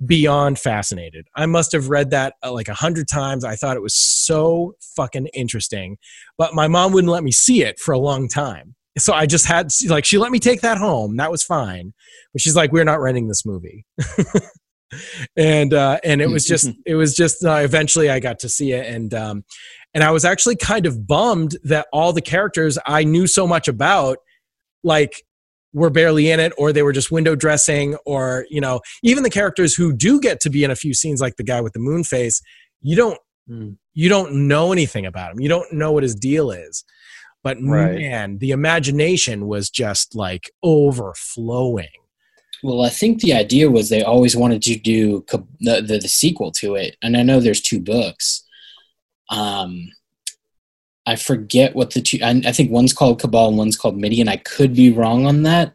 beyond 0.04 0.58
fascinated. 0.58 1.26
I 1.34 1.46
must 1.46 1.72
have 1.72 1.88
read 1.88 2.10
that 2.10 2.34
uh, 2.44 2.52
like 2.52 2.68
a 2.68 2.74
hundred 2.74 3.08
times. 3.08 3.44
I 3.46 3.56
thought 3.56 3.78
it 3.78 3.82
was 3.82 3.94
so 3.94 4.74
fucking 4.94 5.28
interesting 5.28 5.96
but 6.36 6.52
my 6.54 6.68
mom 6.68 6.92
wouldn't 6.92 7.10
let 7.10 7.24
me 7.24 7.32
see 7.32 7.62
it 7.62 7.78
for 7.78 7.92
a 7.92 7.98
long 7.98 8.28
time. 8.28 8.74
So 8.98 9.14
i 9.14 9.24
just 9.26 9.46
had 9.46 9.70
like 9.88 10.04
she 10.04 10.18
let 10.18 10.32
me 10.32 10.38
take 10.38 10.60
that 10.60 10.76
home. 10.78 11.16
That 11.16 11.30
was 11.30 11.42
fine. 11.42 11.94
But 12.32 12.42
she's 12.42 12.54
like 12.56 12.72
we're 12.72 12.84
not 12.84 13.00
renting 13.00 13.28
this 13.28 13.46
movie 13.46 13.86
and 15.36 15.74
uh 15.74 15.98
and 16.04 16.20
it 16.20 16.28
was 16.30 16.44
just 16.52 16.70
it 16.86 16.94
was 16.94 17.14
just 17.14 17.44
uh, 17.44 17.54
eventually 17.62 18.08
i 18.10 18.20
got 18.20 18.38
to 18.38 18.48
see 18.48 18.72
it 18.72 18.86
and 18.86 19.12
um 19.14 19.44
and 19.94 20.04
i 20.04 20.10
was 20.10 20.24
actually 20.24 20.56
kind 20.56 20.86
of 20.86 21.06
bummed 21.06 21.56
that 21.64 21.86
all 21.92 22.12
the 22.12 22.20
characters 22.22 22.78
i 22.86 23.02
knew 23.04 23.26
so 23.26 23.46
much 23.46 23.66
about 23.68 24.18
like 24.84 25.22
were 25.72 25.90
barely 25.90 26.30
in 26.30 26.40
it 26.40 26.52
or 26.56 26.72
they 26.72 26.82
were 26.82 26.92
just 26.92 27.10
window 27.10 27.34
dressing 27.34 27.96
or 28.06 28.46
you 28.48 28.60
know 28.60 28.80
even 29.02 29.22
the 29.22 29.30
characters 29.30 29.74
who 29.74 29.92
do 29.92 30.20
get 30.20 30.40
to 30.40 30.48
be 30.48 30.64
in 30.64 30.70
a 30.70 30.76
few 30.76 30.94
scenes 30.94 31.20
like 31.20 31.36
the 31.36 31.44
guy 31.44 31.60
with 31.60 31.72
the 31.72 31.80
moon 31.80 32.04
face 32.04 32.40
you 32.80 32.96
don't 32.96 33.18
Hmm. 33.48 33.74
you 33.94 34.08
don't 34.08 34.48
know 34.48 34.72
anything 34.72 35.06
about 35.06 35.30
him 35.30 35.38
you 35.38 35.48
don't 35.48 35.72
know 35.72 35.92
what 35.92 36.02
his 36.02 36.16
deal 36.16 36.50
is 36.50 36.82
but 37.44 37.56
Right. 37.62 37.94
man 37.96 38.38
the 38.38 38.50
imagination 38.50 39.46
was 39.46 39.70
just 39.70 40.16
like 40.16 40.50
overflowing 40.64 41.86
Well, 42.62 42.82
I 42.82 42.88
think 42.88 43.20
the 43.20 43.34
idea 43.34 43.70
was 43.70 43.88
they 43.88 44.02
always 44.02 44.36
wanted 44.36 44.62
to 44.62 44.76
do 44.76 45.24
the, 45.60 45.82
the 45.82 45.98
the 45.98 46.08
sequel 46.08 46.50
to 46.52 46.74
it, 46.74 46.96
and 47.02 47.16
I 47.16 47.22
know 47.22 47.40
there's 47.40 47.60
two 47.60 47.80
books. 47.80 48.44
Um, 49.30 49.90
I 51.06 51.14
forget 51.16 51.74
what 51.74 51.92
the 51.92 52.00
two. 52.00 52.18
I, 52.22 52.42
I 52.44 52.52
think 52.52 52.70
one's 52.70 52.92
called 52.92 53.20
Cabal 53.20 53.48
and 53.48 53.58
one's 53.58 53.76
called 53.76 53.96
Midian. 53.96 54.28
And 54.28 54.30
I 54.30 54.38
could 54.38 54.74
be 54.74 54.90
wrong 54.90 55.24
on 55.26 55.44
that. 55.44 55.74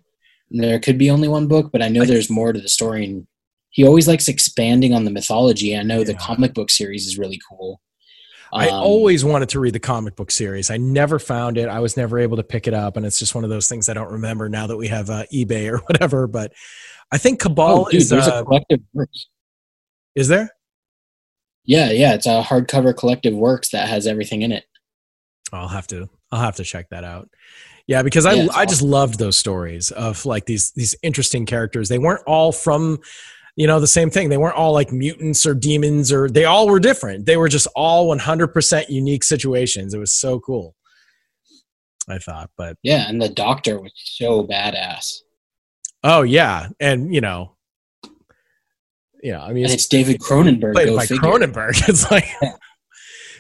There 0.50 0.80
could 0.80 0.98
be 0.98 1.10
only 1.10 1.30
one 1.30 1.48
book, 1.48 1.72
but 1.72 1.82
I 1.82 1.88
know 1.88 2.04
there's 2.04 2.30
more 2.30 2.52
to 2.52 2.60
the 2.60 2.68
story. 2.68 3.06
And 3.06 3.28
he 3.70 3.86
always 3.86 4.08
likes 4.08 4.28
expanding 4.28 4.94
on 4.94 5.06
the 5.06 5.12
mythology. 5.12 5.76
I 5.78 5.84
know 5.84 6.04
the 6.04 6.14
comic 6.14 6.54
book 6.54 6.70
series 6.70 7.08
is 7.08 7.18
really 7.18 7.40
cool. 7.50 7.80
I 8.54 8.68
Um, 8.70 8.76
always 8.84 9.24
wanted 9.24 9.50
to 9.50 9.60
read 9.60 9.74
the 9.74 9.80
comic 9.80 10.16
book 10.16 10.32
series. 10.32 10.70
I 10.70 10.78
never 10.78 11.20
found 11.20 11.58
it. 11.58 11.70
I 11.70 11.80
was 11.80 11.96
never 11.96 12.20
able 12.20 12.38
to 12.38 12.44
pick 12.44 12.68
it 12.68 12.74
up, 12.74 12.98
and 12.98 13.06
it's 13.06 13.18
just 13.20 13.34
one 13.36 13.44
of 13.44 13.50
those 13.50 13.70
things 13.70 13.88
I 13.90 13.94
don't 13.94 14.12
remember 14.12 14.50
now 14.50 14.68
that 14.68 14.78
we 14.78 14.88
have 14.90 15.10
uh, 15.10 15.24
eBay 15.34 15.72
or 15.72 15.78
whatever. 15.88 16.28
But 16.28 16.52
I 17.12 17.18
think 17.18 17.40
Cabal 17.40 17.86
Oh, 17.88 17.90
dude, 17.90 18.02
is 18.02 18.10
there's 18.10 18.28
uh, 18.28 18.42
a 18.42 18.46
collective 18.46 18.80
works. 18.94 19.28
is 20.16 20.28
there? 20.28 20.50
Yeah, 21.64 21.92
yeah, 21.92 22.14
it's 22.14 22.26
a 22.26 22.42
hardcover 22.42 22.96
collective 22.98 23.36
works 23.36 23.70
that 23.70 23.88
has 23.88 24.08
everything 24.08 24.42
in 24.42 24.52
it. 24.52 24.66
I'll 25.54 25.68
have 25.68 25.88
to 25.88 26.10
I'll 26.32 26.42
have 26.42 26.56
to 26.58 26.64
check 26.64 26.90
that 26.90 27.04
out. 27.04 27.30
Yeah, 27.88 28.04
because 28.04 28.26
I 28.26 28.34
Yeah, 28.34 28.48
I 28.56 28.66
just 28.66 28.82
loved 28.82 29.20
those 29.20 29.38
stories 29.38 29.92
of 29.92 30.26
like 30.26 30.46
these 30.46 30.72
these 30.76 30.96
interesting 31.04 31.46
characters. 31.46 31.90
They 31.90 32.00
weren't 32.00 32.24
all 32.26 32.52
from 32.52 33.00
you 33.56 33.68
know 33.68 33.80
the 33.80 33.88
same 33.88 34.10
thing. 34.10 34.30
They 34.30 34.38
weren't 34.38 34.56
all 34.56 34.74
like 34.74 34.92
mutants 34.92 35.46
or 35.46 35.54
demons 35.54 36.12
or 36.12 36.30
they 36.30 36.46
all 36.46 36.68
were 36.68 36.80
different. 36.80 37.26
They 37.26 37.38
were 37.38 37.50
just 37.50 37.68
all 37.76 38.08
100% 38.16 38.90
unique 38.90 39.24
situations. 39.24 39.94
It 39.94 39.98
was 40.00 40.14
so 40.14 40.40
cool. 40.40 40.76
I 42.10 42.18
thought, 42.18 42.50
but 42.58 42.78
Yeah, 42.84 43.08
and 43.08 43.22
the 43.22 43.30
doctor 43.30 43.80
was 43.80 43.92
so 43.96 44.44
badass. 44.46 45.18
oh 46.04 46.24
yeah, 46.24 46.70
and 46.80 47.14
you 47.14 47.22
know 47.22 47.56
you 49.24 49.32
know, 49.34 49.42
I 49.42 49.54
mean 49.54 49.66
it's 49.66 49.74
it's 49.76 49.88
David 49.88 50.20
Cronenberg. 50.20 50.74
played 50.74 50.96
by 50.96 51.06
figure. 51.06 51.22
Cronenberg. 51.22 51.82
It's 51.90 52.10
like 52.10 52.26
Yeah. 52.42 52.54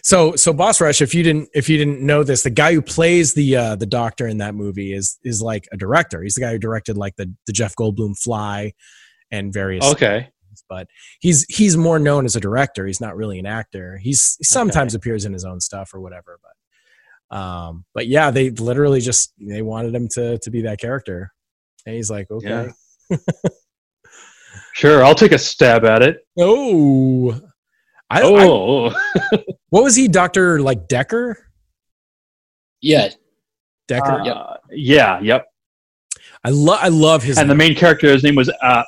so 0.04 0.36
so 0.36 0.54
Boss 0.54 0.80
Rush. 0.80 1.02
If 1.02 1.16
you 1.16 1.24
didn't 1.24 1.50
if 1.56 1.68
you 1.70 1.78
didn't 1.80 2.02
know 2.02 2.24
this, 2.24 2.44
the 2.44 2.52
guy 2.52 2.74
who 2.74 2.84
plays 2.84 3.34
the 3.34 3.56
uh, 3.56 3.76
the 3.78 3.88
doctor 3.88 4.28
in 4.28 4.38
that 4.38 4.54
movie 4.54 4.94
is 4.94 5.18
is 5.24 5.42
like 5.42 5.68
a 5.72 5.78
director. 5.78 6.22
He's 6.22 6.36
the 6.36 6.42
guy 6.42 6.52
who 6.52 6.60
directed 6.60 6.98
like 6.98 7.16
the 7.16 7.34
the 7.48 7.54
Jeff 7.54 7.76
Goldblum 7.76 8.16
Fly 8.20 8.74
and 9.32 9.54
various. 9.54 9.86
Okay. 9.86 10.30
things, 10.48 10.64
but 10.70 10.88
he's 11.20 11.46
he's 11.50 11.78
more 11.78 12.00
known 12.00 12.26
as 12.26 12.36
a 12.36 12.40
director. 12.40 12.86
He's 12.86 13.02
not 13.02 13.16
really 13.16 13.40
an 13.40 13.46
actor. 13.46 13.98
He's 13.98 14.36
he 14.38 14.44
sometimes 14.44 14.96
appears 14.96 15.26
in 15.26 15.34
his 15.34 15.46
own 15.46 15.60
stuff 15.60 15.94
or 15.94 16.02
whatever. 16.02 16.40
But 16.42 17.38
um, 17.38 17.86
but 17.94 18.08
yeah, 18.08 18.32
they 18.32 18.50
literally 18.50 19.02
just 19.02 19.34
they 19.40 19.62
wanted 19.62 19.96
him 19.96 20.08
to 20.10 20.38
to 20.40 20.52
be 20.52 20.62
that 20.64 20.80
character, 20.80 21.32
and 21.86 21.96
he's 21.96 22.10
like, 22.10 22.30
okay, 22.32 22.70
Yeah. 23.10 23.18
Sure, 24.74 25.04
I'll 25.04 25.16
take 25.16 25.32
a 25.32 25.38
stab 25.38 25.86
at 25.86 26.02
it. 26.02 26.26
oh. 26.40 27.40
I, 28.10 28.22
I, 28.22 28.24
Oh, 28.24 28.90
what 29.70 29.84
was 29.84 29.96
he, 29.96 30.08
Doctor 30.08 30.60
like 30.62 30.88
Decker? 30.88 31.38
Yeah, 32.82 33.10
Decker. 33.88 34.22
uh, 34.22 34.58
yeah, 34.70 35.20
yep. 35.22 35.46
I 36.44 36.50
love 36.50 36.80
I 36.82 36.88
love 36.90 37.24
his 37.24 37.38
And 37.38 37.50
the 37.50 37.56
main 37.56 37.76
character, 37.76 38.12
his 38.12 38.24
name 38.24 38.36
was, 38.36 38.50
uh, 38.62 38.84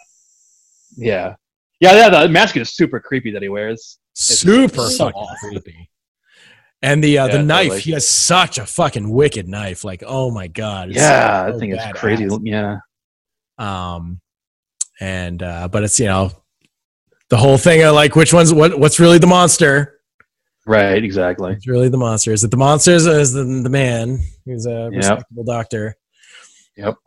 yeah, 0.97 1.35
yeah, 1.79 1.93
yeah. 1.93 2.09
The 2.09 2.29
mask 2.29 2.57
is 2.57 2.71
super 2.71 2.99
creepy 2.99 3.31
that 3.31 3.41
he 3.41 3.49
wears. 3.49 3.99
super 4.13 4.89
so 4.89 5.05
fucking 5.05 5.13
awesome. 5.21 5.49
creepy. 5.49 5.89
And 6.81 7.01
the 7.03 7.17
uh, 7.17 7.27
Yeah, 7.27 7.37
the 7.37 7.43
knife, 7.43 7.63
totally. 7.67 7.81
he 7.81 7.91
has 7.93 8.07
such 8.07 8.57
a 8.57 8.65
fucking 8.65 9.09
wicked 9.09 9.47
knife. 9.47 9.83
Like, 9.85 10.03
oh 10.05 10.31
my 10.31 10.47
god, 10.47 10.89
it's 10.89 10.97
yeah, 10.97 11.49
so 11.51 11.57
thing 11.59 11.71
is 11.71 11.79
badass. 11.79 11.93
crazy. 11.95 12.27
Yeah, 12.43 12.77
Um, 13.57 14.19
and 14.99 15.41
uh, 15.41 15.67
but 15.69 15.83
it's 15.83 15.99
you 15.99 16.07
know 16.07 16.31
the 17.29 17.37
whole 17.37 17.57
thing 17.57 17.81
of 17.83 17.95
like 17.95 18.15
which 18.15 18.33
one's 18.33 18.53
what 18.53 18.77
what's 18.77 18.99
really 18.99 19.17
the 19.17 19.27
monster? 19.27 20.01
right, 20.65 21.03
exactly. 21.03 21.53
It's 21.53 21.67
really 21.67 21.89
the 21.89 21.97
monster. 21.97 22.31
Is 22.33 22.43
it 22.43 22.51
the 22.51 22.57
monsters 22.57 23.07
or 23.07 23.19
is 23.19 23.31
the 23.33 23.43
the 23.43 23.69
man 23.69 24.19
who's 24.45 24.65
a 24.65 24.89
Yep. 24.91 24.93
respectable 24.93 25.43
doctor? 25.45 25.95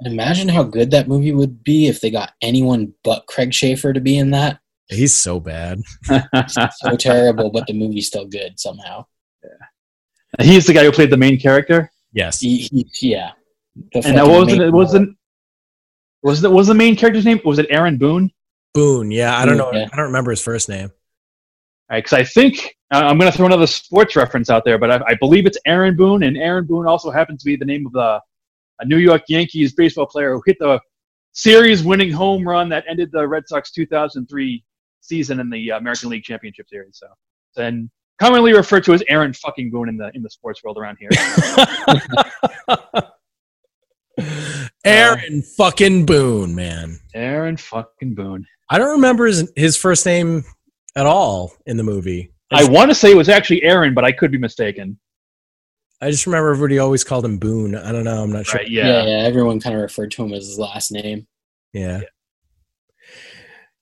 Imagine 0.05 0.49
how 0.49 0.63
good 0.63 0.91
that 0.93 1.09
movie 1.09 1.33
would 1.33 1.65
be 1.65 1.89
if 1.89 2.01
they 2.01 2.11
got 2.11 2.33
anyone 2.43 2.93
but 3.03 3.27
Craig 3.27 3.51
Sheffer 3.51 3.93
to 3.93 4.01
be 4.01 4.19
in 4.19 4.31
that. 4.31 4.61
He's 4.89 5.15
so 5.15 5.41
bad. 5.41 5.81
So 6.05 6.97
terrible, 6.97 7.51
but 7.51 7.67
the 7.67 7.73
movie's 7.73 8.07
still 8.07 8.27
good 8.27 8.59
somehow. 8.61 9.05
Yeah. 9.43 10.45
He's 10.45 10.67
the 10.67 10.73
guy 10.73 10.85
who 10.85 10.93
played 10.93 11.11
the 11.11 11.17
main 11.17 11.39
character, 11.39 11.91
Yes. 12.17 12.41
He, 12.41 12.59
he, 12.73 13.11
yeah, 13.11 13.33
The 13.93 14.03
and 14.07 14.17
that 14.17 14.27
wasn't 14.27 14.63
it 14.63 14.73
wasn't 14.73 15.19
was 16.23 16.41
the 16.41 16.51
was 16.51 16.67
the 16.67 16.75
main 16.75 16.97
character's 16.97 17.27
name 17.27 17.41
was 17.45 17.59
it 17.59 17.67
Aaron 17.69 17.99
Boone? 17.99 18.31
Boone. 18.73 19.11
Yeah, 19.11 19.37
I 19.37 19.45
don't 19.45 19.59
know. 19.59 19.71
Yeah. 19.73 19.87
I 19.93 19.97
don't 19.97 20.07
remember 20.07 20.31
his 20.31 20.41
first 20.41 20.69
name. 20.71 20.91
Because 21.91 22.15
I 22.15 22.25
think 22.25 22.75
uh, 22.93 23.03
I'm 23.05 23.19
going 23.19 23.31
to 23.31 23.37
throw 23.37 23.47
another 23.47 23.67
sports 23.67 24.17
reference 24.17 24.51
out 24.51 24.65
there, 24.65 24.79
but 24.79 24.91
I, 24.91 25.01
I 25.09 25.15
believe 25.15 25.47
it's 25.47 25.59
Aaron 25.67 25.95
Boone, 25.95 26.23
and 26.25 26.37
Aaron 26.37 26.65
Boone 26.65 26.87
also 26.87 27.11
happens 27.11 27.43
to 27.43 27.47
be 27.47 27.57
the 27.57 27.65
name 27.65 27.87
of 27.87 27.93
the 27.93 28.21
a 28.81 28.85
New 28.85 28.99
York 28.99 29.23
Yankees 29.29 29.75
baseball 29.75 30.07
player 30.07 30.33
who 30.33 30.43
hit 30.47 30.57
the 30.61 30.81
series-winning 31.33 32.11
home 32.11 32.47
run 32.47 32.69
that 32.71 32.85
ended 32.89 33.11
the 33.13 33.27
Red 33.27 33.45
Sox 33.47 33.71
2003 33.71 34.65
season 35.01 35.41
in 35.41 35.51
the 35.51 35.73
uh, 35.73 35.79
American 35.79 36.11
League 36.11 36.25
Championship 36.25 36.69
Series. 36.69 37.01
So, 37.01 37.07
and 37.63 37.91
commonly 38.19 38.53
referred 38.55 38.85
to 38.85 38.95
as 38.95 39.03
Aaron 39.09 39.33
fucking 39.33 39.71
Boone 39.71 39.89
in 39.89 39.97
the 39.97 40.11
in 40.15 40.23
the 40.23 40.31
sports 40.31 40.63
world 40.65 40.79
around 40.79 40.99
here. 40.99 41.11
Aaron 44.85 45.43
fucking 45.43 46.07
Boone, 46.07 46.55
man. 46.55 47.01
Aaron 47.15 47.57
fucking 47.57 48.15
Boone. 48.15 48.47
I 48.71 48.79
don't 48.79 48.93
remember 48.93 49.27
his, 49.27 49.53
his 49.57 49.77
first 49.77 50.07
name 50.07 50.45
at 50.97 51.07
all 51.07 51.53
in 51.67 51.77
the 51.77 51.83
movie. 51.83 52.33
I 52.53 52.65
want 52.69 52.91
to 52.91 52.95
say 52.95 53.11
it 53.11 53.17
was 53.17 53.29
actually 53.29 53.63
Aaron, 53.65 53.95
but 53.95 54.05
I 54.05 54.13
could 54.13 54.31
be 54.31 54.39
mistaken. 54.39 54.99
I 56.01 56.11
just 56.11 56.27
remember 56.27 56.51
everybody 56.51 56.79
always 56.79 57.05
called 57.05 57.25
him 57.25 57.39
Boone. 57.39 57.75
I 57.75 57.91
don't 57.93 58.05
know. 58.05 58.23
I'm 58.23 58.31
not 58.33 58.47
sure. 58.47 58.59
Right? 58.61 58.69
Yeah, 58.71 58.87
Yeah. 58.87 59.05
yeah. 59.07 59.19
Everyone 59.27 59.61
kind 59.61 59.75
of 59.75 59.81
referred 59.83 60.11
to 60.13 60.25
him 60.25 60.33
as 60.35 60.47
his 60.47 60.59
last 60.59 60.93
name. 60.93 61.27
Yeah. 61.73 62.01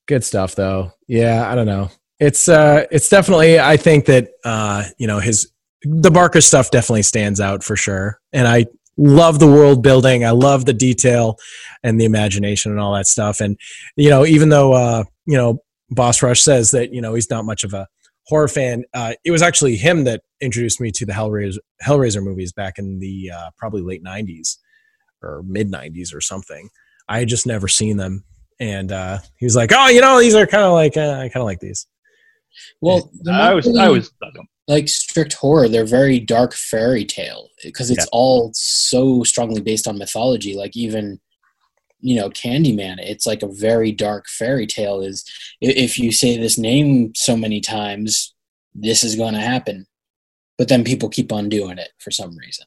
Good 0.07 0.25
stuff 0.25 0.55
though. 0.55 0.93
Yeah, 1.09 1.51
I 1.51 1.55
don't 1.55 1.67
know. 1.67 1.91
It's 2.21 2.49
uh 2.49 2.85
it's 2.91 3.09
definitely 3.09 3.59
I 3.59 3.77
think 3.77 4.05
that 4.07 4.29
uh 4.45 4.85
you 4.99 5.07
know 5.07 5.19
his 5.19 5.51
the 5.83 6.11
Barker 6.11 6.41
stuff 6.41 6.71
definitely 6.71 7.03
stands 7.03 7.41
out 7.41 7.65
for 7.65 7.75
sure. 7.77 8.21
And 8.33 8.47
I 8.47 8.67
love 8.97 9.39
the 9.39 9.47
world 9.47 9.83
building. 9.83 10.25
I 10.25 10.31
love 10.31 10.67
the 10.67 10.73
detail 10.73 11.37
and 11.83 12.01
the 12.01 12.05
imagination 12.05 12.71
and 12.71 12.81
all 12.81 12.95
that 12.95 13.07
stuff. 13.07 13.41
And 13.41 13.59
you 13.97 14.11
know, 14.11 14.25
even 14.27 14.51
though 14.51 14.73
uh 14.75 15.05
you 15.27 15.37
know 15.37 15.59
Boss 15.91 16.23
Rush 16.23 16.43
says 16.43 16.71
that 16.73 16.93
you 16.93 17.01
know 17.01 17.15
he's 17.15 17.31
not 17.31 17.45
much 17.45 17.65
of 17.65 17.73
a 17.75 17.87
horror 18.27 18.49
fan, 18.49 18.85
uh 18.95 19.15
it 19.25 19.31
was 19.31 19.43
actually 19.43 19.77
him 19.77 20.05
that 20.05 20.23
introduced 20.45 20.81
me 20.81 20.91
to 20.93 21.07
the 21.07 21.13
Hellraiser 21.13 21.59
Hellraiser 21.85 22.23
movies 22.23 22.53
back 22.53 22.79
in 22.79 22.99
the 22.99 23.31
uh 23.35 23.51
probably 23.57 23.83
late 23.83 24.05
90s 24.05 24.57
or 25.23 25.43
mid 25.47 25.71
90s 25.73 26.15
or 26.15 26.21
something. 26.21 26.69
I 27.09 27.19
had 27.21 27.29
just 27.29 27.47
never 27.47 27.69
seen 27.69 27.97
them 27.97 28.25
and 28.61 28.93
uh, 28.93 29.19
he 29.39 29.47
was 29.47 29.57
like, 29.57 29.71
"Oh, 29.75 29.89
you 29.89 30.01
know, 30.01 30.21
these 30.21 30.35
are 30.35 30.47
kind 30.47 30.63
of 30.65 30.73
like 30.73 30.97
uh, 30.97 31.19
I 31.19 31.29
kind 31.29 31.43
of 31.43 31.45
like 31.45 31.61
these." 31.61 31.87
Well, 32.81 33.11
they're 33.23 33.35
I 33.35 33.53
was 33.55 33.67
really, 33.67 33.81
I 33.81 33.89
was 33.89 34.13
like 34.69 34.89
strict 34.89 35.35
horror. 35.35 35.69
They're 35.69 35.85
very 35.85 36.21
dark 36.21 36.55
fairy 36.55 37.05
tale 37.05 37.49
because 37.63 37.91
it's 37.91 38.05
Yeah. 38.05 38.13
all 38.13 38.51
so 38.55 39.23
strongly 39.25 39.61
based 39.61 39.89
on 39.89 39.99
mythology. 39.99 40.55
Like 40.55 40.77
even 40.77 41.21
you 42.01 42.17
know 42.17 42.31
Candyman, 42.31 42.97
it's 42.99 43.27
like 43.27 43.43
a 43.43 43.49
very 43.53 43.91
dark 43.93 44.27
fairy 44.29 44.67
tale. 44.67 45.01
Is 45.01 45.25
if 45.61 45.99
you 45.99 46.13
say 46.13 46.39
this 46.39 46.59
name 46.59 47.13
so 47.17 47.37
many 47.37 47.61
times, 47.61 48.35
this 48.75 49.03
is 49.03 49.17
going 49.17 49.35
to 49.35 49.41
happen. 49.41 49.87
But 50.59 50.69
then 50.69 50.85
people 50.85 51.09
keep 51.09 51.33
on 51.33 51.49
doing 51.49 51.79
it 51.79 51.91
for 51.99 52.11
some 52.11 52.37
reason. 52.37 52.67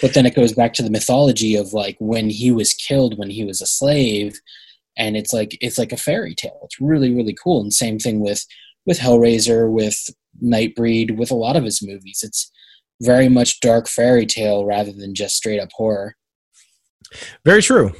But 0.00 0.14
then 0.14 0.26
it 0.26 0.34
goes 0.34 0.52
back 0.52 0.72
to 0.74 0.82
the 0.82 0.90
mythology 0.90 1.56
of 1.56 1.72
like 1.72 1.96
when 2.00 2.30
he 2.30 2.50
was 2.50 2.72
killed 2.72 3.18
when 3.18 3.30
he 3.30 3.44
was 3.44 3.60
a 3.60 3.66
slave, 3.66 4.40
and 4.96 5.16
it's 5.16 5.32
like 5.32 5.56
it's 5.60 5.78
like 5.78 5.92
a 5.92 5.96
fairy 5.96 6.34
tale. 6.34 6.60
It's 6.64 6.80
really 6.80 7.14
really 7.14 7.36
cool. 7.42 7.60
And 7.60 7.72
same 7.72 7.98
thing 7.98 8.20
with 8.20 8.44
with 8.86 8.98
Hellraiser, 8.98 9.70
with 9.70 10.10
Nightbreed, 10.42 11.16
with 11.16 11.30
a 11.30 11.36
lot 11.36 11.56
of 11.56 11.64
his 11.64 11.82
movies. 11.82 12.20
It's 12.22 12.50
very 13.02 13.28
much 13.28 13.60
dark 13.60 13.88
fairy 13.88 14.26
tale 14.26 14.64
rather 14.64 14.92
than 14.92 15.14
just 15.14 15.36
straight 15.36 15.60
up 15.60 15.70
horror. 15.72 16.16
Very 17.44 17.62
true. 17.62 17.92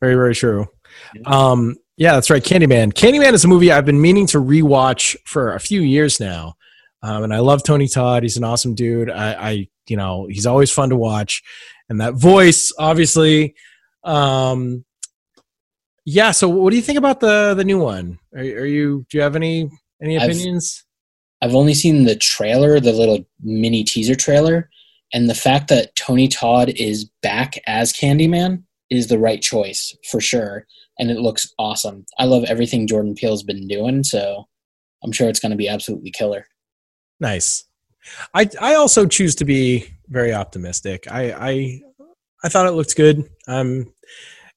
Very 0.00 0.14
very 0.14 0.34
true. 0.34 0.66
Yeah. 1.14 1.22
Um, 1.26 1.76
yeah, 1.96 2.14
that's 2.14 2.30
right. 2.30 2.42
Candyman. 2.42 2.94
Candyman 2.94 3.34
is 3.34 3.44
a 3.44 3.48
movie 3.48 3.70
I've 3.70 3.84
been 3.84 4.00
meaning 4.00 4.26
to 4.28 4.38
rewatch 4.38 5.16
for 5.26 5.54
a 5.54 5.60
few 5.60 5.82
years 5.82 6.18
now, 6.18 6.54
um, 7.02 7.24
and 7.24 7.34
I 7.34 7.38
love 7.38 7.62
Tony 7.62 7.88
Todd. 7.88 8.22
He's 8.22 8.36
an 8.36 8.44
awesome 8.44 8.74
dude. 8.74 9.10
I, 9.10 9.32
I, 9.32 9.68
you 9.88 9.96
know, 9.96 10.26
he's 10.28 10.46
always 10.46 10.70
fun 10.70 10.90
to 10.90 10.96
watch, 10.96 11.42
and 11.88 12.00
that 12.00 12.14
voice, 12.14 12.72
obviously. 12.78 13.54
Um, 14.04 14.84
yeah. 16.04 16.30
So, 16.30 16.48
what 16.48 16.70
do 16.70 16.76
you 16.76 16.82
think 16.82 16.98
about 16.98 17.20
the 17.20 17.54
the 17.54 17.64
new 17.64 17.78
one? 17.78 18.18
Are, 18.34 18.40
are 18.40 18.66
you? 18.66 19.06
Do 19.10 19.18
you 19.18 19.22
have 19.22 19.36
any 19.36 19.70
any 20.02 20.18
I've- 20.18 20.32
opinions? 20.32 20.84
I've 21.42 21.54
only 21.54 21.72
seen 21.72 22.04
the 22.04 22.16
trailer, 22.16 22.80
the 22.80 22.92
little 22.92 23.26
mini 23.42 23.82
teaser 23.82 24.14
trailer, 24.14 24.68
and 25.14 25.28
the 25.28 25.34
fact 25.34 25.68
that 25.68 25.96
Tony 25.96 26.28
Todd 26.28 26.68
is 26.76 27.06
back 27.22 27.54
as 27.66 27.94
Candyman 27.94 28.62
is 28.90 29.06
the 29.06 29.18
right 29.18 29.40
choice 29.40 29.96
for 30.10 30.20
sure. 30.20 30.66
And 30.98 31.10
it 31.10 31.20
looks 31.20 31.50
awesome. 31.58 32.04
I 32.18 32.26
love 32.26 32.44
everything 32.44 32.86
Jordan 32.86 33.14
Peele's 33.14 33.42
been 33.42 33.66
doing, 33.66 34.04
so 34.04 34.48
I'm 35.02 35.12
sure 35.12 35.30
it's 35.30 35.40
going 35.40 35.52
to 35.52 35.56
be 35.56 35.68
absolutely 35.68 36.10
killer. 36.10 36.44
Nice. 37.20 37.64
I 38.34 38.48
I 38.60 38.74
also 38.74 39.06
choose 39.06 39.34
to 39.36 39.44
be 39.44 39.86
very 40.08 40.32
optimistic. 40.32 41.06
I 41.10 41.32
I 41.32 41.80
I 42.42 42.48
thought 42.48 42.66
it 42.66 42.72
looked 42.72 42.96
good. 42.96 43.28
I'm 43.46 43.92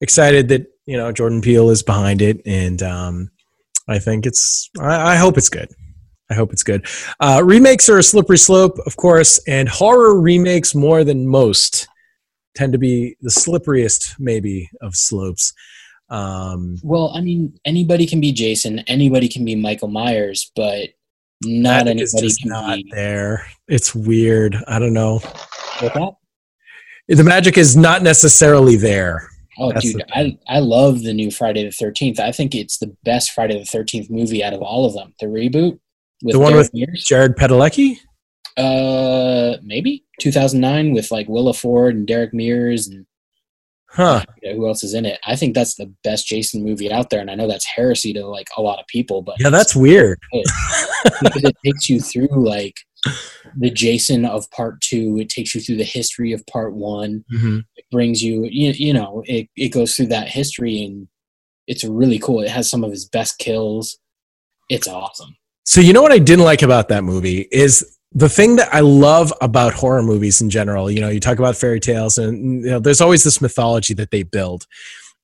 excited 0.01 0.47
that 0.49 0.67
you 0.85 0.97
know 0.97 1.11
Jordan 1.11 1.41
Peele 1.41 1.69
is 1.69 1.83
behind 1.83 2.21
it, 2.21 2.41
and 2.45 2.81
um, 2.81 3.31
I 3.87 3.99
think 3.99 4.25
it's. 4.25 4.69
I, 4.79 5.13
I 5.13 5.15
hope 5.17 5.37
it's 5.37 5.49
good. 5.49 5.69
I 6.31 6.35
hope 6.35 6.53
it's 6.53 6.63
good. 6.63 6.87
Uh, 7.19 7.41
remakes 7.43 7.89
are 7.89 7.97
a 7.97 8.03
slippery 8.03 8.37
slope, 8.37 8.79
of 8.85 8.95
course, 8.95 9.39
and 9.45 9.67
horror 9.67 10.19
remakes 10.19 10.73
more 10.73 11.03
than 11.03 11.27
most 11.27 11.87
tend 12.55 12.71
to 12.71 12.79
be 12.79 13.15
the 13.21 13.29
slipperiest, 13.29 14.15
maybe, 14.19 14.69
of 14.81 14.95
slopes. 14.95 15.53
Um, 16.09 16.77
Well, 16.83 17.11
I 17.13 17.21
mean, 17.21 17.59
anybody 17.65 18.05
can 18.07 18.21
be 18.21 18.31
Jason, 18.31 18.79
anybody 18.87 19.27
can 19.27 19.43
be 19.43 19.55
Michael 19.55 19.89
Myers, 19.89 20.51
but 20.55 20.89
not 21.45 21.85
magic 21.85 22.01
is 22.01 22.13
anybody 22.15 22.35
can 22.41 22.49
not 22.49 22.75
be. 22.77 22.91
there. 22.91 23.45
It's 23.67 23.93
weird. 23.95 24.57
I 24.67 24.79
don't 24.79 24.93
know. 24.93 25.21
The 27.07 27.23
magic 27.23 27.57
is 27.57 27.75
not 27.75 28.01
necessarily 28.01 28.75
there. 28.75 29.29
Oh, 29.59 29.71
That's 29.71 29.85
dude, 29.85 30.01
the 30.01 30.17
I, 30.17 30.37
I 30.47 30.59
love 30.59 31.03
the 31.03 31.13
new 31.13 31.29
Friday 31.29 31.63
the 31.63 31.69
13th. 31.69 32.19
I 32.19 32.31
think 32.31 32.55
it's 32.55 32.77
the 32.77 32.95
best 33.03 33.31
Friday 33.31 33.53
the 33.59 33.77
13th 33.77 34.09
movie 34.09 34.43
out 34.43 34.53
of 34.53 34.61
all 34.61 34.85
of 34.85 34.93
them. 34.93 35.13
The 35.19 35.27
reboot 35.27 35.79
with 36.23 36.33
The 36.33 36.39
one 36.39 36.53
Derek 36.53 36.65
with 36.65 36.73
Mears. 36.73 37.03
Jared 37.03 37.35
Padalecki. 37.35 37.97
Uh, 38.57 39.57
maybe 39.63 40.05
2009 40.21 40.93
with 40.93 41.11
like 41.11 41.27
Willa 41.27 41.53
Ford 41.53 41.95
and 41.95 42.07
Derek 42.07 42.33
Mears 42.33 42.87
and 42.87 43.05
Huh. 43.93 44.23
you 44.41 44.49
know, 44.49 44.55
who 44.57 44.67
else 44.67 44.83
is 44.83 44.95
in 44.95 45.05
it. 45.05 45.19
I 45.23 45.35
think 45.35 45.53
that's 45.53 45.75
the 45.75 45.93
best 46.03 46.27
Jason 46.27 46.63
movie 46.63 46.91
out 46.91 47.11
there, 47.11 47.19
and 47.21 47.29
I 47.29 47.35
know 47.35 47.47
that's 47.47 47.65
heresy 47.65 48.11
to 48.13 48.25
like 48.25 48.47
a 48.57 48.61
lot 48.61 48.79
of 48.79 48.87
people, 48.87 49.21
but 49.21 49.35
Yeah, 49.39 49.49
that's 49.49 49.75
weird. 49.75 50.19
because 50.33 51.43
it 51.43 51.55
takes 51.63 51.89
you 51.89 51.99
through 51.99 52.43
like 52.43 52.75
the 53.57 53.69
Jason 53.69 54.25
of 54.25 54.49
part 54.51 54.81
two. 54.81 55.17
It 55.19 55.29
takes 55.29 55.53
you 55.53 55.61
through 55.61 55.77
the 55.77 55.83
history 55.83 56.31
of 56.33 56.45
part 56.47 56.73
one. 56.73 57.23
Mm-hmm. 57.33 57.59
It 57.75 57.85
brings 57.91 58.23
you, 58.23 58.47
you, 58.49 58.71
you 58.71 58.93
know, 58.93 59.23
it, 59.25 59.47
it 59.55 59.69
goes 59.69 59.95
through 59.95 60.07
that 60.07 60.27
history 60.27 60.83
and 60.83 61.07
it's 61.67 61.83
really 61.83 62.19
cool. 62.19 62.41
It 62.41 62.49
has 62.49 62.69
some 62.69 62.83
of 62.83 62.91
his 62.91 63.07
best 63.07 63.37
kills. 63.37 63.97
It's 64.69 64.87
awesome. 64.87 65.35
So 65.65 65.81
you 65.81 65.93
know 65.93 66.01
what 66.01 66.11
I 66.11 66.19
didn't 66.19 66.45
like 66.45 66.61
about 66.61 66.89
that 66.89 67.03
movie 67.03 67.47
is 67.51 67.92
the 68.15 68.29
thing 68.29 68.57
that 68.57 68.73
I 68.73 68.81
love 68.81 69.33
about 69.41 69.73
horror 69.73 70.03
movies 70.03 70.41
in 70.41 70.49
general. 70.49 70.89
You 70.91 71.01
know, 71.01 71.09
you 71.09 71.19
talk 71.19 71.39
about 71.39 71.57
fairy 71.57 71.79
tales, 71.79 72.17
and 72.17 72.63
you 72.63 72.71
know, 72.71 72.79
there's 72.79 73.01
always 73.01 73.23
this 73.23 73.41
mythology 73.41 73.93
that 73.95 74.11
they 74.11 74.23
build. 74.23 74.67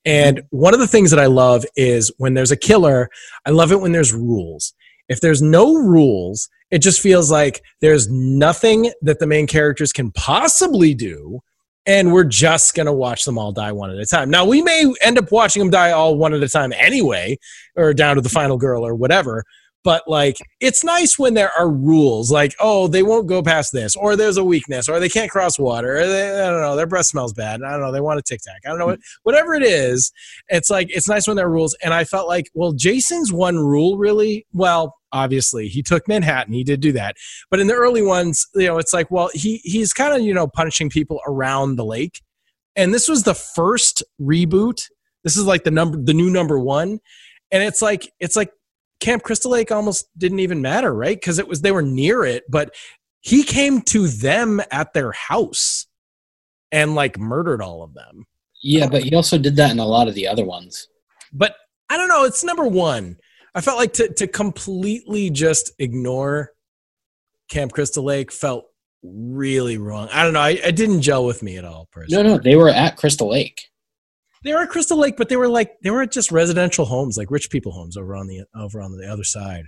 And 0.05 0.41
one 0.49 0.73
of 0.73 0.79
the 0.79 0.87
things 0.87 1.11
that 1.11 1.19
I 1.19 1.27
love 1.27 1.65
is 1.75 2.11
when 2.17 2.33
there's 2.33 2.51
a 2.51 2.57
killer. 2.57 3.09
I 3.45 3.51
love 3.51 3.71
it 3.71 3.81
when 3.81 3.91
there's 3.91 4.13
rules. 4.13 4.73
If 5.07 5.21
there's 5.21 5.41
no 5.41 5.75
rules, 5.75 6.49
it 6.71 6.79
just 6.79 7.01
feels 7.01 7.31
like 7.31 7.61
there's 7.81 8.09
nothing 8.09 8.91
that 9.01 9.19
the 9.19 9.27
main 9.27 9.45
characters 9.45 9.91
can 9.91 10.11
possibly 10.11 10.93
do. 10.93 11.41
And 11.85 12.13
we're 12.13 12.23
just 12.23 12.75
going 12.75 12.85
to 12.85 12.93
watch 12.93 13.25
them 13.25 13.37
all 13.37 13.51
die 13.51 13.71
one 13.71 13.89
at 13.89 13.97
a 13.97 14.05
time. 14.05 14.29
Now, 14.29 14.45
we 14.45 14.61
may 14.61 14.93
end 15.01 15.17
up 15.17 15.31
watching 15.31 15.59
them 15.59 15.71
die 15.71 15.91
all 15.91 16.15
one 16.15 16.33
at 16.33 16.43
a 16.43 16.49
time 16.49 16.71
anyway, 16.73 17.37
or 17.75 17.93
down 17.93 18.15
to 18.15 18.21
the 18.21 18.29
final 18.29 18.57
girl 18.57 18.85
or 18.85 18.93
whatever 18.95 19.43
but 19.83 20.03
like 20.07 20.37
it's 20.59 20.83
nice 20.83 21.17
when 21.17 21.33
there 21.33 21.51
are 21.57 21.69
rules 21.69 22.31
like 22.31 22.53
oh 22.59 22.87
they 22.87 23.03
won't 23.03 23.27
go 23.27 23.41
past 23.41 23.71
this 23.71 23.95
or 23.95 24.15
there's 24.15 24.37
a 24.37 24.43
weakness 24.43 24.89
or 24.89 24.99
they 24.99 25.09
can't 25.09 25.31
cross 25.31 25.57
water 25.57 25.97
or 25.97 26.07
they, 26.07 26.29
i 26.29 26.49
don't 26.49 26.61
know 26.61 26.75
their 26.75 26.87
breath 26.87 27.05
smells 27.05 27.33
bad 27.33 27.61
i 27.63 27.71
don't 27.71 27.81
know 27.81 27.91
they 27.91 28.01
want 28.01 28.19
a 28.19 28.21
tic 28.21 28.41
tac 28.41 28.61
i 28.65 28.69
don't 28.69 28.79
know 28.79 28.85
hmm. 28.85 28.91
what, 28.91 28.99
whatever 29.23 29.53
it 29.53 29.63
is 29.63 30.11
it's 30.49 30.69
like 30.69 30.87
it's 30.89 31.07
nice 31.07 31.27
when 31.27 31.37
there 31.37 31.45
are 31.45 31.51
rules 31.51 31.75
and 31.83 31.93
i 31.93 32.03
felt 32.03 32.27
like 32.27 32.49
well 32.53 32.73
jason's 32.73 33.31
one 33.31 33.57
rule 33.57 33.97
really? 33.97 34.45
Well 34.53 34.95
obviously 35.11 35.67
he 35.67 35.81
took 35.81 36.07
manhattan 36.07 36.53
he 36.53 36.63
did 36.63 36.79
do 36.81 36.91
that 36.91 37.15
but 37.49 37.59
in 37.59 37.67
the 37.67 37.73
early 37.73 38.01
ones 38.01 38.45
you 38.55 38.67
know 38.67 38.77
it's 38.77 38.93
like 38.93 39.09
well 39.09 39.29
he 39.33 39.57
he's 39.63 39.91
kind 39.91 40.13
of 40.13 40.21
you 40.21 40.33
know 40.33 40.47
punishing 40.47 40.89
people 40.89 41.19
around 41.27 41.75
the 41.75 41.85
lake 41.85 42.21
and 42.75 42.93
this 42.93 43.07
was 43.07 43.23
the 43.23 43.33
first 43.33 44.03
reboot 44.21 44.85
this 45.23 45.35
is 45.35 45.45
like 45.45 45.63
the 45.63 45.71
number 45.71 45.97
the 46.01 46.13
new 46.13 46.29
number 46.29 46.59
one 46.59 46.99
and 47.51 47.63
it's 47.63 47.81
like 47.81 48.11
it's 48.19 48.35
like 48.35 48.51
Camp 48.99 49.23
Crystal 49.23 49.51
Lake 49.51 49.71
almost 49.71 50.09
didn't 50.17 50.39
even 50.39 50.61
matter, 50.61 50.93
right? 50.93 51.15
Because 51.15 51.39
it 51.39 51.47
was 51.47 51.61
they 51.61 51.71
were 51.71 51.81
near 51.81 52.23
it, 52.23 52.43
but 52.49 52.75
he 53.21 53.43
came 53.43 53.81
to 53.81 54.07
them 54.07 54.61
at 54.71 54.93
their 54.93 55.11
house 55.11 55.87
and 56.71 56.95
like 56.95 57.17
murdered 57.17 57.61
all 57.61 57.83
of 57.83 57.93
them. 57.93 58.25
Yeah, 58.61 58.87
but 58.87 59.03
he 59.03 59.15
also 59.15 59.37
did 59.37 59.55
that 59.55 59.71
in 59.71 59.79
a 59.79 59.85
lot 59.85 60.07
of 60.07 60.15
the 60.15 60.27
other 60.27 60.45
ones. 60.45 60.87
But 61.31 61.55
I 61.89 61.97
don't 61.97 62.09
know, 62.09 62.25
it's 62.25 62.43
number 62.43 62.67
one. 62.67 63.17
I 63.55 63.61
felt 63.61 63.77
like 63.77 63.93
to 63.93 64.13
to 64.13 64.27
completely 64.27 65.29
just 65.29 65.71
ignore 65.79 66.51
Camp 67.49 67.71
Crystal 67.71 68.03
Lake 68.03 68.31
felt 68.31 68.65
really 69.01 69.77
wrong. 69.77 70.09
I 70.11 70.23
don't 70.23 70.33
know. 70.33 70.41
I, 70.41 70.51
it 70.51 70.75
didn't 70.75 71.01
gel 71.01 71.25
with 71.25 71.41
me 71.41 71.57
at 71.57 71.65
all, 71.65 71.87
personally. 71.91 72.23
No, 72.23 72.35
no, 72.35 72.41
they 72.41 72.55
were 72.55 72.69
at 72.69 72.97
Crystal 72.97 73.29
Lake. 73.29 73.68
They 74.43 74.53
were 74.53 74.65
Crystal 74.67 74.97
Lake, 74.97 75.17
but 75.17 75.29
they 75.29 75.37
were 75.37 75.49
like 75.49 75.73
they 75.83 75.91
were 75.91 76.05
just 76.05 76.31
residential 76.31 76.85
homes, 76.85 77.17
like 77.17 77.31
rich 77.31 77.49
people 77.49 77.71
homes 77.71 77.97
over 77.97 78.15
on 78.15 78.27
the 78.27 78.43
over 78.55 78.81
on 78.81 78.97
the 78.97 79.07
other 79.07 79.23
side. 79.23 79.65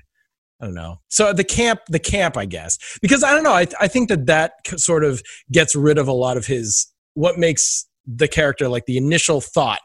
I 0.62 0.66
don't 0.66 0.76
know. 0.76 0.98
So 1.08 1.34
the 1.34 1.44
camp, 1.44 1.82
the 1.88 2.00
camp, 2.00 2.38
I 2.38 2.46
guess, 2.46 2.78
because 3.02 3.24
I 3.24 3.32
don't 3.32 3.44
know. 3.44 3.54
I 3.54 3.68
I 3.80 3.88
think 3.88 4.10
that 4.10 4.28
that 4.28 4.54
sort 4.78 5.04
of 5.04 5.22
gets 5.52 5.76
rid 5.76 5.98
of 5.98 6.08
a 6.08 6.14
lot 6.14 6.38
of 6.38 6.46
his 6.46 6.88
what 7.16 7.38
makes 7.38 7.88
the 8.06 8.28
character 8.28 8.68
like 8.70 8.86
the 8.86 8.98
initial 8.98 9.42
thought. 9.42 9.82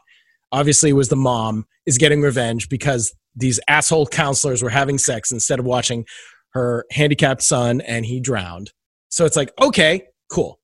Obviously, 0.51 0.93
was 0.93 1.09
the 1.09 1.15
mom 1.15 1.65
is 1.85 1.97
getting 1.97 2.21
revenge 2.21 2.69
because 2.69 3.13
these 3.35 3.59
asshole 3.67 4.07
counselors 4.07 4.63
were 4.63 4.69
having 4.69 4.97
sex 4.97 5.31
instead 5.31 5.59
of 5.59 5.65
watching 5.65 6.05
her 6.51 6.85
handicapped 6.91 7.43
son, 7.43 7.81
and 7.81 8.05
he 8.05 8.21
drowned. 8.21 8.71
So 9.09 9.25
it's 9.25 9.35
like 9.35 9.51
okay, 9.61 10.03
cool. 10.31 10.59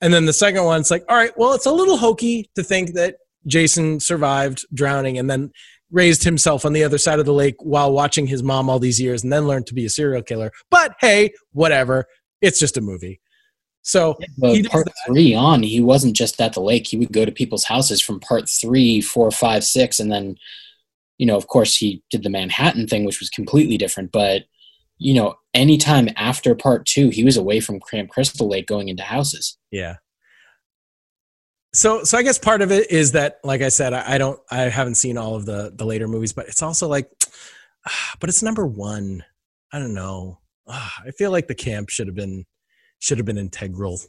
And 0.00 0.14
then 0.14 0.26
the 0.26 0.32
second 0.32 0.64
one, 0.64 0.80
it's 0.80 0.90
like, 0.90 1.04
all 1.08 1.16
right, 1.16 1.32
well, 1.36 1.54
it's 1.54 1.66
a 1.66 1.72
little 1.72 1.96
hokey 1.96 2.48
to 2.54 2.62
think 2.62 2.94
that 2.94 3.16
Jason 3.46 4.00
survived 4.00 4.66
drowning 4.74 5.18
and 5.18 5.30
then 5.30 5.50
raised 5.90 6.24
himself 6.24 6.64
on 6.64 6.72
the 6.72 6.84
other 6.84 6.98
side 6.98 7.18
of 7.18 7.26
the 7.26 7.32
lake 7.32 7.56
while 7.60 7.92
watching 7.92 8.26
his 8.26 8.42
mom 8.42 8.68
all 8.68 8.78
these 8.78 9.00
years 9.00 9.22
and 9.22 9.32
then 9.32 9.46
learned 9.46 9.66
to 9.66 9.74
be 9.74 9.86
a 9.86 9.90
serial 9.90 10.22
killer. 10.22 10.52
But 10.70 10.94
hey, 11.00 11.32
whatever. 11.52 12.06
It's 12.40 12.60
just 12.60 12.76
a 12.76 12.80
movie. 12.80 13.20
So 13.82 14.18
But 14.36 14.54
he 14.54 14.62
part 14.64 14.84
that. 14.84 14.94
three 15.06 15.34
on, 15.34 15.62
he 15.62 15.80
wasn't 15.80 16.14
just 16.14 16.40
at 16.40 16.52
the 16.52 16.60
lake. 16.60 16.86
He 16.86 16.98
would 16.98 17.12
go 17.12 17.24
to 17.24 17.32
people's 17.32 17.64
houses 17.64 18.02
from 18.02 18.20
part 18.20 18.48
three, 18.48 19.00
four, 19.00 19.30
five, 19.30 19.64
six, 19.64 19.98
and 19.98 20.12
then, 20.12 20.36
you 21.16 21.26
know, 21.26 21.36
of 21.36 21.46
course, 21.46 21.76
he 21.76 22.02
did 22.10 22.22
the 22.22 22.30
Manhattan 22.30 22.86
thing, 22.86 23.04
which 23.04 23.18
was 23.18 23.30
completely 23.30 23.78
different. 23.78 24.12
But 24.12 24.42
you 24.98 25.14
know, 25.14 25.36
anytime 25.54 26.08
after 26.16 26.54
part 26.54 26.84
two, 26.84 27.08
he 27.08 27.24
was 27.24 27.36
away 27.36 27.60
from 27.60 27.80
Camp 27.80 28.10
Crystal 28.10 28.48
Lake, 28.48 28.66
going 28.66 28.88
into 28.88 29.04
houses. 29.04 29.56
Yeah. 29.70 29.96
So, 31.78 32.02
so 32.02 32.18
I 32.18 32.24
guess 32.24 32.38
part 32.38 32.60
of 32.60 32.72
it 32.72 32.90
is 32.90 33.12
that, 33.12 33.38
like 33.44 33.62
I 33.62 33.68
said, 33.68 33.92
I, 33.92 34.14
I 34.14 34.18
don't, 34.18 34.40
I 34.50 34.62
haven't 34.62 34.96
seen 34.96 35.16
all 35.16 35.36
of 35.36 35.46
the 35.46 35.72
the 35.76 35.84
later 35.84 36.08
movies, 36.08 36.32
but 36.32 36.48
it's 36.48 36.60
also 36.60 36.88
like, 36.88 37.08
but 38.20 38.28
it's 38.28 38.42
number 38.42 38.66
one. 38.66 39.24
I 39.72 39.78
don't 39.78 39.94
know. 39.94 40.40
Ah, 40.66 40.92
I 41.06 41.12
feel 41.12 41.30
like 41.30 41.46
the 41.46 41.54
camp 41.54 41.88
should 41.88 42.08
have 42.08 42.16
been 42.16 42.44
should 42.98 43.18
have 43.18 43.26
been 43.26 43.38
integral. 43.38 44.00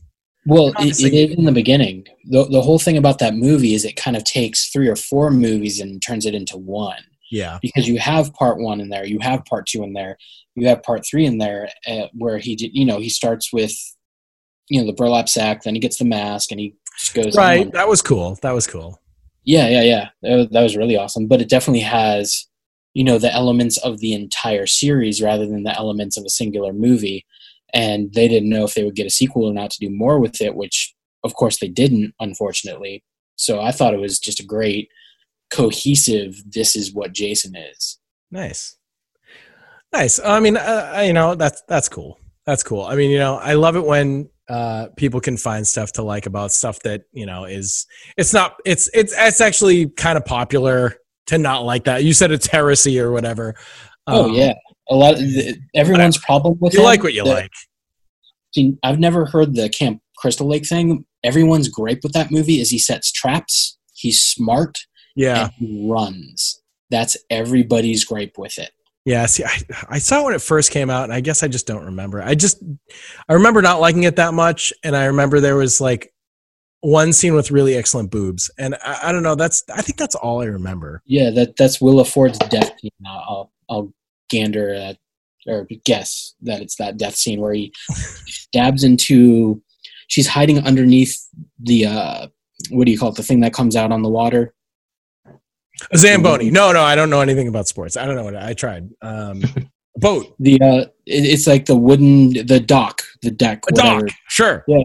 Well, 0.48 0.70
it, 0.80 1.00
it 1.00 1.14
is 1.14 1.38
in 1.38 1.46
the 1.46 1.52
beginning. 1.52 2.06
The, 2.24 2.46
the 2.46 2.62
whole 2.62 2.80
thing 2.80 2.98
about 2.98 3.20
that 3.20 3.36
movie 3.36 3.76
is 3.76 3.86
it 3.86 3.96
kind 3.96 4.18
of 4.18 4.24
takes 4.24 4.70
three 4.70 4.88
or 4.88 4.96
four 4.96 5.30
movies 5.30 5.80
and 5.80 6.02
turns 6.02 6.26
it 6.26 6.34
into 6.34 6.58
one. 6.58 7.04
Yeah. 7.30 7.60
because 7.62 7.88
you 7.88 8.00
have 8.00 8.34
part 8.34 8.58
one 8.58 8.82
in 8.82 8.90
there, 8.90 9.06
you 9.06 9.20
have 9.20 9.46
part 9.46 9.68
two 9.68 9.84
in 9.84 9.94
there, 9.94 10.18
you 10.56 10.68
have 10.68 10.82
part 10.82 11.06
three 11.06 11.28
in 11.28 11.38
there, 11.38 11.70
uh, 11.86 12.08
where 12.14 12.40
he 12.40 12.56
did, 12.56 12.72
you 12.74 12.86
know, 12.86 13.00
he 13.00 13.10
starts 13.10 13.54
with, 13.54 13.72
you 14.68 14.82
know, 14.82 14.88
the 14.88 14.94
burlap 14.94 15.30
sack, 15.30 15.62
then 15.62 15.76
he 15.76 15.80
gets 15.80 15.98
the 15.98 16.06
mask, 16.06 16.50
and 16.50 16.60
he 16.60 16.74
just 16.74 16.79
goes 16.79 16.79
Right. 17.36 17.66
on. 17.66 17.72
That 17.72 17.88
was 17.88 18.02
cool. 18.02 18.38
That 18.42 18.54
was 18.54 18.68
cool. 18.68 19.00
Yeah, 19.44 19.68
yeah, 19.68 19.82
yeah. 19.82 20.10
That 20.22 20.36
was, 20.36 20.48
that 20.50 20.62
was 20.62 20.78
really 20.78 20.98
awesome. 20.98 21.28
But 21.28 21.42
it 21.42 21.50
definitely 21.50 21.82
has, 21.82 22.48
you 22.94 23.04
know, 23.04 23.18
the 23.18 23.34
elements 23.34 23.78
of 23.78 24.00
the 24.00 24.14
entire 24.14 24.68
series 24.68 25.22
rather 25.22 25.46
than 25.46 25.64
the 25.64 25.76
elements 25.78 26.18
of 26.18 26.26
a 26.26 26.30
singular 26.30 26.74
movie. 26.74 27.26
And 27.74 28.14
they 28.14 28.28
didn't 28.28 28.50
know 28.50 28.64
if 28.64 28.74
they 28.74 28.84
would 28.84 28.96
get 28.96 29.08
a 29.08 29.12
sequel 29.12 29.46
or 29.46 29.54
not 29.54 29.72
to 29.72 29.80
do 29.80 29.90
more 29.90 30.20
with 30.20 30.42
it, 30.42 30.56
which 30.56 30.94
of 31.24 31.34
course 31.36 31.60
they 31.60 31.68
didn't, 31.68 32.14
unfortunately. 32.20 33.04
So 33.36 33.62
I 33.62 33.72
thought 33.72 33.94
it 33.94 34.00
was 34.00 34.20
just 34.20 34.40
a 34.40 34.46
great 34.46 34.90
cohesive. 35.50 36.42
This 36.46 36.76
is 36.76 36.94
what 36.94 37.14
Jason 37.14 37.56
is. 37.56 38.00
Nice. 38.32 38.76
Nice. 39.94 40.20
I 40.20 40.40
mean, 40.40 40.58
uh, 40.58 41.02
you 41.06 41.14
know, 41.14 41.36
that's 41.36 41.64
that's 41.68 41.90
cool. 41.90 42.20
That's 42.46 42.64
cool. 42.64 42.84
I 42.84 42.96
mean, 42.96 43.12
you 43.12 43.20
know, 43.20 43.36
I 43.36 43.54
love 43.54 43.76
it 43.76 43.86
when 43.86 44.30
uh, 44.50 44.88
people 44.98 45.20
can 45.22 45.38
find 45.38 45.66
stuff 45.68 45.92
to 45.94 46.02
like 46.04 46.26
about 46.26 46.52
stuff 46.52 46.80
that 46.82 47.04
you 47.12 47.26
know 47.26 47.46
is 47.46 47.86
it's 48.18 48.34
not 48.34 48.56
it's 48.66 48.90
it's 48.94 49.14
it's 49.18 49.40
actually 49.42 49.88
kind 49.90 50.18
of 50.18 50.26
popular 50.26 50.96
to 51.28 51.38
not 51.38 51.64
like 51.64 51.84
that. 51.86 52.04
You 52.04 52.14
said 52.14 52.32
it's 52.32 52.48
heresy 52.48 53.00
or 53.00 53.12
whatever. 53.12 53.56
Oh 54.08 54.26
Um, 54.26 54.34
yeah, 54.34 54.54
a 54.90 54.96
lot. 54.96 55.18
The, 55.18 55.56
everyone's 55.76 56.18
problem 56.18 56.58
with 56.60 56.74
You 56.74 56.80
him- 56.80 56.86
like 56.86 57.04
what 57.04 57.14
you 57.14 57.24
the- 57.24 57.30
like. 57.30 57.52
I've 58.84 59.00
never 59.00 59.26
heard 59.26 59.54
the 59.56 59.70
Camp 59.70 60.02
Crystal 60.18 60.48
Lake 60.48 60.68
thing. 60.68 61.06
Everyone's 61.24 61.68
gripe 61.70 62.00
with 62.04 62.14
that 62.14 62.32
movie 62.32 62.60
is 62.60 62.72
he 62.72 62.80
sets 62.80 63.12
traps. 63.12 63.78
He's 63.94 64.22
smart 64.22 64.80
Yeah. 65.16 65.44
and 65.44 65.52
he 65.60 65.88
runs. 65.88 66.62
That's 66.90 67.16
everybody's 67.30 68.04
gripe 68.04 68.38
with 68.38 68.58
it. 68.58 68.72
Yeah, 69.10 69.26
see, 69.26 69.44
I, 69.44 69.58
I 69.90 69.98
saw 69.98 70.22
it 70.22 70.26
when 70.26 70.36
it 70.36 70.42
first 70.42 70.70
came 70.70 70.92
out, 70.92 71.06
and 71.06 71.12
I 71.12 71.20
guess 71.20 71.42
I 71.42 71.48
just 71.48 71.66
don't 71.66 71.84
remember. 71.84 72.22
I 72.22 72.36
just, 72.36 72.62
I 73.28 73.34
remember 73.34 73.60
not 73.60 73.82
liking 73.82 74.04
it 74.04 74.18
that 74.18 74.36
much, 74.36 74.72
and 74.84 74.96
I 74.96 75.06
remember 75.06 75.40
there 75.40 75.56
was 75.56 75.82
like 75.82 76.14
one 76.82 77.12
scene 77.12 77.34
with 77.34 77.50
really 77.50 77.76
excellent 77.76 78.12
boobs, 78.12 78.52
and 78.60 78.76
I, 78.86 79.00
I 79.06 79.12
don't 79.12 79.24
know. 79.24 79.34
That's, 79.34 79.64
I 79.74 79.82
think 79.82 79.98
that's 79.98 80.14
all 80.14 80.44
I 80.44 80.46
remember. 80.46 81.02
Yeah, 81.08 81.32
that 81.32 81.56
that's 81.56 81.82
Willa 81.82 82.06
Ford's 82.06 82.38
death 82.38 82.72
scene. 82.80 82.92
I'll, 83.04 83.26
I'll, 83.28 83.52
I'll 83.68 83.94
gander 84.30 84.76
at, 84.76 85.00
or 85.48 85.68
guess 85.86 86.36
that 86.44 86.62
it's 86.62 86.76
that 86.76 86.98
death 86.98 87.16
scene 87.16 87.42
where 87.42 87.54
he 87.54 87.74
stabs 87.90 88.84
into. 88.84 89.60
She's 90.08 90.28
hiding 90.28 90.60
underneath 90.68 91.18
the 91.60 91.88
uh, 91.88 92.28
what 92.70 92.86
do 92.86 92.92
you 92.92 93.00
call 93.00 93.10
it? 93.10 93.16
The 93.16 93.24
thing 93.24 93.40
that 93.40 93.56
comes 93.56 93.76
out 93.76 93.92
on 93.92 94.04
the 94.04 94.10
water. 94.10 94.54
A 95.92 95.98
Zamboni. 95.98 96.50
No, 96.52 96.72
no, 96.72 96.82
I 96.84 96.96
don't 96.96 97.10
know 97.10 97.22
anything 97.22 97.48
about 97.48 97.68
sports. 97.68 97.98
I 97.98 98.06
don't 98.06 98.16
know 98.16 98.24
what 98.24 98.36
I 98.36 98.54
tried. 98.54 98.90
Um, 99.02 99.42
boat, 99.98 100.36
The 100.40 100.62
uh, 100.62 100.82
it, 101.06 101.26
it's 101.26 101.48
like 101.48 101.66
the 101.66 101.76
wooden 101.76 102.34
the 102.48 102.60
dock, 102.60 103.02
the 103.22 103.32
deck, 103.32 103.64
a 103.70 103.74
whatever. 103.76 104.02
dock. 104.06 104.16
Sure. 104.30 104.64
Yeah, 104.68 104.84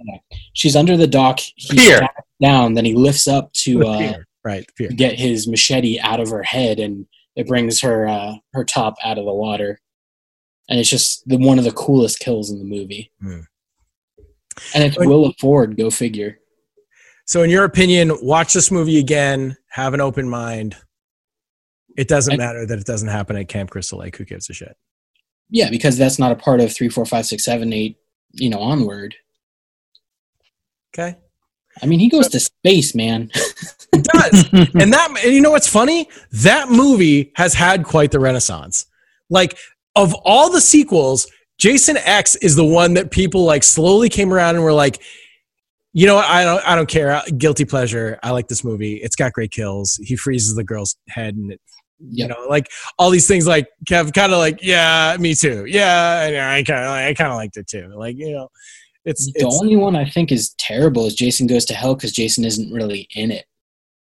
she's 0.55 0.77
under 0.77 0.97
the 0.97 1.07
dock. 1.07 1.41
He 1.57 1.77
Pier. 1.77 1.97
stabs 1.99 2.13
down, 2.43 2.75
then 2.75 2.85
he 2.85 2.95
lifts 2.95 3.27
up 3.29 3.53
to 3.65 3.87
uh. 3.87 4.13
Right. 4.45 4.67
pier. 4.77 4.91
get 4.91 5.19
his 5.19 5.49
machete 5.49 5.99
out 6.01 6.21
of 6.21 6.29
her 6.29 6.43
head, 6.43 6.79
and 6.79 7.07
it 7.35 7.47
brings 7.47 7.81
her 7.81 8.07
uh, 8.07 8.35
her 8.53 8.63
top 8.65 8.95
out 9.03 9.17
of 9.19 9.25
the 9.25 9.33
water. 9.33 9.81
And 10.69 10.79
it's 10.79 10.89
just 10.91 11.27
the 11.29 11.39
one 11.39 11.59
of 11.59 11.65
the 11.65 11.73
coolest 11.73 12.19
kills 12.21 12.51
in 12.51 12.59
the 12.59 12.65
movie. 12.65 13.11
Hmm. 13.21 13.41
And 14.75 14.85
it's 14.85 14.97
But- 14.97 15.07
Willa 15.07 15.33
Ford. 15.41 15.77
Go 15.77 15.91
figure. 15.91 16.39
So, 17.27 17.43
in 17.43 17.49
your 17.49 17.65
opinion, 17.65 18.13
watch 18.21 18.53
this 18.53 18.71
movie 18.71 18.99
again. 18.99 19.57
Have 19.75 19.93
an 19.93 20.01
open 20.01 20.29
mind. 20.29 20.77
It 21.97 22.07
doesn't 22.07 22.35
I- 22.35 22.37
matter 22.37 22.65
that 22.65 22.79
it 22.79 22.87
doesn't 22.87 23.09
happen 23.09 23.35
at 23.37 23.49
Camp 23.49 23.71
Crystal 23.71 23.99
Lake. 23.99 24.17
Who 24.17 24.25
gives 24.25 24.49
a 24.49 24.53
shit? 24.53 24.77
Yeah, 25.51 25.69
because 25.69 25.99
that's 25.99 26.19
not 26.19 26.31
a 26.31 26.37
part 26.37 26.61
of 26.61 26.73
three, 26.73 26.89
four, 26.89 27.05
five, 27.05 27.27
six, 27.27 27.45
seven, 27.45 27.73
eight. 27.73 27.97
You 28.33 28.51
know, 28.51 28.59
onward. 28.61 29.15
Okay. 30.97 31.17
I 31.83 31.87
mean, 31.87 31.99
he 31.99 32.09
goes 32.09 32.29
to 32.29 32.41
space, 32.41 32.95
man. 32.95 33.31
It 33.93 34.03
does. 34.03 34.53
and 34.75 34.93
that 34.93 35.09
and 35.25 35.33
you 35.33 35.41
know 35.41 35.53
what's 35.53 35.69
funny? 35.69 36.09
That 36.33 36.69
movie 36.69 37.31
has 37.37 37.55
had 37.55 37.85
quite 37.85 38.11
the 38.11 38.19
renaissance. 38.19 38.87
Like 39.31 39.57
of 39.95 40.13
all 40.25 40.51
the 40.51 40.61
sequels, 40.61 41.29
Jason 41.59 41.97
X 41.99 42.35
is 42.35 42.57
the 42.57 42.65
one 42.65 42.95
that 42.95 43.13
people 43.13 43.45
like 43.45 43.63
slowly 43.63 44.09
came 44.09 44.33
around 44.33 44.57
and 44.57 44.65
were 44.65 44.73
like, 44.73 45.01
you 45.95 46.07
know 46.07 46.17
what? 46.17 46.27
I 46.27 46.45
don't 46.45 46.69
I 46.69 46.75
don't 46.75 46.89
care. 46.89 47.13
Uh, 47.13 47.23
guilty 47.39 47.65
pleasure. 47.65 48.19
I 48.23 48.31
like 48.33 48.49
this 48.49 48.63
movie. 48.65 48.95
It's 48.97 49.17
got 49.17 49.33
great 49.33 49.53
kills. 49.53 49.99
He 50.03 50.17
freezes 50.17 50.55
the 50.55 50.65
girl's 50.65 50.97
head 51.09 51.37
and 51.37 51.53
it, 51.53 51.61
you 52.01 52.27
know, 52.27 52.47
like 52.49 52.69
all 52.99 53.09
these 53.11 53.27
things 53.29 53.47
like 53.47 53.69
Kev 53.89 54.13
kind 54.13 54.33
of 54.33 54.39
like, 54.39 54.59
yeah, 54.61 55.17
me 55.19 55.35
too. 55.35 55.65
Yeah, 55.67 56.29
I- 56.29 56.59
I 56.59 56.63
kind 56.65 56.85
of 56.85 56.91
I 56.91 57.15
kind 57.15 57.31
of 57.31 57.37
liked 57.37 57.57
it 57.57 57.67
too. 57.69 57.91
Like, 57.95 58.17
you 58.19 58.33
know, 58.33 58.49
it's 59.05 59.27
the 59.33 59.47
it's 59.47 59.61
only 59.61 59.77
one 59.77 59.97
I 59.97 60.05
think 60.05 60.33
is 60.33 60.53
terrible 60.59 61.07
is 61.07 61.15
Jason 61.15 61.47
Goes 61.47 61.65
to 61.67 61.75
Hell 61.75 61.95
because 61.95 62.13
Jason 62.13 62.45
isn't 62.45 62.73
really 62.73 63.07
in 63.15 63.31
it. 63.31 63.47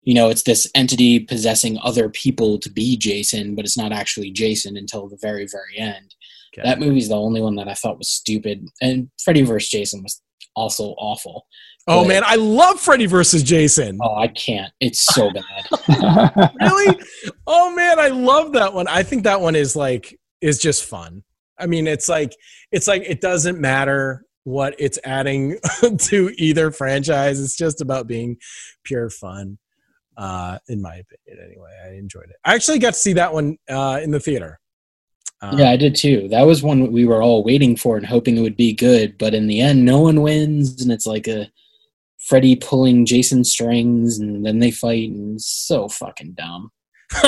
You 0.05 0.15
know, 0.15 0.31
it's 0.31 0.43
this 0.43 0.67
entity 0.75 1.21
possessing 1.21 1.79
other 1.83 2.09
people 2.09 2.59
to 2.59 2.71
be 2.71 2.97
Jason, 2.97 3.55
but 3.55 3.65
it's 3.65 3.77
not 3.79 3.93
actually 3.93 4.31
Jason 4.31 4.77
until 4.77 5.09
the 5.09 5.19
very, 5.21 5.47
very 5.47 5.79
end. 5.79 6.15
Okay. 6.55 6.69
That 6.69 6.81
movie's 6.81 7.09
the 7.09 7.17
only 7.17 7.41
one 7.41 7.55
that 7.57 7.69
I 7.69 7.75
thought 7.75 7.99
was 7.99 8.09
stupid. 8.09 8.69
And 8.81 9.11
Freddy 9.25 9.43
vs. 9.43 9.71
Jason 9.71 10.03
was 10.03 10.21
also 10.55 10.95
awful. 10.99 11.47
Oh 11.89 12.05
man, 12.05 12.23
I 12.25 12.37
love 12.37 12.79
Freddy 12.79 13.07
versus 13.07 13.43
Jason. 13.43 13.99
Oh, 14.01 14.15
I 14.15 14.29
can't. 14.29 14.73
It's 14.81 15.03
so 15.03 15.31
bad. 15.33 16.53
really? 16.61 17.01
Oh 17.47 17.75
man, 17.75 17.99
I 17.99 18.09
love 18.09 18.53
that 18.53 18.73
one. 18.73 18.87
I 18.89 19.03
think 19.03 19.25
that 19.25 19.41
one 19.41 19.57
is 19.57 19.75
like 19.75 20.19
is 20.41 20.59
just 20.59 20.85
fun. 20.85 21.23
I 21.59 21.67
mean, 21.67 21.87
it's 21.87 22.09
like 22.09 22.35
it's 22.71 22.87
like 22.87 23.03
it 23.03 23.21
doesn't 23.21 23.61
matter 23.61 24.25
what 24.45 24.75
it's 24.79 24.99
adding 25.05 25.59
to 25.99 26.33
either 26.37 26.71
franchise. 26.71 27.41
It's 27.41 27.57
just 27.57 27.81
about 27.81 28.07
being 28.07 28.37
pure 28.85 29.11
fun. 29.11 29.59
Uh, 30.17 30.59
in 30.69 30.83
my 30.83 30.97
opinion, 30.97 31.47
anyway, 31.47 31.71
I 31.85 31.95
enjoyed 31.95 32.25
it. 32.25 32.37
I 32.45 32.55
actually 32.55 32.79
got 32.79 32.93
to 32.93 33.01
see 33.01 33.15
that 33.15 33.33
one 33.33 33.57
uh, 33.69 33.99
in 34.03 34.11
the 34.11 34.21
theater. 34.21 34.61
Um, 35.41 35.59
yeah, 35.59 35.71
I 35.71 35.77
did 35.77 35.97
too. 35.97 36.29
That 36.29 36.43
was 36.43 36.63
one 36.63 36.93
we 36.93 37.05
were 37.05 37.23
all 37.23 37.43
waiting 37.43 37.77
for 37.77 37.97
and 37.97 38.07
hoping 38.07 38.37
it 38.37 38.43
would 38.43 38.57
be 38.57 38.75
good. 38.75 39.17
But 39.19 39.35
in 39.35 39.47
the 39.47 39.61
end, 39.61 39.85
no 39.85 40.01
one 40.01 40.21
wins. 40.21 40.83
And 40.83 40.93
it's 40.93 41.07
like 41.07 41.27
a 41.27 41.51
Freddy 42.23 42.57
pulling 42.57 43.05
Jason 43.05 43.45
strings 43.45 44.19
and 44.19 44.45
then 44.47 44.59
they 44.59 44.71
fight. 44.71 45.11
And 45.11 45.41
so 45.41 45.89
fucking 45.89 46.33
dumb. 46.33 46.71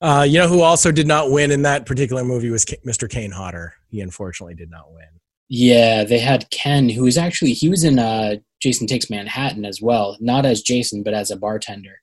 uh, 0.00 0.26
you 0.28 0.38
know 0.38 0.48
who 0.48 0.60
also 0.60 0.90
did 0.92 1.06
not 1.06 1.30
win 1.30 1.50
in 1.50 1.62
that 1.62 1.86
particular 1.86 2.24
movie 2.24 2.50
was 2.50 2.64
K- 2.64 2.80
Mr. 2.86 3.08
Kane 3.08 3.30
Hodder. 3.30 3.74
He 3.88 4.00
unfortunately 4.00 4.54
did 4.54 4.70
not 4.70 4.92
win. 4.92 5.06
Yeah, 5.48 6.04
they 6.04 6.18
had 6.18 6.50
Ken, 6.50 6.88
who 6.88 7.04
was 7.04 7.16
actually 7.18 7.52
he 7.52 7.68
was 7.68 7.84
in 7.84 7.98
uh, 7.98 8.36
Jason 8.60 8.86
Takes 8.86 9.10
Manhattan 9.10 9.64
as 9.64 9.80
well, 9.80 10.16
not 10.20 10.46
as 10.46 10.62
Jason, 10.62 11.02
but 11.02 11.14
as 11.14 11.30
a 11.30 11.36
bartender. 11.36 12.00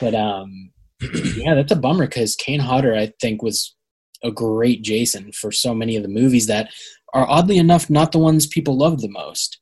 But 0.00 0.14
um, 0.14 0.70
yeah, 1.36 1.54
that's 1.54 1.72
a 1.72 1.76
bummer 1.76 2.06
because 2.06 2.36
Kane 2.36 2.60
Hodder, 2.60 2.94
I 2.94 3.12
think, 3.20 3.42
was 3.42 3.74
a 4.22 4.30
great 4.30 4.82
Jason 4.82 5.32
for 5.32 5.52
so 5.52 5.74
many 5.74 5.96
of 5.96 6.02
the 6.02 6.08
movies 6.08 6.46
that 6.46 6.70
are 7.14 7.28
oddly 7.28 7.58
enough 7.58 7.88
not 7.88 8.12
the 8.12 8.18
ones 8.18 8.46
people 8.46 8.76
love 8.76 9.00
the 9.00 9.08
most. 9.08 9.58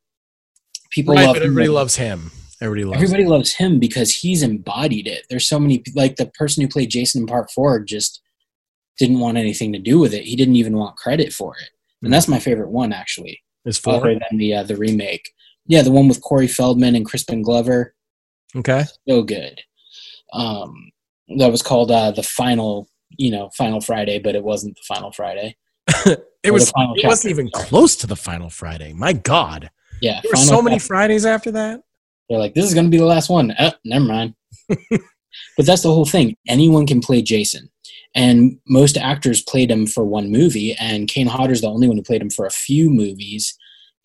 People 0.90 1.14
Right, 1.14 1.26
love 1.26 1.34
but 1.36 1.42
him 1.42 1.48
everybody 1.50 1.66
the- 1.68 1.72
loves 1.72 1.96
him. 1.96 2.30
Everybody 2.62 2.84
loves. 2.84 3.02
Everybody 3.02 3.24
loves 3.26 3.52
him 3.52 3.78
because 3.78 4.14
he's 4.14 4.42
embodied 4.42 5.06
it. 5.06 5.26
There's 5.28 5.46
so 5.46 5.60
many 5.60 5.82
like 5.94 6.16
the 6.16 6.26
person 6.26 6.62
who 6.62 6.68
played 6.68 6.90
Jason 6.90 7.22
in 7.22 7.26
Part 7.26 7.50
Four 7.50 7.80
just 7.80 8.22
didn't 8.98 9.20
want 9.20 9.36
anything 9.36 9.72
to 9.74 9.78
do 9.78 9.98
with 9.98 10.14
it. 10.14 10.24
He 10.24 10.36
didn't 10.36 10.56
even 10.56 10.76
want 10.78 10.96
credit 10.96 11.32
for 11.34 11.54
it, 11.60 11.68
and 12.02 12.10
that's 12.12 12.28
my 12.28 12.38
favorite 12.38 12.70
one 12.70 12.92
actually. 12.94 13.42
Is 13.66 13.76
four 13.76 13.96
other 13.96 14.14
than 14.14 14.38
the 14.38 14.54
uh, 14.54 14.62
the 14.62 14.76
remake. 14.76 15.30
Yeah, 15.66 15.82
the 15.82 15.90
one 15.90 16.08
with 16.08 16.22
Corey 16.22 16.46
Feldman 16.46 16.94
and 16.94 17.04
Crispin 17.04 17.42
Glover. 17.42 17.94
okay? 18.54 18.84
So 19.08 19.22
good. 19.22 19.60
Um, 20.32 20.92
that 21.36 21.50
was 21.50 21.60
called 21.62 21.90
uh, 21.90 22.12
the 22.12 22.22
final, 22.22 22.88
you 23.18 23.30
know, 23.32 23.50
Final 23.56 23.80
Friday, 23.80 24.18
but 24.20 24.34
it 24.36 24.44
wasn't 24.44 24.76
the 24.76 24.82
Final 24.94 25.10
Friday. 25.12 25.56
It 26.46 26.52
was. 26.52 26.72
It 26.76 27.06
wasn't 27.06 27.32
even 27.32 27.50
close 27.50 27.96
to 27.96 28.06
the 28.06 28.14
final 28.14 28.50
Friday. 28.50 28.92
My 28.92 29.12
God, 29.12 29.68
Yeah, 30.00 30.20
there 30.22 30.30
were 30.30 30.36
so 30.36 30.62
many 30.62 30.76
Chapter. 30.76 30.86
Fridays 30.86 31.26
after 31.26 31.50
that. 31.52 31.80
They're 32.28 32.38
like, 32.38 32.54
this 32.54 32.64
is 32.64 32.74
going 32.74 32.86
to 32.86 32.90
be 32.90 32.98
the 32.98 33.04
last 33.04 33.28
one. 33.28 33.52
Oh, 33.58 33.72
never 33.84 34.04
mind. 34.04 34.34
but 34.68 35.66
that's 35.66 35.82
the 35.82 35.92
whole 35.92 36.04
thing. 36.04 36.36
Anyone 36.48 36.86
can 36.86 37.00
play 37.00 37.22
Jason. 37.22 37.68
And 38.14 38.58
most 38.66 38.96
actors 38.96 39.42
played 39.42 39.70
him 39.70 39.86
for 39.86 40.04
one 40.04 40.30
movie, 40.30 40.74
and 40.74 41.08
Kane 41.08 41.26
Hodder's 41.26 41.60
the 41.60 41.68
only 41.68 41.86
one 41.86 41.96
who 41.96 42.02
played 42.02 42.22
him 42.22 42.30
for 42.30 42.46
a 42.46 42.50
few 42.50 42.88
movies 42.88 43.56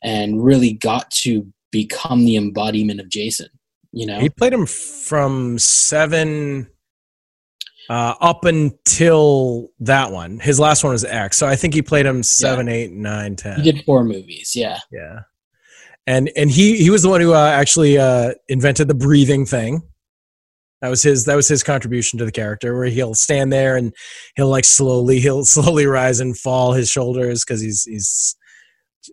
and 0.03 0.43
really 0.43 0.73
got 0.73 1.09
to 1.11 1.47
become 1.71 2.25
the 2.25 2.35
embodiment 2.35 2.99
of 2.99 3.07
Jason. 3.07 3.47
You 3.93 4.07
know? 4.07 4.19
He 4.19 4.29
played 4.29 4.53
him 4.53 4.65
from 4.65 5.59
seven 5.59 6.67
uh, 7.91 8.15
up 8.21 8.45
until 8.45 9.67
that 9.81 10.13
one. 10.13 10.39
His 10.39 10.61
last 10.61 10.81
one 10.81 10.93
was 10.93 11.03
X, 11.03 11.35
so 11.35 11.45
I 11.45 11.57
think 11.57 11.73
he 11.73 11.81
played 11.81 12.05
him 12.05 12.23
seven, 12.23 12.67
yeah. 12.67 12.73
eight, 12.73 12.93
nine, 12.93 13.35
ten. 13.35 13.59
He 13.59 13.69
did 13.69 13.83
four 13.83 14.05
movies, 14.05 14.53
yeah. 14.55 14.79
Yeah, 14.93 15.19
and 16.07 16.31
and 16.37 16.49
he 16.49 16.77
he 16.77 16.89
was 16.89 17.03
the 17.03 17.09
one 17.09 17.19
who 17.19 17.33
uh, 17.33 17.49
actually 17.49 17.97
uh, 17.97 18.31
invented 18.47 18.87
the 18.87 18.93
breathing 18.93 19.45
thing. 19.45 19.81
That 20.79 20.87
was 20.87 21.03
his 21.03 21.25
that 21.25 21.35
was 21.35 21.49
his 21.49 21.63
contribution 21.63 22.17
to 22.19 22.23
the 22.23 22.31
character, 22.31 22.77
where 22.77 22.85
he'll 22.85 23.13
stand 23.13 23.51
there 23.51 23.75
and 23.75 23.93
he'll 24.37 24.47
like 24.47 24.63
slowly 24.63 25.19
he'll 25.19 25.43
slowly 25.57 25.85
rise 25.85 26.21
and 26.21 26.37
fall 26.37 26.71
his 26.71 26.89
shoulders 26.89 27.43
because 27.43 27.59
he's 27.59 27.83
he's 27.83 28.37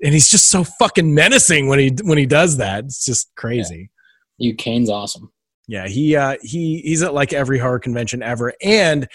and 0.05 0.14
he's 0.14 0.30
just 0.30 0.52
so 0.52 0.62
fucking 0.62 1.12
menacing 1.12 1.66
when 1.66 1.80
he 1.80 1.96
when 2.05 2.16
he 2.16 2.26
does 2.26 2.59
that. 2.59 2.84
It's 2.84 3.05
just 3.05 3.34
crazy. 3.34 3.90
You 4.36 4.55
Kane's 4.55 4.88
awesome. 4.88 5.32
Yeah, 5.69 5.86
he 5.86 6.16
uh, 6.16 6.36
he 6.43 6.81
he's 6.81 7.03
at 7.03 7.12
like 7.12 7.35
every 7.35 7.59
horror 7.59 7.78
convention 7.78 8.23
ever, 8.23 8.55
and 8.62 9.07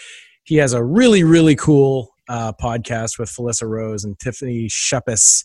he 0.44 0.56
has 0.56 0.72
a 0.72 0.82
really 0.82 1.24
really 1.24 1.56
cool 1.56 2.10
uh, 2.28 2.52
podcast 2.52 3.18
with 3.18 3.28
Felissa 3.28 3.68
Rose 3.68 4.04
and 4.04 4.18
Tiffany 4.18 4.68
Shepis 4.68 5.44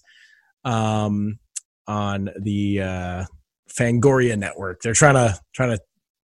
um, 0.64 1.40
on 1.88 2.30
the 2.40 2.81
uh, 2.81 3.26
Fangoria 3.69 4.38
network. 4.38 4.81
They're 4.81 4.94
trying 4.94 5.15
to 5.15 5.40
trying 5.53 5.76
to 5.76 5.80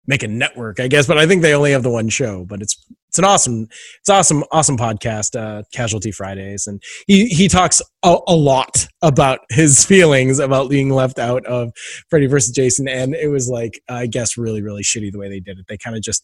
make 0.07 0.23
a 0.23 0.29
network, 0.29 0.79
I 0.79 0.87
guess, 0.87 1.09
but 1.09 1.19
I 1.19 1.27
think 1.27 1.43
they 1.43 1.55
only 1.55 1.73
have 1.73 1.83
the 1.83 1.91
one 1.91 2.09
show. 2.09 2.45
But 2.45 2.63
it's 2.63 2.77
it's 3.09 3.19
an 3.19 3.25
awesome 3.25 3.69
it's 4.01 4.09
awesome 4.09 4.45
awesome 4.53 4.77
podcast, 4.77 5.39
uh, 5.39 5.63
Casualty 5.73 6.13
Fridays, 6.13 6.67
and 6.67 6.83
he 7.07 7.27
he 7.27 7.49
talks 7.49 7.81
a, 8.05 8.19
a 8.27 8.37
lot 8.37 8.87
about 9.03 9.41
his 9.51 9.85
feelings 9.87 10.39
about 10.39 10.69
being 10.69 10.91
left 10.91 11.19
out 11.19 11.45
of 11.47 11.73
Freddy 12.11 12.27
versus 12.27 12.55
Jason, 12.55 12.87
and 12.87 13.15
it 13.15 13.29
was 13.29 13.49
like 13.49 13.81
I 13.89 14.07
guess 14.07 14.37
really 14.37 14.63
really 14.63 14.83
shitty 14.83 15.11
the 15.11 15.19
way 15.19 15.29
they 15.29 15.41
did 15.41 15.59
it. 15.59 15.65
They 15.69 15.79
kind 15.79 15.97
of 15.97 16.03
just 16.03 16.23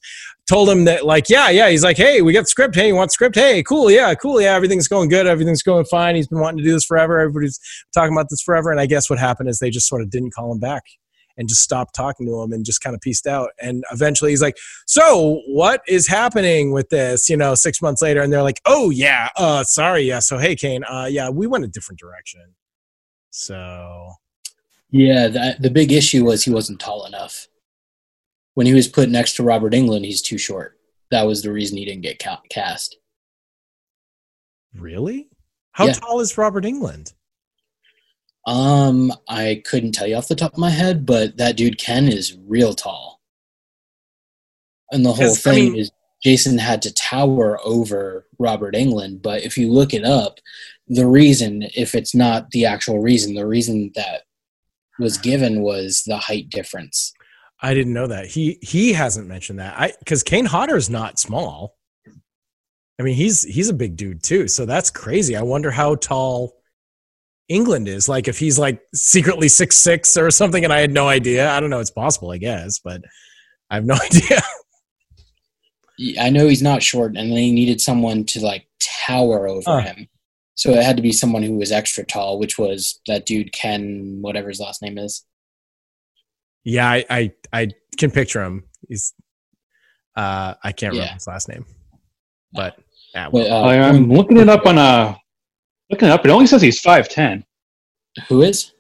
told 0.49 0.69
him 0.69 0.85
that 0.85 1.07
like 1.07 1.31
yeah 1.31 1.49
yeah 1.49 1.71
he's 1.71 1.85
like 1.85 1.97
hey 1.97 2.21
we 2.21 2.33
got 2.33 2.49
script. 2.49 2.75
Hey 2.75 2.89
you 2.89 2.95
want 2.95 3.13
script? 3.13 3.35
Hey 3.35 3.63
cool. 3.63 3.91
Yeah 3.91 4.15
cool. 4.15 4.41
Yeah 4.41 4.55
everything's 4.55 4.89
going 4.89 5.09
good. 5.09 5.27
Everything's 5.27 5.63
going 5.63 5.87
fine. 5.87 6.17
He's 6.17 6.29
been 6.29 6.41
wanting 6.41 6.59
to 6.59 6.65
do 6.65 6.73
this 6.73 6.85
forever. 6.85 7.19
Everybody's 7.19 7.59
talking 7.95 8.13
about 8.13 8.27
this 8.29 8.43
forever. 8.43 8.71
And 8.71 8.81
I 8.81 8.87
guess 8.87 9.09
what 9.09 9.19
happened 9.19 9.49
is 9.49 9.59
they 9.59 9.71
just 9.71 9.89
sort 9.89 10.03
of 10.03 10.11
didn't 10.11 10.35
call 10.35 10.53
him 10.53 10.61
back 10.61 10.83
and 11.37 11.49
just 11.49 11.63
stopped 11.63 11.95
talking 11.95 12.27
to 12.27 12.41
him 12.41 12.53
and 12.53 12.65
just 12.65 12.81
kind 12.81 12.95
of 12.95 13.01
pieced 13.01 13.27
out 13.27 13.51
and 13.61 13.85
eventually 13.93 14.31
he's 14.31 14.43
like 14.43 14.57
so 14.87 15.41
what 15.49 15.81
is 15.89 16.07
happening 16.09 16.73
with 16.73 16.89
this 16.91 17.29
you 17.29 17.37
know 17.37 17.55
six 17.55 17.81
months 17.83 18.01
later 18.03 18.21
and 18.23 18.33
they're 18.33 18.43
like 18.43 18.61
oh 18.67 18.91
yeah 18.91 19.29
uh 19.37 19.63
sorry 19.65 20.03
yeah 20.03 20.19
so 20.21 20.39
hey 20.39 20.55
Kane 20.55 20.85
uh 20.85 21.09
yeah 21.11 21.29
we 21.31 21.47
went 21.47 21.65
a 21.65 21.69
different 21.69 21.99
direction 21.99 22.55
so 23.31 24.13
Yeah, 24.91 25.27
the, 25.27 25.57
the 25.59 25.71
big 25.71 25.91
issue 25.91 26.25
was 26.25 26.45
he 26.45 26.53
wasn't 26.53 26.79
tall 26.79 27.05
enough. 27.05 27.49
When 28.55 28.65
he 28.69 28.75
was 28.75 28.87
put 28.87 29.09
next 29.09 29.35
to 29.35 29.43
Robert 29.43 29.73
Englund, 29.73 30.05
he's 30.05 30.23
too 30.23 30.39
short. 30.39 30.79
That 31.11 31.25
was 31.27 31.43
the 31.43 31.51
reason 31.53 31.77
he 31.77 31.85
didn't 31.85 32.03
get 32.03 32.25
cast. 32.49 32.97
really 34.79 35.29
how 35.73 35.87
Yeah. 35.87 35.93
tall 35.95 36.21
is 36.21 36.39
Robert 36.39 36.65
Englund 36.65 37.13
Um, 38.47 39.13
I 39.29 39.63
couldn't 39.65 39.93
tell 39.93 40.07
you 40.07 40.17
off 40.17 40.29
the 40.29 40.35
top 40.35 40.53
of 40.53 40.59
my 40.59 40.71
head, 40.71 41.07
but 41.07 41.37
that 41.39 41.57
dude 41.57 41.79
Ken 41.79 42.09
is 42.09 42.37
real 42.47 42.75
tall. 42.75 43.21
And 44.91 45.05
the 45.05 45.13
whole 45.13 45.29
'Cause, 45.29 45.47
I 45.47 45.51
thing 45.55 45.73
mean- 45.73 45.81
is 45.81 45.91
Jason 46.23 46.59
had 46.59 46.83
to 46.83 46.93
tower 46.93 47.59
over 47.65 48.27
Robert 48.39 48.75
Englund, 48.75 49.23
but 49.23 49.43
if 49.43 49.57
you 49.59 49.71
look 49.71 49.93
it 49.93 50.05
up, 50.05 50.41
the 50.87 51.07
reason, 51.07 51.65
if 51.75 51.95
it's 51.95 52.15
not 52.15 52.51
the 52.51 52.65
actual 52.67 52.99
reason, 52.99 53.35
the 53.35 53.47
reason 53.47 53.93
that 53.95 54.23
was 54.99 55.19
given 55.19 55.63
was 55.63 56.03
the 56.07 56.17
height 56.19 56.49
difference. 56.51 57.13
I 57.61 57.73
didn't 57.75 57.95
know 57.95 58.07
that. 58.07 58.27
He 58.27 58.59
he 58.63 58.93
hasn't 58.93 59.27
mentioned 59.27 59.59
that. 59.59 59.75
I 59.79 59.93
because 59.99 60.23
Kane 60.23 60.45
Hodder 60.45 60.77
is 60.77 60.91
not 60.91 61.19
small. 61.19 61.77
I 62.99 63.03
mean, 63.03 63.15
he's 63.15 63.43
he's 63.43 63.69
a 63.71 63.75
big 63.75 63.97
dude 63.97 64.23
too. 64.23 64.49
So 64.49 64.67
that's 64.67 64.91
crazy. 64.91 65.35
I 65.37 65.43
wonder 65.43 65.71
how 65.71 65.95
tall 65.95 66.55
Englund 67.51 67.89
is. 67.89 68.09
Like 68.09 68.29
if 68.29 68.39
he's 68.39 68.59
like 68.59 68.81
secretly 68.95 69.49
six 69.49 69.77
six 69.77 70.17
or 70.17 70.31
something, 70.31 70.65
and 70.65 70.73
I 70.73 70.81
had 70.81 70.93
no 70.93 71.09
idea. 71.09 71.51
I 71.51 71.61
don't 71.61 71.71
know. 71.71 71.81
It's 71.81 71.91
possible, 71.91 72.31
I 72.31 72.39
guess, 72.39 72.79
but 72.79 73.03
I 73.71 73.75
have 73.77 73.85
no 73.85 73.95
idea. 74.05 74.41
I 76.21 76.31
know 76.31 76.49
he's 76.49 76.63
not 76.63 76.83
short, 76.83 77.17
and 77.17 77.31
they 77.31 77.51
needed 77.53 77.81
someone 77.81 78.25
to 78.27 78.41
like 78.41 78.67
tower 78.81 79.47
over 79.49 79.63
Huh. 79.67 79.81
him. 79.81 80.09
So 80.57 80.71
it 80.71 80.85
had 80.85 80.97
to 80.97 81.03
be 81.03 81.13
someone 81.13 81.43
who 81.43 81.57
was 81.57 81.73
extra 81.73 82.05
tall, 82.05 82.39
which 82.39 82.59
was 82.59 83.01
that 83.09 83.27
dude 83.27 83.53
Ken, 83.53 84.19
whatever 84.21 84.49
his 84.49 84.61
last 84.61 84.83
name 84.83 84.99
is. 84.99 85.25
yeah, 86.65 86.89
I, 86.89 87.05
I 87.11 87.33
I 87.53 87.69
can 87.99 88.11
picture 88.11 88.43
him. 88.43 88.65
He's 88.89 89.13
uh 90.17 90.55
I 90.63 90.73
can't 90.73 90.93
remember 90.95 91.15
his 91.15 91.27
last 91.27 91.49
name, 91.49 91.67
but 92.53 92.79
yeah, 93.15 93.29
well, 93.33 93.45
But, 93.45 93.51
uh, 93.51 93.63
I, 93.69 93.89
I'm 93.89 94.09
looking 94.13 94.37
it 94.39 94.49
up 94.49 94.65
on 94.67 94.79
uh 94.79 95.15
looking 95.95 96.09
it 96.09 96.13
up. 96.13 96.25
It 96.25 96.31
only 96.31 96.47
says 96.47 96.61
he's 96.63 96.81
five 96.81 97.09
ten. 97.09 97.45
who 98.29 98.43
is? 98.43 98.73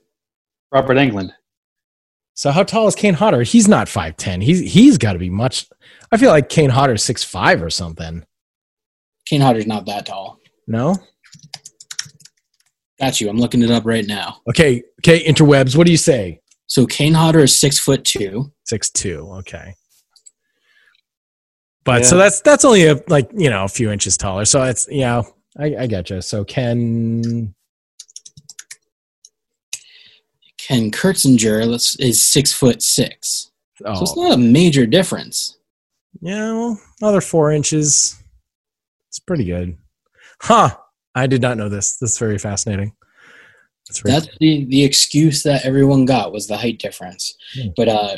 Robert 0.73 0.97
Englund. 0.97 1.31
So 2.35 2.51
how 2.51 2.65
tall 2.65 2.89
is 2.89 2.97
Kane 2.97 3.15
Hodder? 3.15 3.43
He's 3.45 3.69
not 3.69 3.89
five 3.89 4.17
ten. 4.17 4.41
He's 4.41 4.61
he's 4.73 4.99
got 4.99 5.13
to 5.13 5.19
be 5.21 5.31
much. 5.31 5.67
I 6.11 6.17
feel 6.17 6.31
like 6.31 6.49
Kane 6.49 6.71
Hodder's 6.71 7.05
six 7.05 7.23
five 7.23 7.63
or 7.63 7.71
something. 7.71 8.25
Kane 9.27 9.41
Hodder's 9.41 9.67
not 9.67 9.87
that 9.87 10.07
tall. 10.07 10.41
No. 10.67 10.97
Got 13.01 13.21
you. 13.21 13.29
I'm 13.29 13.39
looking 13.39 13.63
it 13.63 13.71
up 13.71 13.85
right 13.87 14.07
now. 14.07 14.39
Okay. 14.49 14.83
Okay. 15.03 15.25
Interwebs. 15.25 15.77
What 15.77 15.87
do 15.87 15.93
you 15.93 15.99
say? 15.99 16.41
So 16.67 16.87
Kane 16.87 17.15
Hodder 17.15 17.41
is 17.41 17.59
six 17.59 17.79
foot 17.79 18.05
two. 18.05 18.53
Six 18.65 18.91
two. 18.91 19.29
Okay. 19.39 19.75
But 21.85 22.03
Yeah. 22.03 22.07
so 22.09 22.17
that's 22.17 22.41
that's 22.41 22.65
only 22.65 22.87
a 22.87 23.01
like 23.09 23.31
you 23.35 23.51
know 23.51 23.65
a 23.65 23.69
few 23.69 23.91
inches 23.93 24.17
taller. 24.17 24.45
So 24.45 24.63
it's 24.65 24.89
you 24.89 25.03
know 25.03 25.25
I, 25.59 25.77
I 25.77 25.87
you. 26.11 26.21
So 26.21 26.45
Ken. 26.45 27.55
Ken 30.59 30.91
Kirzinger 30.91 32.01
is 32.01 32.25
six 32.25 32.53
foot 32.53 32.83
six. 32.83 33.51
Oh. 33.85 33.95
So 33.95 34.03
it's 34.03 34.17
Oh 34.17 34.17
not 34.17 34.33
a 34.33 34.39
major 34.39 34.87
difference. 34.87 35.59
yeah. 36.21 36.53
Well, 36.53 36.81
another 37.01 37.21
four 37.21 37.53
inches. 37.53 38.17
It's 39.09 39.19
pretty 39.19 39.45
good. 39.45 39.77
Huh. 40.41 40.77
I 41.15 41.27
did 41.27 41.43
not 41.43 41.57
know 41.57 41.69
this. 41.69 41.99
This 41.99 42.13
is 42.13 42.19
very 42.19 42.39
fascinating. 42.39 42.95
That's 43.89 44.01
very 44.01 44.13
That's 44.13 44.29
the, 44.41 44.65
the 44.65 44.85
excuse 44.85 45.43
that 45.43 45.65
everyone 45.67 46.07
got 46.07 46.33
was 46.33 46.47
the 46.47 46.57
height 46.57 46.79
difference. 46.79 47.37
Hmm. 47.55 47.69
But 47.77 47.89
uh, 47.89 48.17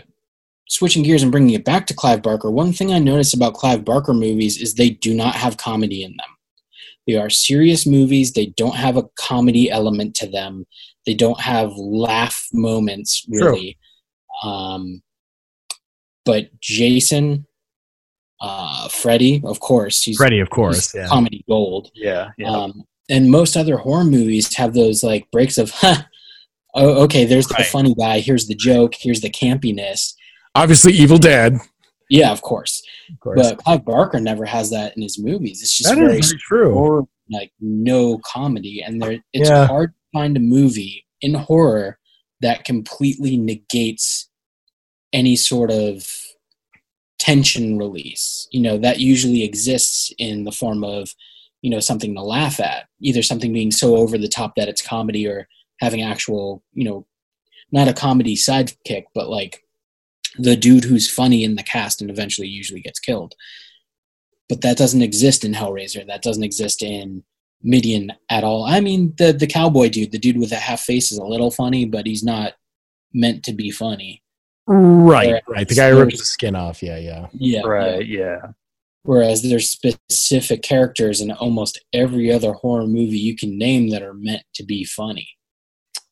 switching 0.68 1.02
gears 1.02 1.22
and 1.22 1.32
bringing 1.32 1.54
it 1.54 1.64
back 1.64 1.86
to 1.88 1.94
Clive 1.94 2.22
Barker, 2.22 2.50
one 2.50 2.72
thing 2.72 2.92
I 2.92 2.98
noticed 2.98 3.34
about 3.34 3.54
Clive 3.54 3.84
Barker 3.84 4.14
movies 4.14 4.62
is 4.62 4.74
they 4.74 4.90
do 4.90 5.14
not 5.14 5.34
have 5.34 5.56
comedy 5.56 6.04
in 6.04 6.12
them. 6.12 6.35
They 7.06 7.14
are 7.14 7.30
serious 7.30 7.86
movies. 7.86 8.32
They 8.32 8.46
don't 8.56 8.74
have 8.76 8.96
a 8.96 9.04
comedy 9.18 9.70
element 9.70 10.14
to 10.16 10.26
them. 10.26 10.66
They 11.06 11.14
don't 11.14 11.40
have 11.40 11.72
laugh 11.76 12.46
moments 12.52 13.24
True. 13.24 13.46
really. 13.46 13.78
Um, 14.42 15.02
but 16.24 16.48
Jason, 16.60 17.46
uh, 18.40 18.88
Freddy, 18.88 19.40
of 19.44 19.60
course, 19.60 20.02
he's, 20.02 20.16
Freddy, 20.16 20.40
of 20.40 20.50
course. 20.50 20.94
Yeah. 20.94 21.06
comedy 21.06 21.44
gold. 21.48 21.90
Yeah, 21.94 22.30
yeah. 22.36 22.50
Um, 22.50 22.82
and 23.08 23.30
most 23.30 23.56
other 23.56 23.76
horror 23.76 24.04
movies 24.04 24.52
have 24.56 24.74
those 24.74 25.04
like 25.04 25.30
breaks 25.30 25.56
of, 25.58 25.70
huh, 25.74 26.02
oh, 26.74 27.04
okay, 27.04 27.24
there's 27.24 27.46
the 27.46 27.54
Right. 27.54 27.66
funny 27.66 27.94
guy. 27.94 28.18
Here's 28.18 28.48
the 28.48 28.54
joke. 28.56 28.94
Here's 28.98 29.20
the 29.20 29.30
campiness. 29.30 30.14
Obviously, 30.56 30.92
Evil 30.92 31.18
Dead. 31.18 31.58
Yeah, 32.10 32.32
of 32.32 32.42
course. 32.42 32.82
But 33.22 33.58
Clive 33.58 33.84
Barker 33.84 34.20
never 34.20 34.44
has 34.44 34.70
that 34.70 34.96
in 34.96 35.02
his 35.02 35.18
movies. 35.18 35.62
It's 35.62 35.76
just 35.76 35.90
that 35.90 35.96
very 35.98 36.20
very 36.20 36.38
true. 36.38 36.72
horror, 36.74 37.02
like 37.30 37.52
no 37.60 38.18
comedy, 38.18 38.82
and 38.82 39.00
there 39.02 39.18
it's 39.32 39.48
Yeah. 39.48 39.66
hard 39.66 39.90
to 39.90 40.18
find 40.18 40.36
a 40.36 40.40
movie 40.40 41.04
in 41.20 41.34
horror 41.34 41.98
that 42.40 42.64
completely 42.64 43.36
negates 43.36 44.28
any 45.12 45.36
sort 45.36 45.70
of 45.70 46.06
tension 47.18 47.78
release. 47.78 48.46
You 48.50 48.60
know 48.60 48.78
that 48.78 49.00
usually 49.00 49.42
exists 49.44 50.12
in 50.18 50.44
the 50.44 50.52
form 50.52 50.84
of 50.84 51.14
you 51.62 51.70
know 51.70 51.80
something 51.80 52.14
to 52.14 52.22
laugh 52.22 52.60
at, 52.60 52.86
either 53.00 53.22
something 53.22 53.52
being 53.52 53.70
so 53.72 53.96
over 53.96 54.18
the 54.18 54.28
top 54.28 54.54
that 54.56 54.68
it's 54.68 54.82
comedy, 54.86 55.26
or 55.26 55.48
having 55.80 56.02
actual, 56.02 56.62
you 56.72 56.84
know, 56.84 57.06
not 57.72 57.88
a 57.88 57.92
comedy 57.92 58.34
sidekick, 58.36 59.04
but 59.14 59.28
like 59.28 59.62
the 60.38 60.56
dude 60.56 60.84
who's 60.84 61.10
funny 61.10 61.44
in 61.44 61.54
the 61.56 61.62
cast 61.62 62.00
and 62.00 62.10
eventually 62.10 62.48
usually 62.48 62.80
gets 62.80 62.98
killed. 62.98 63.34
But 64.48 64.60
that 64.62 64.76
doesn't 64.76 65.02
exist 65.02 65.44
in 65.44 65.52
Hellraiser. 65.54 66.06
That 66.06 66.22
doesn't 66.22 66.44
exist 66.44 66.82
in 66.82 67.24
Midian 67.62 68.12
at 68.30 68.44
all. 68.44 68.64
I 68.64 68.80
mean, 68.80 69.14
the 69.18 69.32
the 69.32 69.46
cowboy 69.46 69.88
dude, 69.88 70.12
the 70.12 70.18
dude 70.18 70.38
with 70.38 70.50
the 70.50 70.56
half 70.56 70.82
face, 70.82 71.10
is 71.10 71.18
a 71.18 71.24
little 71.24 71.50
funny, 71.50 71.84
but 71.84 72.06
he's 72.06 72.22
not 72.22 72.52
meant 73.12 73.42
to 73.44 73.52
be 73.52 73.70
funny. 73.70 74.22
Right, 74.68 75.28
Whereas 75.28 75.42
right. 75.48 75.68
The 75.68 75.74
guy 75.74 75.90
who 75.90 75.98
ripped 75.98 76.10
there's- 76.12 76.20
the 76.20 76.26
skin 76.26 76.54
off. 76.56 76.82
Yeah, 76.82 76.98
yeah. 76.98 77.26
Yeah, 77.32 77.60
yeah. 77.60 77.66
Right. 77.66 78.06
Yeah. 78.06 78.38
Whereas 79.04 79.42
there's 79.42 79.70
specific 79.70 80.62
characters 80.62 81.20
in 81.20 81.30
almost 81.30 81.78
every 81.92 82.32
other 82.32 82.52
horror 82.52 82.88
movie 82.88 83.18
you 83.18 83.36
can 83.36 83.56
name 83.56 83.90
that 83.90 84.02
are 84.02 84.14
meant 84.14 84.42
to 84.54 84.64
be 84.64 84.84
funny. 84.84 85.28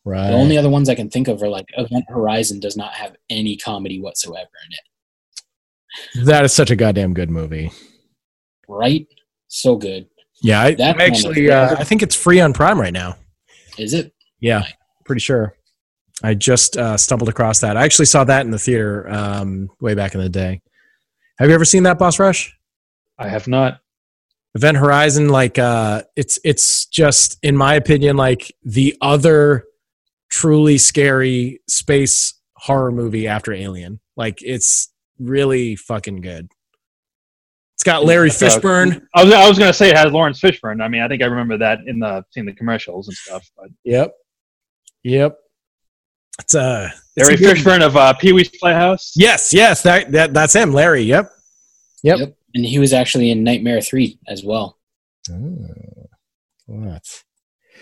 Right. 0.05 0.29
The 0.29 0.35
only 0.37 0.59
other 0.59 0.69
ones 0.69 0.89
I 0.89 0.95
can 0.95 1.09
think 1.09 1.29
of 1.29 1.43
are 1.43 1.49
like 1.49 1.65
Event 1.77 2.05
Horizon 2.09 2.61
does 2.61 2.77
not 2.77 2.93
have 2.93 3.17
any 3.31 3.57
comedy 3.57 4.01
whatsoever 4.01 4.51
in 4.67 4.73
it. 6.23 6.27
that 6.27 6.45
is 6.45 6.53
such 6.53 6.71
a 6.71 6.77
goddamn 6.77 7.15
good 7.15 7.31
movie. 7.31 7.71
Right? 8.69 9.07
So 9.49 9.77
good. 9.77 10.07
Yeah, 10.43 10.61
I, 10.61 10.75
That 10.75 10.97
I 10.97 10.99
one 10.99 11.01
actually, 11.01 11.51
uh, 11.51 11.77
I 11.79 11.85
think 11.85 12.03
it's 12.03 12.15
free 12.15 12.41
on 12.41 12.53
Prime 12.53 12.79
right 12.79 12.93
now. 12.93 13.17
Is 13.79 13.95
it? 13.95 14.13
Yeah, 14.41 14.67
pretty 15.07 15.21
sure. 15.21 15.55
I 16.23 16.35
just 16.35 16.77
uh, 16.77 16.97
stumbled 16.97 17.29
across 17.29 17.61
that. 17.61 17.77
I 17.77 17.85
actually 17.85 18.07
saw 18.07 18.25
that 18.25 18.45
in 18.45 18.51
the 18.51 18.59
theater 18.59 19.09
um, 19.11 19.71
way 19.81 19.95
back 19.95 20.15
in 20.15 20.21
the 20.21 20.29
day. 20.29 20.61
Have 21.39 21.49
you 21.49 21.55
ever 21.55 21.65
seen 21.65 21.83
that, 21.85 21.99
Boss 21.99 22.19
Rush? 22.19 22.57
I 23.19 23.29
have 23.29 23.49
not. 23.49 23.81
Event 24.55 24.77
Horizon, 24.77 25.29
like 25.31 25.59
uh, 25.59 26.03
it's 26.15 26.39
it's 26.45 26.87
just, 26.87 27.39
in 27.43 27.57
my 27.57 27.75
opinion, 27.75 28.17
like 28.17 28.55
the 28.63 28.97
other 29.01 29.65
truly 30.35 30.77
scary 30.79 31.61
space 31.69 32.35
horror 32.57 32.91
movie 32.91 33.29
after 33.29 33.53
Alien. 33.53 34.01
Like 34.17 34.39
it's 34.43 34.93
really 35.21 35.77
fucking 35.77 36.21
good. 36.23 36.49
It's 37.77 37.85
got 37.85 38.05
Larry 38.05 38.31
Fishburne. 38.31 39.01
I 39.15 39.23
was 39.25 39.33
I 39.33 39.49
was 39.49 39.59
gonna 39.59 39.73
say 39.73 39.91
it 39.91 39.97
has 39.97 40.13
Laurence 40.13 40.41
Fishburne. 40.41 40.83
I 40.83 40.89
mean, 40.89 41.03
I 41.03 41.09
think 41.09 41.23
I 41.23 41.27
remember 41.27 41.57
that 41.59 41.79
in 41.87 42.01
the 42.01 42.25
seeing 42.31 42.47
the 42.47 42.53
commercials 42.53 43.07
and 43.07 43.17
stuff. 43.17 43.49
But 43.57 43.69
Yep, 43.85 44.13
yep. 45.05 45.39
It's 46.41 46.55
uh, 46.57 46.91
it's 47.17 47.29
Larry 47.29 47.35
a 47.35 47.39
good- 47.39 47.57
Fishburne 47.57 47.87
of 47.87 47.97
uh, 47.97 48.13
Pee 48.15 48.33
Wee's 48.33 48.49
Playhouse. 48.61 49.13
Yes, 49.15 49.55
yes, 49.55 49.83
that, 49.83 50.11
that 50.11 50.35
that's 50.35 50.53
him, 50.53 50.73
Larry. 50.73 51.03
Yep. 51.03 51.31
Yep. 52.03 52.37
And 52.57 52.65
he 52.65 52.79
was 52.81 52.93
actually 52.93 53.31
in 53.31 53.43
Nightmare 53.45 53.81
3 53.81 54.19
as 54.29 54.45
well. 54.45 54.79
Oh, 55.31 55.67
what? 56.67 57.23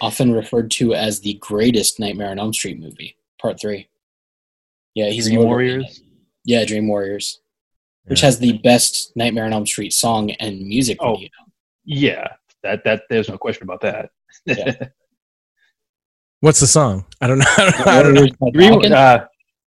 Often 0.03 0.33
referred 0.35 0.71
to 0.73 0.95
as 0.95 1.21
the 1.21 1.35
greatest 1.35 2.01
Nightmare 2.01 2.29
on 2.31 2.39
Elm 2.41 2.53
Street 2.53 2.79
movie, 2.81 3.17
part 3.41 3.61
3. 3.61 3.89
Yeah, 4.95 5.09
he's 5.11 5.27
Dream 5.27 5.37
noted- 5.37 5.47
Warriors. 5.49 6.03
Yeah, 6.45 6.65
Dream 6.65 6.89
Warriors, 6.89 7.41
which 8.07 8.21
Yeah. 8.21 8.27
has 8.27 8.39
the 8.41 8.59
best 8.59 9.13
Nightmare 9.17 9.45
on 9.45 9.53
Elm 9.53 9.65
Street 9.65 9.93
song 9.93 10.33
and 10.33 10.61
music 10.67 10.99
Oh. 11.01 11.15
video. 11.15 11.31
Yeah, 11.85 12.27
that 12.65 12.83
that 12.85 13.05
there's 13.09 13.29
no 13.29 13.39
question 13.39 13.63
about 13.63 13.81
that. 13.83 14.11
Yeah. 14.45 14.75
What's 16.41 16.59
the 16.59 16.67
song? 16.67 17.05
I 17.21 17.29
don't 17.29 17.39
know. 17.39 17.45
I 17.57 17.65
don't 17.65 17.79
know. 17.79 17.93
I 17.93 18.03
don't 18.03 18.15
know. 18.15 18.51
Dream, 18.51 18.93
uh, 18.93 19.19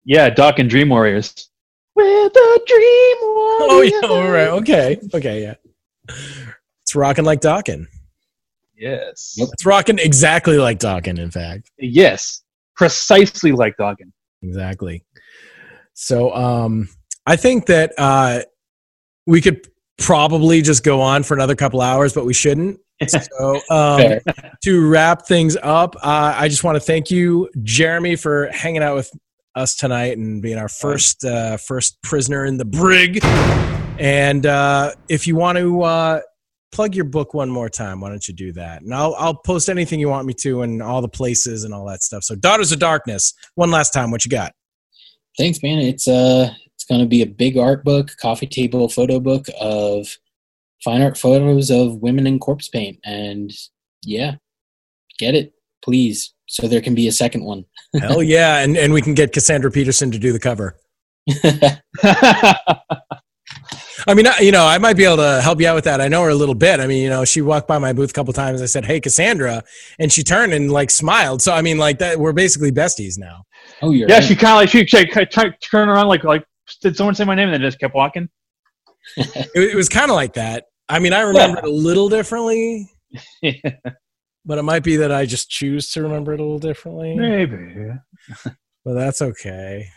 yeah, 0.05 0.29
Dokken 0.29 0.69
Dream 0.69 0.87
Warriors. 0.89 1.49
We're 1.93 2.29
the 2.29 2.61
Dream 2.65 3.17
Warriors. 3.35 3.69
Oh 3.69 3.81
yeah, 3.81 4.07
all 4.07 4.29
right. 4.31 4.47
Okay, 4.61 4.97
okay, 5.13 5.41
yeah. 5.41 5.55
It's 6.83 6.95
rocking 6.95 7.25
like 7.25 7.41
Dokken. 7.41 7.87
Yes. 8.81 9.35
It's 9.37 9.65
rocking 9.65 9.99
exactly 9.99 10.57
like 10.57 10.79
Dokken. 10.79 11.19
In 11.19 11.29
fact, 11.29 11.69
Yes. 11.77 12.41
Precisely 12.75 13.51
like 13.51 13.75
Dokken's. 13.79 14.11
exactly. 14.41 15.05
So, 15.93 16.33
um, 16.33 16.89
I 17.27 17.35
think 17.35 17.67
that 17.67 17.93
uh, 17.99 18.41
we 19.27 19.39
could 19.39 19.67
probably 19.99 20.63
just 20.63 20.83
go 20.83 20.99
on 20.99 21.21
for 21.21 21.35
another 21.35 21.55
couple 21.55 21.79
hours, 21.81 22.11
but 22.13 22.25
we 22.25 22.33
shouldn't. 22.33 22.79
So, 23.07 23.59
um, 23.71 24.19
to 24.63 24.87
wrap 24.87 25.25
things 25.25 25.57
up, 25.63 25.95
uh, 26.03 26.35
I 26.37 26.47
just 26.47 26.63
want 26.63 26.75
to 26.75 26.79
thank 26.79 27.09
you, 27.09 27.49
Jeremy, 27.63 28.15
for 28.15 28.47
hanging 28.51 28.83
out 28.83 28.93
with 28.95 29.11
us 29.55 29.75
tonight 29.75 30.17
and 30.19 30.39
being 30.39 30.59
our 30.59 30.69
first 30.69 31.25
uh, 31.25 31.57
first 31.57 31.99
prisoner 32.03 32.45
in 32.45 32.57
the 32.57 32.65
brig. 32.65 33.19
And 33.99 34.45
uh, 34.45 34.93
if 35.09 35.25
you 35.25 35.35
want 35.35 35.57
to 35.57 35.81
uh, 35.81 36.21
plug 36.71 36.95
your 36.95 37.05
book 37.05 37.33
one 37.33 37.49
more 37.49 37.69
time, 37.69 38.01
why 38.01 38.09
don't 38.09 38.27
you 38.27 38.33
do 38.33 38.51
that? 38.53 38.81
And 38.81 38.93
I'll 38.93 39.15
I'll 39.15 39.35
post 39.35 39.69
anything 39.69 39.99
you 39.99 40.09
want 40.09 40.27
me 40.27 40.33
to 40.35 40.61
and 40.61 40.81
all 40.81 41.01
the 41.01 41.09
places 41.09 41.63
and 41.63 41.73
all 41.73 41.85
that 41.85 42.03
stuff. 42.03 42.23
So, 42.23 42.35
Daughters 42.35 42.71
of 42.71 42.79
Darkness, 42.79 43.33
one 43.55 43.71
last 43.71 43.91
time, 43.91 44.11
what 44.11 44.25
you 44.25 44.31
got? 44.31 44.53
Thanks, 45.37 45.61
man. 45.61 45.79
It's 45.79 46.07
uh, 46.07 46.53
it's 46.73 46.83
going 46.83 47.01
to 47.01 47.07
be 47.07 47.21
a 47.21 47.27
big 47.27 47.57
art 47.57 47.83
book, 47.83 48.11
coffee 48.17 48.47
table 48.47 48.89
photo 48.89 49.19
book 49.19 49.45
of 49.59 50.07
fine 50.83 51.01
art 51.01 51.17
photos 51.17 51.69
of 51.69 51.95
women 51.97 52.27
in 52.27 52.39
corpse 52.39 52.67
paint, 52.67 52.99
and 53.03 53.51
yeah, 54.03 54.35
get 55.19 55.35
it, 55.35 55.53
please, 55.83 56.33
so 56.47 56.67
there 56.67 56.81
can 56.81 56.95
be 56.95 57.07
a 57.07 57.11
second 57.11 57.43
one. 57.43 57.65
Hell 57.99 58.23
yeah! 58.23 58.59
And 58.59 58.77
and 58.77 58.93
we 58.93 59.01
can 59.01 59.13
get 59.13 59.33
Cassandra 59.33 59.71
Peterson 59.71 60.11
to 60.11 60.19
do 60.19 60.33
the 60.33 60.39
cover. 60.39 60.77
I 64.07 64.13
mean, 64.13 64.27
I- 64.27 64.39
you 64.39 64.51
know, 64.51 64.65
I 64.65 64.77
might 64.77 64.95
be 64.97 65.05
able 65.05 65.17
to 65.17 65.41
help 65.41 65.59
you 65.61 65.67
out 65.67 65.75
with 65.75 65.83
that. 65.85 66.01
I 66.01 66.07
know 66.07 66.23
her 66.23 66.29
a 66.29 66.35
little 66.35 66.55
bit. 66.55 66.79
I 66.79 66.87
mean, 66.87 67.03
you 67.03 67.09
know, 67.09 67.25
she 67.25 67.41
walked 67.41 67.67
by 67.67 67.77
my 67.77 67.93
booth 67.93 68.09
a 68.09 68.13
couple 68.13 68.33
times. 68.33 68.61
I 68.61 68.65
said, 68.65 68.85
"Hey, 68.85 68.99
Cassandra," 68.99 69.63
and 69.99 70.11
she 70.11 70.23
turned 70.23 70.53
and 70.53 70.71
like 70.71 70.89
smiled. 70.91 71.41
So 71.41 71.53
I 71.53 71.61
mean, 71.61 71.77
like 71.77 71.99
that, 71.99 72.19
we're 72.19 72.33
basically 72.33 72.71
besties 72.71 73.17
now. 73.17 73.43
oh, 73.81 73.91
you're 73.91 74.07
yeah, 74.09 74.15
right. 74.15 74.23
she 74.23 74.35
kind 74.35 74.53
of 74.53 74.55
like 74.57 74.69
she, 74.69 74.85
she 74.85 75.05
tried 75.05 75.55
to 75.61 75.77
around 75.77 76.07
like 76.07 76.23
like 76.23 76.45
did 76.81 76.95
someone 76.95 77.15
say 77.15 77.25
my 77.25 77.35
name 77.35 77.49
and 77.49 77.53
then 77.55 77.61
just 77.61 77.79
kept 77.79 77.95
walking. 77.95 78.29
It, 79.17 79.49
it 79.71 79.75
was 79.75 79.89
kind 79.89 80.09
of 80.11 80.15
like 80.15 80.33
that. 80.33 80.65
I 80.87 80.99
mean, 80.99 81.11
I 81.13 81.21
remember 81.21 81.59
it 81.59 81.65
a 81.65 81.69
little 81.69 82.07
differently, 82.09 82.89
but 84.45 84.57
it 84.57 84.63
might 84.63 84.83
be 84.83 84.97
that 84.97 85.11
I 85.11 85.25
just 85.25 85.49
choose 85.49 85.91
to 85.91 86.03
remember 86.03 86.33
it 86.33 86.39
a 86.39 86.43
little 86.43 86.59
differently. 86.59 87.15
Maybe. 87.15 87.91
But 88.85 88.93
that's 88.93 89.21
okay. 89.21 89.87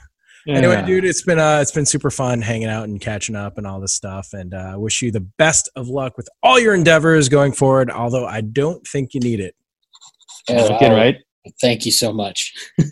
Yeah. 0.46 0.56
Anyway, 0.58 0.82
dude, 0.84 1.04
it's 1.04 1.22
been 1.22 1.38
uh, 1.38 1.58
it's 1.62 1.72
been 1.72 1.86
super 1.86 2.10
fun 2.10 2.42
hanging 2.42 2.68
out 2.68 2.84
and 2.84 3.00
catching 3.00 3.34
up 3.34 3.56
and 3.56 3.66
all 3.66 3.80
this 3.80 3.94
stuff. 3.94 4.28
And 4.34 4.52
uh, 4.52 4.72
I 4.72 4.76
wish 4.76 5.00
you 5.00 5.10
the 5.10 5.20
best 5.38 5.70
of 5.74 5.88
luck 5.88 6.16
with 6.16 6.28
all 6.42 6.60
your 6.60 6.74
endeavors 6.74 7.28
going 7.30 7.52
forward. 7.52 7.90
Although 7.90 8.26
I 8.26 8.42
don't 8.42 8.86
think 8.86 9.14
you 9.14 9.20
need 9.20 9.40
it. 9.40 9.54
Fucking 10.48 10.90
wow. 10.90 10.96
right. 10.96 11.16
Thank 11.60 11.86
you 11.86 11.92
so 11.92 12.12
much. 12.12 12.52
no 12.78 12.90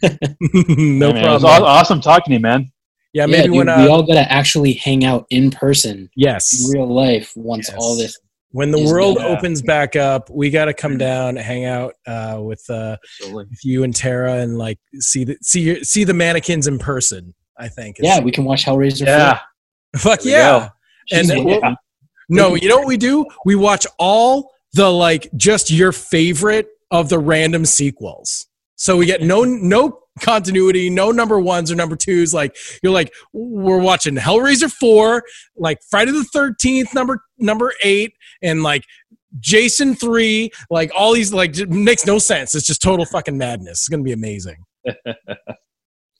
Yeah, 1.08 1.12
man, 1.12 1.24
It 1.24 1.28
was 1.30 1.42
problem. 1.42 1.64
awesome 1.68 2.00
talking 2.00 2.30
to 2.30 2.34
you, 2.34 2.40
man. 2.40 2.70
Yeah, 3.14 3.22
yeah, 3.22 3.26
maybe 3.26 3.48
dude, 3.48 3.56
when 3.56 3.68
uh, 3.68 3.78
we 3.82 3.88
all 3.88 4.02
got 4.02 4.14
to 4.14 4.32
actually 4.32 4.72
hang 4.74 5.04
out 5.04 5.26
in 5.28 5.50
person, 5.50 6.08
yes, 6.16 6.64
in 6.64 6.70
real 6.78 6.86
life, 6.86 7.32
once 7.36 7.68
Yes. 7.68 7.76
all 7.78 7.94
this. 7.96 8.18
when 8.52 8.70
the 8.70 8.78
is 8.78 8.90
world 8.90 9.18
done. 9.18 9.36
opens 9.36 9.60
back 9.60 9.96
up, 9.96 10.30
we 10.30 10.48
got 10.48 10.66
to 10.66 10.74
come 10.74 10.96
down, 10.96 11.36
hang 11.36 11.66
out 11.66 11.94
uh, 12.06 12.38
with 12.42 12.62
uh, 12.70 12.96
with 13.30 13.48
you 13.62 13.84
and 13.84 13.94
Tara, 13.94 14.36
and 14.38 14.56
like 14.56 14.78
see 14.98 15.24
the 15.24 15.36
see 15.42 15.60
your, 15.60 15.76
see 15.84 16.04
the 16.04 16.14
mannequins 16.14 16.66
in 16.66 16.78
person. 16.78 17.34
I 17.62 17.68
think. 17.68 17.96
Yeah, 18.00 18.20
we 18.20 18.32
can 18.32 18.44
watch 18.44 18.64
Hellraiser. 18.64 19.06
Yeah. 19.06 19.38
fuck 19.96 20.20
yeah. 20.24 20.38
go. 21.10 21.16
And 21.16 21.26
She's- 21.28 21.44
Yeah. 21.62 21.74
No, 22.28 22.54
you 22.54 22.68
know 22.68 22.78
what 22.78 22.86
we 22.86 22.96
do? 22.96 23.26
We 23.44 23.56
watch 23.56 23.86
all 23.98 24.52
the 24.72 24.90
like 24.90 25.28
just 25.36 25.70
your 25.70 25.92
favorite 25.92 26.66
of 26.90 27.08
the 27.08 27.18
random 27.18 27.66
sequels. 27.66 28.46
So 28.76 28.96
we 28.96 29.06
get 29.06 29.20
no 29.22 29.44
no 29.44 29.98
continuity, 30.20 30.88
no 30.88 31.10
number 31.10 31.38
ones 31.38 31.70
or 31.70 31.74
number 31.74 31.94
twos. 31.96 32.32
Like 32.32 32.56
you're 32.82 32.92
like 32.92 33.12
we're 33.32 33.78
watching 33.80 34.14
Hellraiser 34.16 34.70
four, 34.70 35.24
like 35.56 35.78
Friday 35.90 36.12
the 36.12 36.24
Thirteenth 36.24 36.94
number 36.94 37.22
number 37.38 37.74
eight, 37.84 38.14
and 38.42 38.62
like 38.62 38.84
Jason 39.40 39.94
three. 39.94 40.50
Like 40.70 40.90
all 40.96 41.12
these 41.12 41.32
like 41.34 41.54
makes 41.68 42.06
no 42.06 42.18
sense. 42.18 42.54
It's 42.54 42.66
just 42.66 42.80
total 42.82 43.04
fucking 43.04 43.36
madness. 43.36 43.80
It's 43.80 43.88
gonna 43.88 44.02
be 44.02 44.12
amazing. 44.12 44.64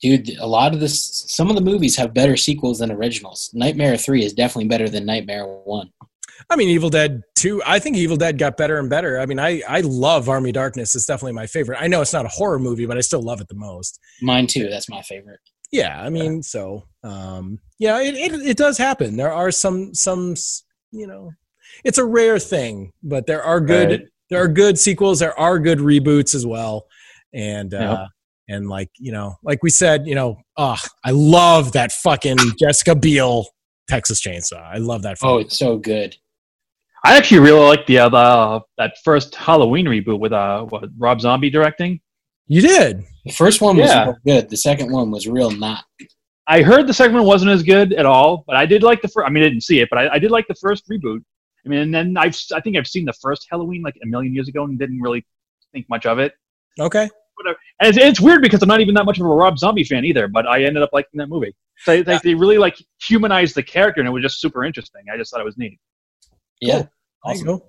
Dude, 0.03 0.37
a 0.37 0.45
lot 0.45 0.73
of 0.73 0.81
this, 0.81 1.23
some 1.29 1.49
of 1.49 1.55
the 1.55 1.61
movies 1.61 1.95
have 1.95 2.13
better 2.13 2.35
sequels 2.35 2.79
than 2.79 2.91
originals. 2.91 3.49
Nightmare 3.53 3.95
3 3.95 4.25
is 4.25 4.33
definitely 4.33 4.67
better 4.67 4.89
than 4.89 5.05
Nightmare 5.05 5.47
1. 5.47 5.89
I 6.49 6.57
mean, 6.57 6.67
Evil 6.67 6.89
Dead 6.89 7.21
2, 7.35 7.63
I 7.65 7.79
think 7.79 7.95
Evil 7.95 8.17
Dead 8.17 8.37
got 8.37 8.57
better 8.57 8.79
and 8.79 8.89
better. 8.89 9.17
I 9.17 9.25
mean, 9.25 9.39
I, 9.39 9.61
I 9.65 9.79
love 9.79 10.27
Army 10.27 10.51
Darkness. 10.51 10.93
It's 10.93 11.05
definitely 11.05 11.31
my 11.31 11.47
favorite. 11.47 11.77
I 11.81 11.87
know 11.87 12.01
it's 12.01 12.11
not 12.11 12.25
a 12.25 12.29
horror 12.29 12.59
movie, 12.59 12.85
but 12.85 12.97
I 12.97 12.99
still 12.99 13.21
love 13.21 13.39
it 13.39 13.47
the 13.47 13.55
most. 13.55 13.97
Mine 14.21 14.45
too, 14.45 14.67
that's 14.67 14.89
my 14.89 15.01
favorite. 15.03 15.39
Yeah, 15.71 16.03
I 16.03 16.09
mean, 16.09 16.43
so 16.43 16.83
um, 17.03 17.59
yeah, 17.79 17.99
it, 18.01 18.13
it 18.15 18.33
it 18.49 18.57
does 18.57 18.77
happen. 18.77 19.15
There 19.15 19.31
are 19.31 19.49
some 19.49 19.93
some 19.95 20.35
you 20.91 21.07
know, 21.07 21.31
it's 21.83 21.97
a 21.97 22.05
rare 22.05 22.37
thing, 22.37 22.91
but 23.01 23.25
there 23.25 23.41
are 23.41 23.59
good 23.59 23.89
Right. 23.89 24.01
there 24.29 24.43
are 24.43 24.47
good 24.47 24.77
sequels. 24.77 25.19
There 25.19 25.39
are 25.39 25.57
good 25.57 25.79
reboots 25.79 26.35
as 26.35 26.45
well, 26.45 26.85
and 27.33 27.73
uh, 27.73 27.77
Yep. 28.01 28.07
And 28.49 28.69
like 28.69 28.89
you 28.97 29.11
know, 29.11 29.35
like 29.43 29.63
we 29.63 29.69
said, 29.69 30.05
you 30.07 30.15
know, 30.15 30.37
ah, 30.57 30.81
I 31.03 31.11
love 31.11 31.71
that 31.73 31.91
fucking 31.91 32.37
Jessica 32.59 32.95
Biel 32.95 33.47
Texas 33.87 34.21
Chainsaw. 34.25 34.61
I 34.63 34.77
love 34.77 35.01
that. 35.03 35.17
Oh, 35.21 35.37
it's 35.37 35.57
so 35.57 35.77
good. 35.77 36.15
I 37.05 37.17
actually 37.17 37.39
really 37.39 37.59
like 37.59 37.85
the, 37.85 37.99
uh, 37.99 38.59
that 38.77 38.93
first 39.03 39.35
Halloween 39.35 39.85
reboot 39.87 40.19
with 40.19 40.31
uh 40.31 40.63
what, 40.63 40.85
Rob 40.97 41.19
Zombie 41.21 41.49
directing. 41.49 41.99
You 42.47 42.61
did. 42.61 43.03
The 43.25 43.33
first 43.33 43.61
one 43.61 43.77
was 43.77 43.89
Yeah. 43.89 44.05
real 44.05 44.17
good. 44.25 44.49
The 44.49 44.57
second 44.57 44.91
one 44.91 45.11
was 45.11 45.27
real 45.27 45.51
not. 45.51 45.83
I 46.47 46.61
heard 46.61 46.87
the 46.87 46.93
second 46.93 47.15
one 47.15 47.25
wasn't 47.25 47.51
as 47.51 47.63
good 47.63 47.93
at 47.93 48.05
all, 48.05 48.43
but 48.47 48.55
I 48.57 48.65
did 48.65 48.83
like 48.83 49.01
the 49.01 49.07
first. 49.07 49.25
I 49.25 49.29
mean, 49.29 49.43
I 49.43 49.47
didn't 49.49 49.63
see 49.63 49.79
it, 49.79 49.89
but 49.89 49.97
I, 49.99 50.15
I 50.15 50.19
did 50.19 50.29
like 50.31 50.45
the 50.47 50.55
first 50.55 50.87
reboot. 50.89 51.19
I 51.65 51.69
mean, 51.69 51.79
and 51.79 51.93
then 51.93 52.17
I've 52.17 52.37
I 52.53 52.59
think 52.59 52.75
I've 52.77 52.87
seen 52.87 53.05
the 53.05 53.13
first 53.21 53.47
Halloween 53.49 53.81
like 53.81 53.95
a 54.03 54.07
million 54.07 54.33
years 54.33 54.49
ago 54.49 54.65
and 54.65 54.77
didn't 54.77 54.99
really 55.01 55.25
think 55.71 55.87
much 55.89 56.05
of 56.05 56.19
it. 56.19 56.33
Okay. 56.79 57.09
And 57.83 57.89
it's, 57.89 57.97
it's 57.97 58.21
weird 58.21 58.41
because 58.41 58.61
I'm 58.61 58.69
not 58.69 58.79
even 58.79 58.95
that 58.95 59.05
much 59.05 59.19
of 59.19 59.25
a 59.25 59.29
Rob 59.29 59.59
Zombie 59.59 59.83
fan 59.83 60.05
either, 60.05 60.29
but 60.29 60.47
I 60.47 60.63
ended 60.63 60.81
up 60.83 60.91
liking 60.93 61.17
that 61.17 61.27
movie. 61.27 61.53
So 61.79 61.91
they, 61.91 62.01
they, 62.01 62.17
they 62.23 62.33
really 62.33 62.57
like 62.57 62.77
humanized 63.01 63.55
the 63.55 63.63
character, 63.63 63.99
and 63.99 64.07
it 64.07 64.11
was 64.11 64.23
just 64.23 64.39
super 64.39 64.63
interesting. 64.63 65.01
I 65.13 65.17
just 65.17 65.31
thought 65.31 65.41
it 65.41 65.45
was 65.45 65.57
neat. 65.57 65.79
Yeah. 66.61 66.83
There 67.25 67.35
you 67.35 67.43
go. 67.43 67.65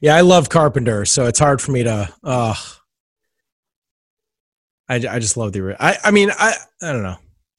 Yeah, 0.00 0.14
I 0.14 0.20
love 0.20 0.48
Carpenter, 0.48 1.04
so 1.04 1.26
it's 1.26 1.40
hard 1.40 1.60
for 1.60 1.72
me 1.72 1.82
to. 1.82 2.08
Uh, 2.22 2.54
I, 4.88 4.94
I 4.94 5.18
just 5.18 5.36
love 5.36 5.52
the. 5.52 5.76
I 5.80 5.96
I 6.04 6.10
mean 6.12 6.30
I 6.30 6.54
I 6.80 6.92
don't 6.92 7.02
know, 7.02 7.16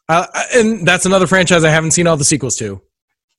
uh, 0.08 0.28
and 0.56 0.88
that's 0.88 1.06
another 1.06 1.28
franchise 1.28 1.64
I 1.64 1.70
haven't 1.70 1.92
seen 1.92 2.08
all 2.08 2.16
the 2.18 2.24
sequels 2.24 2.56
to. 2.58 2.82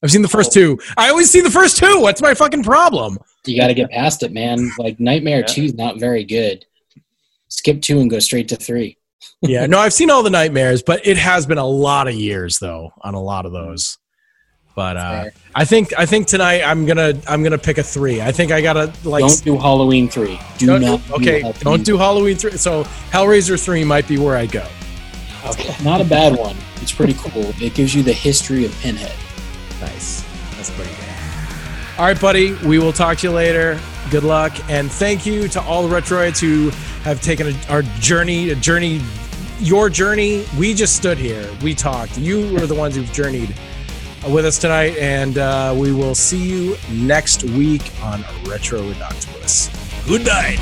I've 0.02 0.10
seen 0.12 0.22
the 0.22 0.28
first 0.28 0.52
two. 0.52 0.78
I 0.96 1.08
always 1.08 1.30
see 1.30 1.40
the 1.40 1.50
first 1.50 1.78
two. 1.78 2.00
What's 2.00 2.20
my 2.20 2.34
fucking 2.34 2.62
problem? 2.62 3.18
You 3.46 3.58
got 3.60 3.68
to 3.68 3.74
get 3.74 3.90
past 3.90 4.22
it, 4.22 4.32
man. 4.32 4.70
Like 4.78 5.00
Nightmare 5.00 5.40
Yeah. 5.40 5.46
2 5.46 5.62
is 5.62 5.74
not 5.74 5.98
very 5.98 6.22
good. 6.22 6.64
Skip 7.48 7.80
2 7.82 8.00
and 8.00 8.10
go 8.10 8.18
straight 8.18 8.48
to 8.48 8.56
3. 8.56 8.96
Yeah, 9.42 9.66
no, 9.72 9.78
I've 9.78 9.92
seen 9.92 10.10
all 10.10 10.22
the 10.22 10.30
nightmares, 10.30 10.82
but 10.82 11.06
it 11.06 11.16
has 11.16 11.46
been 11.46 11.58
a 11.58 11.66
lot 11.66 12.08
of 12.08 12.14
years 12.14 12.58
though 12.58 12.92
on 13.02 13.14
a 13.14 13.20
lot 13.20 13.46
of 13.46 13.52
those. 13.52 13.98
But 14.76 14.96
uh, 14.96 15.24
I 15.56 15.64
think 15.64 15.92
I 15.98 16.06
think 16.06 16.28
tonight 16.28 16.62
I'm 16.62 16.86
gonna 16.86 17.14
I'm 17.26 17.42
gonna 17.42 17.58
pick 17.58 17.78
a 17.78 17.82
three. 17.82 18.20
I 18.22 18.30
think 18.30 18.52
I 18.52 18.60
gotta 18.60 18.92
like 19.02 19.22
Don't 19.22 19.42
do 19.42 19.58
Halloween 19.58 20.08
3. 20.08 20.38
Do 20.58 20.66
don't- 20.66 20.80
not 20.82 21.04
do 21.08 21.14
okay. 21.14 21.40
Halloween 21.40 21.62
don't 21.62 21.84
do 21.84 21.96
Halloween 21.96 22.36
three. 22.36 22.52
So 22.52 22.84
Hellraiser 23.10 23.60
three 23.62 23.82
might 23.82 24.06
be 24.06 24.18
where 24.18 24.36
I 24.36 24.46
go. 24.46 24.64
Okay. 25.46 25.74
Not 25.82 26.00
a 26.00 26.04
bad 26.04 26.38
one. 26.38 26.56
It's 26.76 26.92
pretty 26.92 27.14
cool. 27.14 27.52
It 27.60 27.74
gives 27.74 27.92
you 27.92 28.04
the 28.04 28.12
history 28.12 28.64
of 28.64 28.72
Pinhead. 28.80 29.12
Nice. 29.80 30.24
All 31.98 32.04
right, 32.04 32.20
buddy. 32.20 32.54
We 32.64 32.78
will 32.78 32.92
talk 32.92 33.18
to 33.18 33.26
you 33.26 33.32
later. 33.32 33.76
Good 34.08 34.22
luck, 34.22 34.52
and 34.70 34.88
thank 34.88 35.26
you 35.26 35.48
to 35.48 35.60
all 35.62 35.86
the 35.86 35.92
Retroids 35.92 36.38
who 36.38 36.70
have 37.02 37.20
taken 37.20 37.48
a, 37.48 37.68
our 37.68 37.82
journey, 37.98 38.50
a 38.50 38.54
journey, 38.54 39.00
your 39.58 39.90
journey. 39.90 40.44
We 40.56 40.74
just 40.74 40.94
stood 40.94 41.18
here. 41.18 41.50
We 41.60 41.74
talked. 41.74 42.16
You 42.16 42.54
were 42.54 42.68
the 42.68 42.74
ones 42.76 42.94
who've 42.94 43.12
journeyed 43.12 43.52
with 44.28 44.46
us 44.46 44.58
tonight, 44.58 44.96
and 44.96 45.38
uh, 45.38 45.74
we 45.76 45.92
will 45.92 46.14
see 46.14 46.38
you 46.38 46.76
next 46.88 47.42
week 47.42 47.90
on 48.00 48.22
Retro 48.44 48.80
Redoctopus. 48.80 50.06
Good 50.06 50.24
night. 50.24 50.58